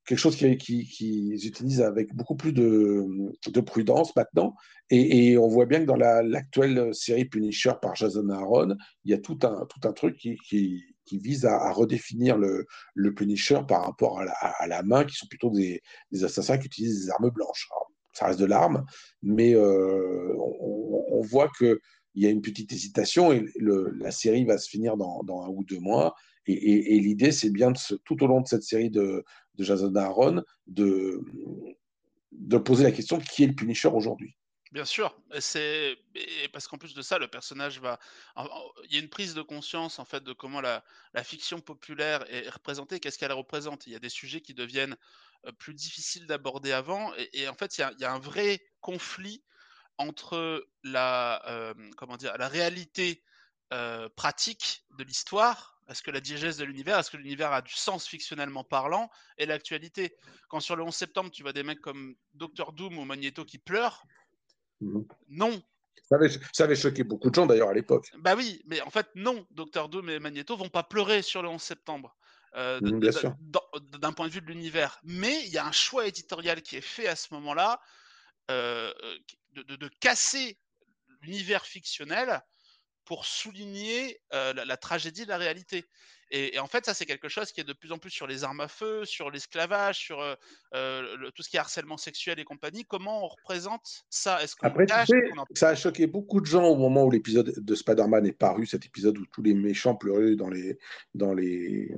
quelque 0.04 0.18
chose 0.18 0.36
qu'ils 0.36 0.58
qui, 0.58 0.86
qui 0.86 1.30
utilisent 1.30 1.80
avec 1.80 2.14
beaucoup 2.14 2.36
plus 2.36 2.52
de, 2.52 3.04
de 3.46 3.60
prudence 3.60 4.14
maintenant. 4.16 4.54
Et, 4.90 5.38
on 5.38 5.48
voit 5.48 5.66
bien 5.66 5.80
que 5.80 5.86
dans 5.86 5.96
l'actuelle 5.96 6.74
la, 6.74 6.92
série 6.92 7.24
Punisher 7.24 7.72
par 7.80 7.94
Jason 7.94 8.28
Aaron, 8.28 8.76
il 9.04 9.10
y 9.10 9.14
a 9.14 9.18
tout 9.18 9.38
un, 9.42 9.66
tout 9.66 9.88
un 9.88 9.92
truc 9.92 10.16
qui, 10.16 10.84
vise 11.12 11.46
à, 11.46 11.70
redéfinir 11.72 12.36
le, 12.36 12.66
le 12.94 13.14
Punisher 13.14 13.60
par 13.66 13.84
rapport 13.86 14.20
à 14.20 14.66
la, 14.66 14.82
main, 14.82 15.04
qui 15.04 15.16
sont 15.16 15.26
plutôt 15.26 15.50
des, 15.50 15.82
assassins 16.22 16.58
qui 16.58 16.66
utilisent 16.66 17.06
des 17.06 17.10
armes 17.10 17.30
blanches. 17.30 17.68
Ça 18.12 18.26
reste 18.26 18.38
de 18.38 18.44
l'arme, 18.44 18.84
mais 19.22 19.54
euh, 19.54 20.34
on, 20.38 21.20
voit 21.22 21.50
que 21.58 21.80
il 22.14 22.22
y 22.22 22.26
a 22.26 22.30
une 22.30 22.42
petite 22.42 22.72
hésitation 22.72 23.32
et 23.32 23.44
la 23.56 24.12
série 24.12 24.44
va 24.44 24.58
se 24.58 24.68
finir 24.68 24.96
dans, 24.96 25.24
un 25.42 25.48
ou 25.48 25.64
deux 25.64 25.80
mois. 25.80 26.14
Et, 26.46 27.00
l'idée, 27.00 27.32
c'est 27.32 27.50
bien 27.50 27.72
tout 28.04 28.22
au 28.22 28.26
long 28.26 28.40
de 28.40 28.46
cette 28.46 28.62
série 28.62 28.90
de, 28.90 29.24
Jason 29.58 29.94
Aaron 29.94 30.42
de, 30.66 31.20
poser 32.64 32.84
la 32.84 32.92
question 32.92 33.18
qui 33.18 33.44
est 33.44 33.46
le 33.46 33.54
Punisher 33.54 33.88
aujourd'hui? 33.88 34.36
Bien 34.72 34.84
sûr, 34.84 35.16
c'est 35.38 35.96
parce 36.52 36.66
qu'en 36.66 36.78
plus 36.78 36.94
de 36.94 37.02
ça, 37.02 37.18
le 37.18 37.28
personnage 37.28 37.80
va. 37.80 38.00
Il 38.36 38.92
y 38.92 38.96
a 38.96 39.00
une 39.00 39.08
prise 39.08 39.32
de 39.32 39.42
conscience 39.42 40.00
en 40.00 40.04
fait 40.04 40.24
de 40.24 40.32
comment 40.32 40.60
la, 40.60 40.82
fiction 41.22 41.60
populaire 41.60 42.24
est 42.28 42.48
représentée, 42.50 42.98
qu'est-ce 42.98 43.18
qu'elle 43.18 43.32
représente. 43.32 43.86
Il 43.86 43.92
y 43.92 43.96
a 43.96 44.00
des 44.00 44.08
sujets 44.08 44.40
qui 44.40 44.52
deviennent 44.52 44.96
euh, 45.46 45.52
plus 45.52 45.74
difficiles 45.74 46.26
d'aborder 46.26 46.72
avant, 46.72 47.12
et, 47.32 47.46
en 47.48 47.54
fait, 47.54 47.78
il 47.78 47.82
y, 47.82 47.84
a, 47.84 47.92
il 47.92 48.00
y, 48.00 48.04
a, 48.04 48.12
un 48.12 48.18
vrai 48.18 48.60
conflit 48.80 49.44
entre 49.96 50.66
la 50.82 51.40
euh, 51.48 51.74
comment 51.96 52.16
dire 52.16 52.36
la 52.36 52.48
réalité 52.48 53.22
euh, 53.72 54.08
pratique 54.16 54.84
de 54.98 55.04
l'histoire 55.04 55.73
est-ce 55.88 56.02
que 56.02 56.10
la 56.10 56.20
diégèse 56.20 56.56
de 56.56 56.64
l'univers, 56.64 56.98
est-ce 56.98 57.10
que 57.10 57.16
l'univers 57.16 57.52
a 57.52 57.60
du 57.60 57.74
sens 57.74 58.06
fictionnellement 58.06 58.64
parlant 58.64 59.10
et 59.38 59.46
l'actualité? 59.46 60.16
Quand 60.48 60.60
sur 60.60 60.76
le 60.76 60.82
11 60.82 60.94
septembre, 60.94 61.30
tu 61.30 61.42
vois 61.42 61.52
des 61.52 61.62
mecs 61.62 61.80
comme 61.80 62.14
Docteur 62.32 62.72
Doom 62.72 62.98
ou 62.98 63.04
Magneto 63.04 63.44
qui 63.44 63.58
pleurent, 63.58 64.04
mmh. 64.80 65.00
non. 65.28 65.62
Ça 66.08 66.16
avait, 66.16 66.28
ça 66.52 66.64
avait, 66.64 66.76
choqué 66.76 67.02
beaucoup 67.02 67.30
de 67.30 67.34
gens 67.34 67.46
d'ailleurs 67.46 67.70
à 67.70 67.74
l'époque. 67.74 68.10
Bah 68.18 68.34
oui, 68.36 68.62
mais 68.66 68.80
en 68.82 68.90
fait, 68.90 69.08
non, 69.14 69.46
Docteur 69.50 69.88
Doom 69.88 70.10
et 70.10 70.18
Magneto 70.18 70.56
vont 70.56 70.68
pas 70.68 70.82
pleurer 70.82 71.22
sur 71.22 71.42
le 71.42 71.48
11 71.48 71.62
septembre. 71.62 72.16
Euh, 72.56 72.80
mmh, 72.80 73.00
d'un 73.98 74.12
point 74.12 74.28
de 74.28 74.32
vue 74.32 74.40
de 74.40 74.46
l'univers. 74.46 75.00
Mais 75.02 75.44
il 75.44 75.48
y 75.48 75.58
a 75.58 75.66
un 75.66 75.72
choix 75.72 76.06
éditorial 76.06 76.62
qui 76.62 76.76
est 76.76 76.80
fait 76.80 77.08
à 77.08 77.16
ce 77.16 77.34
moment-là 77.34 77.80
euh, 78.50 78.92
de, 79.54 79.62
de, 79.62 79.74
de, 79.74 79.88
casser 79.98 80.56
l'univers 81.22 81.66
fictionnel 81.66 82.42
pour 83.04 83.26
souligner 83.26 84.20
euh, 84.32 84.52
la, 84.54 84.64
la, 84.64 84.76
tragédie 84.76 85.24
de 85.24 85.28
la 85.28 85.36
réalité. 85.36 85.84
Et, 86.30 86.56
et 86.56 86.58
en 86.58 86.66
fait, 86.66 86.84
ça, 86.86 86.94
c'est 86.94 87.06
quelque 87.06 87.28
chose 87.28 87.52
qui 87.52 87.60
est 87.60 87.64
de 87.64 87.72
plus 87.72 87.92
en 87.92 87.98
plus 87.98 88.10
sur 88.10 88.26
les 88.26 88.44
armes 88.44 88.60
à 88.60 88.68
feu, 88.68 89.04
sur 89.04 89.30
l'esclavage, 89.30 89.98
sur 89.98 90.20
euh, 90.20 90.34
euh 90.74 91.16
le, 91.16 91.30
tout 91.32 91.42
ce 91.42 91.50
qui 91.50 91.56
est 91.56 91.60
harcèlement 91.60 91.96
sexuel 91.96 92.38
et 92.40 92.44
compagnie. 92.44 92.84
Comment 92.84 93.24
on 93.24 93.28
représente 93.28 94.04
ça? 94.10 94.42
Est-ce 94.42 94.56
qu'on 94.56 94.66
Après, 94.66 94.86
cache, 94.86 95.08
sais, 95.08 95.38
en... 95.38 95.44
ça 95.54 95.68
a 95.68 95.74
choqué 95.74 96.06
beaucoup 96.06 96.40
de 96.40 96.46
gens 96.46 96.64
au 96.64 96.76
moment 96.76 97.04
où 97.04 97.10
l'épisode 97.10 97.52
de 97.56 97.74
Spider-Man 97.74 98.26
est 98.26 98.32
paru, 98.32 98.66
cet 98.66 98.86
épisode 98.86 99.18
où 99.18 99.26
tous 99.26 99.42
les 99.42 99.54
méchants 99.54 99.94
pleuraient 99.94 100.34
dans 100.36 100.50
les, 100.50 100.78
dans 101.14 101.34
les, 101.34 101.94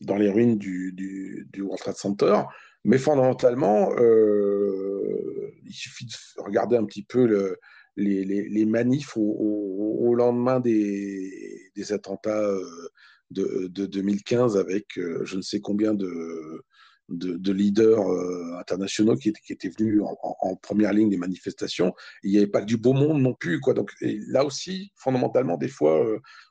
dans 0.00 0.16
les 0.16 0.30
ruines 0.30 0.58
du, 0.58 0.92
du, 0.92 1.46
du 1.52 1.62
World 1.62 1.80
Trade 1.80 1.96
Center. 1.96 2.42
Mais 2.84 2.98
fondamentalement, 2.98 3.92
euh, 3.96 5.52
il 5.64 5.72
suffit 5.72 6.06
de 6.06 6.12
regarder 6.42 6.76
un 6.76 6.84
petit 6.84 7.04
peu 7.04 7.26
le, 7.26 7.60
les, 7.96 8.24
les, 8.24 8.64
manifs 8.64 9.16
au, 9.16 10.14
lendemain 10.14 10.60
des, 10.60 11.70
des 11.74 11.92
attentats 11.92 12.42
euh, 12.42 12.90
de, 13.30 13.68
de, 13.68 13.86
2015 13.86 14.56
avec 14.56 14.98
euh, 14.98 15.24
je 15.24 15.36
ne 15.36 15.42
sais 15.42 15.60
combien 15.60 15.94
de, 15.94 16.62
de, 17.08 17.36
de 17.36 17.52
leaders 17.52 18.06
euh, 18.10 18.58
internationaux 18.58 19.16
qui 19.16 19.32
qui 19.32 19.52
étaient 19.52 19.70
venus 19.70 20.02
en, 20.02 20.56
première 20.56 20.92
ligne 20.92 21.10
des 21.10 21.16
manifestations. 21.16 21.94
Il 22.22 22.32
n'y 22.32 22.38
avait 22.38 22.46
pas 22.46 22.60
que 22.60 22.66
du 22.66 22.76
beau 22.76 22.92
monde 22.92 23.20
non 23.22 23.34
plus. 23.34 23.60
Quoi. 23.60 23.74
Donc, 23.74 23.90
là 24.00 24.44
aussi, 24.44 24.92
fondamentalement, 24.96 25.56
des 25.56 25.68
fois, 25.68 26.04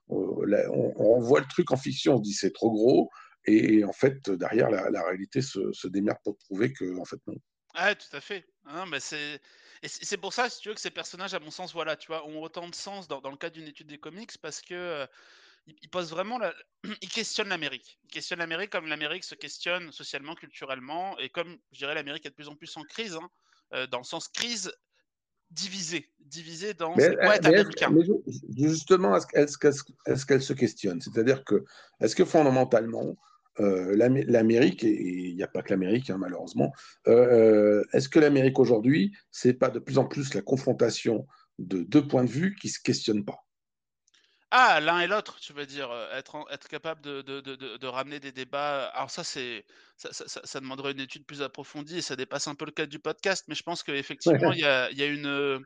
on, 0.09 0.93
on, 0.95 1.19
voit 1.19 1.39
le 1.39 1.47
truc 1.47 1.71
en 1.71 1.77
fiction, 1.77 2.15
on 2.15 2.17
se 2.17 2.23
dit 2.23 2.33
c'est 2.33 2.53
trop 2.53 2.71
gros. 2.71 3.09
Et, 3.45 3.83
en 3.83 3.93
fait, 3.93 4.29
derrière, 4.29 4.69
la, 4.69 5.03
réalité 5.03 5.41
se, 5.41 5.71
se, 5.71 5.87
démerde 5.87 6.19
pour 6.23 6.37
prouver 6.37 6.73
que, 6.73 6.99
en 6.99 7.05
fait, 7.05 7.19
non. 7.25 7.35
Ouais, 7.75 7.95
tout 7.95 8.15
à 8.15 8.21
fait. 8.21 8.45
Non, 8.65 8.85
mais 8.85 8.99
c'est 8.99 9.39
et 9.83 9.87
c'est 9.87 10.17
pour 10.17 10.33
ça, 10.33 10.49
si 10.49 10.61
tu 10.61 10.69
veux, 10.69 10.75
que 10.75 10.81
ces 10.81 10.91
personnages, 10.91 11.33
à 11.33 11.39
mon 11.39 11.51
sens, 11.51 11.73
voilà, 11.73 11.95
tu 11.95 12.07
vois, 12.07 12.25
ont 12.27 12.41
autant 12.41 12.69
de 12.69 12.75
sens 12.75 13.07
dans, 13.07 13.19
dans 13.21 13.31
le 13.31 13.37
cadre 13.37 13.55
d'une 13.55 13.67
étude 13.67 13.87
des 13.87 13.97
comics 13.97 14.37
parce 14.41 14.61
que 14.61 15.07
ils, 15.67 15.89
posent 15.89 16.11
vraiment, 16.11 16.37
la... 16.37 16.53
ils 17.01 17.09
questionnent 17.09 17.49
l'Amérique. 17.49 17.99
Ils 18.03 18.11
questionnent 18.11 18.39
l'Amérique 18.39 18.71
comme 18.71 18.87
l'Amérique 18.87 19.23
se 19.23 19.35
questionne 19.35 19.91
socialement, 19.91 20.35
culturellement, 20.35 21.17
et 21.19 21.29
comme 21.29 21.57
je 21.71 21.79
dirais, 21.79 21.95
l'Amérique 21.95 22.25
est 22.25 22.29
de 22.29 22.35
plus 22.35 22.49
en 22.49 22.55
plus 22.55 22.75
en 22.77 22.83
crise, 22.83 23.15
hein, 23.15 23.87
dans 23.87 23.99
le 23.99 24.03
sens 24.03 24.27
crise 24.27 24.71
divisée, 25.51 26.09
divisée 26.19 26.73
dans 26.73 26.95
mais, 26.95 27.15
quoi 27.15 27.35
être 27.35 27.45
américain. 27.45 27.93
justement, 28.55 29.17
est-ce 29.33 30.25
qu'elle 30.25 30.41
se 30.41 30.53
questionne? 30.53 31.01
C'est-à-dire 31.01 31.43
que, 31.43 31.63
est-ce 31.99 32.15
que 32.15 32.25
fondamentalement, 32.25 33.17
euh, 33.59 33.95
l'Amérique, 33.95 34.83
et 34.83 35.29
il 35.29 35.35
n'y 35.35 35.43
a 35.43 35.47
pas 35.47 35.61
que 35.61 35.71
l'Amérique 35.71 36.09
hein, 36.09 36.17
malheureusement, 36.17 36.71
euh, 37.07 37.81
euh, 37.81 37.83
est-ce 37.93 38.07
que 38.07 38.19
l'Amérique 38.19 38.59
aujourd'hui, 38.59 39.15
c'est 39.29 39.53
pas 39.53 39.69
de 39.69 39.79
plus 39.79 39.97
en 39.97 40.05
plus 40.05 40.33
la 40.33 40.41
confrontation 40.41 41.27
de 41.59 41.83
deux 41.83 42.07
points 42.07 42.23
de 42.23 42.29
vue 42.29 42.55
qui 42.59 42.69
se 42.69 42.79
questionnent 42.81 43.25
pas? 43.25 43.45
Ah, 44.51 44.79
l'un 44.81 44.99
et 44.99 45.07
l'autre, 45.07 45.39
tu 45.39 45.53
veux 45.53 45.65
dire, 45.65 45.89
être, 46.13 46.45
être 46.51 46.67
capable 46.67 47.01
de, 47.01 47.21
de, 47.21 47.39
de, 47.39 47.55
de, 47.55 47.87
ramener 47.87 48.19
des 48.19 48.33
débats. 48.33 48.85
Alors 48.87 49.09
ça, 49.09 49.23
c'est 49.23 49.65
ça, 49.95 50.11
ça, 50.11 50.41
ça, 50.43 50.59
demanderait 50.59 50.91
une 50.91 50.99
étude 50.99 51.25
plus 51.25 51.41
approfondie 51.41 51.99
et 51.99 52.01
ça 52.01 52.17
dépasse 52.17 52.49
un 52.49 52.55
peu 52.55 52.65
le 52.65 52.71
cadre 52.71 52.89
du 52.89 52.99
podcast, 52.99 53.45
mais 53.47 53.55
je 53.55 53.63
pense 53.63 53.81
qu'effectivement, 53.81 54.51
il 54.51 54.59
y 54.59 54.65
a, 54.65 54.91
y 54.91 55.03
a 55.03 55.05
une, 55.05 55.65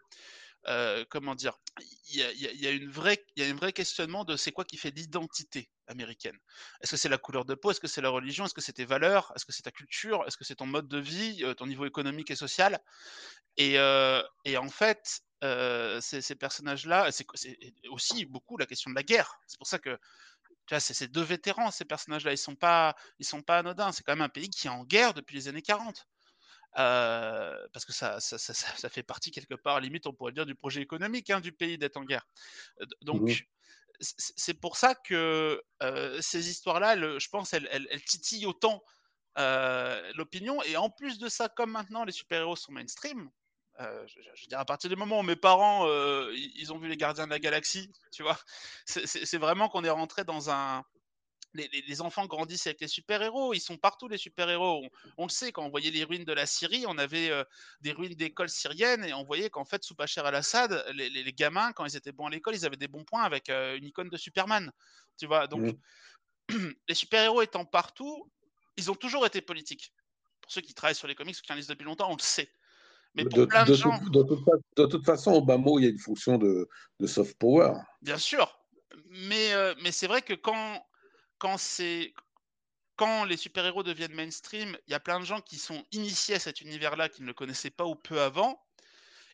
euh, 0.68 1.06
comment 1.10 1.36
dire, 1.36 1.60
il 2.10 2.16
y 2.16 2.68
a, 2.68 2.72
une 2.72 2.90
vraie, 2.90 3.24
un 3.40 3.54
vrai 3.54 3.72
questionnement 3.74 4.24
de 4.24 4.36
c'est 4.36 4.52
quoi 4.52 4.66
qui 4.66 4.78
fait 4.78 4.92
l'identité 4.92 5.70
américaine. 5.88 6.38
Est-ce 6.82 6.92
que 6.92 6.98
c'est 6.98 7.10
la 7.10 7.18
couleur 7.18 7.46
de 7.46 7.54
peau? 7.54 7.72
Est-ce 7.72 7.80
que 7.80 7.88
c'est 7.88 8.02
la 8.02 8.10
religion? 8.10 8.46
Est-ce 8.46 8.54
que 8.54 8.62
c'est 8.62 8.74
tes 8.74 8.86
valeurs? 8.86 9.32
Est-ce 9.36 9.46
que 9.46 9.52
c'est 9.52 9.64
ta 9.64 9.72
culture? 9.72 10.24
Est-ce 10.26 10.38
que 10.38 10.44
c'est 10.44 10.56
ton 10.56 10.66
mode 10.66 10.88
de 10.88 10.98
vie, 10.98 11.44
euh, 11.44 11.54
ton 11.54 11.68
niveau 11.68 11.86
économique 11.86 12.32
et 12.32 12.36
social? 12.36 12.80
Et, 13.58 13.78
euh, 13.78 14.24
en 14.58 14.70
fait, 14.70 15.22
ces, 16.02 16.36
personnages-là, 16.36 17.12
c'est 17.12 17.28
aussi 17.90 18.26
beaucoup 18.26 18.58
la 18.58 18.66
question 18.66 18.90
de 18.90 18.96
la 18.96 19.04
guerre. 19.04 19.40
C'est 19.48 19.58
pour 19.58 19.68
ça 19.68 19.78
que 19.78 20.00
ces 20.80 21.08
deux 21.08 21.22
vétérans, 21.22 21.70
ces 21.70 21.86
personnages-là, 21.86 22.32
ils 22.32 22.38
sont 22.38 22.56
sont 23.22 23.42
pas 23.42 23.58
anodins. 23.60 23.92
C'est 23.92 24.04
quand 24.04 24.14
même 24.14 24.22
un 24.22 24.30
pays 24.30 24.50
qui 24.50 24.68
est 24.68 24.72
en 24.72 24.84
guerre 24.84 25.14
depuis 25.14 25.36
les 25.36 25.48
années 25.48 25.62
40. 25.62 26.08
Euh, 26.78 27.68
parce 27.72 27.86
que 27.86 27.94
ça 27.94 28.20
ça, 28.20 28.38
ça, 28.38 28.54
ça, 28.54 28.90
fait 28.90 29.04
partie 29.04 29.32
quelque 29.32 29.56
part, 29.56 29.80
limite 29.80 30.08
on 30.08 30.14
pourrait 30.14 30.34
dire, 30.34 30.46
du 30.46 30.56
projet 30.56 30.82
économique 30.82 31.30
hein, 31.30 31.40
du 31.40 31.54
pays 31.54 31.78
d'être 31.78 31.96
en 31.96 32.04
guerre. 32.04 32.28
Euh, 32.82 32.86
donc 33.02 33.22
mmh 33.22 33.34
c'est 34.02 34.54
pour 34.56 34.76
ça 34.76 34.94
que 34.94 35.64
euh, 35.82 36.22
ces 36.22 36.50
histoires-là, 36.50 36.98
je 37.18 37.30
pense, 37.30 37.54
elles, 37.54 37.70
elles, 37.72 37.88
elles 37.90 38.04
titillent 38.04 38.46
autant 38.46 38.84
l'opinion. 39.38 40.62
Et 40.64 40.76
en 40.76 40.90
plus 40.90 41.18
de 41.18 41.30
ça, 41.30 41.48
comme 41.48 41.72
maintenant 41.72 42.04
les 42.04 42.12
super-héros 42.12 42.58
sont 42.58 42.74
mainstream, 42.74 43.30
euh, 43.82 44.08
je, 44.08 44.22
je, 44.22 44.30
veux 44.30 44.48
dire, 44.48 44.60
à 44.60 44.66
partir 44.66 44.90
du 44.90 44.96
moment 44.96 45.20
où 45.20 45.24
mes 45.24 45.36
parents, 45.36 45.88
euh, 45.88 46.32
ils 46.34 46.72
ont 46.72 46.78
vu 46.78 46.88
les 46.88 46.96
Gardiens 46.96 47.26
de 47.26 47.32
la 47.32 47.40
Galaxie, 47.40 47.92
tu 48.12 48.24
vois, 48.24 48.38
c'est 48.86 49.38
vraiment 49.38 49.68
qu'on 49.68 49.84
est 49.84 49.90
rentré 49.90 50.24
dans 50.24 50.50
un, 50.50 50.84
les, 51.56 52.02
enfants 52.02 52.26
grandissent 52.26 52.68
avec 52.68 52.82
les 52.82 52.88
super-héros, 52.88 53.54
ils 53.54 53.60
sont 53.60 53.78
partout 53.78 54.08
les 54.08 54.18
super-héros. 54.18 54.86
On, 55.18 55.26
le 55.26 55.30
sait, 55.30 55.52
quand 55.52 55.64
on 55.66 55.70
voyait 55.70 55.92
les 55.92 56.04
ruines 56.04 56.26
de 56.26 56.34
la 56.34 56.46
Syrie, 56.46 56.86
on 56.88 56.98
avait 56.98 57.30
euh, 57.30 57.44
des 57.82 57.92
ruines 57.92 58.14
d'écoles 58.14 58.50
syriennes 58.50 59.04
et 59.04 59.14
on 59.14 59.24
voyait 59.24 59.50
qu'en 59.50 59.66
fait, 59.66 59.84
sous 59.84 59.96
Bachar 59.96 60.26
al-Assad, 60.26 60.86
les, 60.94 61.10
les, 61.10 61.34
gamins, 61.34 61.72
quand 61.74 61.86
ils 61.86 61.96
étaient 61.96 62.12
bons 62.12 62.28
à 62.28 62.30
l'école, 62.30 62.56
ils 62.56 62.66
avaient 62.66 62.76
des 62.76 62.88
bons 62.88 63.04
points 63.04 63.24
avec 63.24 63.50
euh, 63.50 63.78
une 63.78 63.86
icône 63.86 64.10
de 64.10 64.18
Superman. 64.18 64.72
Tu 65.18 65.26
vois, 65.26 65.48
donc 65.48 65.76
les 66.88 66.96
super-héros 66.96 67.42
étant 67.42 67.66
partout, 67.66 68.30
ils 68.78 68.92
ont 68.92 68.96
toujours 68.96 69.26
été 69.26 69.42
politiques. 69.42 69.94
Pour 70.42 70.52
ceux 70.52 70.62
qui 70.62 70.74
travaillent 70.74 70.96
sur 70.96 71.08
les 71.08 71.16
comics 71.16 71.36
ou 71.38 71.42
qui 71.42 71.52
en 71.52 71.56
lisent 71.56 71.68
depuis 71.68 71.86
longtemps, 71.86 72.12
on 72.12 72.16
le 72.16 72.22
sait. 72.22 72.50
Mais 73.16 73.24
pour 73.24 73.40
de, 73.40 73.46
plein 73.46 73.64
de, 73.64 73.74
gens... 73.74 73.98
de, 74.10 74.24
toute, 74.24 74.92
toute, 74.92 75.06
façon, 75.06 75.32
au 75.32 75.42
bas 75.42 75.58
mot, 75.58 75.80
il 75.80 75.84
y 75.84 75.88
a 75.88 75.90
une 75.90 76.00
fonction 76.00 76.38
de, 76.38 76.68
soft 77.06 77.38
power. 77.38 77.74
Bien 78.02 78.18
sûr. 78.18 78.60
Mais, 79.10 79.54
euh, 79.54 79.74
mais 79.82 79.92
c'est 79.92 80.08
vrai 80.08 80.22
que 80.22 80.34
quand 80.34 80.86
quand 81.38 83.26
les 83.26 83.38
super-héros 83.38 83.84
deviennent 83.84 84.14
mainstream, 84.14 84.78
il 84.88 84.92
y 84.92 84.96
a 84.96 85.00
plein 85.00 85.20
de 85.20 85.26
gens 85.26 85.42
qui 85.42 85.58
sont 85.58 85.84
initiés 85.92 86.36
à 86.36 86.40
cet 86.40 86.62
univers-là, 86.62 87.10
qui 87.10 87.22
ne 87.22 87.28
le 87.28 87.34
connaissaient 87.34 87.70
pas 87.70 87.86
ou 87.86 87.96
peu 87.96 88.22
avant, 88.22 88.66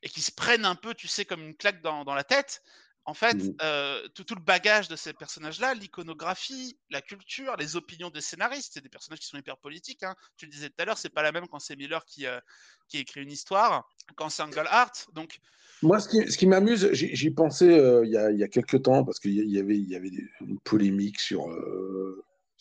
et 0.02 0.10
qui 0.10 0.22
se 0.22 0.32
prennent 0.32 0.66
un 0.66 0.76
peu, 0.76 0.94
tu 0.94 1.08
sais, 1.08 1.26
comme 1.26 1.42
une 1.42 1.56
claque 1.56 1.82
dans 1.82 2.16
la 2.16 2.24
tête. 2.24 2.64
En 3.06 3.16
fait, 3.16 3.34
mmh. 3.34 3.56
euh, 3.64 4.08
tout, 4.14 4.24
tout, 4.24 4.36
le 4.36 4.42
bagage 4.42 4.88
de 4.88 4.96
ces 4.96 5.12
personnages-là, 5.14 5.74
l'iconographie, 5.74 6.78
la 6.92 7.02
culture, 7.02 7.56
les 7.58 7.76
opinions 7.76 8.12
des 8.12 8.22
scénaristes, 8.22 8.74
c'est 8.74 8.84
des 8.84 8.90
personnages 8.90 9.20
qui 9.20 9.28
sont 9.28 9.38
hyper 9.38 9.58
politiques. 9.58 10.04
Hein. 10.04 10.16
Tu 10.38 10.46
le 10.46 10.52
disais 10.52 10.70
tout 10.70 10.76
à 10.78 10.86
l'heure, 10.86 10.98
c'est 10.98 11.10
pas 11.10 11.24
la 11.24 11.32
même 11.32 11.48
quand 11.48 11.60
c'est 11.60 11.76
Miller 11.76 12.06
qui, 12.06 12.28
euh, 12.28 12.40
qui 12.88 13.00
écrit 13.00 13.22
une 13.22 13.32
histoire, 13.32 13.90
quand 14.16 14.30
c'est 14.30 14.44
Engelhardt. 14.44 15.08
Donc, 15.14 15.40
moi, 15.82 16.00
ce 16.00 16.10
qui, 16.10 16.32
ce 16.32 16.38
qui 16.38 16.46
m'amuse, 16.46 16.92
j'y 16.94 17.32
pensais 17.32 17.72
euh, 17.72 18.06
il, 18.06 18.12
y 18.12 18.18
a, 18.18 18.30
il 18.30 18.38
y 18.38 18.44
a 18.44 18.48
quelques 18.48 18.84
temps, 18.84 19.04
parce 19.04 19.20
qu'il 19.20 19.34
y 19.34 19.58
avait, 19.58 19.80
il 19.80 19.90
y 19.90 19.96
avait 19.96 20.12
une 20.42 20.60
polémique 20.60 21.20
sur, 21.20 21.48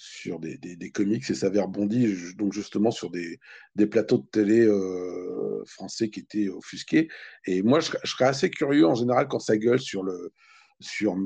sur 0.03 0.41
des, 0.41 0.57
des, 0.57 0.77
des, 0.77 0.91
comics 0.91 1.29
et 1.29 1.35
ça 1.35 1.49
avait 1.49 1.61
rebondi 1.61 2.35
donc 2.37 2.55
justement 2.55 2.91
sur 2.91 3.11
des, 3.11 3.39
des 3.77 3.87
plateaux 3.87 4.17
de 4.17 4.27
télé 4.33 4.61
euh, 4.61 5.63
français 5.67 6.09
qui 6.09 6.21
étaient 6.21 6.49
offusqués. 6.49 7.09
Et 7.45 7.61
moi, 7.61 7.81
je, 7.81 7.93
je, 8.03 8.11
serais 8.11 8.25
assez 8.25 8.49
curieux 8.49 8.87
en 8.87 8.95
général 8.95 9.29
quand 9.29 9.41
ça 9.41 9.59
gueule 9.59 9.79
sur 9.79 10.03
le 10.03 10.33
sur 10.81 11.17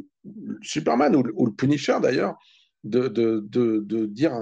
Superman 0.61 1.15
ou, 1.15 1.23
ou 1.35 1.47
le 1.47 1.53
Punisher 1.53 1.99
d'ailleurs, 2.03 2.37
de, 2.83 3.07
de, 3.07 3.45
de, 3.49 3.79
de, 3.79 4.07
dire, 4.07 4.33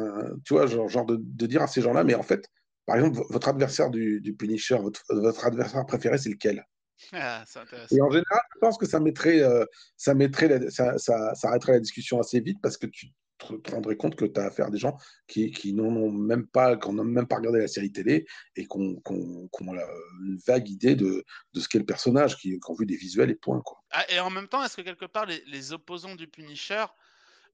tu 0.47 0.55
vois, 0.55 0.67
genre, 0.67 0.89
genre 0.89 1.05
de, 1.05 1.19
de 1.21 1.47
dire 1.47 1.61
à 1.61 1.67
ces 1.67 1.83
gens-là, 1.83 2.03
mais 2.03 2.15
en 2.15 2.23
fait, 2.23 2.49
par 2.87 2.97
exemple, 2.97 3.21
votre 3.29 3.49
adversaire 3.49 3.91
du, 3.91 4.23
du 4.23 4.33
Punisher, 4.33 4.77
votre, 4.77 5.03
votre 5.11 5.45
adversaire 5.45 5.85
préféré, 5.85 6.17
c'est 6.17 6.31
lequel? 6.31 6.67
Ah, 7.13 7.45
et 7.91 8.01
en 8.01 8.11
général, 8.11 8.41
je 8.55 8.59
pense 8.61 8.79
que 8.79 8.87
ça 8.87 9.01
mettrait, 9.01 9.43
euh, 9.43 9.67
ça, 9.99 10.15
mettrait 10.15 10.71
ça, 10.71 10.97
ça, 10.97 11.35
ça, 11.35 11.49
arrêterait 11.49 11.73
la 11.73 11.81
discussion 11.81 12.19
assez 12.19 12.41
vite 12.41 12.59
parce 12.63 12.79
que 12.79 12.87
tu 12.87 13.09
te, 13.47 13.71
rendrais 13.71 13.97
compte 13.97 14.17
que 14.17 14.25
tu 14.25 14.41
as 14.41 14.45
affaire 14.45 14.67
à 14.67 14.71
des 14.71 14.79
gens 14.79 14.97
qui, 15.27 15.51
qui 15.51 15.73
n'ont 15.73 16.11
même 16.11 16.47
pas, 16.47 16.77
qui 16.77 16.91
n'ont 16.91 17.05
même 17.05 17.27
pas 17.27 17.37
regardé 17.37 17.61
la 17.61 17.69
série 17.69 17.93
télé 17.93 18.27
et 18.57 18.67
qui 18.67 18.77
ont, 18.77 19.03
une 19.11 20.39
vague 20.47 20.69
idée 20.69 20.95
de, 20.95 21.25
de 21.55 21.61
ce 21.61 21.69
qu'est 21.69 21.79
le 21.79 21.87
personnage, 21.87 22.37
qui, 22.37 22.59
ont 22.69 22.75
vu 22.75 22.87
des 22.87 22.97
visuels 22.97 23.31
et 23.31 23.35
point. 23.35 23.61
Quoi. 23.61 23.83
Ah, 23.91 24.05
et 24.11 24.21
en 24.21 24.31
même 24.31 24.49
temps, 24.49 24.65
est-ce 24.65 24.77
que 24.77 24.83
quelque 24.83 25.07
part, 25.07 25.27
les, 25.27 25.43
les 25.47 25.73
opposants 25.73 26.15
du 26.15 26.29
Punisher, 26.29 26.85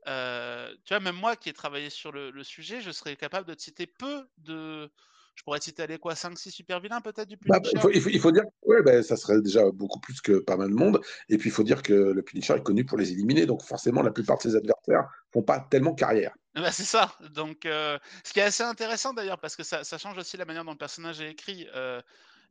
euh, 0.07 0.73
tu 0.85 0.95
vois, 0.95 1.01
même 1.01 1.17
moi 1.17 1.37
qui 1.37 1.49
ai 1.49 1.53
travaillé 1.53 1.91
sur 1.91 2.13
le, 2.13 2.31
le, 2.31 2.45
sujet, 2.45 2.81
je 2.81 2.91
serais 2.91 3.17
capable 3.17 3.47
de 3.47 3.59
citer 3.59 3.87
peu 3.87 4.27
de 4.39 4.91
je 5.39 5.45
pourrais 5.45 5.61
citer 5.61 5.87
les 5.87 5.99
quoi 5.99 6.15
5-6 6.15 6.51
super 6.51 6.81
vilains 6.81 7.01
peut-être 7.01 7.29
du 7.29 7.37
bah, 7.47 7.61
Punisher? 7.61 7.77
il, 7.77 8.01
faut, 8.01 8.11
il, 8.11 8.19
faut, 8.21 8.33
dire 8.33 8.43
ouais, 8.63 8.83
bah, 8.83 9.05
ça 9.05 9.17
serait 9.17 9.41
déjà 9.41 9.71
beaucoup 9.71 10.01
plus 10.01 10.21
que 10.21 10.41
pas 10.41 10.57
mal 10.57 10.69
de 10.69 10.75
monde. 10.75 11.01
Et 11.29 11.39
puis 11.39 11.49
il 11.49 11.53
faut 11.53 11.63
dire 11.63 11.81
que 11.81 11.93
le 11.93 12.23
Punisher 12.23 12.55
est 12.55 12.63
connu 12.63 12.85
pour 12.85 12.99
les 12.99 13.13
éliminer. 13.13 13.47
Donc 13.47 13.63
forcément, 13.63 14.03
la 14.03 14.11
plupart 14.11 14.39
de 14.39 14.43
ses 14.43 14.57
adversaires 14.57 15.09
font 15.33 15.43
pas 15.43 15.61
tellement 15.61 15.95
carrière. 15.95 16.35
Bah, 16.57 16.73
c'est 16.73 16.83
ça. 16.83 17.15
Donc, 17.35 17.67
euh, 17.67 18.01
ce 18.25 18.33
qui 18.33 18.41
est 18.41 18.43
assez 18.43 18.65
intéressant 18.65 19.15
d'ailleurs, 19.15 19.39
parce 19.39 19.55
que 19.55 19.63
ça, 19.63 19.85
ça, 19.85 19.97
change 19.97 20.19
aussi 20.19 20.37
la 20.37 20.45
manière 20.45 20.65
dont 20.65 20.73
le 20.73 20.77
personnage 20.77 21.21
est 21.21 21.31
écrit. 21.31 21.69
Euh, 21.73 22.03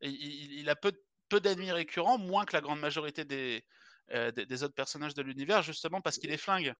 il, 0.01 0.61
il, 0.61 0.69
a 0.69 0.77
peu, 0.77 0.93
peu 1.27 1.41
d'ennemis 1.41 1.73
récurrents, 1.73 2.17
moins 2.17 2.45
que 2.45 2.55
la 2.55 2.61
grande 2.61 2.79
majorité 2.79 3.25
des, 3.25 3.65
euh, 4.13 4.31
des, 4.31 4.45
des 4.45 4.63
autres 4.63 4.75
personnages 4.75 5.13
de 5.13 5.23
l'univers, 5.23 5.61
justement 5.61 5.99
parce 5.99 6.19
qu'il 6.19 6.31
est 6.31 6.37
flingue. 6.37 6.73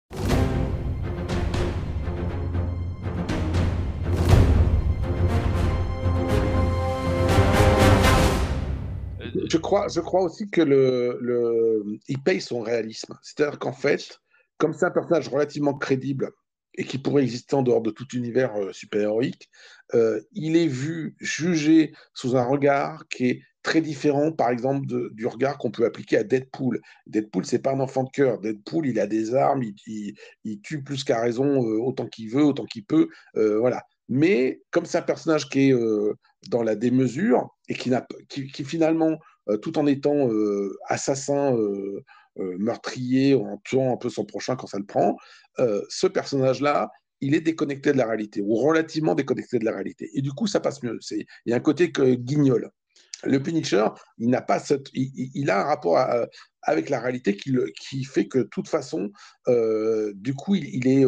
Je 9.49 9.57
crois, 9.57 9.87
je 9.87 9.99
crois 9.99 10.21
aussi 10.21 10.49
que 10.49 10.61
le, 10.61 11.83
il 12.07 12.21
paye 12.21 12.41
son 12.41 12.61
réalisme. 12.61 13.17
C'est-à-dire 13.21 13.59
qu'en 13.59 13.73
fait, 13.73 14.19
comme 14.57 14.73
c'est 14.73 14.85
un 14.85 14.91
personnage 14.91 15.29
relativement 15.29 15.73
crédible 15.73 16.31
et 16.75 16.83
qui 16.83 16.97
pourrait 16.97 17.23
exister 17.23 17.55
en 17.55 17.63
dehors 17.63 17.81
de 17.81 17.91
tout 17.91 18.07
univers 18.15 18.55
euh, 18.55 18.71
super-héroïque, 18.71 19.49
euh, 19.93 20.21
il 20.33 20.55
est 20.55 20.67
vu, 20.67 21.15
jugé 21.19 21.93
sous 22.13 22.35
un 22.35 22.43
regard 22.43 23.07
qui 23.09 23.29
est 23.29 23.41
très 23.67 23.81
différent, 23.81 24.31
par 24.31 24.49
exemple, 24.49 24.87
du 25.11 25.27
regard 25.27 25.57
qu'on 25.57 25.71
peut 25.71 25.85
appliquer 25.85 26.17
à 26.17 26.23
Deadpool. 26.23 26.79
Deadpool, 27.05 27.45
c'est 27.45 27.59
pas 27.59 27.73
un 27.73 27.81
enfant 27.81 28.05
de 28.05 28.09
cœur. 28.09 28.39
Deadpool, 28.39 28.87
il 28.87 28.97
a 28.97 29.07
des 29.07 29.35
armes, 29.35 29.61
il, 29.85 30.61
tue 30.61 30.83
plus 30.83 31.03
qu'à 31.03 31.19
raison, 31.19 31.65
euh, 31.65 31.77
autant 31.79 32.07
qu'il 32.07 32.29
veut, 32.29 32.43
autant 32.43 32.63
qu'il 32.63 32.85
peut. 32.85 33.09
Euh, 33.35 33.59
voilà. 33.59 33.83
Mais 34.07 34.61
comme 34.71 34.85
c'est 34.85 34.99
un 34.99 35.01
personnage 35.01 35.49
qui 35.49 35.69
est 35.69 35.73
dans 36.49 36.63
la 36.63 36.75
démesure 36.75 37.49
et 37.67 37.75
qui, 37.75 38.63
finalement, 38.63 39.19
euh, 39.49 39.57
tout 39.57 39.77
en 39.77 39.87
étant 39.87 40.29
euh, 40.29 40.77
assassin, 40.87 41.55
euh, 41.55 42.03
euh, 42.39 42.55
meurtrier, 42.59 43.35
en 43.35 43.57
tuant 43.63 43.93
un 43.93 43.97
peu 43.97 44.09
son 44.09 44.25
prochain 44.25 44.55
quand 44.55 44.67
ça 44.67 44.77
le 44.77 44.85
prend, 44.85 45.17
ce 45.89 46.05
personnage-là, 46.05 46.91
il 47.19 47.33
est 47.33 47.41
déconnecté 47.41 47.91
de 47.91 47.97
la 47.97 48.05
réalité, 48.05 48.41
ou 48.41 48.53
relativement 48.53 49.15
déconnecté 49.15 49.57
de 49.57 49.65
la 49.65 49.71
réalité. 49.71 50.09
Et 50.13 50.21
du 50.21 50.31
coup, 50.31 50.45
ça 50.45 50.59
passe 50.59 50.83
mieux. 50.83 50.99
Il 51.11 51.25
y 51.47 51.53
a 51.53 51.55
un 51.55 51.61
côté 51.61 51.91
que 51.91 52.13
guignol. 52.13 52.69
Le 53.23 53.41
Punisher, 53.41 53.87
il 54.19 54.29
n'a 54.29 54.43
pas 54.43 54.61
il, 54.93 55.49
a 55.49 55.61
un 55.61 55.63
rapport 55.63 55.97
avec 56.61 56.91
la 56.91 56.99
réalité 56.99 57.35
qui, 57.35 58.03
fait 58.03 58.27
que 58.27 58.37
de 58.37 58.43
toute 58.43 58.67
façon, 58.67 59.09
du 60.13 60.35
coup, 60.35 60.53
il, 60.53 60.65
il 60.75 60.87
est 60.87 61.05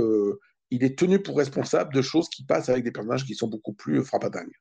il 0.72 0.84
est 0.84 0.98
tenu 0.98 1.22
pour 1.22 1.38
responsable 1.38 1.94
de 1.94 2.02
choses 2.02 2.30
qui 2.30 2.44
passent 2.44 2.70
avec 2.70 2.84
des 2.84 2.92
personnages 2.92 3.26
qui 3.26 3.36
sont 3.36 3.48
beaucoup 3.48 3.74
plus 3.74 4.04
frappadingues. 4.04 4.56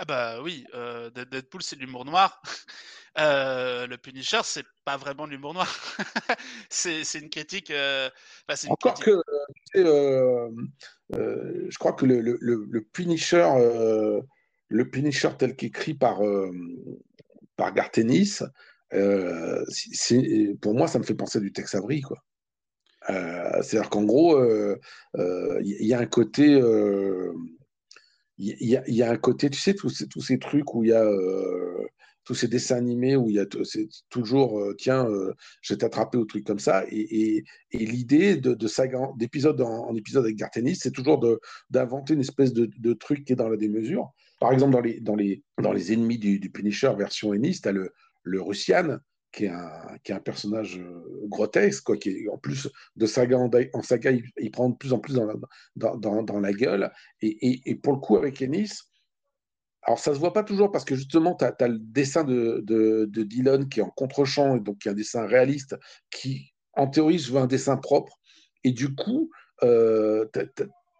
Ah 0.00 0.04
bah 0.04 0.40
oui, 0.42 0.64
euh, 0.74 1.10
Deadpool 1.10 1.62
c'est 1.62 1.74
de 1.74 1.80
l'humour 1.80 2.04
noir. 2.04 2.40
Euh, 3.18 3.88
le 3.88 3.96
Punisher 3.96 4.40
c'est 4.44 4.66
pas 4.84 4.96
vraiment 4.96 5.26
de 5.26 5.32
l'humour 5.32 5.52
noir. 5.52 5.66
c'est 6.70 7.02
une 7.14 7.30
critique. 7.30 7.72
Euh, 7.72 8.08
une 8.62 8.70
Encore 8.70 9.00
que, 9.00 9.20
je 9.74 11.78
crois 11.78 11.94
que 11.94 12.06
le, 12.06 12.20
le, 12.20 12.38
le 12.40 12.82
Punisher, 12.82 13.48
le 14.68 14.90
Punisher 14.90 15.30
tel 15.36 15.56
qu'écrit 15.56 15.94
par 15.94 16.20
par 17.56 17.74
Gartenis, 17.74 18.38
pour 20.60 20.74
moi 20.74 20.86
ça 20.86 21.00
me 21.00 21.04
fait 21.04 21.14
penser 21.14 21.40
du 21.40 21.50
Tex 21.50 21.74
Avery 21.74 22.02
quoi. 22.02 22.18
C'est-à-dire 23.08 23.90
qu'en 23.90 24.04
gros, 24.04 24.40
il 25.16 25.86
y, 25.86 25.94
a 25.94 25.98
un 25.98 26.06
côté 26.06 26.60
il 28.38 28.80
y, 28.86 29.02
a 29.02 29.10
un 29.10 29.16
côté, 29.16 29.50
tu 29.50 29.58
sais, 29.58 29.74
tous 29.74 29.88
ces, 29.90 30.06
tous 30.06 30.20
ces 30.20 30.38
trucs 30.38 30.72
où 30.74 30.84
il 30.84 30.90
y 30.90 30.92
a 30.92 31.02
euh, 31.02 31.86
tous 32.24 32.34
ces 32.34 32.46
dessins 32.46 32.76
animés 32.76 33.16
où 33.16 33.30
il 33.30 33.36
y 33.36 33.40
a 33.40 33.46
toujours, 34.10 34.60
euh, 34.60 34.74
tiens, 34.78 35.08
euh, 35.08 35.32
je 35.60 35.74
vais 35.74 35.78
t'attraper 35.78 36.18
ou 36.18 36.24
trucs 36.24 36.46
comme 36.46 36.60
ça. 36.60 36.84
Et, 36.90 37.42
l'idée 37.72 38.36
de, 38.36 38.54
de 38.54 39.16
d'épisode 39.18 39.60
en, 39.60 39.94
épisode 39.96 40.24
avec 40.24 40.36
Gartenis, 40.36 40.76
c'est 40.76 40.92
toujours 40.92 41.20
d'inventer 41.70 42.14
une 42.14 42.20
espèce 42.20 42.52
de, 42.52 42.70
de, 42.78 42.92
truc 42.92 43.24
qui 43.24 43.32
est 43.32 43.36
dans 43.36 43.48
la 43.48 43.56
démesure. 43.56 44.12
Par 44.38 44.52
exemple, 44.52 44.72
dans 44.72 44.80
les, 44.80 45.00
dans 45.00 45.16
les, 45.16 45.42
dans 45.60 45.72
les 45.72 45.92
ennemis 45.92 46.18
du, 46.18 46.38
du 46.38 46.50
Punisher 46.50 46.92
version 46.96 47.34
Ennis, 47.34 47.60
tu 47.60 47.68
as 47.68 47.72
le, 47.72 47.92
le 48.22 48.40
Russian, 48.40 48.98
qui 49.32 49.44
est 49.44 49.48
un, 49.48 49.98
qui 50.02 50.12
est 50.12 50.14
un 50.14 50.20
personnage 50.20 50.78
euh, 50.78 51.26
grotesque, 51.26 51.84
quoi, 51.84 51.96
qui 51.96 52.10
est, 52.10 52.28
en 52.28 52.38
plus 52.38 52.68
de 52.96 53.06
saga 53.06 53.38
en, 53.38 53.82
saga, 53.82 54.10
il, 54.10 54.50
prend 54.50 54.70
de 54.70 54.76
plus 54.76 54.92
en 54.92 54.98
plus 54.98 55.14
dans 55.14 55.26
la, 55.26 55.34
dans, 55.76 56.22
dans, 56.22 56.40
la 56.40 56.52
gueule. 56.52 56.90
Et, 57.20 57.70
et, 57.70 57.74
pour 57.74 57.92
le 57.92 57.98
coup, 57.98 58.16
avec 58.16 58.40
Ennis, 58.40 58.70
alors 59.82 59.98
ça 59.98 60.14
se 60.14 60.18
voit 60.18 60.32
pas 60.32 60.44
toujours 60.44 60.70
parce 60.70 60.84
que 60.84 60.94
justement, 60.94 61.34
tu 61.34 61.44
as, 61.44 61.68
le 61.68 61.78
dessin 61.78 62.24
de, 62.24 62.62
de, 62.64 63.22
Dylan 63.22 63.68
qui 63.68 63.80
est 63.80 63.82
en 63.82 63.90
contre-champ, 63.90 64.56
et 64.56 64.60
donc 64.60 64.78
qui 64.78 64.88
est 64.88 64.90
un 64.90 64.94
dessin 64.94 65.26
réaliste, 65.26 65.76
qui 66.10 66.52
en 66.74 66.88
théorie 66.88 67.18
se 67.18 67.32
veut 67.32 67.38
un 67.38 67.46
dessin 67.46 67.76
propre. 67.76 68.18
Et 68.64 68.72
du 68.72 68.94
coup, 68.94 69.30
euh, 69.62 70.26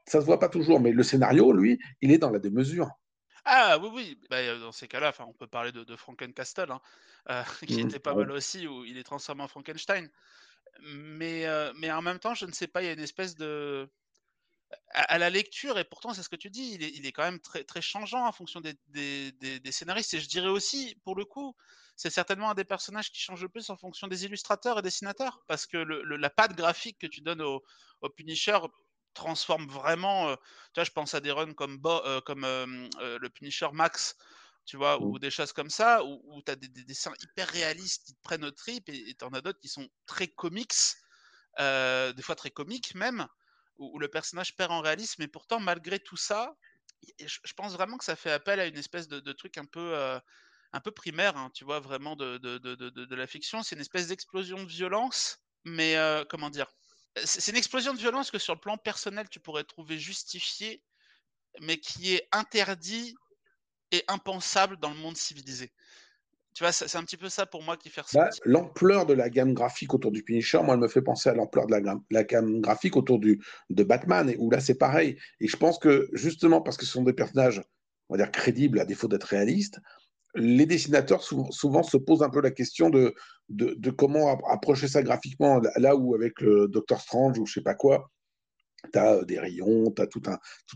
ça 0.06 0.20
se 0.20 0.26
voit 0.26 0.38
pas 0.38 0.48
toujours, 0.48 0.80
mais 0.80 0.92
le 0.92 1.02
scénario, 1.02 1.52
lui, 1.52 1.78
il 2.00 2.12
est 2.12 2.18
dans 2.18 2.30
la 2.30 2.38
démesure. 2.38 2.90
Ah 3.50 3.78
oui, 3.78 3.88
oui, 3.94 4.18
bah, 4.28 4.58
dans 4.58 4.72
ces 4.72 4.88
cas-là, 4.88 5.10
on 5.20 5.32
peut 5.32 5.46
parler 5.46 5.72
de, 5.72 5.82
de 5.82 5.96
Frankencastle, 5.96 6.70
hein, 6.70 6.82
euh, 7.30 7.42
qui 7.66 7.82
mmh, 7.82 7.88
était 7.88 7.98
pas 7.98 8.14
mal 8.14 8.30
aussi, 8.30 8.66
où 8.66 8.84
il 8.84 8.98
est 8.98 9.04
transformé 9.04 9.42
en 9.42 9.48
Frankenstein. 9.48 10.10
Mais, 10.82 11.46
euh, 11.46 11.72
mais 11.76 11.90
en 11.90 12.02
même 12.02 12.18
temps, 12.18 12.34
je 12.34 12.44
ne 12.44 12.52
sais 12.52 12.66
pas, 12.66 12.82
il 12.82 12.86
y 12.86 12.88
a 12.90 12.92
une 12.92 13.00
espèce 13.00 13.36
de... 13.36 13.88
À, 14.90 15.16
la 15.16 15.30
lecture, 15.30 15.78
et 15.78 15.84
pourtant 15.84 16.12
c'est 16.12 16.22
ce 16.22 16.28
que 16.28 16.36
tu 16.36 16.50
dis, 16.50 16.72
il 16.74 16.82
est, 16.82 16.90
il 16.90 17.06
est, 17.06 17.12
quand 17.12 17.22
même 17.22 17.40
très, 17.40 17.64
très 17.64 17.80
changeant 17.80 18.26
en 18.26 18.32
fonction 18.32 18.60
des, 18.60 18.74
des, 18.88 19.32
des, 19.60 19.72
scénaristes. 19.72 20.12
Et 20.12 20.20
je 20.20 20.28
dirais 20.28 20.50
aussi, 20.50 20.94
pour 21.04 21.16
le 21.16 21.24
coup, 21.24 21.56
c'est 21.96 22.10
certainement 22.10 22.50
un 22.50 22.54
des 22.54 22.64
personnages 22.66 23.10
qui 23.10 23.18
change 23.18 23.40
le 23.40 23.48
plus 23.48 23.70
en 23.70 23.78
fonction 23.78 24.08
des 24.08 24.26
illustrateurs 24.26 24.78
et 24.78 24.82
dessinateurs. 24.82 25.42
Parce 25.46 25.66
que 25.66 25.78
le, 25.78 26.02
la 26.02 26.28
patte 26.28 26.54
graphique 26.54 26.98
que 26.98 27.06
tu 27.06 27.22
donnes 27.22 27.40
au, 27.40 27.64
au 28.02 28.10
Punisher 28.10 28.58
transforme 29.18 29.66
vraiment. 29.68 30.34
tu 30.72 30.74
vois, 30.76 30.84
je 30.84 30.90
pense 30.90 31.14
à 31.14 31.20
des 31.20 31.32
runs 31.32 31.54
comme, 31.54 31.80
comme 32.24 32.42
le 32.42 33.28
Punisher 33.28 33.68
Max, 33.72 34.16
tu 34.64 34.76
vois, 34.76 35.00
ou 35.00 35.16
mmh. 35.16 35.18
des 35.18 35.30
choses 35.30 35.52
comme 35.52 35.70
ça, 35.70 36.04
où, 36.04 36.42
tu 36.44 36.52
as 36.52 36.56
des, 36.56 36.68
dessins 36.68 37.12
hyper 37.20 37.48
réalistes 37.48 38.04
qui 38.06 38.14
te 38.14 38.22
prennent 38.22 38.44
au 38.44 38.50
trip, 38.50 38.88
et 38.88 39.14
tu 39.18 39.24
en 39.24 39.32
as 39.32 39.40
d'autres 39.40 39.58
qui 39.58 39.68
sont 39.68 39.88
très 40.06 40.28
comics, 40.28 40.74
des 41.58 42.22
fois 42.22 42.36
très 42.36 42.50
comiques 42.50 42.94
même, 42.94 43.26
où, 43.78 43.98
le 43.98 44.08
personnage 44.08 44.54
perd 44.56 44.70
en 44.70 44.80
réalisme, 44.80 45.16
mais 45.20 45.28
pourtant, 45.28 45.58
malgré 45.58 45.98
tout 45.98 46.16
ça, 46.16 46.54
je, 47.18 47.52
pense 47.56 47.72
vraiment 47.72 47.96
que 47.96 48.04
ça 48.04 48.16
fait 48.16 48.32
appel 48.32 48.60
à 48.60 48.66
une 48.66 48.76
espèce 48.76 49.08
de, 49.08 49.32
truc 49.32 49.58
un 49.58 49.64
peu, 49.64 49.96
un 50.72 50.80
peu 50.80 50.90
primaire, 50.90 51.36
hein, 51.36 51.50
tu 51.54 51.64
vois, 51.64 51.80
vraiment 51.80 52.14
de, 52.14 52.36
de, 52.38 52.58
de 52.58 53.14
la 53.16 53.26
fiction. 53.26 53.62
C'est 53.62 53.74
une 53.74 53.80
espèce 53.80 54.08
d'explosion 54.08 54.62
de 54.62 54.68
violence, 54.68 55.38
mais 55.64 55.96
comment 56.28 56.50
dire? 56.50 56.70
C'est 57.24 57.50
une 57.50 57.56
explosion 57.56 57.92
de 57.92 57.98
violence 57.98 58.30
que 58.30 58.38
sur 58.38 58.54
le 58.54 58.60
plan 58.60 58.76
personnel, 58.76 59.28
tu 59.28 59.40
pourrais 59.40 59.64
trouver 59.64 59.98
justifiée, 59.98 60.82
mais 61.60 61.78
qui 61.78 62.14
est 62.14 62.28
interdit 62.32 63.14
et 63.92 64.04
impensable 64.08 64.78
dans 64.78 64.90
le 64.90 64.96
monde 64.96 65.16
civilisé. 65.16 65.72
Tu 66.54 66.64
vois, 66.64 66.72
c'est 66.72 66.96
un 66.96 67.04
petit 67.04 67.16
peu 67.16 67.28
ça 67.28 67.46
pour 67.46 67.62
moi 67.62 67.76
qui 67.76 67.88
fait 67.88 68.02
bah, 68.14 68.30
L'ampleur 68.44 69.06
de 69.06 69.14
la 69.14 69.30
gamme 69.30 69.54
graphique 69.54 69.94
autour 69.94 70.10
du 70.10 70.24
Punisher, 70.24 70.60
moi, 70.62 70.74
elle 70.74 70.80
me 70.80 70.88
fait 70.88 71.02
penser 71.02 71.28
à 71.28 71.34
l'ampleur 71.34 71.66
de 71.66 71.76
la, 72.10 72.24
gamme 72.24 72.60
graphique 72.60 72.96
autour 72.96 73.20
du, 73.20 73.40
de 73.70 73.84
Batman, 73.84 74.28
et 74.28 74.36
où 74.38 74.50
là, 74.50 74.58
c'est 74.58 74.74
pareil. 74.74 75.16
Et 75.40 75.46
je 75.46 75.56
pense 75.56 75.78
que, 75.78 76.08
justement, 76.14 76.60
parce 76.60 76.76
que 76.76 76.84
ce 76.84 76.90
sont 76.90 77.04
des 77.04 77.12
personnages, 77.12 77.62
on 78.08 78.16
va 78.16 78.24
dire, 78.24 78.32
crédibles, 78.32 78.80
à 78.80 78.84
défaut 78.84 79.06
d'être 79.06 79.24
réalistes, 79.28 79.78
les 80.34 80.66
dessinateurs 80.66 81.22
souvent, 81.22 81.82
se 81.82 81.96
posent 81.96 82.22
un 82.22 82.30
peu 82.30 82.40
la 82.40 82.50
question 82.50 82.90
de, 82.90 83.14
comment 83.96 84.38
approcher 84.50 84.88
ça 84.88 85.02
graphiquement. 85.02 85.60
Là 85.76 85.96
où 85.96 86.14
avec 86.14 86.40
le 86.40 86.68
Doctor 86.68 87.00
Strange 87.00 87.38
ou 87.38 87.46
je 87.46 87.54
sais 87.54 87.62
pas 87.62 87.74
quoi, 87.74 88.10
tu 88.92 88.98
as 88.98 89.24
des 89.24 89.38
rayons, 89.38 89.90
tu 89.90 90.02
as 90.02 90.06
tout 90.06 90.22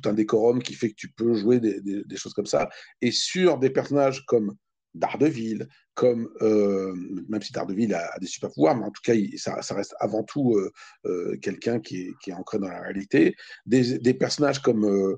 un, 0.05 0.13
décorum 0.13 0.63
qui 0.63 0.75
fait 0.75 0.91
que 0.91 0.97
tu 0.97 1.11
peux 1.13 1.35
jouer 1.35 1.61
des, 1.61 2.17
choses 2.17 2.35
comme 2.35 2.47
ça. 2.47 2.69
Et 3.01 3.11
sur 3.11 3.59
des 3.59 3.71
personnages 3.71 4.25
comme 4.27 4.57
Daredevil, 4.95 5.69
comme 5.95 6.29
euh, 6.43 6.95
même 7.29 7.41
si 7.41 7.53
Daredevil 7.53 7.95
a, 7.95 8.11
a, 8.15 8.19
des 8.19 8.27
super 8.27 8.51
pouvoirs, 8.51 8.77
mais 8.77 8.85
en 8.85 8.91
tout 8.91 9.01
cas, 9.03 9.15
ça, 9.37 9.75
reste 9.75 9.95
avant 10.01 10.23
tout 10.23 10.55
euh, 10.55 10.71
euh, 11.07 11.37
quelqu'un 11.41 11.81
qui 11.81 12.15
est, 12.27 12.33
ancré 12.33 12.59
dans 12.59 12.69
la 12.69 12.81
réalité. 12.81 13.35
Des, 13.65 14.15
personnages 14.15 14.61
comme, 14.61 15.17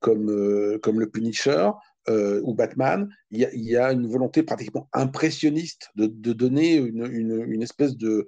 comme 0.00 0.30
le 0.30 1.10
Punisher, 1.10 1.70
euh, 2.08 2.40
ou 2.44 2.54
Batman, 2.54 3.08
il 3.30 3.46
y, 3.52 3.76
a 3.76 3.92
une 3.92 4.06
volonté 4.06 4.42
pratiquement 4.42 4.88
impressionniste 4.92 5.90
de, 5.94 6.06
donner 6.32 6.74
une, 6.76 7.62
espèce 7.62 7.96
de, 7.96 8.26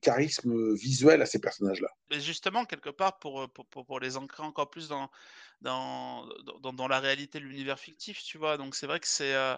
charisme 0.00 0.74
visuel 0.74 1.22
à 1.22 1.26
ces 1.26 1.40
personnages-là. 1.40 1.88
Mais 2.10 2.20
justement, 2.20 2.64
quelque 2.64 2.90
part, 2.90 3.18
pour, 3.18 3.48
pour, 3.48 4.00
les 4.00 4.16
ancrer 4.16 4.42
encore 4.42 4.70
plus 4.70 4.88
dans, 4.88 5.08
dans, 5.60 6.26
dans, 6.60 6.88
la 6.88 7.00
réalité 7.00 7.38
de 7.38 7.44
l'univers 7.44 7.78
fictif, 7.78 8.22
tu 8.22 8.38
vois. 8.38 8.56
Donc 8.56 8.74
c'est 8.74 8.86
vrai 8.86 9.00
que 9.00 9.08
c'est... 9.08 9.34
Euh, 9.34 9.54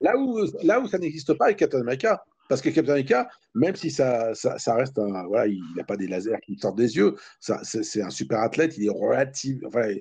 là, 0.00 0.16
où, 0.16 0.44
là 0.62 0.80
où 0.80 0.88
ça 0.88 0.98
n'existe 0.98 1.34
pas 1.34 1.46
avec 1.46 1.58
Captain 1.58 1.80
America, 1.80 2.24
parce 2.48 2.60
que 2.60 2.70
Captain 2.70 2.92
America, 2.92 3.28
même 3.54 3.76
si 3.76 3.90
ça, 3.90 4.34
ça, 4.34 4.74
reste 4.74 4.98
un. 4.98 5.26
Voilà, 5.26 5.46
il 5.46 5.62
n'a 5.76 5.84
pas 5.84 5.96
des 5.96 6.08
lasers 6.08 6.40
qui 6.44 6.58
sortent 6.58 6.76
des 6.76 6.96
yeux, 6.96 7.14
c'est 7.40 8.02
un 8.02 8.10
super 8.10 8.40
athlète, 8.40 8.76
il 8.76 8.86
est 8.86 8.90
relatif. 8.90 9.58
Enfin, 9.66 9.94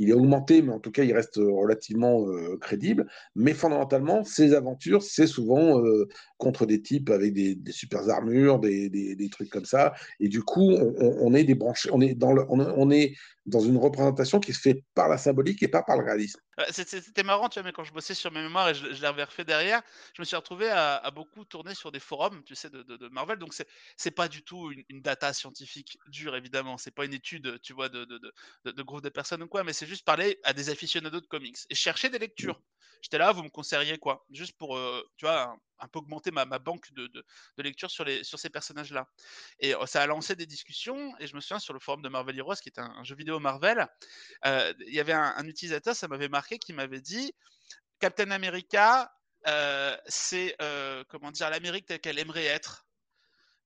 il 0.00 0.08
est 0.08 0.14
augmenté, 0.14 0.62
mais 0.62 0.72
en 0.72 0.80
tout 0.80 0.90
cas, 0.90 1.02
il 1.02 1.12
reste 1.12 1.36
relativement 1.36 2.26
euh, 2.26 2.56
crédible. 2.56 3.06
Mais 3.34 3.52
fondamentalement, 3.52 4.24
ses 4.24 4.54
aventures, 4.54 5.02
c'est 5.02 5.26
souvent 5.26 5.84
euh, 5.84 6.08
contre 6.38 6.64
des 6.64 6.80
types 6.80 7.10
avec 7.10 7.34
des, 7.34 7.54
des 7.54 7.72
super 7.72 8.08
armures, 8.08 8.58
des, 8.60 8.88
des, 8.88 9.28
trucs 9.28 9.50
comme 9.50 9.66
ça. 9.66 9.92
Et 10.18 10.28
du 10.28 10.42
coup, 10.42 10.70
on, 10.72 11.34
est 11.34 11.44
débranché, 11.44 11.90
on 11.92 12.00
est, 12.00 12.14
dans 12.14 12.32
le, 12.32 12.46
on, 12.48 12.90
est 12.90 13.14
dans 13.44 13.60
une 13.60 13.76
représentation 13.76 14.40
qui 14.40 14.54
se 14.54 14.60
fait 14.60 14.84
par 14.94 15.08
la 15.08 15.18
symbolique 15.18 15.62
et 15.62 15.68
pas 15.68 15.82
par 15.82 15.98
le 15.98 16.04
réalisme. 16.04 16.40
C'était 16.70 17.22
marrant, 17.22 17.48
tu 17.48 17.60
vois, 17.60 17.66
mais 17.66 17.72
quand 17.72 17.84
je 17.84 17.92
bossais 17.92 18.14
sur 18.14 18.32
mes 18.32 18.42
mémoires 18.42 18.70
et 18.70 18.74
je, 18.74 18.86
l'ai 18.86 19.22
refait 19.22 19.44
derrière, 19.44 19.82
je 20.14 20.22
me 20.22 20.24
suis 20.24 20.36
retrouvé 20.36 20.70
à, 20.70 21.10
beaucoup 21.14 21.44
tourner 21.44 21.74
sur 21.74 21.92
des 21.92 22.00
forums, 22.00 22.42
tu 22.44 22.54
sais, 22.54 22.70
de, 22.70 22.99
Marvel. 23.08 23.38
Donc, 23.38 23.54
c'est 23.96 24.10
pas 24.10 24.28
du 24.28 24.42
tout 24.42 24.72
une, 24.88 25.02
data 25.02 25.32
scientifique 25.32 25.98
dure, 26.08 26.36
évidemment. 26.36 26.78
C'est 26.78 26.90
pas 26.90 27.04
une 27.04 27.14
étude, 27.14 27.60
tu 27.62 27.72
vois, 27.72 27.88
de, 27.88 28.04
de, 28.04 28.82
groupe 28.82 29.02
de 29.02 29.08
personnes 29.08 29.42
ou 29.42 29.48
quoi, 29.48 29.64
mais 29.64 29.72
c'est 29.72 29.86
juste 29.86 30.04
parler 30.04 30.38
à 30.44 30.52
des 30.52 30.70
aficionados 30.70 31.20
de 31.20 31.26
comics 31.26 31.58
et 31.68 31.74
chercher 31.74 32.08
des 32.08 32.18
lectures. 32.18 32.60
J'étais 33.02 33.18
là, 33.18 33.32
vous 33.32 33.42
me 33.42 33.48
conseilleriez 33.48 33.98
quoi? 33.98 34.24
Juste 34.30 34.56
pour, 34.58 34.76
euh, 34.76 35.02
tu 35.16 35.24
vois, 35.24 35.56
un, 35.78 35.88
peu 35.88 36.00
augmenter 36.00 36.30
ma, 36.30 36.44
ma 36.44 36.58
banque 36.58 36.92
de, 36.92 37.06
de, 37.06 37.24
de, 37.56 37.62
lecture 37.62 37.90
sur, 37.90 38.04
les, 38.04 38.24
sur 38.24 38.38
ces 38.38 38.50
personnages-là. 38.50 39.08
Et 39.58 39.74
euh, 39.74 39.86
ça 39.86 40.02
a 40.02 40.06
lancé 40.06 40.36
des 40.36 40.46
discussions. 40.46 41.14
Et 41.18 41.26
je 41.26 41.34
me 41.34 41.40
souviens 41.40 41.58
sur 41.58 41.72
le 41.72 41.80
forum 41.80 42.02
de 42.02 42.08
Marvel 42.08 42.38
Heroes, 42.38 42.56
qui 42.56 42.68
est 42.68 42.78
un, 42.78 43.02
jeu 43.04 43.16
vidéo 43.16 43.40
Marvel, 43.40 43.86
euh, 44.44 44.74
il 44.86 44.94
y 44.94 45.00
avait 45.00 45.14
un, 45.14 45.34
un 45.36 45.46
utilisateur, 45.46 45.94
ça 45.94 46.08
m'avait 46.08 46.28
marqué, 46.28 46.58
qui 46.58 46.72
m'avait 46.72 47.00
dit 47.00 47.32
Captain 48.00 48.30
America, 48.30 49.10
c'est 50.06 50.56
comment 51.08 51.30
dire 51.30 51.50
l'Amérique 51.50 51.86
telle 51.86 52.00
qu'elle 52.00 52.18
aimerait 52.18 52.44
être. 52.44 52.84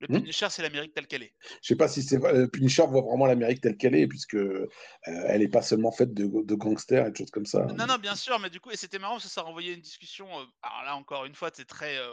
Le 0.00 0.08
hmm? 0.08 0.20
Punisher, 0.20 0.48
c'est 0.50 0.62
l'Amérique 0.62 0.92
telle 0.92 1.06
qu'elle 1.06 1.22
est. 1.22 1.34
Je 1.62 1.68
sais 1.68 1.76
pas 1.76 1.88
si 1.88 2.02
c'est 2.02 2.18
le 2.18 2.48
Punisher 2.48 2.84
voit 2.86 3.02
vraiment 3.02 3.26
l'Amérique 3.26 3.60
telle 3.60 3.76
qu'elle 3.76 3.94
est, 3.94 4.06
puisque 4.06 4.34
euh, 4.34 4.68
elle 5.04 5.40
n'est 5.40 5.48
pas 5.48 5.62
seulement 5.62 5.92
faite 5.92 6.12
de, 6.12 6.24
de, 6.24 6.54
gangsters 6.54 7.06
et 7.06 7.10
de 7.10 7.16
choses 7.16 7.30
comme 7.30 7.46
ça. 7.46 7.64
Non, 7.66 7.86
non, 7.86 7.96
bien 7.96 8.16
sûr, 8.16 8.38
mais 8.40 8.50
du 8.50 8.60
coup, 8.60 8.70
et 8.70 8.76
c'était 8.76 8.98
marrant 8.98 9.14
parce 9.14 9.24
que 9.24 9.30
ça 9.30 9.42
renvoyait 9.42 9.74
une 9.74 9.80
discussion. 9.80 10.26
Euh, 10.26 10.44
alors 10.62 10.82
là, 10.84 10.96
encore 10.96 11.24
une 11.24 11.34
fois, 11.34 11.50
c'est 11.52 11.64
très, 11.64 11.96
euh, 11.96 12.10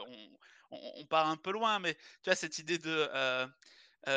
on, 0.72 0.80
on, 0.99 1.06
part 1.06 1.28
un 1.28 1.38
peu 1.38 1.52
loin, 1.52 1.80
mais 1.80 1.95
tu 1.95 2.30
vois 2.30 2.36
cette 2.36 2.60
idée 2.60 2.78
de 2.78 3.10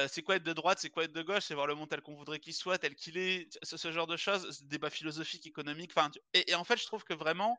c'est 0.08 0.22
quoi 0.22 0.36
être 0.36 0.44
de 0.44 0.52
droite, 0.52 0.78
c'est 0.80 0.90
quoi 0.90 1.04
être 1.04 1.12
de 1.12 1.22
gauche, 1.22 1.44
c'est 1.44 1.54
voir 1.54 1.66
le 1.66 1.74
monde 1.74 1.88
tel 1.88 2.00
qu'on 2.00 2.14
voudrait 2.14 2.38
qu'il 2.38 2.54
soit, 2.54 2.78
tel 2.78 2.94
qu'il 2.94 3.18
est, 3.18 3.48
ce, 3.62 3.76
ce, 3.76 3.92
genre 3.92 4.06
de 4.06 4.16
choses, 4.16 4.62
débat 4.64 4.88
philosophique, 4.90 5.46
économique. 5.46 5.92
Enfin, 5.94 6.10
et, 6.32 6.50
et, 6.50 6.54
en 6.54 6.64
fait, 6.64 6.78
je 6.78 6.86
trouve 6.86 7.04
que 7.04 7.14
vraiment, 7.14 7.58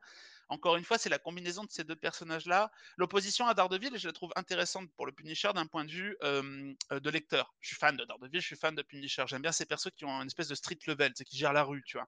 encore 0.50 0.76
une 0.76 0.84
fois, 0.84 0.98
c'est 0.98 1.10
la 1.10 1.20
combinaison 1.20 1.64
de 1.64 1.72
ces 1.72 1.84
deux 1.84 1.96
personnages-là. 1.96 2.72
L'opposition 2.98 3.48
à 3.48 3.54
Daredevil, 3.54 3.98
je 3.98 4.08
la 4.08 4.14
trouve 4.14 4.32
intéressante 4.36 4.90
pour 4.96 5.06
le 5.06 5.12
Punisher 5.12 5.52
d'un 5.54 5.66
point 5.66 5.86
de 5.86 5.92
vue 5.92 6.16
euh, 6.24 6.74
de 6.92 7.10
lecteur. 7.10 7.54
Je 7.62 7.70
suis 7.70 7.78
fan 7.78 7.98
de 7.98 8.06
Daredevil, 8.06 8.42
je 8.42 8.46
suis 8.46 8.56
fan 8.56 8.76
de 8.76 8.82
Punisher. 8.82 9.24
J'aime 9.28 9.42
bien 9.42 9.52
ces 9.52 9.66
persos 9.66 9.92
qui 9.96 10.06
ont 10.06 10.22
une 10.22 10.28
espèce 10.28 10.48
de 10.48 10.56
street 10.56 10.80
level, 10.88 11.14
qui 11.14 11.38
gèrent 11.38 11.54
la 11.54 11.64
rue, 11.64 11.84
tu 11.84 11.98
vois. 11.98 12.08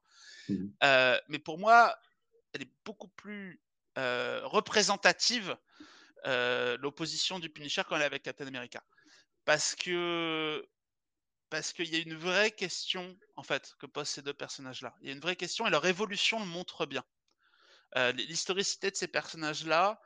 Mmh. 0.50 1.20
mais 1.30 1.40
pour 1.40 1.58
moi, 1.58 1.96
elle 2.54 2.62
est 2.62 2.72
beaucoup 2.86 3.10
plus 3.10 3.62
représentative 3.96 5.58
l'opposition 6.26 7.40
du 7.40 7.50
Punisher 7.50 7.82
quand 7.88 7.96
elle 7.96 8.04
est 8.04 8.06
avec 8.06 8.24
Captain 8.24 8.48
America. 8.48 8.84
Parce 9.46 9.76
que 9.76 10.68
parce 11.50 11.72
qu'il 11.74 11.88
y 11.94 11.96
a 11.96 12.00
une 12.00 12.16
vraie 12.16 12.52
question 12.52 13.18
en 13.36 13.44
fait 13.44 13.74
que 13.80 13.86
posent 13.86 14.10
ces 14.10 14.22
deux 14.22 14.34
personnages-là. 14.34 14.94
Il 15.02 15.08
y 15.08 15.10
a 15.10 15.14
une 15.14 15.22
vraie 15.22 15.36
question 15.36 15.66
et 15.66 15.70
leur 15.70 15.86
évolution 15.86 16.40
le 16.40 16.46
montre 16.46 16.86
bien. 16.86 17.04
L'historicité 17.96 18.92
de 18.92 18.96
ces 18.96 19.08
personnages-là, 19.08 20.00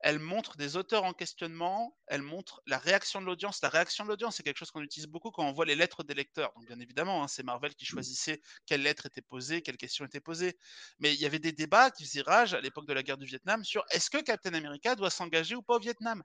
elle 0.00 0.20
montre 0.20 0.56
des 0.56 0.76
auteurs 0.76 1.04
en 1.04 1.12
questionnement, 1.12 1.96
elle 2.06 2.22
montre 2.22 2.62
la 2.66 2.78
réaction 2.78 3.20
de 3.20 3.26
l'audience. 3.26 3.60
La 3.62 3.68
réaction 3.68 4.04
de 4.04 4.08
l'audience, 4.08 4.36
c'est 4.36 4.44
quelque 4.44 4.58
chose 4.58 4.70
qu'on 4.70 4.82
utilise 4.82 5.08
beaucoup 5.08 5.32
quand 5.32 5.44
on 5.44 5.52
voit 5.52 5.64
les 5.64 5.74
lettres 5.74 6.04
des 6.04 6.14
lecteurs. 6.14 6.52
Donc, 6.54 6.66
bien 6.66 6.78
évidemment, 6.78 7.24
hein, 7.24 7.28
c'est 7.28 7.42
Marvel 7.42 7.74
qui 7.74 7.84
mmh. 7.84 7.88
choisissait 7.88 8.40
quelles 8.64 8.82
lettres 8.82 9.06
étaient 9.06 9.22
posées, 9.22 9.60
quelles 9.60 9.76
questions 9.76 10.04
étaient 10.04 10.20
posées. 10.20 10.56
Mais 11.00 11.12
il 11.14 11.20
y 11.20 11.26
avait 11.26 11.40
des 11.40 11.50
débats 11.50 11.90
qui 11.90 12.04
faisaient 12.04 12.22
rage 12.22 12.54
à 12.54 12.60
l'époque 12.60 12.86
de 12.86 12.92
la 12.92 13.02
guerre 13.02 13.18
du 13.18 13.26
Vietnam 13.26 13.64
sur 13.64 13.84
est-ce 13.90 14.08
que 14.08 14.18
Captain 14.18 14.54
America 14.54 14.94
doit 14.94 15.10
s'engager 15.10 15.56
ou 15.56 15.62
pas 15.62 15.74
au 15.74 15.80
Vietnam? 15.80 16.22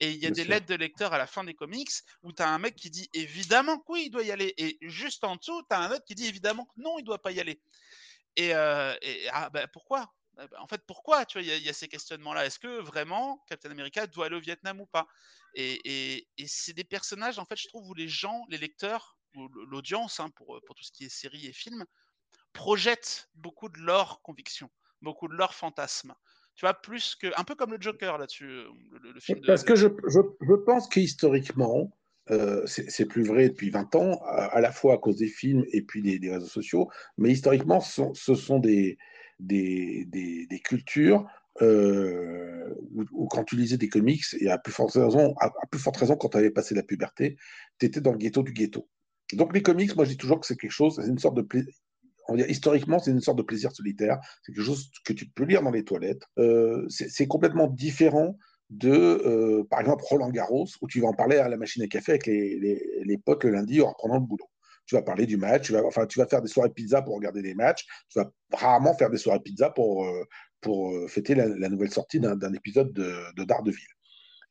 Et 0.00 0.10
il 0.10 0.18
y 0.18 0.26
a 0.26 0.30
des 0.30 0.44
lettres 0.44 0.66
de 0.66 0.74
lecteurs 0.74 1.14
à 1.14 1.18
la 1.18 1.26
fin 1.26 1.44
des 1.44 1.54
comics 1.54 1.92
où 2.22 2.32
tu 2.32 2.42
as 2.42 2.48
un 2.48 2.58
mec 2.58 2.76
qui 2.76 2.90
dit 2.90 3.08
évidemment 3.14 3.78
que 3.78 3.84
oui, 3.88 4.02
il 4.06 4.10
doit 4.10 4.22
y 4.22 4.32
aller. 4.32 4.52
Et 4.58 4.76
juste 4.82 5.24
en 5.24 5.36
dessous, 5.36 5.62
tu 5.62 5.74
as 5.74 5.80
un 5.80 5.90
autre 5.90 6.04
qui 6.04 6.14
dit 6.14 6.26
évidemment 6.26 6.66
que 6.66 6.82
non, 6.82 6.98
il 6.98 7.04
doit 7.04 7.22
pas 7.22 7.32
y 7.32 7.40
aller. 7.40 7.58
Et, 8.36 8.54
euh, 8.54 8.94
ah, 9.32 9.50
pourquoi 9.72 10.00
bah, 10.00 10.06
bah, 10.06 10.12
en 10.58 10.66
fait, 10.66 10.82
pourquoi 10.86 11.24
tu 11.24 11.38
vois, 11.38 11.46
il 11.46 11.62
y, 11.62 11.68
a 11.68 11.72
ces 11.72 11.88
questionnements-là? 11.88 12.46
Est-ce 12.46 12.58
que 12.58 12.80
vraiment 12.80 13.44
Captain 13.48 13.70
America 13.70 14.06
doit 14.06 14.26
aller 14.26 14.36
au 14.36 14.40
Vietnam 14.40 14.80
ou 14.80 14.86
pas? 14.86 15.06
Et, 15.54 16.26
c'est 16.46 16.72
des 16.72 16.84
personnages, 16.84 17.38
en 17.38 17.44
fait, 17.44 17.56
je 17.56 17.68
trouve, 17.68 17.88
où 17.88 17.94
les 17.94 18.08
gens, 18.08 18.44
les 18.48 18.58
lecteurs, 18.58 19.18
ou 19.36 19.48
l'audience, 19.48 20.20
hein, 20.20 20.30
pour, 20.36 20.60
pour 20.64 20.74
tout 20.74 20.84
ce 20.84 20.92
qui 20.92 21.04
est 21.04 21.08
séries 21.08 21.46
et 21.46 21.52
films, 21.52 21.84
projettent 22.52 23.28
beaucoup 23.34 23.68
de 23.68 23.78
leurs 23.78 24.22
convictions, 24.22 24.70
beaucoup 25.02 25.28
de 25.28 25.34
leurs 25.34 25.54
fantasmes. 25.54 26.14
Tu 26.54 26.64
vois, 26.64 26.74
plus 26.74 27.16
que. 27.16 27.28
Un 27.36 27.44
peu 27.44 27.56
comme 27.56 27.72
le 27.72 27.80
Joker 27.80 28.16
là-dessus, 28.16 28.48
euh, 28.48 28.68
le, 29.02 29.20
film 29.20 29.40
Parce 29.44 29.64
que 29.64 29.74
je, 29.74 29.88
je, 30.06 30.20
je 30.40 30.54
pense 30.54 30.88
qu'historiquement, 30.88 31.90
euh, 32.30 32.64
c'est 32.66 33.06
plus 33.06 33.24
vrai 33.24 33.50
depuis 33.50 33.70
20 33.70 33.94
ans, 33.96 34.22
à, 34.24 34.60
la 34.60 34.72
fois 34.72 34.94
à 34.94 34.98
cause 34.98 35.16
des 35.16 35.28
films 35.28 35.64
et 35.72 35.82
puis 35.82 36.00
des, 36.00 36.30
réseaux 36.30 36.46
sociaux, 36.46 36.88
mais 37.18 37.30
historiquement, 37.30 37.80
ce 37.80 38.34
sont 38.34 38.58
des, 38.58 38.96
des, 39.40 40.04
des, 40.06 40.60
cultures 40.60 41.26
euh, 41.62 42.74
où, 43.12 43.26
quand 43.28 43.44
tu 43.44 43.56
lisais 43.56 43.76
des 43.76 43.88
comics, 43.88 44.24
et 44.40 44.50
à 44.50 44.58
plus 44.58 44.72
forte 44.72 44.92
raison, 44.94 45.34
à, 45.40 45.50
plus 45.70 45.80
forte 45.80 45.96
raison 45.96 46.16
quand 46.16 46.30
tu 46.30 46.36
avais 46.36 46.50
passé 46.50 46.74
la 46.74 46.82
puberté, 46.82 47.36
tu 47.78 47.86
étais 47.86 48.00
dans 48.00 48.12
le 48.12 48.18
ghetto 48.18 48.42
du 48.42 48.52
ghetto. 48.52 48.88
Donc 49.32 49.54
les 49.54 49.62
comics, 49.62 49.94
moi 49.96 50.04
je 50.04 50.10
dis 50.10 50.16
toujours 50.16 50.40
que 50.40 50.46
c'est 50.46 50.56
quelque 50.56 50.70
chose, 50.70 51.00
c'est 51.00 51.08
une 51.08 51.18
sorte 51.18 51.36
de 51.36 51.42
plaisir. 51.42 51.72
historiquement, 52.48 52.98
c'est 52.98 53.10
une 53.10 53.20
sorte 53.20 53.38
de 53.38 53.42
plaisir 53.42 53.72
solitaire. 53.72 54.18
C'est 54.42 54.52
quelque 54.52 54.64
chose 54.64 54.90
que 55.04 55.12
tu 55.12 55.26
peux 55.26 55.44
lire 55.44 55.62
dans 55.62 55.70
les 55.70 55.84
toilettes. 55.84 56.24
Euh, 56.38 56.86
c'est 56.88 57.26
complètement 57.26 57.66
différent 57.66 58.36
de, 58.70 58.90
euh, 58.90 59.64
par 59.64 59.80
exemple, 59.80 60.04
Roland 60.06 60.30
Garros, 60.30 60.66
où 60.80 60.88
tu 60.88 61.00
vas 61.00 61.08
en 61.08 61.14
parler 61.14 61.36
à 61.36 61.48
la 61.48 61.56
machine 61.56 61.82
à 61.82 61.86
café 61.86 62.12
avec 62.12 62.26
les, 62.26 62.58
les, 62.58 62.82
les 63.04 63.18
potes 63.18 63.44
le 63.44 63.50
lundi 63.50 63.80
en 63.80 63.88
reprenant 63.88 64.14
le 64.14 64.26
boulot 64.26 64.48
tu 64.86 64.94
vas 64.94 65.02
parler 65.02 65.26
du 65.26 65.36
match, 65.36 65.66
tu 65.66 65.72
vas, 65.72 65.84
enfin, 65.84 66.06
tu 66.06 66.18
vas 66.18 66.26
faire 66.26 66.42
des 66.42 66.48
soirées 66.48 66.70
pizza 66.70 67.02
pour 67.02 67.14
regarder 67.14 67.42
des 67.42 67.54
matchs, 67.54 67.84
tu 68.08 68.18
vas 68.18 68.30
rarement 68.52 68.94
faire 68.94 69.10
des 69.10 69.18
soirées 69.18 69.40
pizza 69.40 69.70
pour, 69.70 70.04
euh, 70.04 70.24
pour 70.60 70.92
euh, 70.92 71.06
fêter 71.08 71.34
la, 71.34 71.68
nouvelle 71.68 71.90
sortie 71.90 72.20
d'un 72.20 72.52
épisode 72.52 72.92
de, 72.92 73.14
de 73.36 73.44
Daredevil. 73.44 73.86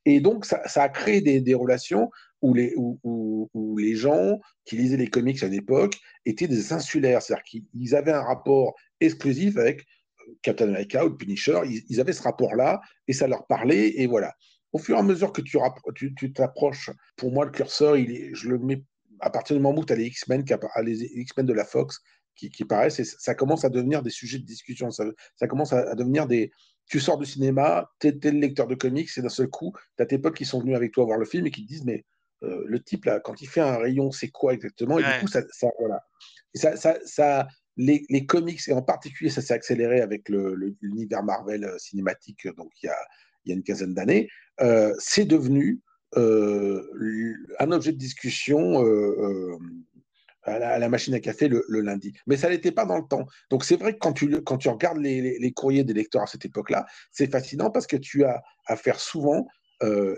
Et 0.06 0.20
donc, 0.20 0.46
ça, 0.46 0.62
a 0.76 0.90
créé 0.90 1.22
des, 1.22 1.54
relations 1.54 2.10
où 2.42 2.54
les, 2.54 2.74
où, 2.76 3.78
les 3.78 3.96
gens 3.96 4.40
qui 4.66 4.76
lisaient 4.76 4.98
les 4.98 5.08
comics 5.08 5.42
à 5.44 5.48
une 5.48 5.54
époque 5.54 5.98
étaient 6.26 6.48
des 6.48 6.74
insulaires, 6.74 7.22
c'est-à-dire 7.22 7.44
qu'ils 7.44 7.96
avaient 7.96 8.12
un 8.12 8.24
rapport 8.24 8.76
exclusif 9.00 9.58
avec 9.58 9.82
euh, 9.82 10.34
Captain 10.42 10.68
America 10.68 11.06
ou 11.06 11.16
Punisher, 11.16 11.62
ils, 11.88 12.02
avaient 12.02 12.14
ce 12.14 12.24
rapport-là 12.24 12.82
et 13.08 13.14
ça 13.14 13.28
leur 13.28 13.48
parlait, 13.48 14.02
et 14.02 14.08
voilà. 14.08 14.34
Au 14.74 14.80
fur 14.80 14.96
et 14.96 15.00
à 15.00 15.04
mesure 15.04 15.32
que 15.32 15.42
tu 15.42 16.34
t'approches, 16.34 16.90
pour 17.16 17.32
moi, 17.32 17.46
le 17.46 17.52
curseur, 17.52 17.96
il 17.96 18.12
est, 18.12 18.32
je 18.34 18.50
le 18.50 18.58
mets 18.58 18.84
à 19.24 19.30
partir 19.30 19.56
du 19.56 19.62
moment 19.62 19.80
où 19.80 19.86
tu 19.86 19.94
as 19.94 19.96
les 19.96 20.06
X-Men, 20.06 20.46
les 20.84 21.04
X-Men 21.04 21.46
de 21.46 21.54
la 21.54 21.66
Fox 21.66 22.02
qui, 22.36 22.50
qui 22.50 22.66
paraissent, 22.66 23.16
ça 23.20 23.36
commence 23.36 23.64
à 23.64 23.70
devenir 23.70 24.04
des 24.04 24.10
sujets 24.10 24.40
de 24.40 24.46
discussion. 24.46 24.92
Ça, 24.92 25.06
ça 25.36 25.48
commence 25.48 25.74
à, 25.74 25.96
devenir 25.96 26.28
des. 26.28 26.52
Tu 26.88 27.00
sors 27.00 27.18
du 27.18 27.26
cinéma, 27.26 27.90
tu 28.00 28.08
es, 28.08 28.32
le 28.32 28.40
lecteur 28.40 28.68
de 28.68 28.76
comics, 28.76 29.10
et 29.16 29.22
d'un 29.22 29.30
seul 29.30 29.48
coup, 29.48 29.74
tu 29.98 30.04
as 30.04 30.06
tes 30.06 30.18
potes 30.18 30.36
qui 30.36 30.46
sont 30.46 30.60
venus 30.60 30.76
avec 30.76 30.92
toi 30.92 31.06
voir 31.06 31.18
le 31.18 31.26
film 31.26 31.48
et 31.48 31.52
qui 31.52 31.64
te 31.64 31.68
disent 31.68 31.86
Mais 31.86 32.06
euh, 32.44 32.64
le 32.66 32.82
type, 32.82 33.06
là, 33.06 33.20
quand 33.20 33.42
il 33.42 33.48
fait 33.48 33.62
un 33.62 33.78
rayon, 33.78 34.12
c'est 34.12 34.30
quoi 34.30 34.54
exactement? 34.54 35.00
Et 35.00 35.04
du 35.04 35.20
coup, 35.22 35.28
ça, 35.28 35.42
voilà. 35.80 36.02
ça, 36.54 36.76
ça, 36.76 36.98
ça 37.06 37.48
les, 37.78 38.04
les, 38.10 38.26
comics, 38.26 38.60
et 38.68 38.74
en 38.74 38.82
particulier, 38.82 39.30
ça 39.30 39.42
s'est 39.42 39.54
accéléré 39.54 40.02
avec 40.02 40.30
l'univers 40.30 41.24
Marvel 41.24 41.64
euh, 41.64 41.78
cinématique, 41.78 42.48
donc 42.56 42.72
il 42.82 42.88
y 42.88 42.90
a, 42.90 42.98
il 43.46 43.50
y 43.50 43.52
a 43.54 43.56
une 43.56 43.64
quinzaine 43.64 43.94
d'années, 43.94 44.30
euh, 44.62 44.94
c'est 45.00 45.26
devenu 45.26 45.82
un 46.16 47.72
objet 47.72 47.92
de 47.92 47.98
discussion 47.98 48.84
euh, 48.84 49.58
euh, 49.58 49.58
à 50.44 50.78
la, 50.78 50.90
machine 50.90 51.14
à 51.14 51.20
café 51.20 51.48
le, 51.48 51.64
lundi. 51.70 52.14
Mais 52.28 52.38
ça 52.38 52.50
n'était 52.50 52.72
pas 52.72 52.86
dans 52.86 52.98
le 52.98 53.08
temps. 53.08 53.26
Donc 53.50 53.64
c'est 53.64 53.78
vrai 53.78 53.94
que 53.94 54.00
quand 54.00 54.14
tu, 54.14 54.30
quand 54.44 54.58
tu 54.58 54.70
regardes 54.70 54.98
les, 54.98 55.54
courriers 55.54 55.84
des 55.84 55.94
lecteurs 55.94 56.24
à 56.24 56.28
cette 56.28 56.46
époque-là, 56.46 56.86
c'est 57.12 57.32
fascinant 57.32 57.72
parce 57.72 57.88
que 57.88 57.96
tu 57.96 58.26
as 58.26 58.44
à 58.68 58.76
faire 58.76 59.00
souvent, 59.00 59.48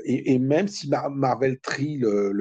et, 0.04 0.38
même 0.38 0.68
si 0.68 0.90
Marvel 0.90 1.60
trie 1.60 1.98
le, 1.98 2.32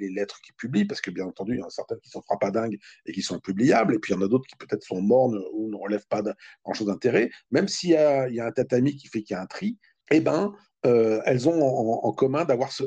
les 0.00 0.08
lettres 0.08 0.40
qu'ils 0.40 0.54
publient, 0.54 0.86
parce 0.86 1.00
que 1.00 1.10
bien 1.10 1.26
entendu, 1.26 1.54
il 1.54 1.60
y 1.60 1.62
en 1.62 1.66
a 1.66 1.70
certaines 1.70 2.00
qui 2.00 2.10
sont 2.10 2.22
frappadingues 2.22 2.78
et 3.06 3.12
qui 3.12 3.22
sont 3.22 3.36
impubliables, 3.36 3.94
et 3.94 3.98
puis 3.98 4.12
il 4.12 4.16
y 4.16 4.18
en 4.18 4.22
a 4.22 4.28
d'autres 4.28 4.46
qui 4.46 4.56
peut-être 4.56 4.82
sont 4.82 5.02
mornes 5.02 5.38
ou 5.52 5.70
ne 5.70 5.76
relèvent 5.76 6.08
pas 6.08 6.22
grand-chose 6.64 6.86
d'intérêt, 6.86 7.30
même 7.50 7.68
s'il 7.68 7.90
y 7.90 7.92
y 7.92 8.40
a, 8.40 8.46
un 8.46 8.52
tatami 8.52 8.96
qui 8.96 9.08
fait 9.08 9.22
qu'il 9.22 9.34
y 9.34 9.38
a 9.38 9.42
un 9.42 9.46
tri, 9.46 9.78
eh 10.10 10.20
ben, 10.20 10.54
euh, 10.86 11.20
elles 11.26 11.48
ont 11.48 11.62
en, 11.62 12.12
commun 12.12 12.44
d'avoir 12.44 12.72
ce, 12.72 12.84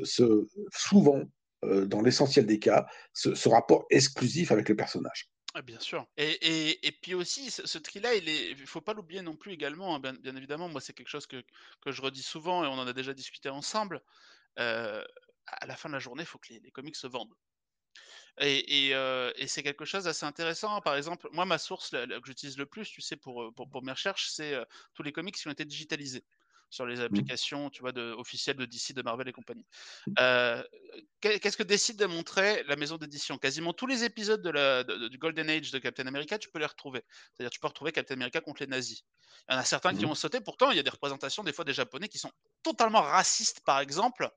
souvent, 0.72 1.22
euh, 1.64 1.86
dans 1.86 2.02
l'essentiel 2.02 2.45
des 2.45 2.60
cas, 2.60 2.88
ce, 3.14 3.48
rapport 3.48 3.86
exclusif 3.90 4.52
avec 4.52 4.68
le 4.70 4.76
personnage. 4.76 5.30
Ah, 5.53 5.61
bien 5.61 5.80
sûr. 5.80 6.07
Et, 6.18 6.98
puis 7.03 7.14
aussi, 7.14 7.52
ce, 7.52 7.78
tri-là, 7.78 8.15
il 8.15 8.60
ne 8.60 8.65
faut 8.65 8.82
pas 8.82 8.94
l'oublier 8.94 9.22
non 9.22 9.36
plus 9.36 9.52
également, 9.52 9.95
hein, 9.95 9.99
bien, 9.99 10.36
évidemment, 10.36 10.70
moi 10.70 10.82
c'est 10.82 10.94
quelque 10.94 11.10
chose 11.10 11.28
que, 11.28 11.44
je 11.86 12.02
redis 12.02 12.24
souvent 12.24 12.64
et 12.64 12.68
on 12.68 12.74
en 12.80 12.88
a 12.88 12.94
déjà 12.94 13.14
discuté 13.14 13.49
ensemble. 13.49 14.02
Euh, 14.60 15.03
à 15.45 15.65
la 15.68 15.76
fin 15.76 15.90
de 15.90 15.94
la 15.94 15.99
journée, 15.99 16.24
il 16.24 16.28
faut 16.28 16.40
que 16.40 16.53
les, 16.53 16.72
comics 16.72 16.95
se 16.95 17.06
vendent. 17.06 17.34
Et, 18.40 18.94
c'est 19.45 19.61
quelque 19.61 19.86
chose 19.86 20.06
d'assez 20.06 20.26
intéressant. 20.26 20.82
Par 20.82 20.95
exemple, 20.95 21.30
moi, 21.32 21.45
ma 21.45 21.60
source 21.60 21.91
que 21.91 22.26
j'utilise 22.26 22.57
le 22.57 22.65
plus, 22.65 22.90
tu 22.90 23.02
sais, 23.02 23.18
pour 23.18 23.84
mes 23.84 23.91
recherches, 23.91 24.30
c'est 24.32 24.56
tous 24.95 25.03
les 25.03 25.11
comics 25.11 25.36
qui 25.36 25.48
ont 25.48 25.52
été 25.52 25.65
digitalisés 25.65 26.24
sur 26.74 26.88
les 26.88 26.98
mmh. 26.98 27.02
applications, 27.02 27.70
tu 27.70 27.82
vois, 27.82 27.91
de, 27.91 28.14
officielles 28.14 28.56
de 28.56 28.66
DC, 28.66 28.94
de 28.94 29.04
Marvel 29.04 29.28
et 29.28 29.32
compagnie. 29.32 29.66
Mmh. 30.08 30.14
Euh, 30.20 30.64
qu'est-ce 31.22 31.56
que 31.56 31.62
décide 31.62 31.98
de 31.98 32.08
montrer 32.08 32.64
la 32.64 32.76
maison 32.76 32.98
d'édition? 32.98 33.38
Quasiment 33.38 33.74
tous 33.74 33.86
les 33.86 34.04
épisodes 34.04 34.41
de 34.41 34.50
la, 34.50 34.84
du 34.84 35.20
Golden 35.20 35.52
Age 35.52 35.70
de 35.70 35.78
Captain 35.78 36.08
America, 36.08 36.40
tu 36.40 36.50
peux 36.50 36.58
les 36.58 36.66
retrouver. 36.66 37.04
C'est-à-dire, 37.32 37.52
tu 37.52 37.60
peux 37.60 37.68
retrouver 37.68 37.91
Captain 37.91 38.16
America 38.16 38.41
contre 38.41 38.64
les 38.64 38.68
nazis. 38.68 39.04
Il 39.48 39.54
y 39.54 39.56
en 39.56 39.60
a 39.60 39.64
certains 39.64 39.94
qui 39.94 40.06
mmh. 40.08 40.10
ont 40.10 40.16
sauté. 40.16 40.41
Pourtant, 40.41 40.72
il 40.72 40.78
y 40.78 40.80
a 40.80 40.84
des 40.84 40.90
représentations 40.90 41.44
des 41.44 41.54
fois 41.54 41.64
des 41.64 41.74
Japonais 41.74 42.08
qui 42.08 42.18
sont 42.18 42.32
totalement 42.64 43.02
racistes, 43.02 43.62
par 43.64 43.80
exemple. 43.80 44.28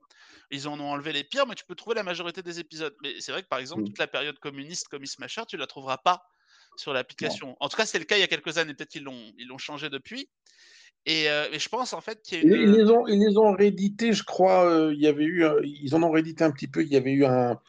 Ils 0.51 0.67
en 0.67 0.79
ont 0.79 0.91
enlevé 0.91 1.13
les 1.13 1.23
pires, 1.23 1.47
mais 1.47 1.55
tu 1.55 1.65
peux 1.65 1.75
trouver 1.75 1.95
la 1.95 2.03
majorité 2.03 2.43
des 2.43 2.59
épisodes. 2.59 2.95
Mais 3.01 3.19
c'est 3.19 3.31
vrai 3.31 3.41
que, 3.41 3.47
par 3.47 3.57
exemple, 3.57 3.83
toute 3.83 3.97
la 3.97 4.07
période 4.07 4.37
communiste, 4.37 4.89
comme 4.89 5.03
Smasher, 5.07 5.41
tu 5.47 5.57
la 5.57 5.65
trouveras 5.65 5.97
pas 5.97 6.23
sur 6.75 6.93
l'application. 6.93 7.57
En 7.59 7.67
tout 7.67 7.77
cas, 7.77 7.87
c'est 7.87 7.97
le 7.97 8.05
cas 8.05 8.17
il 8.17 8.19
y 8.19 8.23
a 8.23 8.27
quelques 8.27 8.59
années. 8.59 8.75
Peut-être 8.75 8.91
qu'ils 8.91 9.03
l'ont, 9.03 9.33
ils 9.39 9.47
l'ont 9.47 9.57
changé 9.57 9.89
depuis. 9.89 10.29
Euh, 11.07 11.47
et, 11.51 11.59
je 11.59 11.69
pense 11.69 11.93
en 11.93 12.01
fait 12.01 12.21
qu'il 12.21 12.43
y 12.43 12.53
a 12.53 12.57
une... 12.57 12.61
ils, 12.63 12.71
les 12.71 12.91
ont, 12.91 13.07
ils 13.07 13.19
les 13.19 13.37
ont 13.37 13.53
réédités, 13.53 14.11
je 14.13 14.23
crois. 14.23 14.69
Euh, 14.69 14.93
il 14.93 15.01
y 15.01 15.07
avait 15.07 15.23
eu, 15.23 15.45
ils 15.63 15.95
en 15.95 16.03
ont 16.03 16.11
réédité 16.11 16.43
un 16.43 16.51
petit 16.51 16.67
peu. 16.67 16.81
Il 16.81 16.89
y 16.89 16.97
avait 16.97 17.13
eu 17.13 17.25
un 17.25 17.59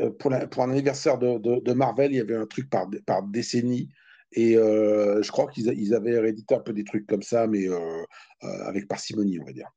euh, 0.00 0.10
pour, 0.10 0.30
la, 0.30 0.46
pour 0.46 0.62
un 0.62 0.70
anniversaire 0.70 1.18
de, 1.18 1.38
de, 1.38 1.72
Marvel, 1.72 2.12
il 2.12 2.18
y 2.18 2.20
avait 2.20 2.36
un 2.36 2.46
truc 2.46 2.68
par, 2.68 2.86
par 3.06 3.22
décennie. 3.22 3.88
Et 4.32 4.54
je 4.54 5.30
crois 5.30 5.46
qu'ils 5.50 5.72
ils 5.78 5.94
avaient 5.94 6.18
réédité 6.18 6.54
un 6.54 6.60
peu 6.60 6.72
des 6.72 6.84
trucs 6.84 7.06
comme 7.06 7.22
ça, 7.22 7.46
mais 7.46 7.66
avec 8.40 8.88
parcimonie, 8.88 9.38
on 9.40 9.44
va 9.44 9.52
dire. 9.52 9.68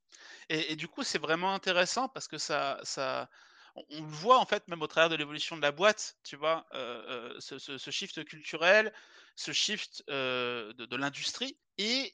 Et, 0.49 0.73
et 0.73 0.75
du 0.75 0.87
coup, 0.87 1.03
c'est 1.03 1.19
vraiment 1.19 1.53
intéressant 1.53 2.07
parce 2.07 2.27
que 2.27 2.37
ça, 2.37 2.79
ça, 2.83 3.29
on, 3.75 4.01
le 4.01 4.07
voit 4.07 4.39
en 4.39 4.45
fait 4.45 4.65
même 4.67 4.81
au 4.81 4.87
travers 4.87 5.09
de 5.09 5.15
l'évolution 5.15 5.57
de 5.57 5.61
la 5.61 5.71
boîte, 5.71 6.15
tu 6.23 6.35
vois, 6.35 6.65
ce, 7.39 7.57
ce, 7.57 7.91
shift 7.91 8.23
culturel, 8.23 8.93
ce 9.35 9.51
shift 9.51 10.03
de, 10.07 10.73
de 10.73 10.95
l'industrie. 10.95 11.57
Et 11.77 12.13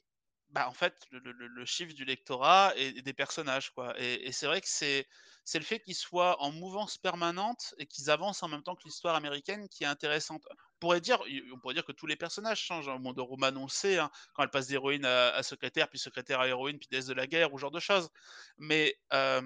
bah, 0.52 0.68
en 0.68 0.72
fait, 0.72 0.94
le, 1.10 1.64
chiffre 1.64 1.94
du 1.94 2.04
lectorat 2.04 2.74
et, 2.76 3.00
des 3.00 3.12
personnages. 3.14 3.70
Quoi. 3.70 3.94
Et, 3.98 4.32
c'est 4.32 4.46
vrai 4.46 4.60
que 4.60 4.68
c'est, 4.68 5.06
le 5.54 5.60
fait 5.62 5.80
qu'ils 5.80 5.94
soient 5.94 6.40
en 6.42 6.52
mouvance 6.52 6.98
permanente 6.98 7.74
et 7.78 7.86
qu'ils 7.86 8.10
avancent 8.10 8.42
en 8.42 8.48
même 8.48 8.62
temps 8.62 8.76
que 8.76 8.84
l'histoire 8.84 9.14
américaine 9.14 9.68
qui 9.68 9.84
est 9.84 9.86
intéressante. 9.86 10.46
pourrait 10.78 11.00
dire, 11.00 11.22
on 11.54 11.58
pourrait 11.58 11.74
dire 11.74 11.86
que 11.86 11.92
tous 11.92 12.06
les 12.06 12.16
personnages 12.16 12.60
changent. 12.60 12.88
Au 12.88 12.98
monde 12.98 13.16
de 13.16 13.22
Roman, 13.22 13.52
on 13.56 13.66
hein, 13.66 14.10
quand 14.34 14.42
elle 14.42 14.50
passe 14.50 14.66
d'héroïne 14.66 15.06
à, 15.06 15.42
secrétaire, 15.42 15.88
puis 15.88 15.98
secrétaire 15.98 16.40
à 16.40 16.48
héroïne, 16.48 16.78
puis 16.78 16.88
déesse 16.90 17.06
de 17.06 17.14
la 17.14 17.26
guerre, 17.26 17.54
ou 17.54 17.58
genre 17.58 17.70
de 17.70 17.80
choses. 17.80 18.10
Mais 18.58 18.98
euh, 19.14 19.40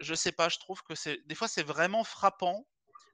je 0.00 0.14
sais 0.14 0.32
pas, 0.32 0.48
je 0.48 0.58
trouve 0.58 0.82
que 0.82 0.94
des 1.26 1.34
fois 1.34 1.48
c'est 1.48 1.62
vraiment 1.62 2.04
frappant, 2.04 2.66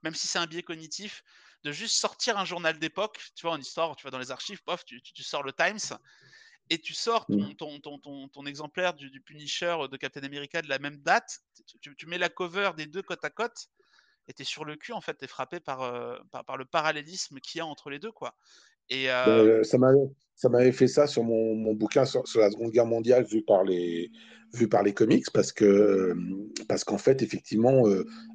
même 0.05 0.15
si 0.15 0.28
c'est 0.28 0.39
un 0.39 0.47
biais 0.47 0.62
cognitif, 0.62 1.24
de 1.65 1.73
juste 1.73 1.97
sortir 1.97 2.39
un 2.39 2.44
journal 2.44 2.78
d'époque. 2.78 3.20
Tu 3.35 3.43
vois, 3.47 3.52
en 3.52 3.61
histoire, 3.61 3.97
tu 3.97 4.05
vas 4.05 4.11
dans 4.11 4.19
les 4.19 4.31
archives, 4.31 4.62
pof, 4.62 4.85
tu, 4.85 5.01
sors 5.23 5.43
le 5.43 5.52
Times 5.52 5.98
et 6.70 6.78
tu 6.78 6.95
sors 6.95 7.27
mmh. 7.28 7.55
ton, 7.57 7.78
ton, 7.81 7.99
ton, 7.99 8.28
ton 8.28 8.47
exemplaire 8.47 8.95
du, 8.95 9.20
Punisher 9.20 9.77
de 9.91 9.97
Captain 9.97 10.23
America 10.23 10.62
de 10.62 10.69
la 10.69 10.78
même 10.78 10.99
date. 10.99 11.41
Tu, 11.81 11.95
tu 11.95 12.07
mets 12.07 12.19
la 12.19 12.28
cover 12.28 12.70
des 12.77 12.86
deux 12.86 13.03
côte 13.03 13.24
à 13.24 13.31
côte 13.31 13.69
était 14.28 14.45
sur 14.45 14.65
le 14.65 14.77
cul, 14.77 14.93
en 14.93 15.01
fait, 15.01 15.15
t'es 15.15 15.27
frappé 15.27 15.61
par, 15.61 15.81
par, 16.31 16.57
le 16.57 16.65
parallélisme 16.65 17.41
qu'il 17.41 17.59
y 17.59 17.61
a 17.61 17.66
entre 17.66 17.91
les 17.91 17.99
deux, 17.99 18.12
quoi. 18.12 18.35
Et 18.91 19.11
euh... 19.11 19.62
ça 19.62 20.49
m'avait 20.49 20.73
fait 20.73 20.89
ça 20.89 21.07
sur 21.07 21.24
mon, 21.24 21.55
mon 21.55 21.74
bouquin 21.74 22.05
sur, 22.05 22.23
la 22.36 22.51
Seconde 22.51 22.70
Guerre 22.70 22.86
mondiale 22.86 23.24
vu 23.24 23.43
par 23.43 23.65
les 23.65 24.11
vu 24.53 24.69
par 24.69 24.85
les 24.85 24.95
comics 24.95 25.24
parce 25.32 25.53
que 25.53 26.15
parce 26.69 26.85
qu'en 26.85 26.99
fait 26.99 27.23
effectivement 27.23 27.82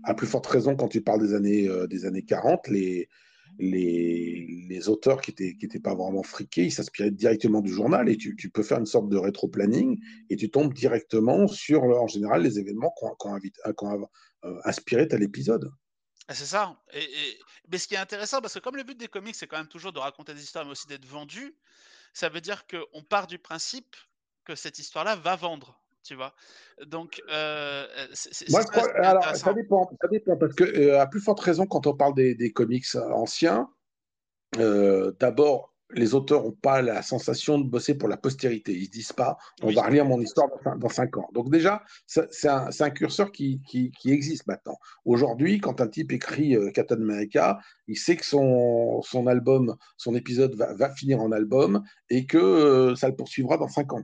à 0.03 0.13
plus 0.13 0.27
forte 0.27 0.47
raison 0.47 0.75
quand 0.75 0.89
tu 0.89 1.01
parles 1.01 1.21
des 1.21 1.33
années 1.33 1.69
des 1.87 2.05
années 2.05 2.23
40 2.23 2.67
les 2.67 3.07
les, 3.59 4.87
auteurs 4.87 5.21
qui 5.21 5.31
n'étaient 5.31 5.55
étaient 5.61 5.79
pas 5.79 5.93
vraiment 5.93 6.23
friqués, 6.23 6.65
ils 6.65 6.71
s'inspiraient 6.71 7.11
directement 7.11 7.61
du 7.61 7.71
journal 7.71 8.09
et 8.09 8.17
tu, 8.17 8.35
peux 8.49 8.63
faire 8.63 8.79
une 8.79 8.85
sorte 8.85 9.09
de 9.09 9.17
rétro-planning 9.17 9.99
et 10.29 10.35
tu 10.35 10.49
tombes 10.49 10.73
directement 10.73 11.47
sur, 11.47 11.83
en 11.83 12.07
général, 12.07 12.41
les 12.41 12.59
événements 12.59 12.91
qu'on 12.91 13.37
qu 13.39 13.51
euh, 14.45 14.61
inspiré 14.63 15.07
à 15.11 15.17
l'épisode. 15.17 15.71
Ah, 16.29 16.35
c'est 16.35 16.45
ça. 16.45 16.79
Mais 17.69 17.77
ce 17.77 17.87
qui 17.87 17.95
est 17.95 17.97
intéressant, 17.97 18.39
parce 18.39 18.53
que 18.53 18.59
comme 18.59 18.77
le 18.77 18.83
but 18.83 18.97
des 18.97 19.07
comics, 19.07 19.35
c'est 19.35 19.47
quand 19.47 19.57
même 19.57 19.67
toujours 19.67 19.91
de 19.91 19.99
raconter 19.99 20.33
des 20.33 20.43
histoires, 20.43 20.63
mais 20.63 20.71
aussi 20.71 20.87
d'être 20.87 21.05
vendu, 21.05 21.55
ça 22.13 22.29
veut 22.29 22.41
dire 22.41 22.65
qu'on 22.67 23.03
part 23.03 23.27
du 23.27 23.37
principe 23.37 23.95
que 24.45 24.55
cette 24.55 24.79
histoire-là 24.79 25.15
va 25.15 25.35
vendre. 25.35 25.79
Tu 26.03 26.15
vois 26.15 26.33
Donc, 26.85 27.21
euh, 27.29 27.85
Moi, 28.49 28.61
alors, 28.95 29.35
ça 29.35 29.53
dépend, 29.53 29.89
ça 30.01 30.07
dépend, 30.07 30.37
parce 30.37 30.53
que, 30.55 30.63
euh, 30.63 30.99
à 30.99 31.07
plus 31.07 31.19
forte 31.19 31.39
raison, 31.39 31.65
quand 31.65 31.87
on 31.87 31.95
parle 31.95 32.15
des, 32.15 32.35
des 32.35 32.51
comics 32.51 32.85
anciens, 32.95 33.69
d'abord, 34.57 35.73
les 35.91 36.13
auteurs 36.13 36.43
n'ont 36.43 36.51
pas 36.51 36.81
la 36.81 37.01
sensation 37.01 37.57
de 37.57 37.67
bosser 37.67 37.95
pour 37.95 38.09
la 38.09 38.17
postérité. 38.17 38.73
Ils 38.73 38.81
ne 38.81 38.85
se 38.85 38.91
disent 38.91 39.13
pas, 39.13 39.37
on 39.61 39.71
va 39.71 39.83
relire 39.83 40.05
mon 40.05 40.21
histoire 40.21 40.47
dans, 40.77 40.89
cinq 40.89 41.17
ans. 41.17 41.27
Donc 41.33 41.49
déjà, 41.49 41.83
c'est 42.05 42.47
un, 42.47 42.89
curseur 42.91 43.31
qui, 43.31 43.61
existe 44.05 44.45
maintenant. 44.47 44.77
Aujourd'hui, 45.05 45.59
quand 45.59 45.81
un 45.81 45.87
type 45.87 46.11
écrit 46.11 46.55
euh, 46.55 46.71
Captain 46.71 47.01
America, 47.01 47.59
il 47.87 47.97
sait 47.97 48.15
que 48.15 48.25
son, 48.25 49.01
album, 49.27 49.75
son 49.97 50.15
épisode 50.15 50.55
va, 50.55 50.89
finir 50.91 51.21
en 51.21 51.31
album 51.31 51.83
et 52.09 52.25
que 52.25 52.37
euh, 52.37 52.95
ça 52.95 53.07
le 53.07 53.15
poursuivra 53.15 53.57
dans 53.57 53.67
cinq 53.67 53.93
ans. 53.93 54.03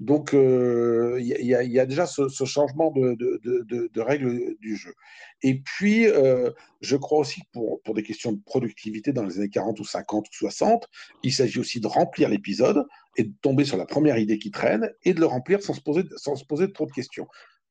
Donc, 0.00 0.30
il 0.32 0.38
euh, 0.38 1.20
y, 1.20 1.78
a 1.80 1.86
déjà 1.86 2.06
ce, 2.06 2.28
changement 2.44 2.92
de, 2.92 4.00
règles 4.00 4.56
du 4.60 4.76
jeu. 4.76 4.94
Et 5.42 5.60
puis, 5.60 6.06
euh, 6.06 6.50
je 6.80 6.96
crois 6.96 7.18
aussi 7.18 7.40
que 7.40 7.46
pour, 7.52 7.82
pour, 7.82 7.94
des 7.94 8.04
questions 8.04 8.32
de 8.32 8.40
productivité 8.44 9.12
dans 9.12 9.24
les 9.24 9.38
années 9.38 9.48
40 9.48 9.80
ou 9.80 9.84
50 9.84 10.26
ou 10.26 10.32
60, 10.32 10.86
il 11.24 11.32
s'agit 11.32 11.58
aussi 11.58 11.80
de 11.80 11.88
remplir 11.88 12.28
l'épisode 12.28 12.86
et 13.16 13.24
de 13.24 13.32
tomber 13.42 13.64
sur 13.64 13.76
la 13.76 13.86
première 13.86 14.18
idée 14.18 14.38
qui 14.38 14.52
traîne 14.52 14.88
et 15.02 15.14
de 15.14 15.20
le 15.20 15.26
remplir 15.26 15.62
sans 15.62 15.74
se 15.74 15.80
poser, 15.80 16.04
sans 16.16 16.36
se 16.36 16.44
poser 16.44 16.72
trop 16.72 16.86
de 16.86 16.92
questions. 16.92 17.26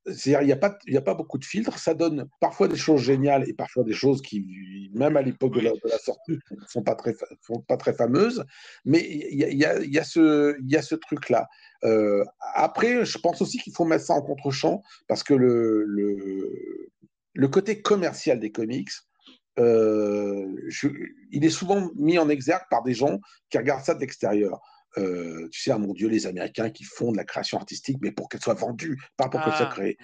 C'est-à-dire, 0.08 0.42
il 0.42 0.46
n'y 0.46 0.54
a, 0.54 0.58
pas, 0.58 0.78
a 0.94 1.02
pas 1.02 1.14
beaucoup 1.14 1.38
de 1.38 1.46
filtres. 1.46 1.78
Ça 1.80 1.94
donne 1.94 2.28
parfois 2.40 2.68
des 2.68 2.78
choses 2.78 3.02
géniales 3.02 3.48
et 3.50 3.54
parfois 3.54 3.84
des 3.84 3.94
choses 3.94 4.22
qui, 4.22 4.90
même 4.94 5.18
à 5.18 5.22
l'époque 5.22 5.56
de, 5.56 5.62
la, 5.62 5.98
sortie, 5.98 6.40
ne 6.52 6.68
sont 6.68 6.84
pas 6.84 6.96
très, 6.96 7.14
sont 7.42 7.62
pas 7.62 7.78
très 7.78 7.94
fameuses. 7.94 8.46
Mais 8.86 9.06
il 9.06 9.38
y 9.38 9.66
a, 9.66 9.80
y 9.84 9.98
a, 9.98 10.04
ce, 10.04 10.56
y 10.66 10.76
a 10.76 10.82
ce 10.82 10.96
truc-là. 10.96 11.48
Euh, 11.84 12.24
après, 12.56 13.06
je 13.06 13.18
pense 13.18 13.42
aussi 13.42 13.58
qu'il 13.58 13.74
faut 13.74 13.86
mettre 13.86 14.06
ça 14.06 14.14
en 14.14 14.22
contre-champ 14.22 14.82
parce 15.08 15.24
que 15.24 15.34
le, 15.34 15.84
le, 15.86 16.90
le, 17.34 17.48
côté 17.48 17.82
commercial 17.82 18.40
des 18.40 18.52
comics, 18.52 18.90
euh, 19.60 20.46
il 21.32 21.44
est 21.44 21.50
souvent 21.50 21.92
mis 21.96 22.18
en 22.18 22.30
exergue 22.30 22.66
par 22.70 22.84
des 22.84 22.94
gens 22.94 23.20
qui 23.50 23.58
regardent 23.58 23.84
ça 23.84 23.94
de 23.94 24.00
l'extérieur. 24.00 24.60
Euh, 24.98 25.48
tu 25.52 25.61
sais, 25.61 25.72
ah 25.72 25.78
mon 25.78 25.94
Dieu, 25.94 26.07
les 26.07 26.26
Américains 26.26 26.69
qui 26.69 26.84
font 26.84 27.11
de 27.11 27.18
la 27.18 27.24
création 27.24 27.57
artistique, 27.57 27.98
mais 28.02 28.11
pour 28.11 28.30
qu'elle 28.30 28.41
soit 28.41 28.53
vendue, 28.53 28.99
pas 29.15 29.30
pour 29.30 29.41
qu'elle 29.41 29.53
soit 29.53 29.69
ah, 29.69 29.74
créée. 29.74 29.98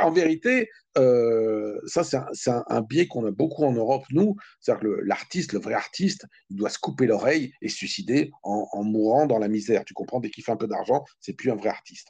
en 0.00 0.10
vérité, 0.10 0.70
euh, 0.96 1.78
ça, 1.86 2.02
c'est 2.04 2.50
un, 2.50 2.80
biais 2.82 3.06
qu'on 3.06 3.26
a 3.26 3.30
beaucoup 3.30 3.64
en 3.64 3.72
Europe, 3.72 4.04
nous. 4.10 4.36
C'est-à-dire 4.60 4.82
que 4.82 5.00
l'artiste, 5.04 5.52
le, 5.52 5.58
vrai 5.58 5.74
artiste, 5.74 6.26
il 6.50 6.56
doit 6.56 6.70
se 6.70 6.78
couper 6.78 7.06
l'oreille 7.06 7.52
et 7.60 7.68
se 7.68 7.76
suicider 7.76 8.30
en, 8.42 8.82
mourant 8.82 9.26
dans 9.26 9.38
la 9.38 9.48
misère. 9.48 9.84
Tu 9.84 9.94
comprends, 9.94 10.20
dès 10.20 10.30
qu'il 10.30 10.44
fait 10.44 10.52
un 10.52 10.56
peu 10.56 10.68
d'argent, 10.68 11.04
c'est 11.20 11.34
plus 11.34 11.50
un 11.50 11.56
vrai 11.56 11.68
artiste. 11.68 12.08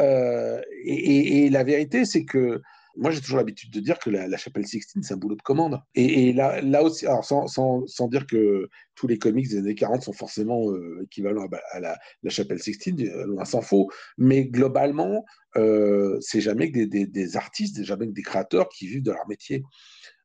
Euh, 0.00 0.62
et, 0.84 1.50
la 1.50 1.64
vérité, 1.64 2.04
c'est 2.04 2.24
que 2.24 2.62
moi, 2.96 3.10
j'ai 3.10 3.20
toujours 3.20 3.38
l'habitude 3.38 3.70
de 3.70 3.80
dire 3.80 3.98
que 3.98 4.10
la, 4.10 4.36
chapelle 4.36 4.66
Sixtine, 4.66 5.02
c'est 5.02 5.14
un 5.14 5.16
boulot 5.16 5.36
de 5.36 5.42
commande. 5.42 5.80
Et, 5.94 6.32
là, 6.32 6.82
aussi, 6.82 7.06
sans, 7.22 8.08
dire 8.08 8.26
que 8.26 8.68
tous 8.94 9.06
les 9.06 9.18
comics 9.18 9.48
des 9.48 9.58
années 9.58 9.74
40 9.74 10.02
sont 10.02 10.12
forcément 10.12 10.70
euh, 10.70 11.02
équivalents 11.04 11.46
à, 11.72 11.80
la, 11.80 11.98
la, 12.22 12.30
chapelle 12.30 12.62
Sixtine, 12.62 13.00
euh, 13.00 13.26
loin 13.26 13.44
s'en 13.44 13.62
faut. 13.62 13.88
Mais 14.18 14.44
globalement, 14.44 15.24
euh, 15.56 16.18
c'est 16.20 16.40
jamais 16.40 16.70
que 16.70 16.78
des, 16.78 16.86
des, 16.86 17.06
des, 17.06 17.36
artistes, 17.36 17.82
jamais 17.82 18.06
que 18.06 18.12
des 18.12 18.22
créateurs 18.22 18.68
qui 18.68 18.86
vivent 18.86 19.02
de 19.02 19.12
leur 19.12 19.26
métier. 19.28 19.62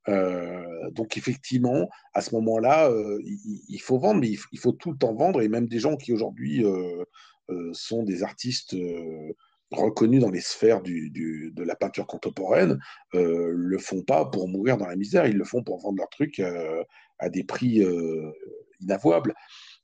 Euh, 0.09 0.63
donc 0.91 1.17
effectivement, 1.17 1.89
à 2.13 2.21
ce 2.21 2.33
moment-là, 2.35 2.91
il, 3.23 3.79
faut 3.81 3.99
vendre, 3.99 4.21
mais 4.21 4.29
il, 4.29 4.59
faut 4.59 4.71
tout 4.71 4.91
le 4.91 4.97
temps 4.97 5.13
vendre. 5.13 5.41
Et 5.41 5.47
même 5.47 5.67
des 5.67 5.79
gens 5.79 5.95
qui 5.95 6.13
aujourd'hui 6.13 6.63
sont 7.73 8.03
des 8.03 8.23
artistes 8.23 8.75
reconnus 9.71 10.21
dans 10.21 10.29
les 10.29 10.41
sphères 10.41 10.81
de 10.81 11.63
la 11.63 11.75
peinture 11.75 12.07
contemporaine 12.07 12.79
euh, 13.15 13.51
le 13.53 13.77
font 13.77 14.01
pas 14.01 14.25
pour 14.25 14.47
mourir 14.47 14.77
dans 14.77 14.87
la 14.87 14.95
misère, 14.95 15.25
ils 15.27 15.37
le 15.37 15.43
font 15.43 15.63
pour 15.63 15.79
vendre 15.79 15.97
leurs 15.97 16.09
trucs 16.09 16.39
euh, 16.39 16.83
à 17.19 17.29
des 17.29 17.43
prix 17.43 17.83
euh, 17.83 18.31
inavouables. 18.79 19.33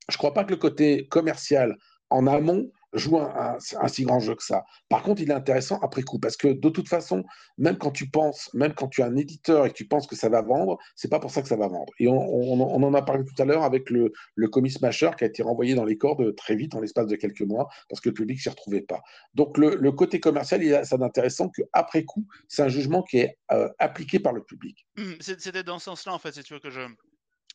Je 0.09 0.17
crois 0.17 0.33
pas 0.33 0.43
que 0.43 0.51
le 0.51 0.57
côté 0.57 1.07
commercial 1.07 1.77
en 2.09 2.27
amont 2.27 2.71
joue 2.93 3.17
un, 3.17 3.57
si 3.87 4.03
grand 4.03 4.19
jeu 4.19 4.35
que 4.35 4.43
ça. 4.43 4.63
Par 4.89 5.03
contre, 5.03 5.21
il 5.21 5.29
est 5.29 5.33
intéressant 5.33 5.79
après 5.81 6.03
coup 6.03 6.19
parce 6.19 6.37
que 6.37 6.47
de 6.47 6.69
toute 6.69 6.87
façon, 6.87 7.23
même 7.57 7.77
quand 7.77 7.91
tu 7.91 8.09
penses, 8.09 8.49
même 8.53 8.73
quand 8.73 8.87
tu 8.87 9.01
es 9.01 9.03
un 9.03 9.15
éditeur 9.15 9.65
et 9.65 9.69
que 9.69 9.75
tu 9.75 9.87
penses 9.87 10.07
que 10.07 10.15
ça 10.15 10.29
va 10.29 10.41
vendre, 10.41 10.77
c'est 10.95 11.09
pas 11.09 11.19
pour 11.19 11.31
ça 11.31 11.41
que 11.41 11.47
ça 11.47 11.55
va 11.55 11.67
vendre. 11.67 11.91
Et 11.99 12.07
on, 12.07 12.53
en 12.53 12.93
a 12.93 13.01
parlé 13.01 13.23
tout 13.25 13.41
à 13.41 13.45
l'heure 13.45 13.63
avec 13.63 13.89
le, 13.89 14.11
le 14.35 14.47
comics 14.47 14.71
Smasher 14.71 15.11
qui 15.17 15.23
a 15.23 15.27
été 15.27 15.43
renvoyé 15.43 15.75
dans 15.75 15.85
les 15.85 15.97
cordes 15.97 16.35
très 16.35 16.55
vite, 16.55 16.75
en 16.75 16.81
l'espace 16.81 17.07
de 17.07 17.15
quelques 17.15 17.41
mois, 17.41 17.67
parce 17.89 18.01
que 18.01 18.09
le 18.09 18.13
public 18.13 18.39
s'y 18.39 18.49
retrouvait 18.49 18.81
pas. 18.81 19.01
Donc 19.33 19.57
le, 19.57 19.91
côté 19.91 20.19
commercial, 20.19 20.63
il 20.63 20.73
a 20.73 20.83
ça 20.85 20.97
d'intéressant 20.97 21.49
qu'après 21.49 22.03
coup, 22.03 22.25
c'est 22.47 22.63
un 22.63 22.67
jugement 22.67 23.03
qui 23.03 23.19
est 23.19 23.37
euh, 23.51 23.69
appliqué 23.79 24.19
par 24.19 24.33
le 24.33 24.43
public. 24.43 24.87
Mmh, 24.97 25.13
c'était 25.19 25.63
dans 25.63 25.79
ce 25.79 25.85
sens-là, 25.85 26.13
en 26.13 26.19
fait, 26.19 26.33
si 26.33 26.43
tu 26.43 26.53
veux 26.53 26.59
que 26.59 26.71
je 26.71 26.81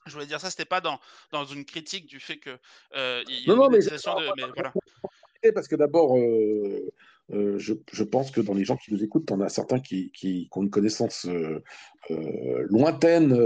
je 0.09 0.15
voulais 0.15 0.27
dire 0.27 0.41
ça, 0.41 0.51
c'était 0.51 0.65
pas 0.65 0.81
dans, 0.81 0.99
dans 1.33 1.45
une 1.45 1.65
critique 1.65 2.07
du 2.07 2.21
fait 2.21 2.39
que 2.39 2.59
euh, 2.95 3.23
il 3.29 3.47
y 3.47 3.51
a 3.51 3.55
une 3.55 3.71
de. 3.71 3.79
Mais 4.37 4.45
voilà. 4.55 4.73
Parce 5.55 5.69
que 5.69 5.77
d'abord, 5.77 6.17
euh, 6.17 6.91
euh, 7.33 7.59
je, 7.59 8.03
pense 8.03 8.31
que 8.31 8.41
dans 8.41 8.55
les 8.55 8.65
gens 8.65 8.77
qui 8.77 8.93
nous 8.93 9.03
écoutent, 9.05 9.31
on 9.31 9.41
a 9.41 9.49
certains 9.49 9.79
qui, 9.79 10.49
ont 10.53 10.63
une 10.63 10.71
connaissance 10.71 11.27
euh, 11.27 11.63
lointaine 12.69 13.37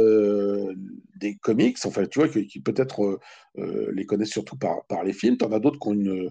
des 1.17 1.37
comics, 1.37 1.79
enfin, 1.85 2.07
tu 2.07 2.19
vois, 2.21 2.29
qui, 2.29 2.61
peut-être 2.61 3.21
les 3.57 4.07
connaissent 4.07 4.31
surtout 4.31 4.57
par, 4.57 4.85
par 4.87 5.05
les 5.05 5.13
films. 5.13 5.37
Tu 5.37 5.45
en 5.45 5.53
as 5.53 5.61
d'autres 5.61 5.79
qui 5.79 5.89
ont 5.89 5.95
une 5.95 6.31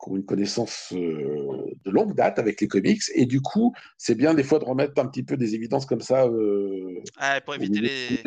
qui 0.00 0.10
ont 0.10 0.16
une 0.16 0.24
connaissance 0.24 0.92
euh, 0.92 1.74
de 1.84 1.90
longue 1.90 2.14
date 2.14 2.38
avec 2.38 2.60
les 2.60 2.68
comics. 2.68 3.02
Et 3.14 3.26
du 3.26 3.40
coup, 3.40 3.74
c'est 3.96 4.14
bien 4.14 4.34
des 4.34 4.44
fois 4.44 4.58
de 4.58 4.64
remettre 4.64 5.00
un 5.00 5.06
petit 5.06 5.22
peu 5.22 5.36
des 5.36 5.54
évidences 5.54 5.86
comme 5.86 6.00
ça. 6.00 6.26
Euh, 6.26 7.02
ah, 7.16 7.40
pour 7.40 7.54
éviter 7.54 7.80
les. 7.80 8.22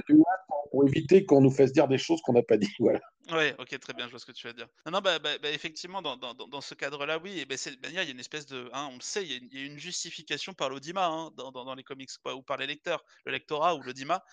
Pour 0.71 0.87
éviter 0.87 1.25
qu'on 1.25 1.41
nous 1.41 1.51
fasse 1.51 1.73
dire 1.73 1.89
des 1.89 1.97
choses 1.97 2.21
qu'on 2.21 2.33
n'a 2.33 2.43
pas 2.43 2.57
dit. 2.57 2.69
Voilà. 2.79 3.01
Oui, 3.29 3.51
ok, 3.59 3.79
très 3.79 3.93
bien, 3.93 4.07
je 4.07 4.11
vois 4.11 4.19
ce 4.19 4.25
que 4.25 4.31
tu 4.31 4.47
veux 4.47 4.53
dire. 4.53 4.67
Non, 4.85 4.93
non, 4.93 4.99
bah, 4.99 5.19
bah, 5.19 5.37
bah 5.37 5.51
effectivement, 5.51 6.01
dans, 6.01 6.17
dans, 6.17 6.33
dans 6.33 6.61
ce 6.61 6.73
cadre-là, 6.73 7.19
oui, 7.19 7.39
et 7.39 7.45
bah, 7.45 7.55
il 7.87 7.93
y 7.93 7.99
a 7.99 8.03
une 8.03 8.19
espèce 8.19 8.45
de. 8.45 8.69
Hein, 8.73 8.89
on 8.91 8.95
le 8.95 9.01
sait, 9.01 9.23
il 9.23 9.53
y, 9.53 9.63
a 9.63 9.65
une 9.65 9.77
justification 9.77 10.53
par 10.53 10.69
l'audimat 10.69 11.07
hein, 11.07 11.31
dans, 11.37 11.51
dans, 11.51 11.75
les 11.75 11.83
comics, 11.83 12.09
quoi, 12.23 12.35
ou 12.35 12.41
par 12.41 12.57
les 12.57 12.67
lecteurs, 12.67 13.03
le 13.25 13.31
lectorat 13.31 13.75
ou 13.75 13.81
l'audimat. 13.83 14.23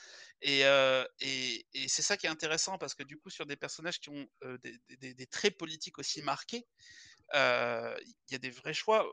Et, 0.41 0.65
euh, 0.65 1.05
et, 1.21 1.67
et 1.75 1.89
c'est 1.89 2.03
ça 2.03 2.17
qui 2.17 2.27
est 2.27 2.31
intéressant, 2.31 2.79
parce 2.79 2.95
que 2.95 3.03
du 3.03 3.19
coup, 3.19 3.31
sur 3.31 3.45
des 3.45 3.57
personnages 3.57 4.01
qui 4.01 4.11
ont 4.11 4.27
des, 4.63 4.79
des, 5.01 5.15
des, 5.15 5.27
traits 5.27 5.59
politiques 5.59 5.99
aussi 5.99 6.23
marqués, 6.23 6.67
il 7.35 8.33
y 8.33 8.35
a 8.35 8.39
des 8.39 8.51
vrais 8.51 8.75
choix 8.75 9.07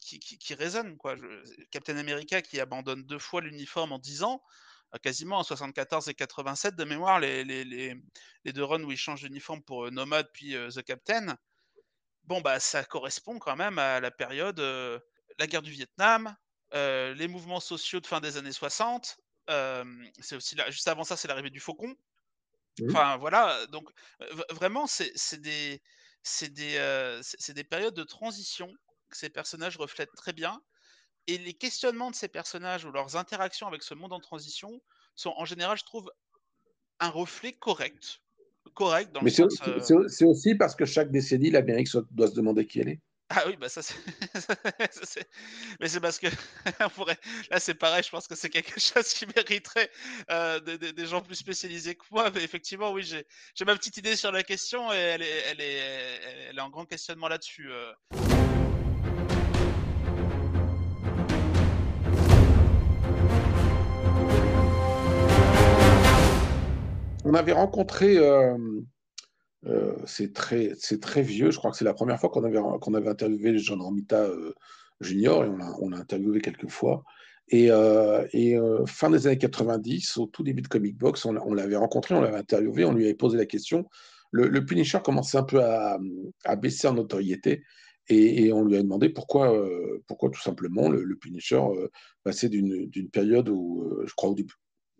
qui, 0.00 0.18
qui, 0.18 0.38
qui, 0.38 0.54
résonnent. 0.54 0.96
Quoi. 0.96 1.16
Captain 1.70 1.96
America 1.96 2.42
qui 2.42 2.60
abandonne 2.60 3.04
deux 3.04 3.18
fois 3.18 3.40
l'uniforme 3.40 3.92
en 3.92 3.98
10 3.98 4.22
ans, 4.24 4.42
quasiment 5.02 5.38
en 5.38 5.42
74 5.42 6.08
et 6.08 6.14
87 6.14 6.74
de 6.76 6.84
mémoire, 6.84 7.20
les, 7.20 7.44
les, 7.44 7.64
les, 7.64 7.96
les 8.44 8.52
deux 8.52 8.64
runs 8.64 8.82
où 8.82 8.90
il 8.90 8.96
change 8.96 9.22
d'uniforme 9.22 9.62
pour 9.62 9.90
Nomad 9.90 10.28
puis 10.32 10.54
The 10.74 10.82
Captain. 10.82 11.36
Bon, 12.24 12.40
bah, 12.40 12.60
ça 12.60 12.84
correspond 12.84 13.38
quand 13.38 13.56
même 13.56 13.78
à 13.78 14.00
la 14.00 14.10
période, 14.10 14.60
la 15.38 15.46
guerre 15.46 15.62
du 15.62 15.70
Vietnam, 15.70 16.36
les 16.72 17.28
mouvements 17.28 17.60
sociaux 17.60 18.00
de 18.00 18.06
fin 18.06 18.20
des 18.20 18.36
années 18.36 18.52
60. 18.52 19.16
c'est 19.46 20.36
aussi 20.36 20.54
là, 20.56 20.70
juste 20.70 20.88
avant 20.88 21.04
ça, 21.04 21.16
c'est 21.16 21.28
l'arrivée 21.28 21.50
du 21.50 21.60
Faucon. 21.60 21.94
Mmh. 22.78 22.90
Enfin 22.90 23.16
voilà, 23.18 23.66
donc 23.66 23.88
vraiment 24.50 24.86
c'est 24.86 25.40
des 25.40 25.82
c'est 26.22 26.52
des, 26.52 27.20
c'est 27.22 27.54
des 27.54 27.64
périodes 27.64 27.94
de 27.94 28.04
transition 28.04 28.72
que 29.08 29.16
ces 29.16 29.30
personnages 29.30 29.76
reflètent 29.76 30.14
très 30.16 30.32
bien 30.32 30.60
et 31.26 31.38
les 31.38 31.54
questionnements 31.54 32.10
de 32.10 32.16
ces 32.16 32.28
personnages 32.28 32.84
ou 32.84 32.90
leurs 32.90 33.16
interactions 33.16 33.66
avec 33.66 33.82
ce 33.82 33.94
monde 33.94 34.12
en 34.12 34.20
transition 34.20 34.80
sont 35.14 35.32
en 35.36 35.44
général, 35.44 35.76
je 35.78 35.84
trouve, 35.84 36.10
un 37.00 37.10
reflet 37.10 37.52
correct. 37.52 38.20
Correct 38.74 39.12
dans 39.12 39.22
Mais 39.22 39.30
c'est 39.30 40.24
aussi 40.24 40.54
parce 40.54 40.74
que 40.74 40.84
chaque 40.84 41.10
décennie, 41.10 41.50
l'Amérique 41.50 41.88
doit 42.12 42.28
se 42.28 42.34
demander 42.34 42.66
qui 42.66 42.80
elle 42.80 42.88
est. 42.88 43.00
Ah 43.34 43.44
oui, 43.46 43.56
bah 43.58 43.68
ça 43.70 43.80
c'est. 43.80 43.96
Mais 45.80 45.88
c'est 45.88 46.00
parce 46.00 46.18
que 46.18 46.26
là 47.50 47.60
c'est 47.60 47.74
pareil, 47.74 48.02
je 48.02 48.10
pense 48.10 48.28
que 48.28 48.34
c'est 48.34 48.50
quelque 48.50 48.78
chose 48.80 49.08
qui 49.08 49.26
mériterait 49.26 49.90
euh, 50.30 50.60
des, 50.60 51.06
gens 51.06 51.22
plus 51.22 51.36
spécialisés 51.36 51.94
que 51.94 52.04
moi. 52.10 52.30
Mais 52.34 52.42
effectivement, 52.42 52.92
oui, 52.92 53.02
j'ai 53.02 53.64
ma 53.64 53.74
petite 53.74 53.96
idée 53.96 54.16
sur 54.16 54.32
la 54.32 54.42
question 54.42 54.92
et 54.92 54.96
elle 54.96 55.22
est, 55.22 55.44
elle 55.50 55.60
est, 55.60 56.20
elle 56.50 56.58
est 56.58 56.60
en 56.60 56.68
grand 56.68 56.84
questionnement 56.84 57.28
là-dessus. 57.28 57.70
Euh. 57.70 57.92
On 67.24 67.32
avait 67.32 67.52
rencontré 67.52 68.18
euh, 69.66 69.94
c'est 70.06 70.32
très, 70.32 70.74
très 71.00 71.22
vieux. 71.22 71.50
Je 71.50 71.58
crois 71.58 71.70
que 71.70 71.76
c'est 71.76 71.84
la 71.84 71.94
première 71.94 72.18
fois 72.18 72.30
qu'on 72.30 72.44
avait, 72.44 72.58
qu'on 72.80 72.94
avait 72.94 73.08
interviewé 73.08 73.56
John 73.58 73.80
Romita 73.80 74.22
euh, 74.22 74.54
Junior 75.00 75.44
et 75.44 75.48
on 75.48 75.56
l'a, 75.56 75.72
on 75.80 75.92
interviewé 75.92 76.40
quelques 76.40 76.68
fois. 76.68 77.04
Et, 77.48 77.70
euh, 77.70 78.26
et 78.32 78.56
fin 78.86 79.10
des 79.10 79.26
années 79.26 79.38
90, 79.38 80.16
au 80.18 80.26
tout 80.26 80.42
début 80.42 80.62
de 80.62 80.68
Comic 80.68 80.96
Box, 80.96 81.26
on, 81.26 81.54
l'avait 81.54 81.76
rencontré, 81.76 82.14
on 82.14 82.20
l'avait 82.20 82.38
interviewé, 82.38 82.84
on 82.84 82.92
lui 82.92 83.04
avait 83.04 83.14
posé 83.14 83.36
la 83.36 83.46
question. 83.46 83.88
Le, 84.30 84.64
Punisher 84.64 85.00
commençait 85.04 85.36
un 85.36 85.42
peu 85.42 85.62
à, 85.62 85.98
baisser 86.56 86.88
en 86.88 86.94
notoriété 86.94 87.62
et, 88.08 88.52
on 88.52 88.64
lui 88.64 88.76
a 88.76 88.82
demandé 88.82 89.10
pourquoi, 89.10 89.54
pourquoi 90.06 90.30
tout 90.30 90.40
simplement 90.40 90.88
le, 90.88 91.02
le 91.02 91.16
Punisher 91.16 91.60
passait 92.22 92.48
d'une 92.48 93.10
période 93.12 93.50
où, 93.50 93.92
je 94.06 94.14
crois, 94.14 94.30
au 94.30 94.34
début, 94.34 94.54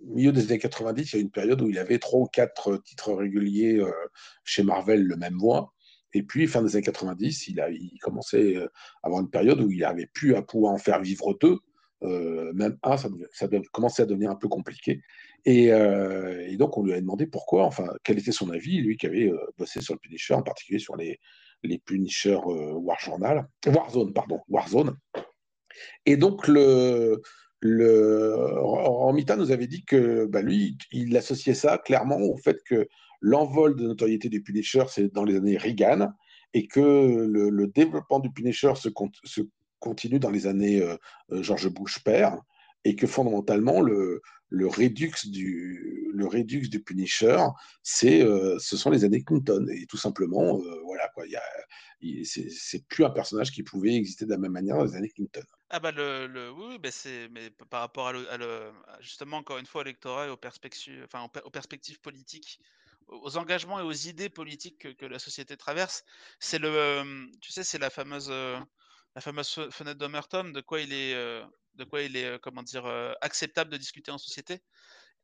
milieu 0.05 0.33
des 0.33 0.45
années 0.47 0.59
90, 0.59 1.13
il 1.13 1.17
y 1.17 1.19
a 1.19 1.23
une 1.23 1.31
période 1.31 1.61
où 1.63 1.69
il 1.69 1.79
avait 1.79 1.99
trois 1.99 2.21
ou 2.21 2.27
quatre 2.27 2.77
titres 2.79 3.13
réguliers 3.13 3.79
euh, 3.79 3.91
chez 4.45 4.63
Marvel 4.63 5.03
le 5.03 5.17
même 5.17 5.35
mois. 5.35 5.73
Et 6.15 6.23
puis, 6.23 6.47
fin 6.47 6.63
des 6.63 6.77
années 6.77 6.85
90, 6.85 7.49
il, 7.49 7.61
a, 7.61 7.71
il 7.71 7.99
commençait 8.01 8.57
euh, 8.57 8.67
à 9.03 9.07
avoir 9.07 9.23
une 9.23 9.31
période 9.31 9.61
où 9.61 9.71
il 9.71 9.81
n'avait 9.81 10.07
plus 10.07 10.35
à 10.35 10.43
pouvoir 10.43 10.73
en 10.73 10.79
faire 10.79 11.01
vivre 11.01 11.37
deux. 11.41 11.59
Euh, 12.03 12.53
même 12.53 12.79
un, 12.83 12.97
ça, 12.97 13.09
ça 13.33 13.49
commençait 13.73 14.03
à 14.03 14.07
devenir 14.07 14.31
un 14.31 14.37
peu 14.37 14.49
compliqué. 14.49 15.01
Et, 15.45 15.67
et, 15.67 16.57
donc, 16.57 16.77
on 16.79 16.85
lui 16.85 16.93
a 16.93 17.01
demandé 17.01 17.27
pourquoi, 17.27 17.65
enfin, 17.65 17.87
quel 18.05 18.19
était 18.19 18.33
son 18.33 18.51
avis, 18.51 18.81
lui 18.81 18.97
qui 18.97 19.07
avait 19.07 19.31
bossé 19.59 19.81
sur 19.81 19.95
le 19.95 19.99
Punisher, 19.99 20.35
en 20.35 20.43
particulier 20.43 20.79
sur 20.79 20.97
les, 20.97 21.19
les 21.65 21.79
Punisher 21.79 22.39
War 22.45 22.99
Journal, 23.01 23.49
Warzone, 23.67 24.13
pardon, 24.13 24.41
Warzone. 24.49 24.97
Et 26.07 26.17
donc, 26.17 26.47
le, 26.47 27.21
le, 27.63 28.35
Romita 28.59 29.37
nous 29.37 29.53
avait 29.53 29.69
dit 29.69 29.85
que 29.85 30.27
bah, 30.27 30.43
lui, 30.43 30.77
il 30.91 31.17
associait 31.17 31.55
ça 31.55 31.79
clairement 31.79 32.19
au 32.19 32.37
fait 32.37 32.59
que 32.65 32.89
l'envol 33.21 33.77
de 33.77 33.87
notoriété 33.87 34.29
du 34.29 34.43
Punisher, 34.43 34.83
c'est 34.89 35.13
dans 35.15 35.23
les 35.23 35.37
années 35.37 35.57
Reagan, 35.57 36.11
et 36.55 36.67
que 36.67 36.81
le, 36.81 37.67
développement 37.69 38.19
du 38.19 38.31
Punisher 38.31 38.73
se, 38.75 38.89
se, 39.25 39.43
continue 39.79 40.19
dans 40.19 40.31
les 40.31 40.47
années 40.49 40.83
euh, 40.83 40.97
euh, 41.31 41.43
George 41.43 41.69
Bush 41.69 42.03
père, 42.03 42.37
et 42.85 42.97
que 42.97 43.07
fondamentalement, 43.07 43.81
le, 43.81 44.23
le 44.49 44.67
Redux 44.67 45.13
du, 45.25 46.11
le 46.13 46.79
Punisher, 46.79 47.39
euh, 48.05 48.59
ce 48.59 48.77
sont 48.77 48.91
les 48.91 49.05
années 49.05 49.23
Clinton. 49.23 49.67
Et 49.71 49.87
tout 49.87 49.97
simplement, 49.97 50.61
voilà, 50.85 51.09
quoi, 51.15 51.25
c'est 52.25 52.87
plus 52.89 53.05
un 53.05 53.11
personnage 53.11 53.51
qui 53.51 53.63
pouvait 53.63 53.95
exister 53.95 54.27
de 54.27 54.31
la 54.31 54.39
même 54.39 54.53
manière 54.53 54.77
dans 54.77 54.85
les 54.85 54.97
années 54.97 55.11
Clinton. 55.11 55.43
Ah 55.71 55.81
bah 55.81 55.91
le, 55.91 56.51
oui, 56.51 56.79
bah 56.79 56.91
c'est 56.91 57.29
mais 57.31 57.51
par 57.71 57.81
rapport 57.81 58.09
à, 58.09 58.13
justement 59.01 59.39
encore 59.39 59.59
une 59.59 59.67
fois 59.67 59.81
au 59.81 59.85
lectorat 59.85 60.27
et 60.27 60.31
aux 60.31 60.37
perspectives, 60.37 61.03
enfin 61.05 61.27
aux, 61.45 61.51
perspectives 61.51 62.01
politiques, 62.01 62.61
aux 63.07 63.39
engagements 63.39 63.81
et 63.81 63.83
aux 63.83 63.93
idées 63.93 64.29
politiques 64.29 64.97
que, 64.97 65.07
la 65.07 65.19
société 65.19 65.57
traverse, 65.57 66.05
c'est 66.41 66.59
le, 66.59 67.31
tu 67.41 67.53
sais, 67.53 67.65
c'est 67.65 67.79
la 67.79 67.89
fameuse 67.89 68.31
la 69.15 69.21
fameuse 69.21 69.69
fenêtre 69.71 69.99
d'Omerton, 69.99 70.51
de 70.51 70.61
quoi 70.61 70.81
il 70.81 70.93
est, 70.93 71.15
de 71.75 71.85
quoi 71.85 72.03
il 72.03 72.17
est, 72.17 72.39
comment 72.41 72.63
dire, 72.63 72.87
acceptable 73.21 73.71
de 73.71 73.77
discuter 73.77 74.11
en 74.11 74.19
société 74.19 74.61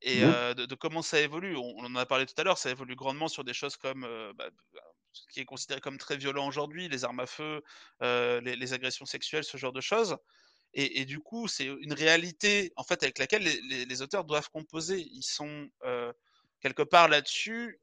et 0.00 0.24
mmh. 0.24 0.54
de, 0.54 0.74
comment 0.74 1.02
ça 1.02 1.20
évolue. 1.20 1.56
On, 1.56 1.84
en 1.84 1.96
a 1.96 2.06
parlé 2.06 2.26
tout 2.26 2.34
à 2.38 2.44
l'heure, 2.44 2.58
ça 2.58 2.70
évolue 2.70 2.94
grandement 2.94 3.28
sur 3.28 3.44
des 3.44 3.54
choses 3.54 3.76
comme 3.76 4.06
bah, 4.36 4.48
ce 5.12 5.26
qui 5.32 5.40
est 5.40 5.44
considéré 5.44 5.80
comme 5.80 5.98
très 5.98 6.16
violent 6.16 6.46
aujourd'hui, 6.46 6.88
les 6.88 7.04
armes 7.04 7.20
à 7.20 7.26
feu, 7.26 7.62
les, 8.00 8.72
agressions 8.72 9.06
sexuelles, 9.06 9.44
ce 9.44 9.56
genre 9.56 9.72
de 9.72 9.80
choses. 9.80 10.16
Et, 10.74 11.04
du 11.04 11.18
coup, 11.18 11.48
c'est 11.48 11.64
une 11.64 11.94
réalité 11.94 12.72
en 12.76 12.84
fait 12.84 13.02
avec 13.02 13.18
laquelle 13.18 13.42
les, 13.42 14.02
auteurs 14.02 14.24
doivent 14.24 14.50
composer. 14.50 15.00
Ils 15.00 15.24
sont 15.24 15.68
quelque 16.60 16.82
part 16.82 17.08
là-dessus. 17.08 17.80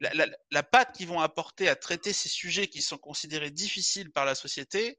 La, 0.00 0.26
la, 0.50 0.62
patte 0.62 0.96
qu'ils 0.96 1.08
vont 1.08 1.20
apporter 1.20 1.68
à 1.68 1.76
traiter 1.76 2.14
ces 2.14 2.30
sujets 2.30 2.68
qui 2.68 2.80
sont 2.80 2.96
considérés 2.96 3.50
difficiles 3.50 4.10
par 4.10 4.24
la 4.24 4.34
société, 4.34 4.98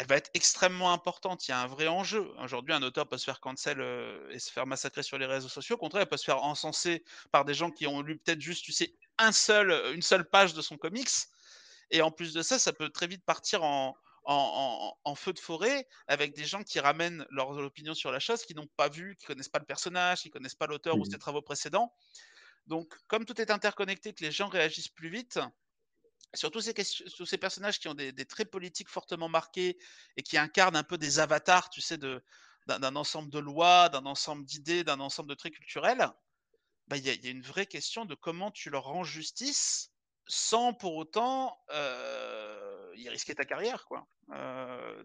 elle 0.00 0.06
va 0.06 0.16
être 0.16 0.30
extrêmement 0.32 0.94
importante. 0.94 1.46
Il 1.46 1.50
y 1.50 1.52
a 1.52 1.60
un 1.60 1.66
vrai 1.66 1.86
enjeu. 1.86 2.32
Aujourd'hui, 2.38 2.72
un 2.72 2.82
auteur 2.82 3.06
peut 3.06 3.18
se 3.18 3.24
faire 3.26 3.38
cancel 3.38 3.82
et 4.30 4.38
se 4.38 4.50
faire 4.50 4.66
massacrer 4.66 5.02
sur 5.02 5.18
les 5.18 5.26
réseaux 5.26 5.50
sociaux. 5.50 5.76
Au 5.76 5.78
contraire, 5.78 6.04
il 6.04 6.08
peut 6.08 6.16
se 6.16 6.24
faire 6.24 6.42
encenser 6.42 7.04
par 7.32 7.44
des 7.44 7.52
gens 7.52 7.70
qui 7.70 7.86
ont 7.86 8.00
lu 8.00 8.16
peut-être 8.16 8.40
juste, 8.40 8.64
tu 8.64 8.72
sais, 8.72 8.94
un 9.18 9.30
seul, 9.30 9.70
une 9.94 10.00
seule 10.00 10.24
page 10.24 10.54
de 10.54 10.62
son 10.62 10.78
comics. 10.78 11.10
Et 11.90 12.00
en 12.00 12.10
plus 12.10 12.32
de 12.32 12.40
ça, 12.40 12.58
ça 12.58 12.72
peut 12.72 12.88
très 12.88 13.08
vite 13.08 13.22
partir 13.26 13.62
en, 13.62 13.94
en, 14.24 15.14
feu 15.16 15.34
de 15.34 15.38
forêt 15.38 15.86
avec 16.06 16.34
des 16.34 16.46
gens 16.46 16.62
qui 16.62 16.80
ramènent 16.80 17.26
leur 17.30 17.50
opinion 17.50 17.92
sur 17.92 18.10
la 18.10 18.20
chose, 18.20 18.46
qui 18.46 18.54
n'ont 18.54 18.68
pas 18.78 18.88
vu, 18.88 19.16
qui 19.16 19.26
connaissent 19.26 19.50
pas 19.50 19.58
le 19.58 19.66
personnage, 19.66 20.22
qui 20.22 20.30
connaissent 20.30 20.54
pas 20.54 20.66
l'auteur 20.66 20.96
ou 20.96 21.04
ses 21.04 21.16
mmh. 21.16 21.18
travaux 21.18 21.42
précédents. 21.42 21.92
Donc, 22.66 22.94
comme 23.06 23.26
tout 23.26 23.38
est 23.38 23.50
interconnecté, 23.50 24.14
que 24.14 24.24
les 24.24 24.32
gens 24.32 24.48
réagissent 24.48 24.88
plus 24.88 25.10
vite, 25.10 25.38
ces, 26.34 26.50
tous 26.50 27.26
ces 27.26 27.38
personnages 27.38 27.78
qui 27.78 27.88
ont 27.88 27.94
des, 27.94 28.12
traits 28.24 28.50
politiques 28.50 28.88
fortement 28.88 29.28
marqués 29.28 29.78
et 30.16 30.22
qui 30.22 30.38
incarnent 30.38 30.76
un 30.76 30.82
peu 30.82 30.98
des 30.98 31.18
avatars, 31.18 31.70
tu 31.70 31.80
sais, 31.80 31.98
d'un 31.98 32.96
ensemble 32.96 33.30
de 33.30 33.38
lois, 33.38 33.88
d'un 33.88 34.06
ensemble 34.06 34.44
d'idées, 34.44 34.84
d'un 34.84 35.00
ensemble 35.00 35.28
de 35.28 35.34
traits 35.34 35.54
culturels, 35.54 36.08
bah, 36.88 36.96
il 36.96 37.06
y, 37.06 37.26
a 37.26 37.30
une 37.30 37.42
vraie 37.42 37.66
question 37.66 38.04
de 38.04 38.14
comment 38.14 38.50
tu 38.50 38.68
leur 38.68 38.84
rends 38.84 39.04
justice 39.04 39.92
sans 40.26 40.72
pour 40.72 40.96
autant 40.96 41.56
euh, 41.72 42.90
y 42.96 43.08
risquer 43.08 43.34
ta 43.34 43.44
carrière, 43.44 43.84
quoi. 43.86 44.06
Euh, 44.32 45.02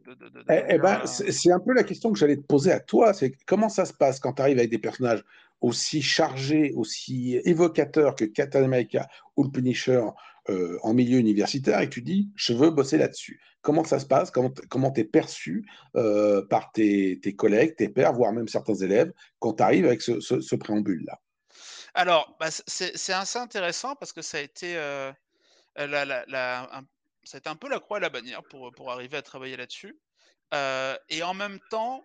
eh, 0.50 0.64
eh 0.70 0.78
ben, 0.78 1.06
c'est 1.06 1.52
un 1.52 1.60
peu 1.60 1.74
la 1.74 1.84
question 1.84 2.12
que 2.12 2.20
j'allais 2.20 2.38
te 2.38 2.46
poser 2.46 2.72
à 2.72 2.80
toi. 2.80 3.14
C'est 3.14 3.36
comment 3.46 3.70
ça 3.70 3.86
se 3.86 3.94
passe 3.94 4.20
quand 4.20 4.34
tu 4.34 4.42
arrives 4.42 4.60
avec 4.60 4.70
des 4.70 4.78
personnages 4.78 5.24
aussi 5.62 6.02
chargés, 6.02 6.74
aussi 6.76 7.40
évocateurs 7.44 8.16
que 8.16 8.26
Captain 8.26 8.64
America 8.64 9.08
ou 9.36 9.44
le 9.44 9.50
Punisher 9.50 10.04
euh, 10.50 10.78
en 10.84 10.94
milieu 10.94 11.18
universitaire 11.18 11.82
et 11.82 11.90
tu 11.90 12.02
dis 12.02 12.30
je 12.36 12.54
veux 12.54 12.70
bosser 12.70 12.98
là-dessus. 12.98 13.42
Comment 13.62 13.84
ça 13.84 14.00
se 14.00 14.06
passe? 14.06 14.32
Comment 14.32 14.92
tu 14.92 15.02
es 15.02 15.04
perçu 15.04 15.68
par 15.94 16.72
tes, 16.72 17.20
collègues, 17.36 17.76
tes 17.76 17.90
pairs, 17.90 18.14
voire 18.14 18.32
même 18.32 18.48
certains 18.48 18.76
élèves 18.76 19.12
quand 19.40 19.54
tu 19.54 19.64
arrives 19.64 19.86
avec 19.86 20.04
ce 20.04 20.56
préambule-là? 20.56 21.20
Alors, 21.96 22.36
bah, 22.42 22.50
c'est 22.52 23.14
assez 23.14 23.40
intéressant 23.40 23.96
parce 23.96 24.12
que 24.12 24.22
ça 24.22 24.38
a 24.38 24.42
été, 24.42 24.76
euh, 24.76 25.14
un, 25.78 26.84
ça 27.24 27.38
a 27.38 27.38
été 27.38 27.50
un 27.50 27.56
peu 27.56 27.70
la 27.70 27.80
croix 27.80 27.98
à 27.98 28.00
la 28.02 28.10
bannière 28.10 28.44
pour, 28.44 28.70
pour 28.74 28.92
arriver 28.92 29.16
à 29.16 29.22
travailler 29.22 29.56
là-dessus. 29.56 29.98
Euh, 30.54 30.98
et 31.08 31.24
en 31.24 31.34
même 31.34 31.58
temps, 31.70 32.04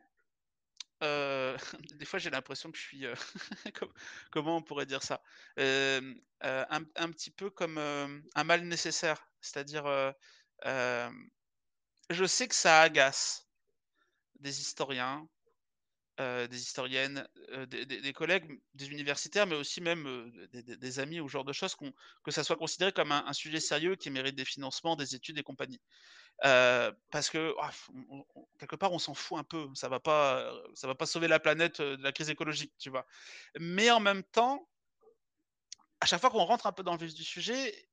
des 1.94 2.04
fois 2.04 2.18
j'ai 2.18 2.30
l'impression 2.30 2.70
que 2.70 2.78
je 2.78 2.82
suis, 2.82 3.04
comment 4.30 4.56
on 4.58 4.62
pourrait 4.62 4.86
dire 4.86 5.02
ça, 5.02 5.22
un, 5.56 6.14
un, 6.40 7.10
petit 7.10 7.30
peu 7.30 7.50
comme 7.50 7.78
un 7.78 8.44
mal 8.44 8.62
nécessaire. 8.64 9.26
C'est-à-dire, 9.40 10.14
je 12.10 12.24
sais 12.26 12.48
que 12.48 12.54
ça 12.54 12.82
agace 12.82 13.46
des 14.40 14.60
historiens, 14.60 15.26
des 16.18 16.60
historiennes, 16.60 17.26
des, 17.68 18.12
collègues, 18.12 18.60
des 18.74 18.88
universitaires, 18.88 19.46
mais 19.46 19.56
aussi 19.56 19.80
même 19.80 20.30
des, 20.52 20.98
amis 20.98 21.20
ou 21.20 21.28
ce 21.28 21.32
genre 21.32 21.44
de 21.44 21.52
choses, 21.52 21.74
que 22.24 22.30
ça 22.30 22.44
soit 22.44 22.56
considéré 22.56 22.92
comme 22.92 23.12
un, 23.12 23.32
sujet 23.32 23.60
sérieux 23.60 23.96
qui 23.96 24.10
mérite 24.10 24.34
des 24.34 24.44
financements, 24.44 24.96
des 24.96 25.14
études 25.14 25.38
et 25.38 25.42
compagnie. 25.42 25.80
Parce 26.40 27.30
que 27.30 27.54
ah, 27.60 27.70
quelque 28.58 28.76
part 28.76 28.92
on 28.92 28.98
s'en 28.98 29.14
fout 29.14 29.38
un 29.38 29.44
peu, 29.44 29.68
ça 29.74 29.88
va 29.88 30.00
pas, 30.00 30.52
ça 30.74 30.86
va 30.86 30.94
pas 30.94 31.06
sauver 31.06 31.28
la 31.28 31.40
planète 31.40 31.80
de 31.80 32.02
la 32.02 32.12
crise 32.12 32.30
écologique, 32.30 32.72
tu 32.78 32.90
vois? 32.90 33.06
Mais 33.58 33.90
en 33.90 34.00
même 34.00 34.22
temps, 34.22 34.68
à 36.00 36.06
chaque 36.06 36.20
fois 36.20 36.30
qu'on 36.30 36.44
rentre 36.44 36.66
un 36.66 36.72
peu 36.72 36.82
dans 36.82 36.92
le 36.92 36.98
vif 36.98 37.14
du 37.14 37.24
sujet, 37.24 37.88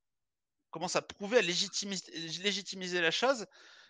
commence 0.72 0.96
à 0.96 1.02
prouver, 1.02 1.40
à 1.40 1.42
légitimiser, 1.42 2.12
légitimiser 2.42 3.02
la 3.02 3.12
chose. 3.12 3.46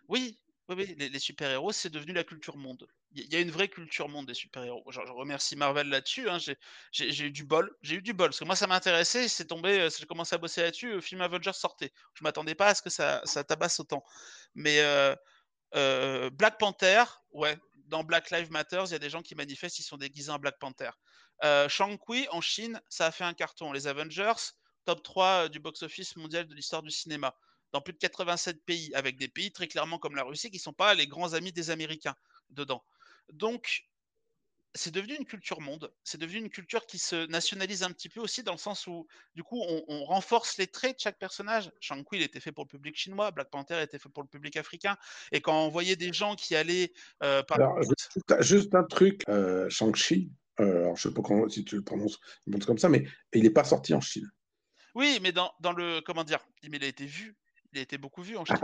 Oui, 0.07 0.39
Oui, 0.69 0.95
les, 0.97 1.19
super-héros, 1.19 1.71
c'est 1.71 1.89
devenu 1.89 2.11
la 2.11 2.25
culture 2.25 2.57
monde. 2.57 2.87
Il 3.13 3.31
y 3.31 3.37
a 3.37 3.39
une 3.39 3.51
vraie 3.51 3.69
culture 3.69 4.09
monde 4.09 4.25
des 4.25 4.33
super-héros. 4.33 4.83
Je, 4.89 4.99
remercie 4.99 5.55
Marvel 5.55 5.87
là-dessus. 5.87 6.29
Hein. 6.29 6.39
J'ai 6.91 7.25
eu 7.25 7.31
du 7.31 7.45
bol. 7.45 7.73
J'ai 7.81 7.95
eu 7.95 8.01
du 8.01 8.11
bol. 8.11 8.29
Parce 8.29 8.39
que 8.39 8.43
moi, 8.43 8.57
ça 8.57 8.67
m'intéressait. 8.67 9.29
C'est 9.29 9.45
tombé. 9.45 9.79
Euh, 9.79 9.89
j'ai 9.89 10.05
commencé 10.05 10.35
à 10.35 10.37
bosser 10.37 10.61
là-dessus. 10.61 10.91
Le 10.91 11.01
film 11.01 11.21
Avengers 11.21 11.53
sortait. 11.53 11.93
Je 12.15 12.23
m'attendais 12.23 12.53
pas 12.53 12.67
à 12.67 12.75
ce 12.75 12.81
que 12.81 12.89
ça, 12.89 13.21
tabasse 13.47 13.79
autant. 13.79 14.03
Mais 14.55 14.81
euh, 14.81 15.15
euh, 15.75 16.29
Black 16.31 16.57
Panther, 16.59 17.03
ouais. 17.31 17.57
Dans 17.85 18.03
Black 18.03 18.29
Lives 18.31 18.51
Matter, 18.51 18.83
il 18.87 18.91
y 18.91 18.95
a 18.95 18.99
des 18.99 19.09
gens 19.09 19.21
qui 19.21 19.35
manifestent. 19.35 19.79
Ils 19.79 19.83
sont 19.83 19.95
déguisés 19.95 20.31
en 20.31 20.39
Black 20.39 20.59
Panther. 20.59 20.91
Shang-Chi, 21.69 22.27
en 22.31 22.41
Chine, 22.41 22.81
ça 22.89 23.05
a 23.05 23.11
fait 23.11 23.23
un 23.23 23.33
carton. 23.33 23.71
Les 23.71 23.87
Avengers, 23.87 24.33
top 24.83 25.01
3 25.01 25.47
du 25.47 25.61
box-office 25.61 26.17
mondial 26.17 26.45
de 26.45 26.53
l'histoire 26.53 26.83
du 26.83 26.91
cinéma 26.91 27.33
dans 27.71 27.81
plus 27.81 27.93
de 27.93 27.97
87 27.97 28.63
pays, 28.63 28.93
avec 28.93 29.17
des 29.17 29.27
pays 29.27 29.51
très 29.51 29.67
clairement 29.67 29.99
comme 29.99 30.15
la 30.15 30.23
Russie 30.23 30.49
qui 30.49 30.57
ne 30.57 30.61
sont 30.61 30.73
pas 30.73 30.93
les 30.93 31.07
grands 31.07 31.33
amis 31.33 31.51
des 31.51 31.69
Américains 31.69 32.15
dedans. 32.49 32.83
Donc, 33.31 33.87
c'est 34.77 34.91
devenu 34.91 35.15
une 35.15 35.25
culture 35.25 35.59
monde, 35.59 35.91
c'est 36.03 36.19
devenu 36.19 36.39
une 36.39 36.49
culture 36.49 36.85
qui 36.85 36.99
se 36.99 37.27
nationalise 37.27 37.83
un 37.83 37.91
petit 37.91 38.09
peu 38.09 38.19
aussi 38.19 38.43
dans 38.43 38.51
le 38.51 38.57
sens 38.57 38.87
où, 38.87 39.07
du 39.35 39.43
coup, 39.43 39.61
on, 39.87 40.05
renforce 40.05 40.57
les 40.57 40.67
traits 40.67 40.97
de 40.97 41.01
chaque 41.01 41.17
personnage. 41.17 41.71
Shang-Chi, 41.81 42.07
il 42.13 42.21
était 42.21 42.39
fait 42.39 42.51
pour 42.51 42.63
le 42.65 42.69
public 42.69 42.95
chinois, 42.95 43.31
Black 43.31 43.49
Panther 43.49 43.81
était 43.81 43.99
fait 43.99 44.09
pour 44.09 44.23
le 44.23 44.29
public 44.29 44.55
africain. 44.55 44.95
Et 45.31 45.41
quand 45.41 45.65
on 45.65 45.69
voyait 45.69 45.95
des 45.95 46.13
gens 46.13 46.35
qui 46.35 46.55
allaient... 46.55 46.93
Euh, 47.23 47.43
par... 47.43 47.57
juste, 48.39 48.75
un 48.75 48.83
truc, 48.83 49.23
euh, 49.27 49.69
Shang-Chi, 49.69 50.29
euh, 50.59 50.95
je 50.95 51.09
ne 51.09 51.13
sais 51.13 51.21
pas 51.21 51.49
si 51.49 51.65
tu 51.65 51.75
le 51.75 51.83
prononces 51.83 52.19
comme 52.65 52.77
ça, 52.77 52.89
mais 52.89 53.05
il 53.33 53.43
n'est 53.43 53.49
pas 53.49 53.63
sorti 53.63 53.93
en 53.93 54.01
Chine. 54.01 54.29
Oui, 54.95 55.19
mais 55.21 55.31
dans, 55.31 55.51
dans, 55.59 55.73
le... 55.73 56.01
Comment 56.01 56.23
dire 56.23 56.39
Il 56.63 56.83
a 56.83 56.87
été 56.87 57.05
vu 57.05 57.35
il 57.77 57.79
a 57.79 57.83
été 57.83 57.97
beaucoup 57.97 58.23
vu 58.23 58.37
en 58.37 58.45
Chine. 58.45 58.57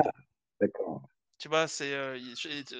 D'accord. 0.60 1.02
Tu 1.38 1.50
vois, 1.50 1.68
c'est 1.68 1.94
euh, 1.94 2.18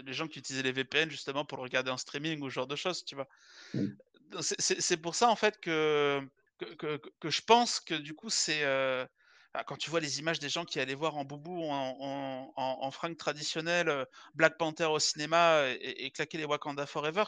les 0.06 0.14
gens 0.14 0.28
qui 0.28 0.40
utilisaient 0.40 0.64
les 0.64 0.72
VPN 0.72 1.10
justement 1.10 1.46
pour 1.46 1.58
le 1.58 1.64
regarder 1.64 1.92
en 1.92 1.98
streaming 1.98 2.42
ou 2.42 2.50
ce 2.50 2.56
genre 2.56 2.68
de 2.68 2.76
choses, 2.76 3.04
tu 3.06 3.16
vois. 3.16 3.28
Mmh. 3.74 3.88
C'est 4.42 4.98
pour 4.98 5.14
ça 5.14 5.30
en 5.30 5.36
fait 5.36 5.60
que 5.60 6.22
que, 6.58 6.98
que, 7.20 7.30
je 7.30 7.42
pense 7.42 7.80
que 7.80 7.94
du 7.94 8.16
coup 8.16 8.30
c'est 8.30 8.64
euh, 8.64 9.06
ah, 9.54 9.64
quand 9.64 9.76
tu 9.76 9.90
vois 9.92 10.00
les 10.00 10.20
images 10.20 10.40
des 10.40 10.50
gens 10.50 10.66
qui 10.66 10.80
allaient 10.80 10.96
voir 10.96 11.18
en 11.18 11.26
boubou 11.26 11.62
en, 11.64 12.52
en, 12.56 12.92
en, 12.92 13.16
traditionnelles 13.16 13.90
euh, 13.90 14.06
Black 14.34 14.58
Panther 14.58 14.86
au 14.86 14.98
cinéma 14.98 15.66
et, 15.80 16.10
claquer 16.12 16.38
les 16.40 16.46
Wakanda 16.46 16.88
Forever, 16.88 17.26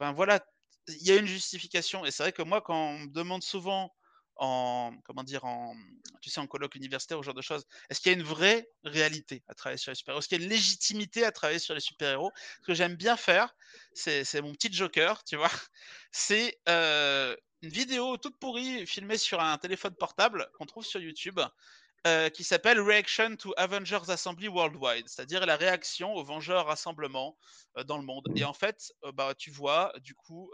ben 0.00 0.12
voilà, 0.12 0.44
il 0.88 1.06
y 1.06 1.12
a 1.12 1.16
une 1.16 1.26
justification 1.26 2.04
et 2.04 2.10
c'est 2.10 2.24
vrai 2.24 2.32
que 2.32 2.42
moi 2.42 2.60
quand 2.62 2.90
on 2.90 2.98
me 3.00 3.12
demande 3.12 3.44
souvent 3.44 3.94
en 4.38 4.92
comment 5.04 5.24
dire 5.24 5.44
en 5.44 5.74
tu 6.20 6.30
sais 6.30 6.40
en 6.40 6.46
colloque 6.46 6.74
universitaire 6.76 7.18
ou 7.18 7.22
ce 7.22 7.26
genre 7.26 7.34
de 7.34 7.42
choses 7.42 7.64
Est-ce 7.90 8.00
qu'il 8.00 8.12
y 8.12 8.14
a 8.14 8.18
une 8.18 8.24
vraie 8.24 8.68
réalité 8.84 9.42
à 9.48 9.54
travailler 9.54 9.78
sur 9.78 9.90
les 9.90 9.96
super-héros? 9.96 10.20
Est-ce 10.20 10.28
qu'il 10.28 10.38
y 10.38 10.42
a 10.42 10.44
une 10.44 10.50
légitimité 10.50 11.24
à 11.24 11.32
travailler 11.32 11.58
sur 11.58 11.74
les 11.74 11.80
super-héros? 11.80 12.30
Ce 12.62 12.66
que 12.66 12.74
j'aime 12.74 12.94
bien 12.94 13.16
faire, 13.16 13.54
c'est 13.94 14.40
mon 14.40 14.52
petit 14.52 14.72
joker, 14.72 15.22
tu 15.24 15.36
vois. 15.36 15.50
C'est 16.12 16.58
euh, 16.68 17.36
une 17.62 17.70
vidéo 17.70 18.16
toute 18.16 18.38
pourrie 18.38 18.86
filmée 18.86 19.18
sur 19.18 19.40
un 19.40 19.58
téléphone 19.58 19.94
portable 19.94 20.48
qu'on 20.54 20.66
trouve 20.66 20.84
sur 20.84 21.00
YouTube. 21.00 21.40
Euh, 22.06 22.30
qui 22.30 22.44
s'appelle 22.44 22.80
Reaction 22.80 23.34
to 23.34 23.52
Avengers 23.56 24.08
Assembly 24.08 24.46
Worldwide, 24.46 25.08
c'est-à-dire 25.08 25.44
la 25.44 25.56
réaction 25.56 26.14
aux 26.14 26.22
Vengeurs 26.22 26.66
Rassemblement 26.66 27.36
euh, 27.76 27.82
dans 27.82 27.98
le 27.98 28.04
monde. 28.04 28.28
Et 28.36 28.44
en 28.44 28.52
fait, 28.52 28.92
bah, 29.14 29.34
tu 29.36 29.50
vois, 29.50 29.92
du 30.00 30.14
coup, 30.14 30.52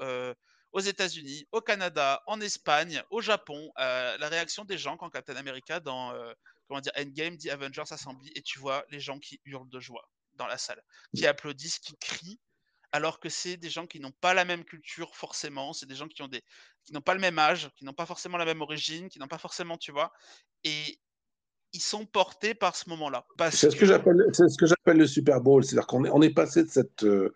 aux 0.74 0.80
États-Unis, 0.80 1.46
au 1.52 1.60
Canada, 1.60 2.20
en 2.26 2.40
Espagne, 2.40 3.02
au 3.10 3.20
Japon, 3.20 3.72
euh, 3.78 4.18
la 4.18 4.28
réaction 4.28 4.64
des 4.64 4.76
gens 4.76 4.96
quand 4.96 5.08
Captain 5.08 5.36
America 5.36 5.78
dans 5.78 6.12
euh, 6.12 6.32
comment 6.66 6.80
dire 6.80 6.92
Endgame 6.98 7.36
dit 7.36 7.48
Avengers 7.48 7.90
Assembly 7.90 8.32
et 8.34 8.42
tu 8.42 8.58
vois 8.58 8.84
les 8.90 8.98
gens 8.98 9.20
qui 9.20 9.40
hurlent 9.44 9.68
de 9.68 9.78
joie 9.78 10.10
dans 10.34 10.48
la 10.48 10.58
salle, 10.58 10.82
qui 11.14 11.26
applaudissent, 11.28 11.78
qui 11.78 11.96
crient 11.98 12.40
alors 12.90 13.18
que 13.18 13.28
c'est 13.28 13.56
des 13.56 13.70
gens 13.70 13.86
qui 13.86 13.98
n'ont 13.98 14.12
pas 14.20 14.34
la 14.34 14.44
même 14.44 14.64
culture 14.64 15.14
forcément, 15.16 15.72
c'est 15.72 15.86
des 15.86 15.94
gens 15.94 16.08
qui 16.08 16.22
ont 16.22 16.28
des 16.28 16.42
qui 16.84 16.92
n'ont 16.92 17.00
pas 17.00 17.14
le 17.14 17.20
même 17.20 17.38
âge, 17.38 17.70
qui 17.76 17.84
n'ont 17.84 17.92
pas 17.92 18.06
forcément 18.06 18.36
la 18.36 18.44
même 18.44 18.60
origine, 18.60 19.08
qui 19.08 19.18
n'ont 19.18 19.28
pas 19.28 19.38
forcément, 19.38 19.78
tu 19.78 19.92
vois, 19.92 20.12
et 20.64 20.98
ils 21.72 21.82
sont 21.82 22.04
portés 22.04 22.54
par 22.54 22.76
ce 22.76 22.88
moment-là. 22.90 23.26
C'est 23.50 23.70
ce 23.70 23.76
que 23.76 23.86
j'appelle 23.86 24.24
ce 24.32 24.56
que 24.56 24.66
j'appelle 24.66 24.96
le 24.96 25.06
Super 25.06 25.40
Bowl, 25.40 25.64
c'est-à-dire 25.64 25.86
qu'on 25.86 26.04
est 26.04 26.10
on 26.10 26.22
est 26.22 26.34
passé 26.34 26.64
de 26.64 26.68
cette 26.68 27.04
euh, 27.04 27.32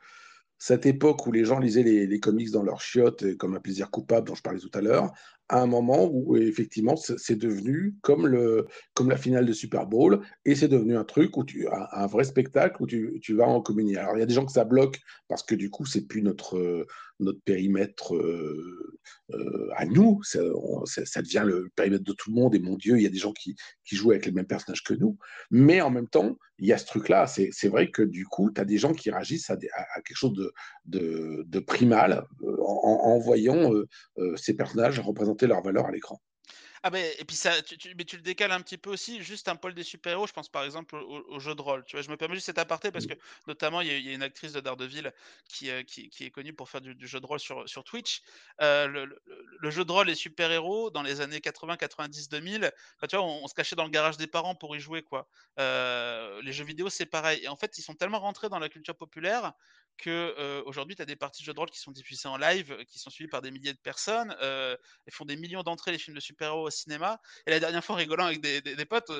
cette 0.59 0.87
époque 0.87 1.27
où 1.27 1.33
les 1.33 1.45
gens 1.45 1.59
lisaient 1.59 1.83
les, 1.83 2.21
comics 2.21 2.51
dans 2.51 2.63
leurs 2.63 2.81
chiottes 2.81 3.37
comme 3.37 3.55
un 3.55 3.61
plaisir 3.61 3.91
coupable 3.91 4.27
dont 4.27 4.35
je 4.35 4.43
parlais 4.43 4.61
tout 4.61 4.71
à 4.75 4.81
l'heure, 4.81 5.13
à 5.49 5.63
un 5.63 5.67
moment 5.67 6.09
où 6.11 6.37
effectivement 6.37 6.97
c'est 6.97 7.37
devenu 7.37 7.95
comme, 8.03 8.27
le, 8.27 8.67
comme 8.95 9.09
la 9.09 9.17
finale 9.17 9.47
de 9.47 9.53
Super 9.53 9.87
Bowl 9.87 10.21
et 10.45 10.55
c'est 10.55 10.69
devenu 10.69 10.97
un 10.97 11.05
truc 11.05 11.37
où 11.37 11.45
tu 11.45 11.67
as 11.69 11.89
un 11.93 12.07
vrai 12.07 12.25
spectacle 12.25 12.83
où 12.83 12.87
tu, 12.87 13.19
tu, 13.23 13.35
vas 13.35 13.47
en 13.47 13.61
communier. 13.61 13.97
Alors 13.97 14.17
il 14.17 14.21
y 14.21 14.23
a 14.23 14.27
des 14.27 14.35
gens 14.35 14.45
que 14.45 14.53
ça 14.53 14.65
bloque 14.65 15.01
parce 15.29 15.43
que 15.43 15.55
du 15.55 15.71
coup 15.71 15.87
c'est 15.87 16.07
plus 16.07 16.23
notre, 16.23 16.87
notre 17.21 17.41
périmètre 17.41 18.15
euh, 18.15 18.99
euh, 19.33 19.69
à 19.77 19.87
nous, 19.87 20.23
ça, 20.23 20.41
ça, 20.87 21.23
devient 21.23 21.45
le 21.45 21.71
périmètre 21.75 22.05
de 22.05 22.13
tout 22.13 22.31
le 22.31 22.37
monde 22.37 22.55
et 22.55 22.59
mon 22.59 22.77
Dieu, 22.77 22.97
il 22.97 23.03
y 23.03 23.07
a 23.07 23.11
des 23.11 23.19
gens 23.19 23.33
qui, 23.33 23.57
qui 23.85 23.97
jouent 23.97 24.13
avec 24.13 24.27
les 24.27 24.33
mêmes 24.33 24.47
personnages 24.47 24.83
que 24.83 24.95
nous. 24.95 25.19
Mais 25.51 25.81
en 25.81 25.91
même 25.91 26.09
temps, 26.09 26.37
il 26.59 26.67
y 26.67 26.73
a 26.73 26.79
ce 26.79 26.87
truc-là, 26.87 27.27
c'est 27.27 27.69
vrai 27.69 27.91
que 27.91 28.03
du 28.03 28.25
coup, 28.27 28.51
tu 28.51 28.61
as 28.61 28.65
des 28.65 28.79
gens 28.79 28.93
qui 28.93 29.11
réagissent 29.11 29.51
à, 29.51 29.57
quelque 29.57 30.17
chose 30.17 30.33
de, 30.33 30.53
de, 30.87 31.45
de 31.47 31.59
primal 31.61 32.25
euh, 32.43 32.57
en, 32.63 33.19
voyant 33.19 33.73
ces 34.37 34.55
personnages 34.55 35.01
leur 35.47 35.63
valeur 35.63 35.87
à 35.87 35.91
l'écran. 35.91 36.21
Ah 36.83 36.91
ben 36.91 37.13
et 37.19 37.25
puis 37.25 37.37
ça, 37.37 37.61
tu, 37.63 37.95
mais 37.97 38.05
tu 38.05 38.17
le 38.17 38.23
décales 38.23 38.53
un 38.53 38.61
petit 38.61 38.79
peu 38.79 38.91
aussi, 38.91 39.23
juste 39.23 39.49
un 39.49 39.57
pôle 39.57 39.75
des 39.75 39.83
super-héros, 39.83 40.27
je 40.27 40.33
pense 40.33 40.49
par 40.49 40.65
exemple 40.65 40.95
au, 40.97 41.41
jeu 41.41 41.55
de 41.55 41.61
rôle. 41.61 41.85
Tu 41.85 41.97
vois, 41.97 42.03
je 42.03 42.11
me 42.11 42.17
permets 42.17 42.37
juste 42.37 42.47
cet 42.47 42.59
aparté 42.59 42.91
parce 42.91 43.07
mmh. 43.07 43.09
que 43.09 43.15
notamment 43.49 43.81
il 43.81 43.89
y, 43.89 44.09
a 44.09 44.13
une 44.13 44.23
actrice 44.23 44.53
de 44.53 44.61
Daredevil 44.61 45.13
qui, 45.49 45.71
euh, 45.71 45.83
qui, 45.83 46.09
qui, 46.09 46.25
est 46.25 46.31
connue 46.31 46.53
pour 46.53 46.69
faire 46.69 46.81
du, 46.81 46.95
jeu 47.07 47.21
de 47.21 47.27
rôle 47.27 47.41
sur, 47.41 47.69
sur 47.69 47.83
Twitch. 47.83 48.23
Euh, 48.61 49.07
le, 49.61 49.71
jeu 49.71 49.85
de 49.85 49.93
rôle 49.93 50.09
et 50.09 50.15
super-héros 50.15 50.91
dans 50.91 51.03
les 51.03 51.21
années 51.21 51.41
80, 51.41 51.77
90, 51.77 52.29
2000, 52.29 52.73
tu 53.09 53.17
vois, 53.17 53.25
on, 53.25 53.47
se 53.49 53.55
cachait 53.55 53.77
dans 53.77 53.85
le 53.85 53.91
garage 53.91 54.17
des 54.17 54.27
parents 54.27 54.55
pour 54.55 54.77
y 54.77 54.81
jouer 54.81 55.03
quoi. 55.03 55.29
Euh, 55.59 56.41
les 56.43 56.53
jeux 56.53 56.65
vidéo 56.65 56.89
c'est 56.91 57.07
pareil. 57.07 57.41
Et 57.43 57.49
en 57.49 57.57
fait 57.57 57.77
ils 57.79 57.83
sont 57.83 57.95
tellement 57.95 58.21
rentrés 58.21 58.49
dans 58.49 58.59
la 58.59 58.69
culture 58.69 58.97
populaire 58.97 59.53
que 59.99 60.63
aujourd'hui 60.65 60.97
tu 60.97 61.03
as 61.03 61.05
des 61.05 61.17
parties 61.17 61.43
de 61.43 61.47
jeux 61.47 61.53
de 61.53 61.59
rôle 61.59 61.71
qui 61.71 61.79
sont 61.79 61.91
diffusées 61.91 62.29
en 62.29 62.37
live, 62.37 62.85
qui 62.87 62.99
sont 62.99 63.11
suivies 63.11 63.29
par 63.29 63.43
des 63.43 63.51
milliers 63.51 63.73
de 63.73 63.79
personnes, 63.79 64.35
euh, 64.41 64.77
elles 65.07 65.13
font 65.13 65.25
des 65.25 65.37
millions 65.37 65.63
d'entrées 65.63 65.93
les 65.93 65.99
films 65.99 66.17
de 66.17 66.21
super-héros 66.21 66.67
au 66.67 66.71
cinéma. 66.71 67.21
Et 67.47 67.51
la 67.51 67.61
dernière 67.61 67.85
fois, 67.85 67.97
rigolant 67.97 68.27
avec 68.27 68.41
des, 68.41 68.87
potes, 68.87 69.11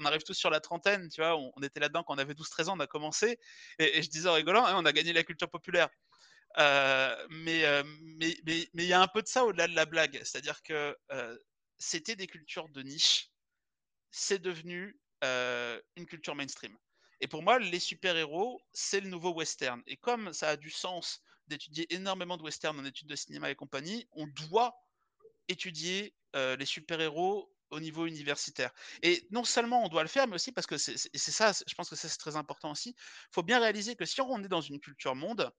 on 0.00 0.04
arrive 0.04 0.22
tous 0.22 0.34
sur 0.34 0.50
la 0.50 0.60
trentaine, 0.60 1.08
tu 1.08 1.20
vois, 1.20 1.36
on, 1.36 1.62
était 1.62 1.80
là-dedans 1.80 2.02
quand 2.04 2.14
on 2.14 2.18
avait 2.18 2.34
12-13 2.34 2.68
ans, 2.68 2.76
on 2.76 2.80
a 2.80 2.86
commencé, 2.86 3.38
et, 3.78 4.02
je 4.02 4.08
disais 4.08 4.28
en 4.28 4.34
rigolant, 4.34 4.64
hein, 4.64 4.74
on 4.76 4.84
a 4.84 4.92
gagné 4.92 5.12
la 5.12 5.24
culture 5.24 5.50
populaire. 5.50 5.88
Mais 6.56 7.64
il 8.20 8.84
y 8.84 8.92
a 8.92 9.00
un 9.00 9.08
peu 9.08 9.22
de 9.22 9.28
ça 9.28 9.44
au-delà 9.44 9.68
de 9.68 9.74
la 9.74 9.86
blague, 9.86 10.20
c'est-à-dire 10.24 10.62
que 10.62 10.96
c'était 11.78 12.16
des 12.16 12.26
cultures 12.26 12.68
de 12.68 12.82
niche, 12.82 13.30
c'est 14.10 14.40
devenu 14.40 14.98
une 15.22 16.06
culture 16.06 16.34
mainstream. 16.34 16.76
Et 17.20 17.28
pour 17.28 17.42
moi, 17.42 17.58
les 17.58 17.80
super-héros, 17.80 18.60
c'est 18.72 19.00
le 19.00 19.08
nouveau 19.08 19.32
western. 19.32 19.82
Et 19.86 19.96
comme 19.96 20.32
ça 20.32 20.50
a 20.50 20.56
du 20.56 20.70
sens 20.70 21.20
d'étudier 21.46 21.92
énormément 21.94 22.36
de 22.36 22.42
western 22.42 22.78
en 22.78 22.84
études 22.84 23.08
de 23.08 23.16
cinéma 23.16 23.50
et 23.50 23.54
compagnie, 23.54 24.06
on 24.12 24.26
doit 24.26 24.76
étudier 25.48 26.14
euh, 26.36 26.56
les 26.56 26.66
super-héros 26.66 27.52
au 27.70 27.80
niveau 27.80 28.06
universitaire. 28.06 28.72
Et 29.02 29.26
non 29.30 29.44
seulement 29.44 29.84
on 29.84 29.88
doit 29.88 30.02
le 30.02 30.08
faire, 30.08 30.26
mais 30.26 30.34
aussi 30.34 30.52
parce 30.52 30.66
que 30.66 30.78
c'est 30.78 31.18
ça, 31.18 31.52
je 31.66 31.74
pense 31.74 31.90
que 31.90 31.96
c'est 31.96 32.08
très 32.16 32.36
important 32.36 32.70
aussi. 32.70 32.90
Il 32.90 33.34
faut 33.34 33.42
bien 33.42 33.60
réaliser 33.60 33.94
que 33.96 34.04
si 34.04 34.20
on 34.20 34.42
est 34.42 34.48
dans 34.48 34.60
une 34.60 34.80
culture 34.80 35.14
monde, 35.14 35.50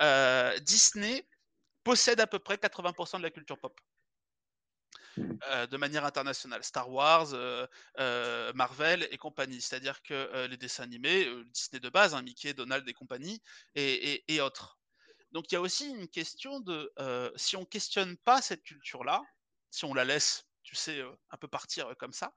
euh, 0.00 0.58
Disney 0.60 1.26
possède 1.84 2.20
à 2.20 2.26
peu 2.26 2.38
près 2.38 2.56
80% 2.56 3.18
de 3.18 3.22
la 3.22 3.30
culture 3.30 3.58
pop. 3.58 3.80
Mmh. 5.16 5.32
Euh, 5.48 5.66
de 5.66 5.76
manière 5.76 6.04
internationale, 6.04 6.62
Star 6.62 6.90
Wars, 6.90 7.28
Marvel 8.54 9.08
et 9.10 9.18
compagnie. 9.18 9.60
C'est-à-dire 9.60 10.02
que 10.02 10.46
les 10.46 10.56
dessins 10.56 10.82
animés, 10.82 11.26
Disney 11.52 11.80
de 11.80 11.88
base, 11.88 12.14
hein, 12.14 12.22
Mickey, 12.22 12.54
Donald 12.54 12.88
et 12.88 12.92
compagnie, 12.92 13.40
et 13.74 14.40
autres. 14.40 14.76
Donc 15.36 15.50
il 15.50 15.54
y 15.54 15.58
a 15.58 15.60
aussi 15.60 15.90
une 15.90 16.08
question 16.08 16.60
de 16.60 16.90
euh, 16.98 17.30
si 17.36 17.56
on 17.56 17.66
questionne 17.66 18.16
pas 18.16 18.40
cette 18.40 18.62
culture-là, 18.62 19.22
si 19.70 19.84
on 19.84 19.92
la 19.92 20.04
laisse, 20.04 20.46
tu 20.62 20.74
sais, 20.74 21.00
euh, 21.00 21.10
un 21.30 21.36
peu 21.36 21.46
partir 21.46 21.88
euh, 21.88 21.94
comme 21.94 22.14
ça, 22.14 22.32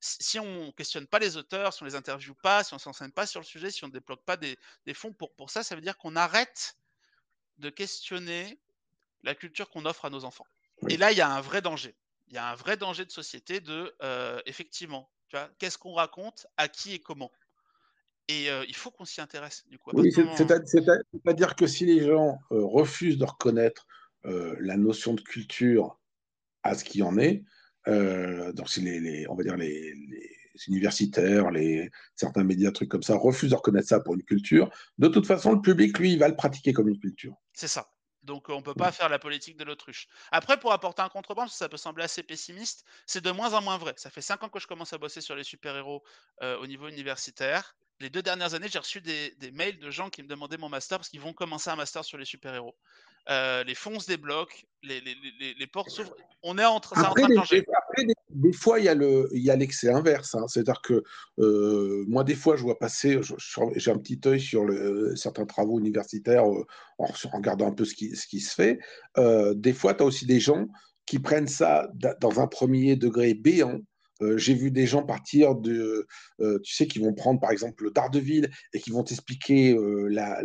si, 0.00 0.38
on 0.38 0.70
questionne 0.72 1.06
pas 1.06 1.18
les 1.18 1.38
auteurs, 1.38 1.72
si 1.72 1.82
on 1.82 1.86
les 1.86 1.94
interviewe 1.94 2.34
pas, 2.42 2.62
si 2.62 2.74
on 2.74 2.78
s'enseigne 2.78 3.12
pas 3.12 3.26
sur 3.26 3.40
le 3.40 3.46
sujet, 3.46 3.70
si 3.70 3.84
on 3.84 3.86
ne 3.86 3.92
débloque 3.92 4.22
pas 4.24 4.36
des, 4.36 4.58
fonds 4.92 5.14
pour, 5.14 5.34
pour 5.34 5.48
ça, 5.48 5.62
ça 5.62 5.76
veut 5.76 5.80
dire 5.80 5.96
qu'on 5.96 6.14
arrête 6.14 6.76
de 7.56 7.70
questionner 7.70 8.60
la 9.22 9.34
culture 9.34 9.70
qu'on 9.70 9.86
offre 9.86 10.04
à 10.04 10.10
nos 10.10 10.24
enfants. 10.24 10.46
Et 10.90 10.98
là, 10.98 11.10
il 11.12 11.16
y 11.16 11.22
a 11.22 11.32
un 11.32 11.40
vrai 11.40 11.62
danger. 11.62 11.96
Il 12.32 12.36
y 12.36 12.38
a 12.38 12.48
un 12.48 12.54
vrai 12.54 12.78
danger 12.78 13.04
de 13.04 13.10
société 13.10 13.60
de, 13.60 13.94
effectivement, 14.46 15.10
tu 15.28 15.36
vois, 15.36 15.50
qu'est-ce 15.58 15.76
qu'on 15.76 15.92
raconte, 15.92 16.46
à 16.56 16.66
qui 16.66 16.94
et 16.94 16.98
comment. 16.98 17.30
Et 18.28 18.46
il 18.66 18.74
faut 18.74 18.90
qu'on 18.90 19.04
s'y 19.04 19.20
intéresse. 19.20 19.64
Du 19.68 19.78
coup, 19.78 19.90
oui, 19.92 20.10
c'est-à-dire 20.10 21.54
que 21.54 21.66
si 21.66 21.84
les 21.84 22.06
gens 22.06 22.38
refusent 22.48 23.18
de 23.18 23.26
reconnaître 23.26 23.86
la 24.24 24.78
notion 24.78 25.12
de 25.12 25.20
culture 25.20 26.00
à 26.62 26.74
ce 26.74 26.84
qui 26.84 27.02
en 27.02 27.18
est, 27.18 27.44
donc 27.86 28.70
si 28.70 28.80
les, 28.80 29.28
on 29.28 29.34
va 29.34 29.42
dire 29.42 29.58
les, 29.58 29.92
universitaires, 30.68 31.50
les, 31.50 31.90
certains 32.14 32.44
médias, 32.44 32.70
trucs 32.72 32.88
comme 32.88 33.02
ça, 33.02 33.14
refusent 33.14 33.50
de 33.50 33.56
reconnaître 33.56 33.88
ça 33.88 34.00
pour 34.00 34.14
une 34.14 34.22
culture, 34.22 34.70
de 34.96 35.08
toute 35.08 35.26
façon, 35.26 35.52
le 35.52 35.60
public, 35.60 35.98
lui, 35.98 36.14
il 36.14 36.18
va 36.18 36.28
le 36.28 36.36
pratiquer 36.36 36.72
comme 36.72 36.88
une 36.88 36.98
culture. 36.98 37.36
C'est 37.52 37.68
ça. 37.68 37.90
Donc 38.22 38.48
on 38.48 38.58
ne 38.58 38.62
peut 38.62 38.74
pas 38.74 38.92
faire 38.92 39.08
la 39.08 39.18
politique 39.18 39.56
de 39.56 39.64
l'autruche. 39.64 40.06
Après, 40.30 40.58
pour 40.58 40.72
apporter 40.72 41.02
un 41.02 41.08
contreband, 41.08 41.48
ça 41.48 41.68
peut 41.68 41.76
sembler 41.76 42.04
assez 42.04 42.22
pessimiste, 42.22 42.84
c'est 43.06 43.22
de 43.22 43.30
moins 43.30 43.54
en 43.54 43.62
moins 43.62 43.78
vrai. 43.78 43.94
Ça 43.96 44.10
fait 44.10 44.20
cinq 44.20 44.42
ans 44.44 44.48
que 44.48 44.60
je 44.60 44.66
commence 44.66 44.92
à 44.92 44.98
bosser 44.98 45.20
sur 45.20 45.34
les 45.34 45.44
super-héros 45.44 46.02
euh, 46.42 46.56
au 46.58 46.66
niveau 46.66 46.88
universitaire. 46.88 47.74
Les 48.00 48.10
deux 48.10 48.22
dernières 48.22 48.54
années, 48.54 48.68
j'ai 48.68 48.78
reçu 48.78 49.00
des, 49.00 49.34
mails 49.52 49.78
de 49.78 49.90
gens 49.90 50.10
qui 50.10 50.22
me 50.22 50.28
demandaient 50.28 50.56
mon 50.56 50.68
master 50.68 50.98
parce 50.98 51.08
qu'ils 51.08 51.20
vont 51.20 51.32
commencer 51.32 51.70
un 51.70 51.76
master 51.76 52.04
sur 52.04 52.18
les 52.18 52.24
super-héros. 52.24 52.76
Euh, 53.28 53.62
les 53.62 53.76
fonds 53.76 54.00
se 54.00 54.08
débloquent, 54.08 54.56
les, 54.82 55.00
les, 55.00 55.66
portes 55.68 55.90
s'ouvrent. 55.90 56.14
On 56.42 56.58
est 56.58 56.64
en, 56.64 56.80
train, 56.80 57.00
de 57.00 57.36
changer. 57.36 57.64
Des, 58.30 58.52
fois, 58.52 58.78
il 58.78 58.84
y 58.86 58.88
a 58.88 58.94
le, 58.94 59.28
l'excès 59.32 59.90
inverse. 59.90 60.34
Hein. 60.34 60.46
C'est-à-dire 60.48 60.80
que 60.82 61.02
euh, 61.38 62.04
moi, 62.08 62.24
des 62.24 62.34
fois, 62.34 62.56
je 62.56 62.62
vois 62.62 62.78
passer, 62.78 63.20
j'ai 63.76 63.90
un 63.90 63.98
petit 63.98 64.20
œil 64.26 64.40
sur 64.40 64.64
le, 64.64 65.14
certains 65.16 65.46
travaux 65.46 65.78
universitaires 65.78 66.48
euh, 66.50 66.64
en, 66.98 67.06
regardant 67.32 67.68
un 67.68 67.72
peu 67.72 67.84
ce 67.84 67.94
qui, 67.94 68.14
ce 68.16 68.26
qui 68.26 68.40
se 68.40 68.54
fait. 68.54 68.78
des 69.54 69.72
fois, 69.72 69.94
tu 69.94 70.02
as 70.02 70.06
aussi 70.06 70.26
des 70.26 70.40
gens 70.40 70.66
qui 71.06 71.18
prennent 71.18 71.48
ça 71.48 71.90
dans 72.20 72.40
un 72.40 72.46
premier 72.46 72.96
degré 72.96 73.34
béant 73.34 73.80
j'ai 74.36 74.54
vu 74.54 74.70
des 74.70 74.86
gens 74.86 75.02
partir 75.02 75.56
de, 75.56 76.06
tu 76.38 76.72
sais, 76.72 76.86
qui 76.86 77.00
vont 77.00 77.12
prendre 77.12 77.40
par 77.40 77.50
exemple 77.50 77.90
Daredevil 77.92 78.48
et 78.72 78.78
qui 78.78 78.92
vont 78.92 79.02
t'expliquer 79.02 79.76
la, 80.08 80.40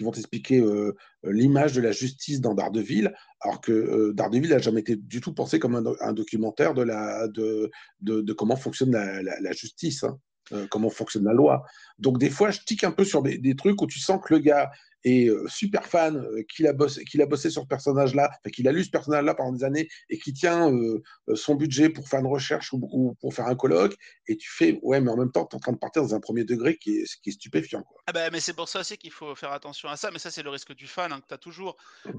qui 0.00 0.04
vont 0.04 0.12
t'expliquer 0.12 0.60
euh, 0.60 0.96
l'image 1.24 1.74
de 1.74 1.82
la 1.82 1.92
justice 1.92 2.40
dans 2.40 2.54
Daredevil, 2.54 3.12
alors 3.42 3.60
que 3.60 3.70
euh, 3.70 4.12
Daredevil 4.14 4.48
n'a 4.48 4.58
jamais 4.58 4.80
été 4.80 4.96
du 4.96 5.20
tout 5.20 5.34
pensé 5.34 5.58
comme 5.58 5.94
un, 6.00 6.12
documentaire 6.14 6.72
de, 6.72 6.80
la, 6.80 7.28
de, 7.28 7.70
de, 8.00 8.32
comment 8.32 8.56
fonctionne 8.56 8.92
la, 8.92 9.20
la, 9.22 9.52
justice, 9.52 10.04
hein, 10.04 10.18
euh, 10.52 10.66
comment 10.70 10.88
fonctionne 10.88 11.24
la 11.24 11.34
loi. 11.34 11.64
Donc 11.98 12.18
des 12.18 12.30
fois, 12.30 12.50
je 12.50 12.60
tique 12.60 12.82
un 12.82 12.92
peu 12.92 13.04
sur 13.04 13.20
des, 13.20 13.36
des 13.36 13.54
trucs 13.54 13.82
où 13.82 13.86
tu 13.86 13.98
sens 13.98 14.18
que 14.24 14.32
le 14.32 14.40
gars, 14.40 14.70
et 15.04 15.28
euh, 15.28 15.46
super 15.48 15.86
fan, 15.86 16.16
euh, 16.16 16.42
qu'il 16.42 16.66
a, 16.66 16.72
bossé, 16.72 17.04
qu'il 17.04 17.22
a 17.22 17.26
bossé 17.26 17.50
sur 17.50 17.62
ce 17.62 17.66
personnage-là, 17.66 18.30
qu'il 18.52 18.68
a 18.68 18.72
lu 18.72 18.84
ce 18.84 18.90
personnage-là 18.90 19.34
pendant 19.34 19.52
des 19.52 19.64
années 19.64 19.88
et 20.08 20.18
qui 20.18 20.32
tient 20.32 20.70
euh, 20.72 21.02
son 21.34 21.54
budget 21.54 21.88
pour 21.88 22.08
faire 22.08 22.20
une 22.20 22.26
recherche 22.26 22.72
ou, 22.72 23.16
pour 23.20 23.34
faire 23.34 23.46
un 23.46 23.54
colloque, 23.54 23.96
et 24.26 24.36
tu 24.36 24.50
fais, 24.50 24.78
ouais, 24.82 25.00
mais 25.00 25.10
en 25.10 25.16
même 25.16 25.32
temps, 25.32 25.46
tu 25.46 25.54
es 25.54 25.56
en 25.56 25.60
train 25.60 25.72
de 25.72 25.78
partir 25.78 26.02
dans 26.02 26.14
un 26.14 26.20
premier 26.20 26.44
degré 26.44 26.76
qui 26.76 26.98
est, 26.98 27.20
qui 27.22 27.30
est 27.30 27.32
stupéfiant. 27.32 27.82
Quoi. 27.82 28.02
Ah 28.06 28.12
bah, 28.12 28.30
mais 28.30 28.40
c'est 28.40 28.54
pour 28.54 28.68
ça 28.68 28.80
aussi 28.80 28.98
qu'il 28.98 29.12
faut 29.12 29.34
faire 29.34 29.52
attention 29.52 29.88
à 29.88 29.96
ça, 29.96 30.10
mais 30.10 30.18
ça, 30.18 30.30
c'est 30.30 30.42
le 30.42 30.50
risque 30.50 30.74
du 30.74 30.86
fan 30.86 31.12
hein, 31.12 31.20
que 31.20 31.26
tu 31.26 31.34
as 31.34 31.38
toujours. 31.38 31.76
Mmh. 32.04 32.10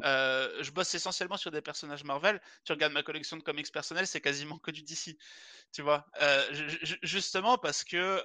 je 0.61 0.71
bosse 0.71 0.93
essentiellement 0.95 1.37
sur 1.37 1.51
des 1.51 1.61
personnages 1.61 2.03
Marvel. 2.03 2.41
Tu 2.63 2.71
regardes 2.71 2.93
ma 2.93 3.03
collection 3.03 3.37
de 3.37 3.43
comics 3.43 3.71
personnels, 3.71 4.07
c'est 4.07 4.21
quasiment 4.21 4.57
que 4.57 4.71
du 4.71 4.81
DC. 4.81 5.17
Tu 5.71 5.81
vois, 5.81 6.05
justement 7.03 7.57
parce 7.57 7.83
que 7.83 8.21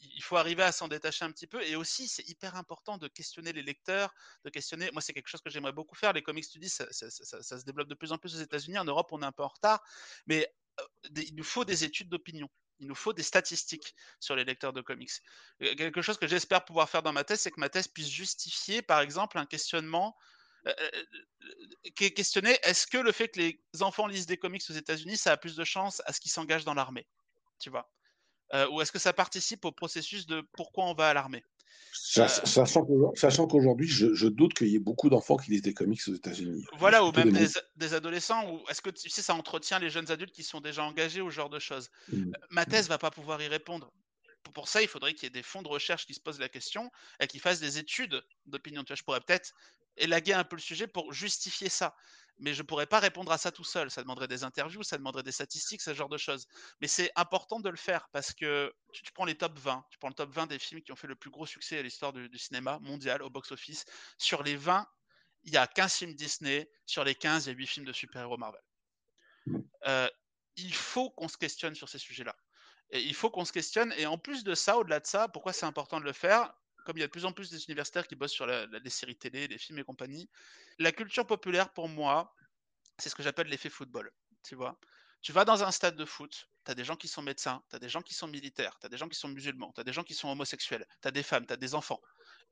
il 0.00 0.22
faut 0.22 0.36
arriver 0.36 0.62
à 0.62 0.72
s'en 0.72 0.88
détacher 0.88 1.24
un 1.24 1.32
petit 1.32 1.46
peu. 1.46 1.62
Et 1.62 1.76
aussi, 1.76 2.08
c'est 2.08 2.26
hyper 2.28 2.56
important 2.56 2.98
de 2.98 3.08
questionner 3.08 3.52
les 3.52 3.62
lecteurs, 3.62 4.14
de 4.44 4.50
questionner. 4.50 4.90
Moi, 4.92 5.02
c'est 5.02 5.12
quelque 5.12 5.28
chose 5.28 5.42
que 5.42 5.50
j'aimerais 5.50 5.72
beaucoup 5.72 5.94
faire. 5.94 6.12
Les 6.12 6.22
comics 6.22 6.44
studies, 6.44 6.68
ça, 6.68 6.86
ça, 6.90 7.58
se 7.58 7.64
développe 7.64 7.88
de 7.88 7.94
plus 7.94 8.12
en 8.12 8.18
plus 8.18 8.34
aux 8.36 8.40
États-Unis. 8.40 8.78
En 8.78 8.84
Europe, 8.84 9.08
on 9.12 9.22
est 9.22 9.26
un 9.26 9.32
peu 9.32 9.42
en 9.42 9.48
retard. 9.48 9.82
Mais 10.26 10.52
euh, 10.80 10.84
il 11.16 11.34
nous 11.34 11.44
faut 11.44 11.64
des 11.64 11.84
études 11.84 12.08
d'opinion. 12.08 12.48
Il 12.78 12.86
nous 12.86 12.94
faut 12.94 13.12
des 13.12 13.22
statistiques 13.22 13.94
sur 14.20 14.34
les 14.36 14.44
lecteurs 14.44 14.72
de 14.72 14.80
comics. 14.80 15.10
Euh, 15.62 15.74
quelque 15.74 16.02
chose 16.02 16.18
que 16.18 16.26
j'espère 16.26 16.64
pouvoir 16.64 16.88
faire 16.88 17.02
dans 17.02 17.12
ma 17.12 17.24
thèse, 17.24 17.40
c'est 17.40 17.50
que 17.50 17.60
ma 17.60 17.68
thèse 17.68 17.88
puisse 17.88 18.08
justifier, 18.08 18.82
par 18.82 19.00
exemple, 19.00 19.38
un 19.38 19.46
questionnement 19.46 20.16
euh, 20.66 20.72
questionner 21.94 22.58
est-ce 22.62 22.86
que 22.86 22.98
le 22.98 23.12
fait 23.12 23.28
que 23.28 23.40
les 23.40 23.62
enfants 23.80 24.06
lisent 24.06 24.26
des 24.26 24.36
comics 24.36 24.62
aux 24.68 24.74
États-Unis, 24.74 25.16
ça 25.16 25.32
a 25.32 25.36
plus 25.38 25.56
de 25.56 25.64
chances 25.64 26.02
à 26.04 26.12
ce 26.12 26.20
qu'ils 26.20 26.30
s'engagent 26.30 26.66
dans 26.66 26.74
l'armée? 26.74 27.06
Tu 27.58 27.70
vois? 27.70 27.90
Euh, 28.54 28.68
ou 28.70 28.80
est-ce 28.80 28.92
que 28.92 28.98
ça 28.98 29.12
participe 29.12 29.64
au 29.64 29.72
processus 29.72 30.26
de 30.26 30.42
pourquoi 30.56 30.84
on 30.84 30.94
va 30.94 31.10
à 31.10 31.14
l'armée? 31.14 31.44
Euh, 32.18 32.28
Sachant 32.28 33.46
qu'aujourd'hui, 33.46 33.88
je, 33.88 34.26
doute 34.26 34.54
qu'il 34.54 34.68
y 34.68 34.76
ait 34.76 34.80
beaucoup 34.80 35.10
d'enfants 35.10 35.36
qui 35.36 35.50
lisent 35.50 35.62
des 35.62 35.74
comics 35.74 36.00
aux 36.08 36.14
États-Unis. 36.14 36.64
Voilà, 36.78 37.04
ou 37.04 37.12
même 37.12 37.36
des, 37.76 37.94
adolescents, 37.94 38.48
ou 38.50 38.60
est-ce 38.68 38.80
que 38.80 38.90
tu 38.90 39.08
sais, 39.08 39.22
ça 39.22 39.34
entretient 39.34 39.78
les 39.78 39.90
jeunes 39.90 40.10
adultes 40.10 40.34
qui 40.34 40.42
sont 40.42 40.60
déjà 40.60 40.84
engagés 40.84 41.20
au 41.20 41.30
genre 41.30 41.50
de 41.50 41.58
choses? 41.58 41.90
Mmh. 42.08 42.28
euh, 42.28 42.46
Ma 42.50 42.64
thèse 42.64 42.88
va 42.88 42.98
pas 42.98 43.10
pouvoir 43.10 43.40
y 43.42 43.48
répondre. 43.48 43.92
Pour 44.54 44.68
ça, 44.68 44.82
il 44.82 44.88
faudrait 44.88 45.14
qu'il 45.14 45.24
y 45.24 45.26
ait 45.26 45.30
des 45.30 45.42
fonds 45.42 45.62
de 45.62 45.68
recherche 45.68 46.06
qui 46.06 46.14
se 46.14 46.20
posent 46.20 46.40
la 46.40 46.48
question 46.48 46.90
et 47.20 47.26
qui 47.26 47.38
fassent 47.38 47.60
des 47.60 47.78
études 47.78 48.22
d'opinion. 48.46 48.82
Tu 48.82 48.88
vois, 48.88 48.96
je 48.96 49.02
pourrais 49.02 49.20
peut-être 49.20 49.52
élaguer 49.96 50.32
un 50.32 50.44
peu 50.44 50.56
le 50.56 50.62
sujet 50.62 50.86
pour 50.86 51.12
justifier 51.12 51.68
ça 51.68 51.94
mais 52.40 52.54
je 52.54 52.62
ne 52.62 52.66
pourrais 52.66 52.86
pas 52.86 53.00
répondre 53.00 53.30
à 53.30 53.38
ça 53.38 53.52
tout 53.52 53.64
seul. 53.64 53.90
Ça 53.90 54.02
demanderait 54.02 54.28
des 54.28 54.44
interviews, 54.44 54.82
ça 54.82 54.96
demanderait 54.96 55.22
des 55.22 55.32
statistiques, 55.32 55.82
ce 55.82 55.94
genre 55.94 56.08
de 56.08 56.16
choses. 56.16 56.46
Mais 56.80 56.88
c'est 56.88 57.12
important 57.16 57.60
de 57.60 57.68
le 57.68 57.76
faire 57.76 58.08
parce 58.12 58.32
que 58.32 58.72
tu, 58.92 59.12
prends 59.12 59.24
les 59.24 59.36
top 59.36 59.58
20, 59.58 59.84
tu 59.90 59.98
prends 59.98 60.08
le 60.08 60.14
top 60.14 60.32
20 60.32 60.46
des 60.46 60.58
films 60.58 60.82
qui 60.82 60.90
ont 60.92 60.96
fait 60.96 61.06
le 61.06 61.16
plus 61.16 61.30
gros 61.30 61.46
succès 61.46 61.78
à 61.78 61.82
l'histoire 61.82 62.12
du, 62.12 62.38
cinéma 62.38 62.78
mondial 62.80 63.22
au 63.22 63.30
box-office. 63.30 63.84
Sur 64.18 64.42
les 64.42 64.56
20, 64.56 64.86
il 65.44 65.52
y 65.52 65.56
a 65.56 65.66
15 65.66 65.94
films 65.94 66.14
Disney. 66.14 66.70
Sur 66.86 67.04
les 67.04 67.14
15, 67.14 67.46
il 67.46 67.48
y 67.50 67.52
a 67.52 67.56
8 67.56 67.66
films 67.66 67.86
de 67.86 67.92
super-héros 67.92 68.38
Marvel. 68.38 68.60
Euh, 69.86 70.08
il 70.56 70.74
faut 70.74 71.10
qu'on 71.10 71.28
se 71.28 71.36
questionne 71.36 71.74
sur 71.74 71.88
ces 71.88 71.98
sujets-là. 71.98 72.34
Et 72.90 73.00
il 73.00 73.14
faut 73.14 73.30
qu'on 73.30 73.44
se 73.44 73.52
questionne. 73.52 73.92
Et 73.96 74.06
en 74.06 74.18
plus 74.18 74.44
de 74.44 74.54
ça, 74.54 74.78
au-delà 74.78 75.00
de 75.00 75.06
ça, 75.06 75.28
pourquoi 75.28 75.52
c'est 75.52 75.66
important 75.66 76.00
de 76.00 76.04
le 76.04 76.12
faire? 76.12 76.52
Comme 76.84 76.96
il 76.96 77.00
y 77.00 77.04
a 77.04 77.06
de 77.06 77.12
plus 77.12 77.24
en 77.24 77.32
plus 77.32 77.50
des 77.50 77.64
universitaires 77.64 78.06
qui 78.06 78.16
bossent 78.16 78.32
sur 78.32 78.46
les 78.46 78.90
séries 78.90 79.16
télé, 79.16 79.48
les 79.48 79.58
films 79.58 79.78
et 79.78 79.84
compagnie, 79.84 80.28
la 80.78 80.92
culture 80.92 81.26
populaire, 81.26 81.72
pour 81.72 81.88
moi, 81.88 82.34
c'est 82.98 83.08
ce 83.08 83.14
que 83.14 83.22
j'appelle 83.22 83.48
l'effet 83.48 83.70
football. 83.70 84.10
Tu 84.42 84.54
vois 84.54 84.78
Tu 85.22 85.32
vas 85.32 85.44
dans 85.44 85.62
un 85.62 85.70
stade 85.70 85.96
de 85.96 86.04
foot, 86.04 86.48
tu 86.64 86.70
as 86.70 86.74
des 86.74 86.84
gens 86.84 86.96
qui 86.96 87.08
sont 87.08 87.22
médecins, 87.22 87.62
tu 87.70 87.76
as 87.76 87.78
des 87.78 87.88
gens 87.88 88.02
qui 88.02 88.14
sont 88.14 88.28
militaires, 88.28 88.78
tu 88.80 88.86
as 88.86 88.88
des 88.88 88.96
gens 88.96 89.08
qui 89.08 89.18
sont 89.18 89.28
musulmans, 89.28 89.72
tu 89.74 89.80
as 89.80 89.84
des 89.84 89.92
gens 89.92 90.04
qui 90.04 90.14
sont 90.14 90.28
homosexuels, 90.28 90.86
tu 91.02 91.08
as 91.08 91.10
des 91.10 91.22
femmes, 91.22 91.46
tu 91.46 91.52
as 91.52 91.56
des 91.56 91.74
enfants. 91.74 92.00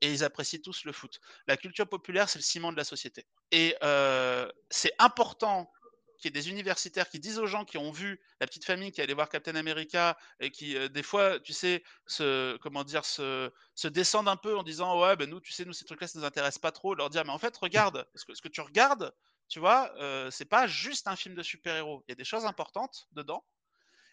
Et 0.01 0.11
ils 0.11 0.23
apprécient 0.23 0.61
tous 0.63 0.85
le 0.85 0.93
foot. 0.93 1.19
La 1.47 1.57
culture 1.57 1.87
populaire, 1.87 2.29
c'est 2.29 2.39
le 2.39 2.43
ciment 2.43 2.71
de 2.71 2.77
la 2.77 2.83
société. 2.85 3.25
Et 3.51 3.75
euh, 3.83 4.49
c'est 4.69 4.93
important 4.99 5.71
qu'il 6.19 6.35
y 6.35 6.37
ait 6.37 6.41
des 6.41 6.49
universitaires 6.49 7.09
qui 7.09 7.19
disent 7.19 7.39
aux 7.39 7.47
gens 7.47 7.65
qui 7.65 7.77
ont 7.77 7.91
vu 7.91 8.21
la 8.39 8.47
petite 8.47 8.65
famille 8.65 8.91
qui 8.91 9.01
allait 9.01 9.13
voir 9.13 9.29
Captain 9.29 9.55
America 9.55 10.17
et 10.39 10.51
qui, 10.51 10.75
euh, 10.75 10.89
des 10.89 11.03
fois, 11.03 11.39
tu 11.39 11.53
sais, 11.53 11.83
se, 12.05 12.57
comment 12.57 12.83
dire, 12.83 13.05
se, 13.05 13.51
se 13.75 13.87
descendent 13.87 14.27
un 14.27 14.35
peu 14.35 14.57
en 14.57 14.63
disant 14.63 14.99
Ouais, 15.01 15.15
ben 15.15 15.29
nous, 15.29 15.39
tu 15.39 15.51
sais, 15.51 15.65
nous, 15.65 15.73
ces 15.73 15.85
trucs-là, 15.85 16.07
ça 16.07 16.19
nous 16.19 16.25
intéresse 16.25 16.59
pas 16.59 16.71
trop. 16.71 16.93
Leur 16.95 17.09
dire 17.09 17.25
Mais 17.25 17.31
en 17.31 17.39
fait, 17.39 17.55
regarde, 17.57 18.07
ce 18.15 18.25
que, 18.25 18.35
ce 18.35 18.41
que 18.41 18.49
tu 18.49 18.61
regardes, 18.61 19.13
tu 19.47 19.59
vois, 19.59 19.91
euh, 19.97 20.29
c'est 20.29 20.45
pas 20.45 20.67
juste 20.67 21.07
un 21.07 21.15
film 21.15 21.35
de 21.35 21.43
super-héros. 21.43 22.03
Il 22.07 22.11
y 22.11 22.13
a 22.13 22.15
des 22.15 22.25
choses 22.25 22.45
importantes 22.45 23.07
dedans. 23.13 23.45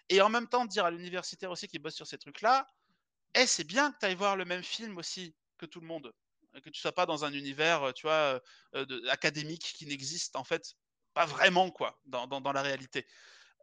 Et 0.09 0.21
en 0.21 0.29
même 0.29 0.49
temps, 0.49 0.65
dire 0.65 0.85
à 0.85 0.91
l'universitaire 0.91 1.51
aussi 1.51 1.69
qui 1.69 1.79
bosse 1.79 1.97
sur 1.97 2.07
ces 2.07 2.19
trucs-là 2.19 2.71
Eh, 3.35 3.47
c'est 3.47 3.65
bien 3.65 3.93
que 3.93 3.99
tu 4.01 4.07
ailles 4.07 4.15
voir 4.15 4.37
le 4.37 4.45
même 4.45 4.63
film 4.63 4.99
aussi 4.99 5.37
que 5.59 5.67
tout 5.67 5.81
le 5.81 5.87
monde 5.87 6.13
que 6.61 6.71
tu 6.71 6.81
sois 6.81 6.93
pas 6.93 7.07
dans 7.07 7.25
un 7.25 7.33
univers, 7.33 7.93
tu 7.95 8.07
vois, 8.07 8.41
euh, 8.75 9.09
académique 9.11 9.75
qui 9.77 9.87
n'existe 9.87 10.37
en 10.37 10.45
fait 10.45 10.75
pas 11.17 11.25
vraiment, 11.25 11.71
quoi, 11.71 11.99
dans, 12.05 12.27
dans, 12.27 12.53
la 12.53 12.61
réalité. 12.61 13.07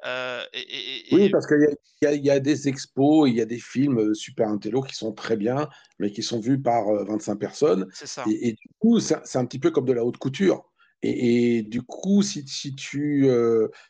Euh, 0.05 0.43
et, 0.53 1.05
Oui, 1.11 1.29
parce 1.29 1.45
qu'il 1.45 1.59
y, 2.01 2.17
y, 2.17 2.31
a 2.31 2.39
des 2.39 2.67
expos, 2.67 3.29
il 3.29 3.35
y 3.35 3.41
a 3.41 3.45
des 3.45 3.59
films 3.59 3.99
euh, 3.99 4.13
super 4.15 4.49
intello 4.49 4.81
qui 4.81 4.95
sont 4.95 5.13
très 5.13 5.37
bien, 5.37 5.69
mais 5.99 6.11
qui 6.11 6.23
sont 6.23 6.39
vus 6.39 6.59
par 6.59 6.91
25 7.05 7.31
euh, 7.31 7.35
personnes. 7.35 7.87
C'est 7.93 8.07
ça. 8.07 8.25
Et, 8.27 8.53
du 8.53 8.67
coup, 8.79 8.99
c'est 8.99 9.35
un 9.35 9.45
petit 9.45 9.59
peu 9.59 9.69
comme 9.69 9.85
de 9.85 9.93
la 9.93 10.03
haute 10.03 10.17
couture. 10.17 10.67
Et, 11.03 11.61
du 11.61 11.83
coup, 11.83 12.23
si, 12.23 12.43
si 12.47 12.73
tu 12.73 13.29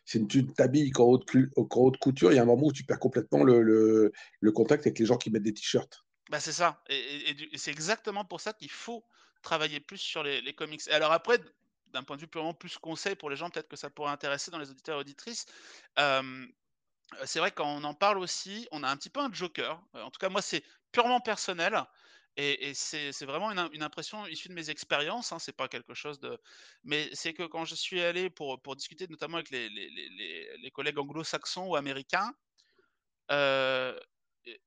si 0.04 0.28
tu 0.28 0.46
t'habilles 0.46 0.92
qu'en 0.92 1.06
haute, 1.06 1.26
haute, 1.56 1.98
couture, 2.00 2.34
il 2.34 2.36
y 2.36 2.40
a 2.40 2.42
un 2.42 2.46
moment 2.46 2.68
où 2.68 2.74
tu 2.74 2.84
perds 2.84 3.00
complètement 3.00 3.46
le, 3.46 3.62
le, 3.62 4.12
le 4.42 4.52
contact 4.52 4.86
avec 4.86 5.00
les 5.00 5.06
gens 5.06 5.16
qui 5.16 5.32
mettent 5.32 5.44
des 5.44 5.54
t-shirts. 5.54 6.04
Bah 6.30 6.42
c'est 6.42 6.52
ça. 6.52 6.84
Et, 6.90 7.34
c'est 7.56 7.72
exactement 7.72 8.26
pour 8.26 8.42
ça 8.42 8.52
qu'il 8.52 8.72
faut 8.72 9.06
travailler 9.42 9.80
plus 9.80 10.00
sur 10.00 10.22
les, 10.22 10.42
les 10.42 10.54
comics. 10.54 10.82
Et 10.88 10.92
alors 10.92 11.14
après, 11.14 11.40
d'un 11.94 12.04
point 12.04 12.16
de 12.16 12.22
vue 12.22 12.28
purement 12.28 12.54
plus 12.54 12.78
conseil 12.78 13.16
pour 13.16 13.30
les 13.30 13.36
gens, 13.36 13.50
peut-être 13.50 13.70
que 13.70 13.76
ça 13.76 13.90
pourrait 13.90 14.12
intéresser 14.12 14.52
dans 14.52 14.60
les 14.60 14.70
auditeurs 14.70 14.98
et 14.98 15.02
auditrices. 15.02 15.46
c'est 17.26 17.40
vrai 17.40 17.52
quand 17.52 17.68
on 17.68 17.84
en 17.84 17.94
parle 17.94 18.20
aussi, 18.20 18.68
on 18.72 18.84
a 18.84 18.90
un 18.90 18.98
petit 18.98 19.10
peu 19.10 19.20
un 19.20 19.32
joker. 19.32 19.82
En 19.94 20.10
tout 20.12 20.20
cas, 20.20 20.30
moi, 20.30 20.42
c'est 20.42 20.64
purement 20.92 21.20
personnel. 21.22 21.84
Et, 22.36 22.74
c'est 22.74 23.26
vraiment 23.26 23.52
une, 23.52 23.84
impression 23.84 24.26
issue 24.26 24.50
de 24.50 24.56
mes 24.56 24.72
expériences, 24.72 25.32
hein, 25.32 25.40
c'est 25.40 25.56
pas 25.56 25.68
quelque 25.68 25.94
chose 25.94 26.20
de. 26.20 26.40
Mais 26.84 27.10
c'est 27.14 27.34
que 27.34 27.44
quand 27.44 27.64
je 27.64 27.76
suis 27.76 28.02
allé 28.02 28.30
pour, 28.32 28.60
discuter 28.76 29.08
notamment 29.08 29.38
avec 29.38 29.52
les, 29.52 30.72
collègues 30.74 30.98
anglo-saxons 30.98 31.68
ou 31.68 31.76
américains, 31.76 32.34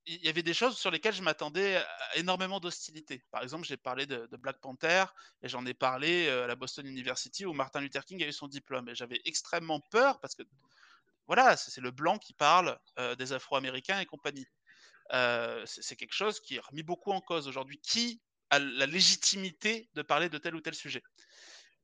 il 0.05 0.25
y 0.25 0.29
avait 0.29 0.43
des 0.43 0.53
choses 0.53 0.77
sur 0.77 0.91
lesquelles 0.91 1.13
je 1.13 1.21
m'attendais 1.21 1.83
énormément 2.15 2.59
d'hostilité. 2.59 3.23
Par 3.31 3.43
exemple, 3.43 3.65
j'ai 3.65 3.77
parlé 3.77 4.05
de, 4.05 4.27
Black 4.37 4.59
Panther 4.59 5.05
et 5.41 5.49
j'en 5.49 5.65
ai 5.65 5.73
parlé 5.73 6.29
à 6.29 6.47
la 6.47 6.55
Boston 6.55 6.87
University 6.87 7.45
où 7.45 7.53
Martin 7.53 7.81
Luther 7.81 8.03
King 8.05 8.23
a 8.23 8.27
eu 8.27 8.33
son 8.33 8.47
diplôme. 8.47 8.89
Et 8.89 8.95
j'avais 8.95 9.21
extrêmement 9.25 9.79
peur 9.91 10.19
parce 10.19 10.35
que, 10.35 10.43
voilà, 11.27 11.57
c'est 11.57 11.81
le 11.81 11.91
blanc 11.91 12.17
qui 12.17 12.33
parle 12.33 12.79
des 13.17 13.33
Afro-Américains 13.33 13.99
et 13.99 14.05
compagnie. 14.05 14.47
C'est 15.11 15.95
quelque 15.95 16.15
chose 16.15 16.39
qui 16.39 16.55
est 16.55 16.61
remis 16.61 16.83
beaucoup 16.83 17.11
en 17.11 17.21
cause 17.21 17.47
aujourd'hui. 17.47 17.79
Qui 17.79 18.21
a 18.49 18.59
la 18.59 18.85
légitimité 18.85 19.89
de 19.93 20.01
parler 20.01 20.29
de 20.29 20.37
tel 20.37 20.55
ou 20.55 20.61
tel 20.61 20.73
sujet? 20.73 21.03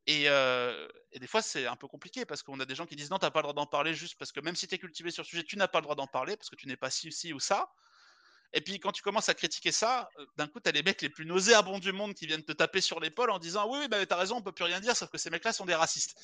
Et, 0.08 0.24
et 0.24 1.20
des 1.20 1.28
fois, 1.28 1.44
c'est 1.44 1.68
un 1.68 1.76
peu 1.76 1.88
compliqué 1.88 2.26
parce 2.26 2.42
qu'on 2.42 2.60
a 2.60 2.66
des 2.66 2.76
gens 2.76 2.88
qui 2.88 2.96
disent 2.96 3.12
non, 3.12 3.20
t'as 3.20 3.32
pas 3.32 3.40
le 3.40 3.44
droit 3.44 3.54
d'en 3.54 3.68
parler 3.68 3.94
juste 3.94 4.16
parce 4.18 4.32
que 4.32 4.40
même 4.40 4.56
si 4.56 4.68
tu 4.68 4.76
es 4.76 4.80
cultivé 4.80 5.12
sur 5.12 5.22
le 5.24 5.28
sujet, 5.28 5.44
tu 5.44 5.58
n'as 5.58 5.68
pas 5.68 5.80
le 5.80 5.84
droit 5.84 5.96
d'en 5.96 6.08
parler 6.08 6.36
parce 6.36 6.50
que 6.50 6.56
tu 6.56 6.68
n'es 6.68 6.76
pas 6.76 6.90
ci, 6.90 7.12
ci 7.12 7.34
ou 7.34 7.40
ça. 7.40 7.72
Et 8.54 8.62
puis 8.62 8.80
quand 8.80 8.92
tu 8.92 9.02
commences 9.02 9.30
à 9.30 9.34
critiquer 9.34 9.72
ça, 9.72 10.10
euh, 10.20 10.26
d'un 10.38 10.48
coup, 10.48 10.60
tu 10.60 10.70
as 10.70 10.72
les 10.72 10.84
mecs 10.84 11.02
les 11.02 11.10
plus 11.10 11.26
nauséabonds 11.26 11.80
du 11.80 11.92
monde 11.92 12.14
qui 12.14 12.28
viennent 12.28 12.44
te 12.44 12.52
taper 12.52 12.82
sur 12.82 13.00
l'épaule 13.00 13.32
en 13.32 13.40
disant 13.40 13.70
oui, 13.70 13.80
oui 13.82 13.88
bah, 13.88 14.06
t'as 14.06 14.16
raison, 14.16 14.38
on 14.38 14.42
peut 14.42 14.52
plus 14.52 14.64
rien 14.64 14.80
dire, 14.80 14.96
sauf 14.96 15.10
que 15.10 15.18
ces 15.18 15.30
mecs-là 15.32 15.54
sont 15.54 15.66
des 15.66 15.76
racistes. 15.76 16.16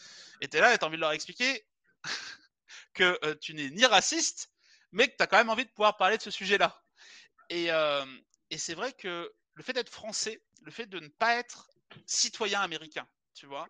Et 0.42 0.48
t'es 0.48 0.62
là 0.62 0.74
et 0.74 0.78
t'as 0.78 0.86
envie 0.86 0.98
de 0.98 1.02
leur 1.02 1.12
expliquer 1.12 1.66
que 2.94 3.20
euh, 3.24 3.36
tu 3.42 3.54
n'es 3.56 3.70
ni 3.72 3.86
raciste, 3.86 4.52
mais 4.92 5.08
que 5.08 5.16
tu 5.18 5.24
as 5.24 5.28
quand 5.28 5.38
même 5.38 5.50
envie 5.50 5.66
de 5.66 5.72
pouvoir 5.72 5.98
parler 5.98 6.18
de 6.18 6.22
ce 6.22 6.32
sujet-là. 6.32 6.84
Et, 7.50 7.72
euh, 7.72 8.06
et 8.52 8.58
c'est 8.60 8.76
vrai 8.76 8.94
que 8.94 9.32
le 9.56 9.64
fait 9.64 9.74
d'être 9.74 9.90
français, 9.90 10.44
le 10.62 10.72
fait 10.72 10.86
de 10.86 11.00
ne 11.00 11.08
pas 11.08 11.36
être 11.36 11.68
citoyen 12.06 12.62
américain, 12.62 13.08
tu 13.34 13.48
vois, 13.48 13.68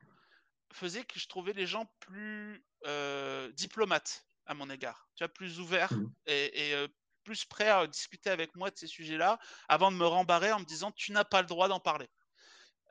faisait 0.73 1.05
que 1.05 1.17
je 1.17 1.27
trouvais 1.27 1.53
les 1.53 1.65
gens 1.65 1.85
plus 2.01 2.63
euh, 2.85 3.49
diplomates 3.53 4.25
à 4.45 4.53
mon 4.53 4.69
égard, 4.69 5.07
tu 5.15 5.23
vois, 5.23 5.33
plus 5.33 5.59
ouverts 5.59 5.93
Mmh. 5.93 6.11
et, 6.27 6.71
et, 6.71 6.87
plus 7.29 7.45
prêts 7.45 7.69
à 7.69 7.85
discuter 7.85 8.31
avec 8.31 8.55
moi 8.55 8.71
de 8.71 8.75
ces 8.75 8.87
sujets-là 8.87 9.37
avant 9.67 9.91
de 9.91 9.97
me 9.97 10.07
rembarrer 10.07 10.51
en 10.51 10.59
me 10.59 10.65
disant 10.65 10.91
tu 10.91 11.11
n'as 11.11 11.23
pas 11.23 11.41
le 11.41 11.47
droit 11.47 11.67
d'en 11.67 11.79
parler. 11.79 12.09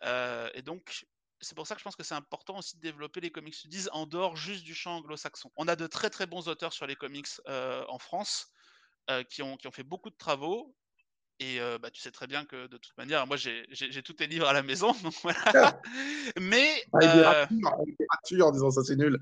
Euh, 0.05 0.49
et 0.55 0.63
donc, 0.63 1.07
c'est 1.41 1.57
pour 1.57 1.67
ça 1.67 1.75
que 1.75 1.81
je 1.81 1.85
pense 1.85 1.97
que 1.97 2.05
c'est 2.05 2.15
important 2.15 2.59
aussi 2.59 2.77
de 2.77 2.81
développer 2.81 3.21
les 3.21 3.31
comics 3.31 3.55
studies 3.55 3.89
en 3.91 4.07
dehors 4.07 4.37
juste 4.37 4.63
du 4.63 4.77
champ 4.77 4.99
anglo-saxon. 4.99 5.51
On 5.57 5.67
a 5.67 5.75
de 5.75 5.89
très 5.89 6.09
très 6.09 6.27
bons 6.27 6.47
auteurs 6.47 6.73
sur 6.73 6.87
les 6.87 6.95
comics 6.95 7.27
euh, 7.49 7.85
en 7.89 7.99
France 7.99 8.47
euh, 9.11 9.25
qui, 9.25 9.43
ont, 9.43 9.57
qui 9.57 9.67
ont 9.67 9.73
fait 9.73 9.83
beaucoup 9.83 10.11
de 10.11 10.17
travaux. 10.17 10.73
Et 11.41 11.61
euh, 11.61 11.79
bah, 11.79 11.91
tu 11.91 12.01
sais 12.01 12.11
très 12.11 12.27
bien 12.27 12.45
que 12.45 12.67
de 12.67 12.77
toute 12.79 12.97
manière, 12.99 13.27
moi 13.27 13.37
j'ai 13.37 13.65
tous 14.05 14.13
tes 14.15 14.27
livres 14.27 14.49
à 14.49 14.53
la 14.53 14.63
maison. 14.63 14.93
Donc 15.05 15.15
voilà. 15.23 15.81
Mais, 16.41 16.85
Avec 16.93 17.13
des 17.13 17.19
euh, 17.21 17.23
ratures, 17.23 17.73
avec 17.75 17.99
des 17.99 18.07
ratures 18.11 18.47
en 18.47 18.51
disant 18.51 18.71
ça 18.71 18.83
c'est 18.83 18.97
nul. 18.97 19.19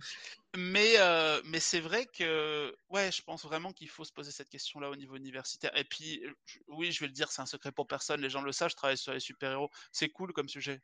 mais, 0.56 0.94
euh, 0.98 1.40
mais 1.44 1.60
c'est 1.60 1.80
vrai 1.80 2.06
que 2.06 2.74
ouais, 2.88 3.12
je 3.12 3.20
pense 3.22 3.44
vraiment 3.44 3.72
qu'il 3.72 3.88
faut 3.90 4.04
se 4.04 4.12
poser 4.12 4.30
cette 4.30 4.48
question-là 4.48 4.88
au 4.88 4.96
niveau 4.96 5.16
universitaire. 5.16 5.76
Et 5.76 5.84
puis, 5.84 6.22
je- 6.46 6.58
oui, 6.68 6.90
je 6.90 7.00
vais 7.00 7.06
le 7.06 7.12
dire, 7.12 7.30
c'est 7.30 7.42
un 7.42 7.46
secret 7.46 7.72
pour 7.72 7.86
personne, 7.86 8.20
les 8.22 8.30
gens 8.30 8.40
le 8.40 8.52
savent, 8.52 8.70
je 8.70 8.76
travaille 8.76 8.96
sur 8.96 9.12
les 9.12 9.20
super-héros. 9.20 9.70
C'est 9.92 10.08
cool 10.08 10.32
comme 10.32 10.48
sujet. 10.48 10.80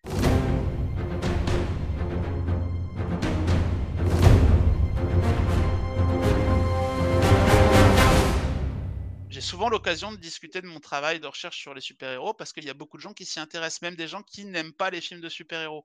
Souvent 9.42 9.68
l'occasion 9.68 10.12
de 10.12 10.16
discuter 10.16 10.60
de 10.62 10.66
mon 10.66 10.80
travail 10.80 11.20
de 11.20 11.26
recherche 11.26 11.58
sur 11.58 11.74
les 11.74 11.80
super-héros 11.80 12.34
parce 12.34 12.52
qu'il 12.52 12.64
y 12.64 12.70
a 12.70 12.74
beaucoup 12.74 12.96
de 12.96 13.02
gens 13.02 13.14
qui 13.14 13.24
s'y 13.26 13.40
intéressent, 13.40 13.82
même 13.82 13.96
des 13.96 14.08
gens 14.08 14.22
qui 14.22 14.44
n'aiment 14.44 14.72
pas 14.72 14.90
les 14.90 15.00
films 15.00 15.20
de 15.20 15.28
super-héros. 15.28 15.84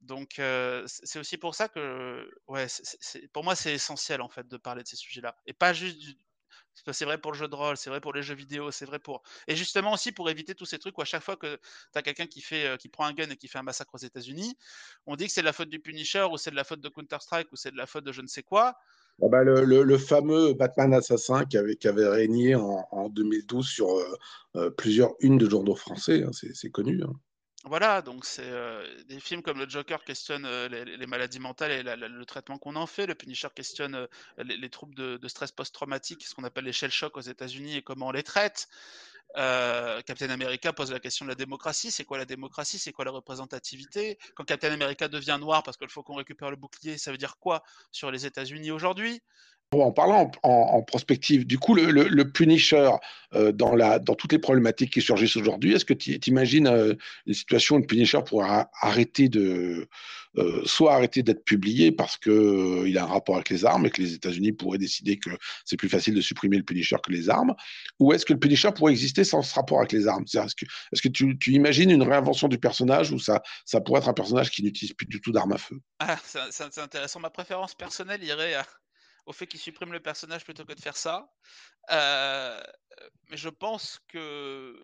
Donc, 0.00 0.34
c'est 0.86 1.18
aussi 1.18 1.38
pour 1.38 1.54
ça 1.54 1.68
que 1.68 2.28
ouais, 2.46 2.66
pour 3.32 3.44
moi, 3.44 3.54
c'est 3.56 3.72
essentiel, 3.72 4.20
en 4.22 4.28
fait, 4.28 4.46
de 4.46 4.56
parler 4.56 4.82
de 4.82 4.88
ces 4.88 4.96
sujets-là 4.96 5.36
et 5.46 5.52
pas 5.52 5.72
juste 5.72 5.98
du 5.98 6.14
c'est 6.92 7.04
vrai 7.04 7.18
pour 7.18 7.32
le 7.32 7.38
jeu 7.38 7.48
de 7.48 7.54
rôle, 7.54 7.76
c'est 7.76 7.90
vrai 7.90 8.00
pour 8.00 8.12
les 8.12 8.22
jeux 8.22 8.34
vidéo, 8.34 8.70
c'est 8.70 8.86
vrai 8.86 8.98
pour 8.98 9.22
et 9.48 9.56
justement 9.56 9.92
aussi 9.92 10.12
pour 10.12 10.30
éviter 10.30 10.54
tous 10.54 10.64
ces 10.64 10.78
trucs 10.78 10.96
où 10.96 11.02
à 11.02 11.04
chaque 11.04 11.22
fois 11.22 11.36
que 11.36 11.56
tu 11.92 11.98
as 11.98 12.02
quelqu'un 12.02 12.26
qui 12.26 12.40
fait, 12.40 12.78
qui 12.78 12.88
prend 12.88 13.04
un 13.04 13.12
gun 13.12 13.28
et 13.30 13.36
qui 13.36 13.48
fait 13.48 13.58
un 13.58 13.62
massacre 13.62 13.94
aux 13.94 13.98
États-Unis, 13.98 14.56
on 15.06 15.16
dit 15.16 15.26
que 15.26 15.32
c'est 15.32 15.40
de 15.40 15.46
la 15.46 15.52
faute 15.52 15.68
du 15.68 15.80
Punisher 15.80 16.26
ou 16.30 16.36
c'est 16.38 16.50
de 16.50 16.56
la 16.56 16.64
faute 16.64 16.80
de 16.80 16.88
Counter 16.88 17.18
Strike 17.20 17.50
ou 17.52 17.56
c'est 17.56 17.72
de 17.72 17.76
la 17.76 17.86
faute 17.86 18.04
de 18.04 18.12
je 18.12 18.22
ne 18.22 18.26
sais 18.28 18.42
quoi. 18.42 18.76
Ah 19.22 19.28
bah, 19.28 19.44
le, 19.44 19.64
le- 19.64 19.98
fameux 19.98 20.54
Batman 20.54 20.92
assassin 20.94 21.44
qui 21.44 21.56
avait, 21.56 22.08
régné 22.08 22.54
en, 22.56 22.86
en 22.90 23.08
2012 23.08 23.68
sur 23.68 23.90
euh, 23.90 24.16
euh, 24.56 24.70
plusieurs 24.70 25.14
unes 25.20 25.38
de 25.38 25.48
journaux 25.48 25.74
français, 25.76 26.22
hein, 26.24 26.30
c'est 26.32 26.70
connu. 26.70 27.00
hein. 27.04 27.12
Voilà, 27.64 28.02
donc 28.02 28.24
c'est, 28.24 28.48
heu, 28.48 29.02
des 29.08 29.18
films 29.18 29.42
comme 29.42 29.58
le 29.58 29.68
Joker 29.68 30.04
questionnent, 30.04 30.46
heu, 30.46 30.68
les 30.68 31.06
maladies 31.06 31.40
mentales 31.40 31.72
et 31.72 31.82
le 31.82 32.24
traitement 32.24 32.56
qu'on 32.56 32.76
en 32.76 32.86
fait. 32.86 33.06
Le 33.06 33.16
Punisher 33.16 33.48
questionne, 33.54 34.06
les 34.38 34.56
les 34.56 34.70
troubles 34.70 34.94
de 34.94 35.16
de 35.16 35.28
stress 35.28 35.50
post-traumatique, 35.50 36.24
ce 36.24 36.34
qu'on 36.36 36.44
appelle 36.44 36.64
les 36.64 36.72
shell 36.72 36.92
shock 36.92 37.16
aux 37.16 37.20
États-Unis 37.20 37.76
et 37.76 37.82
comment 37.82 38.06
on 38.08 38.12
les 38.12 38.22
traite. 38.22 38.68
Heu, 39.36 40.02
Captain 40.06 40.30
America 40.30 40.72
pose 40.72 40.90
la 40.90 41.00
question 41.00 41.24
de 41.24 41.30
la 41.30 41.34
démocratie. 41.34 41.90
C'est 41.90 42.04
quoi 42.04 42.18
la 42.18 42.24
démocratie? 42.24 42.78
C'est 42.78 42.92
quoi 42.92 43.04
la 43.04 43.10
représentativité? 43.10 44.18
Quand 44.34 44.44
Captain 44.44 44.72
America 44.72 45.08
devient 45.08 45.38
noir 45.40 45.62
parce 45.62 45.76
qu'il 45.76 45.88
faut 45.88 46.02
qu'on 46.02 46.14
récupère 46.14 46.50
le 46.50 46.56
bouclier, 46.56 46.98
ça 46.98 47.10
veut 47.10 47.18
dire 47.18 47.36
quoi 47.38 47.62
sur 47.92 48.10
les 48.10 48.26
États-Unis 48.26 48.70
aujourd'hui? 48.70 49.20
En 49.70 49.92
parlant 49.92 50.30
en, 50.44 50.82
prospective, 50.82 51.46
du 51.46 51.58
coup, 51.58 51.74
le, 51.74 52.32
Punisher, 52.32 52.90
euh, 53.34 53.52
dans, 53.52 54.00
toutes 54.14 54.32
les 54.32 54.38
problématiques 54.38 54.94
qui 54.94 55.02
surgissent 55.02 55.36
aujourd'hui, 55.36 55.74
est-ce 55.74 55.84
que 55.84 55.92
tu 55.92 56.18
imagines 56.26 56.96
une 57.26 57.34
situation 57.34 57.76
où 57.76 57.78
le 57.78 57.86
Punisher 57.86 58.20
pourra 58.24 58.70
arrêter 58.80 59.28
de, 59.28 59.86
euh, 60.38 60.62
soit 60.64 60.94
arrêter 60.94 61.22
d'être 61.22 61.44
publié 61.44 61.92
parce 61.92 62.16
que 62.16 62.30
euh, 62.30 62.98
a 62.98 63.02
un 63.02 63.06
rapport 63.06 63.34
avec 63.34 63.50
les 63.50 63.64
armes 63.64 63.86
et 63.86 63.90
que 63.90 64.00
les 64.00 64.14
États-Unis 64.14 64.52
pourraient 64.52 64.78
décider 64.78 65.18
que 65.18 65.30
c'est 65.64 65.76
plus 65.76 65.88
facile 65.88 66.14
de 66.14 66.20
supprimer 66.20 66.56
le 66.56 66.62
Punisher 66.62 66.96
que 67.02 67.12
les 67.12 67.28
armes, 67.28 67.54
ou 67.98 68.12
est-ce 68.12 68.24
que 68.24 68.32
le 68.32 68.38
Punisher 68.38 68.70
pourrait 68.72 68.92
exister 68.92 69.24
sans 69.24 69.42
ce 69.42 69.54
rapport 69.54 69.78
avec 69.78 69.92
les 69.92 70.06
armes? 70.06 70.24
Est-ce 70.32 71.02
que, 71.02 71.08
tu, 71.08 71.36
imagines 71.52 71.90
une 71.90 72.02
réinvention 72.02 72.48
du 72.48 72.58
personnage 72.58 73.10
où 73.12 73.18
ça, 73.18 73.42
pourrait 73.84 74.00
être 74.00 74.08
un 74.08 74.14
personnage 74.14 74.50
qui 74.50 74.62
n'utilise 74.62 74.94
plus 74.94 75.06
du 75.06 75.20
tout 75.20 75.32
d'armes 75.32 75.52
à 75.52 75.58
feu? 75.58 75.80
Ah, 75.98 76.16
c'est 76.24 76.78
intéressant. 76.78 77.20
Ma 77.20 77.30
préférence 77.30 77.74
personnelle 77.74 78.22
irait 78.22 78.54
à 78.54 78.66
au 79.26 79.32
fait 79.32 79.46
qu'il 79.46 79.60
supprime 79.60 79.92
le 79.92 80.00
personnage 80.00 80.42
plutôt 80.42 80.64
que 80.64 80.72
de 80.72 80.80
faire 80.80 80.96
ça. 80.96 81.30
Heu, 81.90 82.62
mais 83.28 83.36
je 83.36 83.50
pense 83.50 84.00
que 84.08 84.82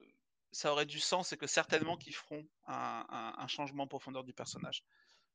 ça 0.52 0.70
aurait 0.70 0.86
du 0.86 1.01
sens 1.01 1.32
et 1.32 1.39
que 1.39 1.47
certainement 1.47 1.97
qu'ils 1.97 2.14
feront 2.14 2.47
un 2.66 3.06
un 3.09 3.35
un 3.39 3.47
changement 3.48 3.85
en 3.85 3.86
profondeur 3.86 4.22
du 4.22 4.35
personnage. 4.35 4.85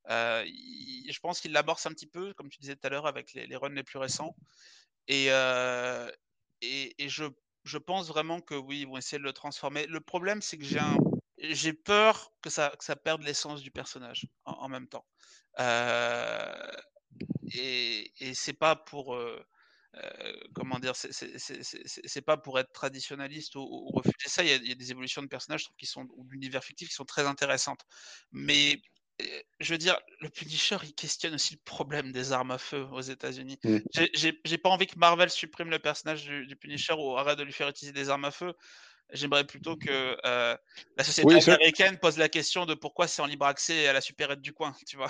Il 0.09 1.09
je 1.11 1.19
pense 1.19 1.39
qu'ils 1.41 1.51
l'amorcent 1.53 1.87
un 1.87 1.93
petit 1.93 2.07
peu, 2.07 2.33
comme 2.35 2.49
tu 2.49 2.59
disais 2.59 2.75
tout 2.75 2.87
à 2.87 2.89
l'heure, 2.89 3.07
avec 3.07 3.33
les 3.33 3.55
runs 3.55 3.69
les 3.69 3.83
plus 3.83 3.99
récents 3.99 4.35
et 5.07 5.29
et 6.61 7.09
je 7.09 7.77
pense 7.79 8.07
vraiment 8.09 8.41
que 8.41 8.55
oui, 8.55 8.81
ils 8.81 8.87
vont 8.87 8.97
essayer 8.97 9.19
de 9.19 9.23
le 9.23 9.33
transformer. 9.33 9.85
Le 9.87 10.01
problème, 10.01 10.41
c'est 10.41 10.57
que 10.57 10.65
j'ai 11.39 11.73
peur 11.73 12.33
que 12.41 12.49
ça 12.49 12.71
perde 13.03 13.23
l'essence 13.23 13.61
du 13.61 13.71
personnage 13.71 14.27
en 14.45 14.69
même 14.69 14.87
temps. 14.87 15.05
Heu 15.59 15.65
et 17.53 18.13
et 18.19 18.33
c'est 18.35 18.53
pas 18.53 18.75
pour, 18.77 19.17
comment 20.55 20.79
dire? 20.79 20.95
C'est 20.97 22.21
pas 22.23 22.37
pour 22.37 22.59
être 22.59 22.71
traditionnaliste 22.73 23.55
ou 23.55 23.87
refuser 23.93 24.29
ça. 24.29 24.43
Il 24.43 24.49
y 24.49 24.53
a 24.53 24.57
il 24.57 24.69
y 24.69 24.71
a 24.73 24.75
des 24.75 24.91
évolutions 24.91 25.21
de 25.23 25.27
personnages, 25.27 25.67
qui 25.77 25.85
sont 25.87 26.07
ou 26.15 26.25
d'univers 26.25 26.63
fictifs 26.63 26.89
qui 26.89 26.95
sont 26.95 27.05
très 27.05 27.25
intéressantes. 27.27 27.81
Mais, 28.31 28.81
je 29.59 29.73
veux 29.73 29.77
dire, 29.77 29.97
le 30.21 30.29
Punisher, 30.29 30.77
il 30.83 30.93
questionne 30.93 31.35
aussi 31.35 31.55
le 31.55 31.61
problème 31.65 32.11
des 32.11 32.31
armes 32.31 32.51
à 32.51 32.57
feu 32.57 32.87
aux 32.91 33.01
États-Unis. 33.01 33.59
Mm. 33.63 33.77
J'ai 34.13 34.57
pas 34.57 34.69
envie 34.69 34.87
que 34.87 34.97
Marvel 34.97 35.29
supprime 35.29 35.69
le 35.69 35.79
personnage 35.79 36.25
du 36.25 36.47
du 36.47 36.55
Punisher 36.55 36.93
ou 36.93 37.17
arrête 37.17 37.37
de 37.37 37.43
lui 37.43 37.53
faire 37.53 37.69
utiliser 37.69 37.93
des 37.93 38.09
armes 38.09 38.25
à 38.25 38.31
feu. 38.31 38.53
J'aimerais 39.11 39.45
plutôt 39.45 39.75
que, 39.77 40.17
heu, 40.25 40.57
la 40.97 41.03
société 41.03 41.35
Oui, 41.35 41.39
américaine 41.47 41.97
pose 41.99 42.17
la 42.17 42.29
question 42.29 42.65
de 42.65 42.73
pourquoi 42.75 43.07
c'est 43.07 43.21
en 43.21 43.25
libre 43.25 43.45
accès 43.45 43.87
à 43.87 43.93
la 43.93 44.01
supérette 44.01 44.41
du 44.41 44.53
coin, 44.53 44.73
tu 44.87 44.97
vois? 44.97 45.09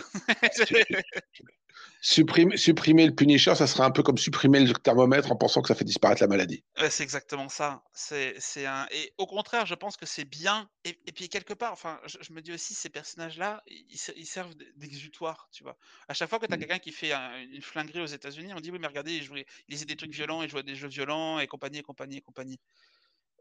Supprimer, 2.02 2.58
supprimer 2.58 3.06
le 3.08 3.16
Punisher, 3.16 3.56
ça 3.56 3.66
serait 3.66 3.84
un 3.86 3.92
peu 3.92 4.04
comme 4.04 4.18
supprimer 4.18 4.60
le 4.60 4.74
thermomètre 4.74 5.32
en 5.32 5.38
pensant 5.38 5.62
que 5.62 5.70
ça 5.70 5.76
fait 5.76 5.86
disparaître 5.86 6.22
la 6.22 6.28
maladie. 6.28 6.64
C'est 6.90 7.04
exactement 7.04 7.50
ça. 7.50 7.84
C'est 7.94 8.66
un 8.66 8.88
et 8.92 9.14
au 9.18 9.26
contraire, 9.28 9.66
je 9.66 9.76
pense 9.76 9.98
que 9.98 10.06
c'est 10.06 10.24
bien 10.24 10.70
et 10.86 10.98
et 11.08 11.12
puis 11.12 11.28
quelque 11.28 11.54
part, 11.54 11.74
enfin, 11.74 12.00
je 12.06 12.18
je 12.22 12.32
me 12.32 12.42
dis 12.42 12.54
aussi 12.54 12.74
ces 12.74 12.90
personnages-là, 12.90 13.62
ils 13.68 13.98
se 13.98 14.14
ils 14.16 14.26
servent 14.26 14.56
d'exutoire, 14.78 15.50
tu 15.52 15.64
vois? 15.64 15.78
À 16.08 16.14
chaque 16.14 16.30
fois 16.30 16.40
que 16.40 16.46
tu 16.46 16.54
as 16.54 16.58
Mmh. 16.58 16.58
quelqu'un 16.58 16.80
qui 16.80 16.94
fait 16.94 17.12
un 17.12 17.42
une 17.42 17.62
flinguerie 17.62 18.00
aux 18.02 18.06
États-Unis, 18.06 18.54
on 18.54 18.62
dit: 18.62 18.72
«Oui, 18.72 18.80
mais 18.80 18.88
regardez, 18.88 19.14
il 19.18 19.24
jouait 19.24 19.46
il 19.68 19.74
lisait 19.74 19.86
des 19.86 19.98
trucs 19.98 20.14
violents, 20.14 20.42
il 20.42 20.50
jouait 20.50 20.64
des 20.64 20.76
jeux 20.76 20.88
violents 20.88 21.40
et 21.40 21.48
compagnie 21.48 21.80
et 21.80 21.84
compagnie 21.84 22.18
et 22.18 22.22
compagnie». 22.22 22.60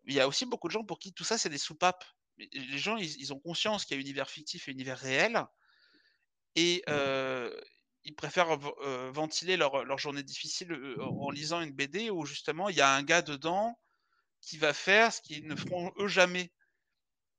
Il 0.08 0.14
y 0.14 0.20
a 0.20 0.26
aussi 0.28 0.46
beaucoup 0.46 0.68
de 0.68 0.72
gens 0.72 0.84
pour 0.84 0.98
qui 0.98 1.12
tout 1.14 1.24
ça, 1.24 1.38
c'est 1.38 1.50
des 1.50 1.58
soupapes. 1.58 2.04
Les 2.38 2.78
gens, 2.78 2.96
ils 2.96 3.16
ils 3.20 3.32
ont 3.34 3.40
conscience 3.40 3.84
qu'il 3.84 3.96
y 3.96 3.98
a 3.98 4.02
univers 4.02 4.30
fictif 4.30 4.68
et 4.68 4.72
univers 4.72 4.98
réel 4.98 5.46
et 6.56 6.82
heu, 6.88 7.58
ils 8.04 8.14
préfèrent 8.14 8.52
heu, 8.54 9.10
ventiler 9.10 9.56
leur, 9.56 9.84
leur 9.84 9.98
journée 9.98 10.22
difficile, 10.22 10.72
heu, 10.72 11.02
en 11.02 11.30
lisant 11.30 11.60
une 11.60 11.72
BD 11.72 12.10
où 12.10 12.24
justement 12.26 12.68
il 12.68 12.76
y 12.76 12.80
a 12.80 12.94
un 12.94 13.02
gars 13.02 13.22
dedans 13.22 13.78
qui 14.42 14.58
va 14.58 14.74
faire 14.74 15.12
ce 15.14 15.22
qu'ils 15.22 15.46
ne 15.46 15.56
feront 15.56 15.92
eux 15.98 16.08
jamais. 16.08 16.52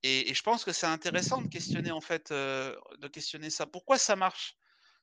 Et 0.03 0.31
et 0.31 0.35
je 0.35 0.43
pense 0.43 0.65
que 0.65 0.73
c'est 0.73 0.87
intéressant 0.87 1.41
de 1.41 1.47
questionner 1.47 1.91
en 1.91 2.01
fait, 2.01 2.31
de 2.31 3.07
questionner 3.09 3.49
ça. 3.49 3.67
Pourquoi 3.67 3.97
ça 3.97 4.15
marche? 4.15 4.55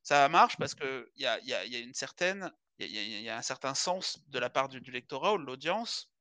Ça 0.03 0.29
marche 0.29 0.59
parce 0.59 0.75
qu'il 0.75 1.07
y 1.17 1.27
a 1.27 1.39
il 1.41 1.49
y 1.49 1.55
a 1.55 1.65
il 1.67 1.73
y 1.73 1.77
a 1.77 1.81
une 1.81 1.95
certaine 1.95 2.53
il 2.79 2.89
y 2.93 2.99
a 2.99 3.21
y 3.23 3.31
un 3.31 3.43
certain 3.43 3.75
sens 3.75 4.21
de 4.29 4.39
la 4.39 4.51
part 4.51 4.69
du 4.69 4.81
du 4.81 4.91
lectorat 4.93 5.35
ou 5.35 5.39
de 5.39 5.45
l'audience, 5.45 6.13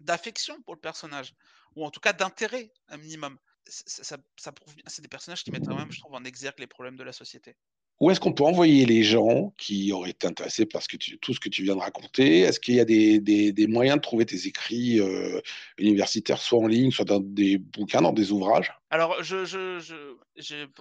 d'affection 0.00 0.60
pour 0.62 0.74
le 0.74 0.80
personnage 0.80 1.34
ou 1.76 1.84
en 1.84 1.90
tout 1.90 2.00
cas 2.00 2.12
d'intérêt 2.12 2.72
un 2.88 2.96
minimum. 2.96 3.38
Ça 3.66 4.04
ça 4.04 4.16
ça 4.36 4.52
prouve 4.52 4.74
bien 4.74 4.84
c'est 4.86 5.02
des 5.02 5.08
personnages 5.08 5.42
qui 5.42 5.50
mettent 5.50 5.66
quand 5.66 5.76
même, 5.76 5.90
je 5.90 6.00
trouve, 6.00 6.14
en 6.14 6.24
exergue 6.24 6.58
les 6.58 6.66
problèmes 6.66 6.96
de 6.96 7.02
la 7.02 7.12
société. 7.12 7.56
où 8.00 8.10
est-ce 8.10 8.20
qu'on 8.20 8.32
peut 8.32 8.44
envoyer 8.44 8.84
les 8.84 9.02
gens 9.02 9.54
qui 9.56 9.90
auraient 9.92 10.10
été 10.10 10.26
intéressés 10.26 10.66
par 10.66 10.82
tout 11.22 11.32
ce 11.32 11.40
que 11.40 11.48
tu 11.48 11.62
viens 11.62 11.74
de 11.74 11.80
raconter? 11.80 12.40
Est-ce 12.40 12.60
qu'il 12.60 12.74
y 12.74 12.80
a 12.80 12.84
des, 12.84 13.66
moyens 13.68 13.96
de 13.96 14.02
trouver 14.02 14.26
tes 14.26 14.46
écrits 14.46 15.00
euh, 15.00 15.40
universitaires, 15.78 16.42
soit 16.42 16.58
en 16.58 16.66
ligne, 16.66 16.90
soit 16.90 17.06
dans 17.06 17.20
des 17.20 17.56
bouquins, 17.56 18.02
dans 18.02 18.12
des 18.12 18.32
ouvrages? 18.32 18.72
Alors, 18.90 19.22
je, 19.22 19.80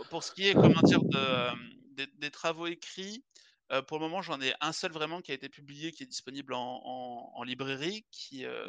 pour 0.09 0.23
ce 0.23 0.33
qui 0.33 0.49
est 0.49 0.53
comment 0.53 0.81
dire, 0.83 1.03
de, 1.03 2.05
des, 2.19 2.31
travaux 2.31 2.67
écrits, 2.67 3.23
euh, 3.71 3.81
pour 3.81 3.97
le 3.97 4.03
moment, 4.03 4.21
j'en 4.21 4.41
ai 4.41 4.53
un 4.61 4.71
seul 4.71 4.91
vraiment 4.91 5.21
qui 5.21 5.31
a 5.31 5.35
été 5.35 5.49
publié, 5.49 5.91
qui 5.91 6.03
est 6.03 6.07
disponible 6.07 6.53
en, 6.53 7.43
librairie, 7.45 8.05
qui 8.11 8.45
euh, 8.45 8.67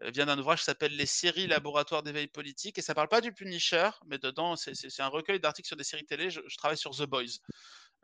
vient 0.00 0.26
d'un 0.26 0.38
ouvrage 0.38 0.60
qui 0.60 0.64
s'appelle 0.64 0.96
Les 0.96 1.06
séries 1.06 1.46
laboratoires 1.46 2.02
d'éveil 2.02 2.28
politique. 2.28 2.78
Et 2.78 2.82
ça 2.82 2.94
parle 2.94 3.08
pas 3.08 3.20
du 3.20 3.32
Punisher, 3.32 3.90
mais 4.06 4.18
dedans, 4.18 4.56
c'est 4.56 5.00
un 5.00 5.08
recueil 5.08 5.40
d'articles 5.40 5.68
sur 5.68 5.76
des 5.76 5.84
séries 5.84 6.06
télé. 6.06 6.30
Je, 6.30 6.40
travaille 6.56 6.78
sur 6.78 6.92
The 6.92 7.04
Boys. 7.04 7.38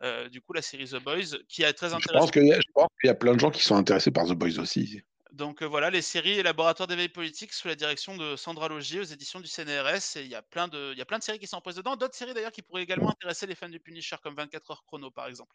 Euh, 0.02 0.28
du 0.28 0.40
coup, 0.40 0.52
la 0.52 0.62
série 0.62 0.86
The 0.86 1.02
Boys, 1.02 1.38
qui 1.48 1.62
est 1.62 1.72
très 1.72 1.94
intéressante. 1.94 2.34
Je 2.34 2.72
pense 2.72 2.88
qu'il 3.00 3.06
y 3.06 3.10
a 3.10 3.14
plein 3.14 3.34
de 3.34 3.40
gens 3.40 3.50
qui 3.50 3.62
sont 3.62 3.76
intéressés 3.76 4.10
par 4.10 4.26
The 4.26 4.32
Boys 4.32 4.58
aussi. 4.58 5.02
Donc 5.34 5.64
voilà, 5.64 5.90
les 5.90 6.00
séries 6.00 6.40
Laboratoire 6.44 6.86
d'éveil 6.86 7.08
politique 7.08 7.52
sous 7.52 7.66
la 7.66 7.74
direction 7.74 8.16
de 8.16 8.36
Sandra 8.36 8.68
Logier 8.68 9.00
aux 9.00 9.04
éditions 9.04 9.40
du 9.40 9.48
CNRS. 9.48 10.16
Et 10.16 10.20
il 10.22 10.28
y 10.28 10.36
a 10.36 10.42
plein 10.42 10.68
de, 10.68 10.94
séries 11.20 11.40
qui 11.40 11.48
sont 11.48 11.60
prises 11.60 11.74
dedans. 11.74 11.96
D'autres 11.96 12.14
séries 12.14 12.34
d'ailleurs 12.34 12.52
qui 12.52 12.62
pourraient 12.62 12.84
également 12.84 13.10
intéresser 13.10 13.48
les 13.48 13.56
fans 13.56 13.68
du 13.68 13.80
Punisher, 13.80 14.14
comme 14.22 14.36
24 14.36 14.70
heures 14.70 14.84
chrono 14.84 15.10
par 15.10 15.26
exemple. 15.26 15.52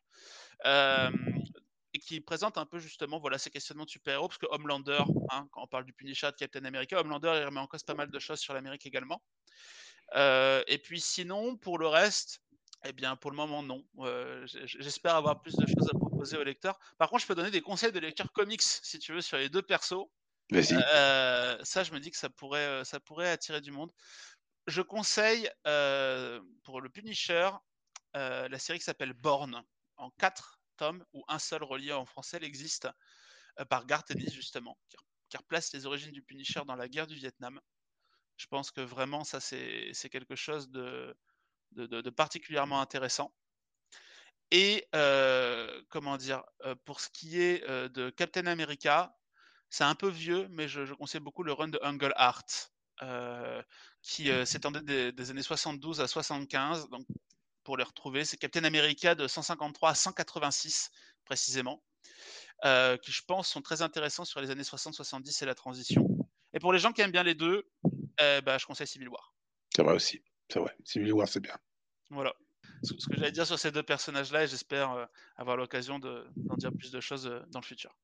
et 1.94 2.00
qui 2.00 2.20
présentent 2.20 2.58
un 2.58 2.66
peu 2.66 2.78
justement 2.78 3.20
voilà, 3.20 3.38
ces 3.38 3.50
questionnements 3.50 3.86
de 3.86 3.90
super-héros, 3.90 4.28
parce 4.28 4.38
que 4.38 4.48
Homelander, 4.50 5.02
hein, 5.32 5.48
quand 5.52 5.64
on 5.64 5.68
parle 5.68 5.86
du 5.86 5.94
Punisher 5.94 6.28
de 6.28 6.36
Captain 6.36 6.66
America, 6.66 7.00
Homelander 7.00 7.34
il 7.38 7.46
remet 7.46 7.62
en 7.62 7.68
cause 7.68 7.84
pas 7.84 7.96
mal 7.96 8.12
de 8.12 8.20
choses 8.20 8.40
sur 8.40 8.54
l'Amérique 8.54 8.86
également. 8.86 9.24
et 10.14 10.80
puis 10.84 11.00
sinon, 11.00 11.56
pour 11.56 11.78
le 11.78 11.88
reste, 11.88 12.42
eh 12.86 12.94
bien, 12.94 13.16
pour 13.16 13.32
le 13.32 13.38
moment, 13.38 13.62
non. 13.62 13.86
J'espère 14.46 15.16
avoir 15.16 15.42
plus 15.42 15.56
de 15.56 15.66
choses 15.66 15.90
à 15.94 15.98
proposer 15.98 16.38
aux 16.38 16.44
lecteurs. 16.44 16.80
Par 16.98 17.10
contre, 17.10 17.22
je 17.22 17.28
peux 17.28 17.36
donner 17.36 17.52
des 17.52 17.62
conseils 17.62 17.92
de 17.92 18.00
lecture 18.00 18.32
comics, 18.32 18.62
si 18.62 19.00
tu 19.00 19.14
veux, 19.14 19.22
sur 19.22 19.38
les 19.38 19.50
deux 19.50 19.62
persos. 19.62 20.08
Euh, 20.54 21.58
ça, 21.64 21.84
je 21.84 21.92
me 21.92 22.00
dis 22.00 22.10
que 22.10 22.18
ça 22.18 22.30
pourrait, 22.30 22.84
ça 22.86 23.00
pourrait 23.00 23.30
attirer 23.30 23.62
du 23.62 23.72
monde. 23.72 23.92
Je 24.68 24.82
conseille 24.82 25.50
pour 26.64 26.82
le 26.82 26.90
Punisher 26.90 27.50
la 28.14 28.60
série 28.60 28.80
qui 28.80 28.86
s'appelle 28.86 29.14
Born, 29.14 29.62
en 29.98 30.10
quatre 30.12 30.60
tomes, 30.78 31.04
ou 31.14 31.24
un 31.28 31.40
seul 31.40 31.64
relié 31.64 31.92
en 31.92 32.06
français, 32.06 32.38
elle 32.38 32.46
existe, 32.46 32.88
par 33.70 33.86
Garth 33.86 34.10
Ennis, 34.12 34.32
justement, 34.32 34.78
qui, 34.90 34.98
qui, 35.30 35.38
replace 35.38 35.74
les 35.74 35.86
origines 35.86 36.12
du 36.12 36.22
Punisher 36.22 36.62
dans 36.66 36.76
la 36.76 36.88
guerre 36.88 37.08
du 37.08 37.16
Vietnam. 37.16 37.60
Je 38.38 38.48
pense 38.48 38.72
que 38.72 38.80
vraiment, 38.80 39.26
ça, 39.26 39.42
c'est 39.42 40.10
quelque 40.10 40.36
chose 40.36 40.70
de 40.70 41.14
de, 41.72 42.10
particulièrement 42.10 42.82
intéressant. 42.82 43.34
Et 44.52 44.88
euh, 44.96 45.82
comment 45.90 46.18
dire, 46.18 46.44
euh, 46.66 46.76
pour 46.86 47.02
ce 47.02 47.10
qui 47.10 47.40
est 47.42 47.64
euh, 47.70 47.88
de 47.90 48.10
Captain 48.10 48.48
America, 48.48 49.16
c'est 49.70 49.84
un 49.84 49.96
peu 49.96 50.10
vieux, 50.10 50.48
mais 50.50 50.68
je, 50.68 50.92
conseille 50.94 51.22
beaucoup 51.22 51.44
le 51.44 51.54
run 51.54 51.68
de 51.68 51.80
Ungle 51.84 52.14
Art, 52.16 52.46
qui 54.02 54.30
s'étendait 54.46 55.12
des, 55.12 55.32
années 55.32 55.44
72 55.44 56.02
à 56.02 56.08
75. 56.08 56.90
Donc, 56.90 57.06
pour 57.64 57.78
les 57.78 57.84
retrouver, 57.84 58.26
c'est 58.26 58.38
Captain 58.38 58.64
America 58.64 59.14
de 59.14 59.28
153 59.28 59.92
à 59.92 59.94
186 59.94 60.90
précisément, 61.24 61.84
qui 62.64 63.12
je 63.12 63.22
pense 63.28 63.48
sont 63.48 63.62
très 63.62 63.84
intéressants 63.84 64.26
sur 64.26 64.42
les 64.42 64.50
années 64.50 64.64
60-70 64.64 65.44
et 65.44 65.46
la 65.46 65.56
transition. 65.56 66.08
Et 66.54 66.60
pour 66.60 66.74
les 66.74 66.80
gens 66.80 66.92
qui 66.92 67.02
aiment 67.02 67.12
bien 67.12 67.24
les 67.24 67.36
deux, 67.36 67.70
bah, 68.18 68.58
je 68.58 68.66
conseille 68.66 68.88
Civil 68.88 69.08
War. 69.08 69.36
C'est 69.76 69.84
vrai 69.84 69.94
aussi. 69.94 70.24
C'est 70.50 70.60
vrai, 70.60 70.72
Civil 70.84 71.14
War, 71.14 71.28
c'est 71.28 71.40
bien. 71.40 71.56
Voilà. 72.10 72.34
Ce, 72.84 72.94
que 72.94 73.16
j'allais 73.16 73.32
dire 73.32 73.46
sur 73.46 73.60
ces 73.60 73.72
deux 73.72 73.84
personnages-là, 73.84 74.44
et 74.44 74.48
j'espère 74.48 74.92
euh, 74.94 75.06
avoir 75.38 75.58
l'occasion 75.58 76.00
d'en 76.00 76.56
dire 76.58 76.72
plus 76.72 76.92
de 76.92 77.00
choses 77.00 77.28
euh, 77.28 77.40
dans 77.52 77.60
le 77.60 77.66
futur. 77.66 77.96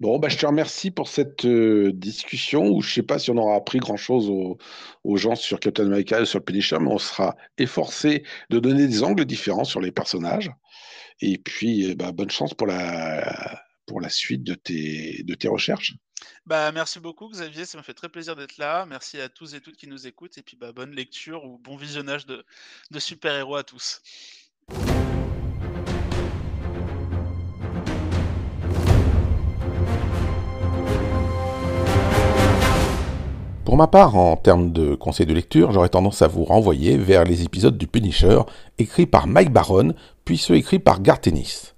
Bon, 0.00 0.18
bah, 0.18 0.28
je 0.28 0.38
te 0.38 0.46
remercie 0.46 0.92
pour 0.92 1.08
cette 1.08 1.44
euh, 1.44 1.90
discussion 1.92 2.68
où 2.68 2.80
je 2.82 2.88
ne 2.88 2.92
sais 2.94 3.02
pas 3.02 3.18
si 3.18 3.30
on 3.30 3.36
aura 3.36 3.56
appris 3.56 3.78
grand-chose 3.78 4.30
aux, 4.30 5.16
gens 5.16 5.34
sur 5.34 5.58
Captain 5.58 5.86
America 5.86 6.20
et 6.20 6.24
sur 6.24 6.38
le 6.38 6.44
Punisher, 6.44 6.78
mais 6.80 6.92
on 6.92 6.98
sera 6.98 7.36
efforcé 7.58 8.22
de 8.48 8.60
donner 8.60 8.86
des 8.86 9.02
angles 9.02 9.24
différents 9.24 9.64
sur 9.64 9.80
les 9.80 9.90
personnages. 9.90 10.52
Et 11.20 11.38
puis, 11.38 11.96
bah, 11.96 12.12
bonne 12.12 12.30
chance 12.30 12.54
pour 12.54 12.68
la, 12.68 13.60
pour 13.88 14.00
la 14.00 14.10
suite 14.10 14.44
de 14.44 14.54
tes, 14.54 15.24
de 15.24 15.34
tes 15.34 15.48
recherches. 15.48 15.96
Bah, 16.46 16.70
merci 16.72 17.00
beaucoup 17.00 17.28
Xavier, 17.28 17.64
ça 17.64 17.78
m'a 17.78 17.82
fait 17.82 17.94
très 17.94 18.08
plaisir 18.08 18.36
d'être 18.36 18.58
là. 18.58 18.86
Merci 18.86 19.20
à 19.20 19.28
tous 19.28 19.54
et 19.54 19.60
toutes 19.60 19.76
qui 19.76 19.88
nous 19.88 20.06
écoutent 20.06 20.38
et 20.38 20.42
puis 20.42 20.56
bah, 20.56 20.72
bonne 20.72 20.94
lecture 20.94 21.44
ou 21.44 21.58
bon 21.58 21.76
visionnage 21.76 22.26
de, 22.26 22.44
de 22.90 22.98
super-héros 22.98 23.56
à 23.56 23.64
tous. 23.64 24.00
Pour 33.64 33.76
ma 33.76 33.86
part, 33.86 34.16
en 34.16 34.36
termes 34.36 34.72
de 34.72 34.94
conseils 34.94 35.26
de 35.26 35.34
lecture, 35.34 35.72
j'aurais 35.72 35.90
tendance 35.90 36.22
à 36.22 36.26
vous 36.26 36.44
renvoyer 36.44 36.96
vers 36.96 37.24
les 37.24 37.42
épisodes 37.42 37.76
du 37.76 37.86
Punisher 37.86 38.40
écrits 38.78 39.06
par 39.06 39.26
Mike 39.26 39.52
Baron, 39.52 39.94
puis 40.24 40.38
ceux 40.38 40.54
écrits 40.54 40.78
par 40.78 41.02
Garth 41.02 41.26
Ennis. 41.26 41.74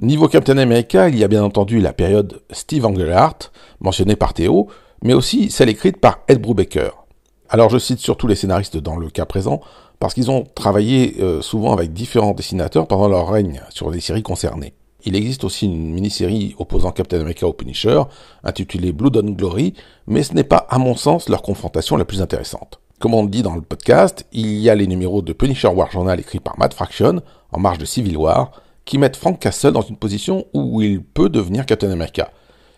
Niveau 0.00 0.28
Captain 0.28 0.58
America, 0.58 1.08
il 1.08 1.18
y 1.18 1.24
a 1.24 1.28
bien 1.28 1.42
entendu 1.42 1.80
la 1.80 1.92
période 1.92 2.40
Steve 2.52 2.86
Englehart, 2.86 3.50
mentionnée 3.80 4.14
par 4.14 4.32
Théo, 4.32 4.68
mais 5.02 5.12
aussi 5.12 5.50
celle 5.50 5.68
écrite 5.68 5.96
par 5.96 6.20
Ed 6.28 6.40
Brubaker. 6.40 7.04
Alors 7.48 7.68
je 7.68 7.78
cite 7.78 7.98
surtout 7.98 8.28
les 8.28 8.36
scénaristes 8.36 8.76
dans 8.76 8.96
le 8.96 9.10
cas 9.10 9.24
présent, 9.24 9.60
parce 9.98 10.14
qu'ils 10.14 10.30
ont 10.30 10.44
travaillé 10.54 11.16
euh, 11.18 11.42
souvent 11.42 11.72
avec 11.72 11.92
différents 11.92 12.30
dessinateurs 12.30 12.86
pendant 12.86 13.08
leur 13.08 13.28
règne 13.28 13.60
sur 13.70 13.90
les 13.90 13.98
séries 13.98 14.22
concernées. 14.22 14.72
Il 15.04 15.16
existe 15.16 15.42
aussi 15.42 15.66
une 15.66 15.92
mini-série 15.92 16.54
opposant 16.60 16.92
Captain 16.92 17.18
America 17.18 17.48
au 17.48 17.52
Punisher, 17.52 18.00
intitulée 18.44 18.92
Blood 18.92 19.16
and 19.16 19.32
Glory, 19.32 19.74
mais 20.06 20.22
ce 20.22 20.32
n'est 20.32 20.44
pas, 20.44 20.68
à 20.70 20.78
mon 20.78 20.94
sens, 20.94 21.28
leur 21.28 21.42
confrontation 21.42 21.96
la 21.96 22.04
plus 22.04 22.22
intéressante. 22.22 22.78
Comme 23.00 23.14
on 23.14 23.24
le 23.24 23.30
dit 23.30 23.42
dans 23.42 23.56
le 23.56 23.62
podcast, 23.62 24.26
il 24.30 24.58
y 24.58 24.70
a 24.70 24.76
les 24.76 24.86
numéros 24.86 25.22
de 25.22 25.32
Punisher 25.32 25.68
War 25.68 25.90
Journal 25.90 26.20
écrits 26.20 26.38
par 26.38 26.56
Matt 26.56 26.72
Fraction, 26.72 27.20
en 27.50 27.58
marge 27.58 27.78
de 27.78 27.84
Civil 27.84 28.16
War, 28.16 28.52
qui 28.88 28.96
mettent 28.96 29.16
Frank 29.16 29.38
Castle 29.38 29.72
dans 29.72 29.82
une 29.82 29.98
position 29.98 30.46
où 30.54 30.80
il 30.80 31.02
peut 31.02 31.28
devenir 31.28 31.66
Captain 31.66 31.90
America. 31.90 32.32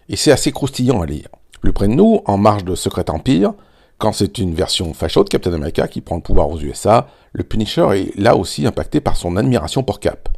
Et 0.08 0.16
c'est 0.16 0.32
assez 0.32 0.50
croustillant 0.50 1.00
à 1.00 1.06
lire. 1.06 1.28
Plus 1.60 1.72
près 1.72 1.86
de 1.86 1.92
nous, 1.92 2.20
en 2.26 2.36
marge 2.36 2.64
de 2.64 2.74
Secret 2.74 3.08
Empire, 3.08 3.52
quand 3.96 4.12
c'est 4.12 4.38
une 4.38 4.52
version 4.52 4.92
facho 4.92 5.22
de 5.22 5.28
Captain 5.28 5.52
America 5.52 5.86
qui 5.86 6.00
prend 6.00 6.16
le 6.16 6.22
pouvoir 6.22 6.50
aux 6.50 6.58
USA, 6.58 7.06
le 7.32 7.44
Punisher 7.44 7.86
est 7.94 8.18
là 8.18 8.34
aussi 8.34 8.66
impacté 8.66 9.00
par 9.00 9.16
son 9.16 9.36
admiration 9.36 9.84
pour 9.84 10.00
Cap. 10.00 10.28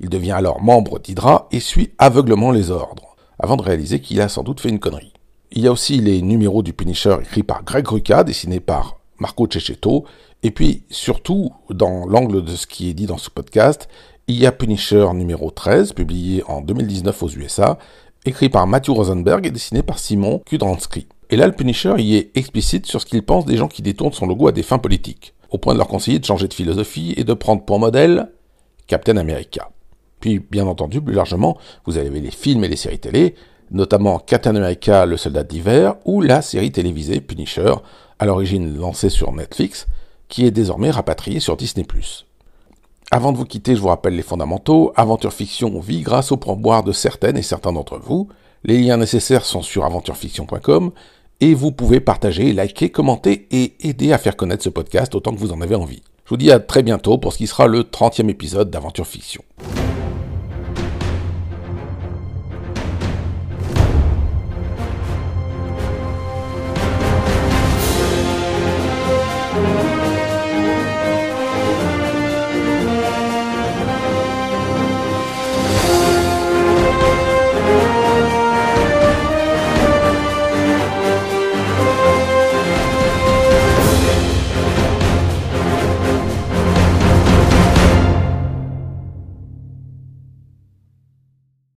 Il 0.00 0.10
devient 0.10 0.32
alors 0.32 0.60
membre 0.60 0.98
d'Hydra 0.98 1.48
et 1.50 1.60
suit 1.60 1.92
aveuglement 1.96 2.50
les 2.50 2.70
ordres, 2.70 3.16
avant 3.38 3.56
de 3.56 3.62
réaliser 3.62 4.00
qu'il 4.00 4.20
a 4.20 4.28
sans 4.28 4.42
doute 4.42 4.60
fait 4.60 4.68
une 4.68 4.80
connerie. 4.80 5.14
Il 5.50 5.62
y 5.62 5.66
a 5.66 5.72
aussi 5.72 5.98
les 5.98 6.20
numéros 6.20 6.62
du 6.62 6.74
Punisher 6.74 7.16
écrits 7.22 7.42
par 7.42 7.64
Greg 7.64 7.88
Rucka, 7.88 8.22
dessinés 8.22 8.60
par 8.60 8.98
Marco 9.18 9.48
Cecchetto, 9.50 10.04
et 10.42 10.50
puis 10.50 10.84
surtout, 10.90 11.52
dans 11.70 12.04
l'angle 12.04 12.44
de 12.44 12.54
ce 12.54 12.66
qui 12.66 12.90
est 12.90 12.94
dit 12.94 13.06
dans 13.06 13.16
ce 13.16 13.30
podcast, 13.30 13.88
il 14.28 14.50
Punisher 14.58 15.06
numéro 15.14 15.50
13, 15.50 15.92
publié 15.92 16.42
en 16.48 16.60
2019 16.60 17.22
aux 17.22 17.28
USA, 17.28 17.78
écrit 18.24 18.48
par 18.48 18.66
Matthew 18.66 18.90
Rosenberg 18.90 19.46
et 19.46 19.52
dessiné 19.52 19.82
par 19.82 20.00
Simon 20.00 20.42
Kudransky. 20.44 21.06
Et 21.30 21.36
là, 21.36 21.46
le 21.46 21.52
Punisher 21.52 21.94
y 21.98 22.16
est 22.16 22.36
explicite 22.36 22.86
sur 22.86 23.00
ce 23.00 23.06
qu'il 23.06 23.22
pense 23.22 23.44
des 23.44 23.56
gens 23.56 23.68
qui 23.68 23.82
détournent 23.82 24.12
son 24.12 24.26
logo 24.26 24.48
à 24.48 24.52
des 24.52 24.64
fins 24.64 24.78
politiques, 24.78 25.34
au 25.50 25.58
point 25.58 25.74
de 25.74 25.78
leur 25.78 25.86
conseiller 25.86 26.18
de 26.18 26.24
changer 26.24 26.48
de 26.48 26.54
philosophie 26.54 27.14
et 27.16 27.22
de 27.22 27.34
prendre 27.34 27.64
pour 27.64 27.78
modèle 27.78 28.32
Captain 28.88 29.16
America. 29.16 29.70
Puis, 30.18 30.40
bien 30.40 30.66
entendu, 30.66 31.00
plus 31.00 31.14
largement, 31.14 31.56
vous 31.84 31.96
avez 31.96 32.10
les 32.20 32.30
films 32.32 32.64
et 32.64 32.68
les 32.68 32.76
séries 32.76 32.98
télé, 32.98 33.36
notamment 33.70 34.18
Captain 34.18 34.56
America, 34.56 35.06
le 35.06 35.16
soldat 35.16 35.44
d'hiver, 35.44 35.96
ou 36.04 36.20
la 36.20 36.42
série 36.42 36.72
télévisée 36.72 37.20
Punisher, 37.20 37.74
à 38.18 38.26
l'origine 38.26 38.76
lancée 38.76 39.10
sur 39.10 39.32
Netflix, 39.32 39.86
qui 40.28 40.46
est 40.46 40.50
désormais 40.50 40.90
rapatriée 40.90 41.38
sur 41.38 41.56
Disney+. 41.56 41.86
Avant 43.12 43.30
de 43.30 43.38
vous 43.38 43.44
quitter, 43.44 43.76
je 43.76 43.80
vous 43.80 43.86
rappelle 43.88 44.16
les 44.16 44.22
fondamentaux. 44.22 44.92
Aventure 44.96 45.32
Fiction 45.32 45.78
vit 45.78 46.00
grâce 46.00 46.32
au 46.32 46.36
pourboire 46.36 46.82
de 46.82 46.90
certaines 46.90 47.36
et 47.36 47.42
certains 47.42 47.72
d'entre 47.72 47.98
vous. 47.98 48.28
Les 48.64 48.78
liens 48.78 48.96
nécessaires 48.96 49.44
sont 49.44 49.62
sur 49.62 49.84
aventurefiction.com 49.84 50.90
et 51.40 51.54
vous 51.54 51.70
pouvez 51.70 52.00
partager, 52.00 52.52
liker, 52.52 52.90
commenter 52.90 53.46
et 53.52 53.74
aider 53.88 54.12
à 54.12 54.18
faire 54.18 54.36
connaître 54.36 54.64
ce 54.64 54.70
podcast 54.70 55.14
autant 55.14 55.32
que 55.32 55.38
vous 55.38 55.52
en 55.52 55.60
avez 55.60 55.76
envie. 55.76 56.02
Je 56.24 56.30
vous 56.30 56.36
dis 56.36 56.50
à 56.50 56.58
très 56.58 56.82
bientôt 56.82 57.16
pour 57.16 57.32
ce 57.32 57.38
qui 57.38 57.46
sera 57.46 57.68
le 57.68 57.82
30e 57.82 58.28
épisode 58.28 58.70
d'Aventure 58.70 59.06
Fiction. 59.06 59.44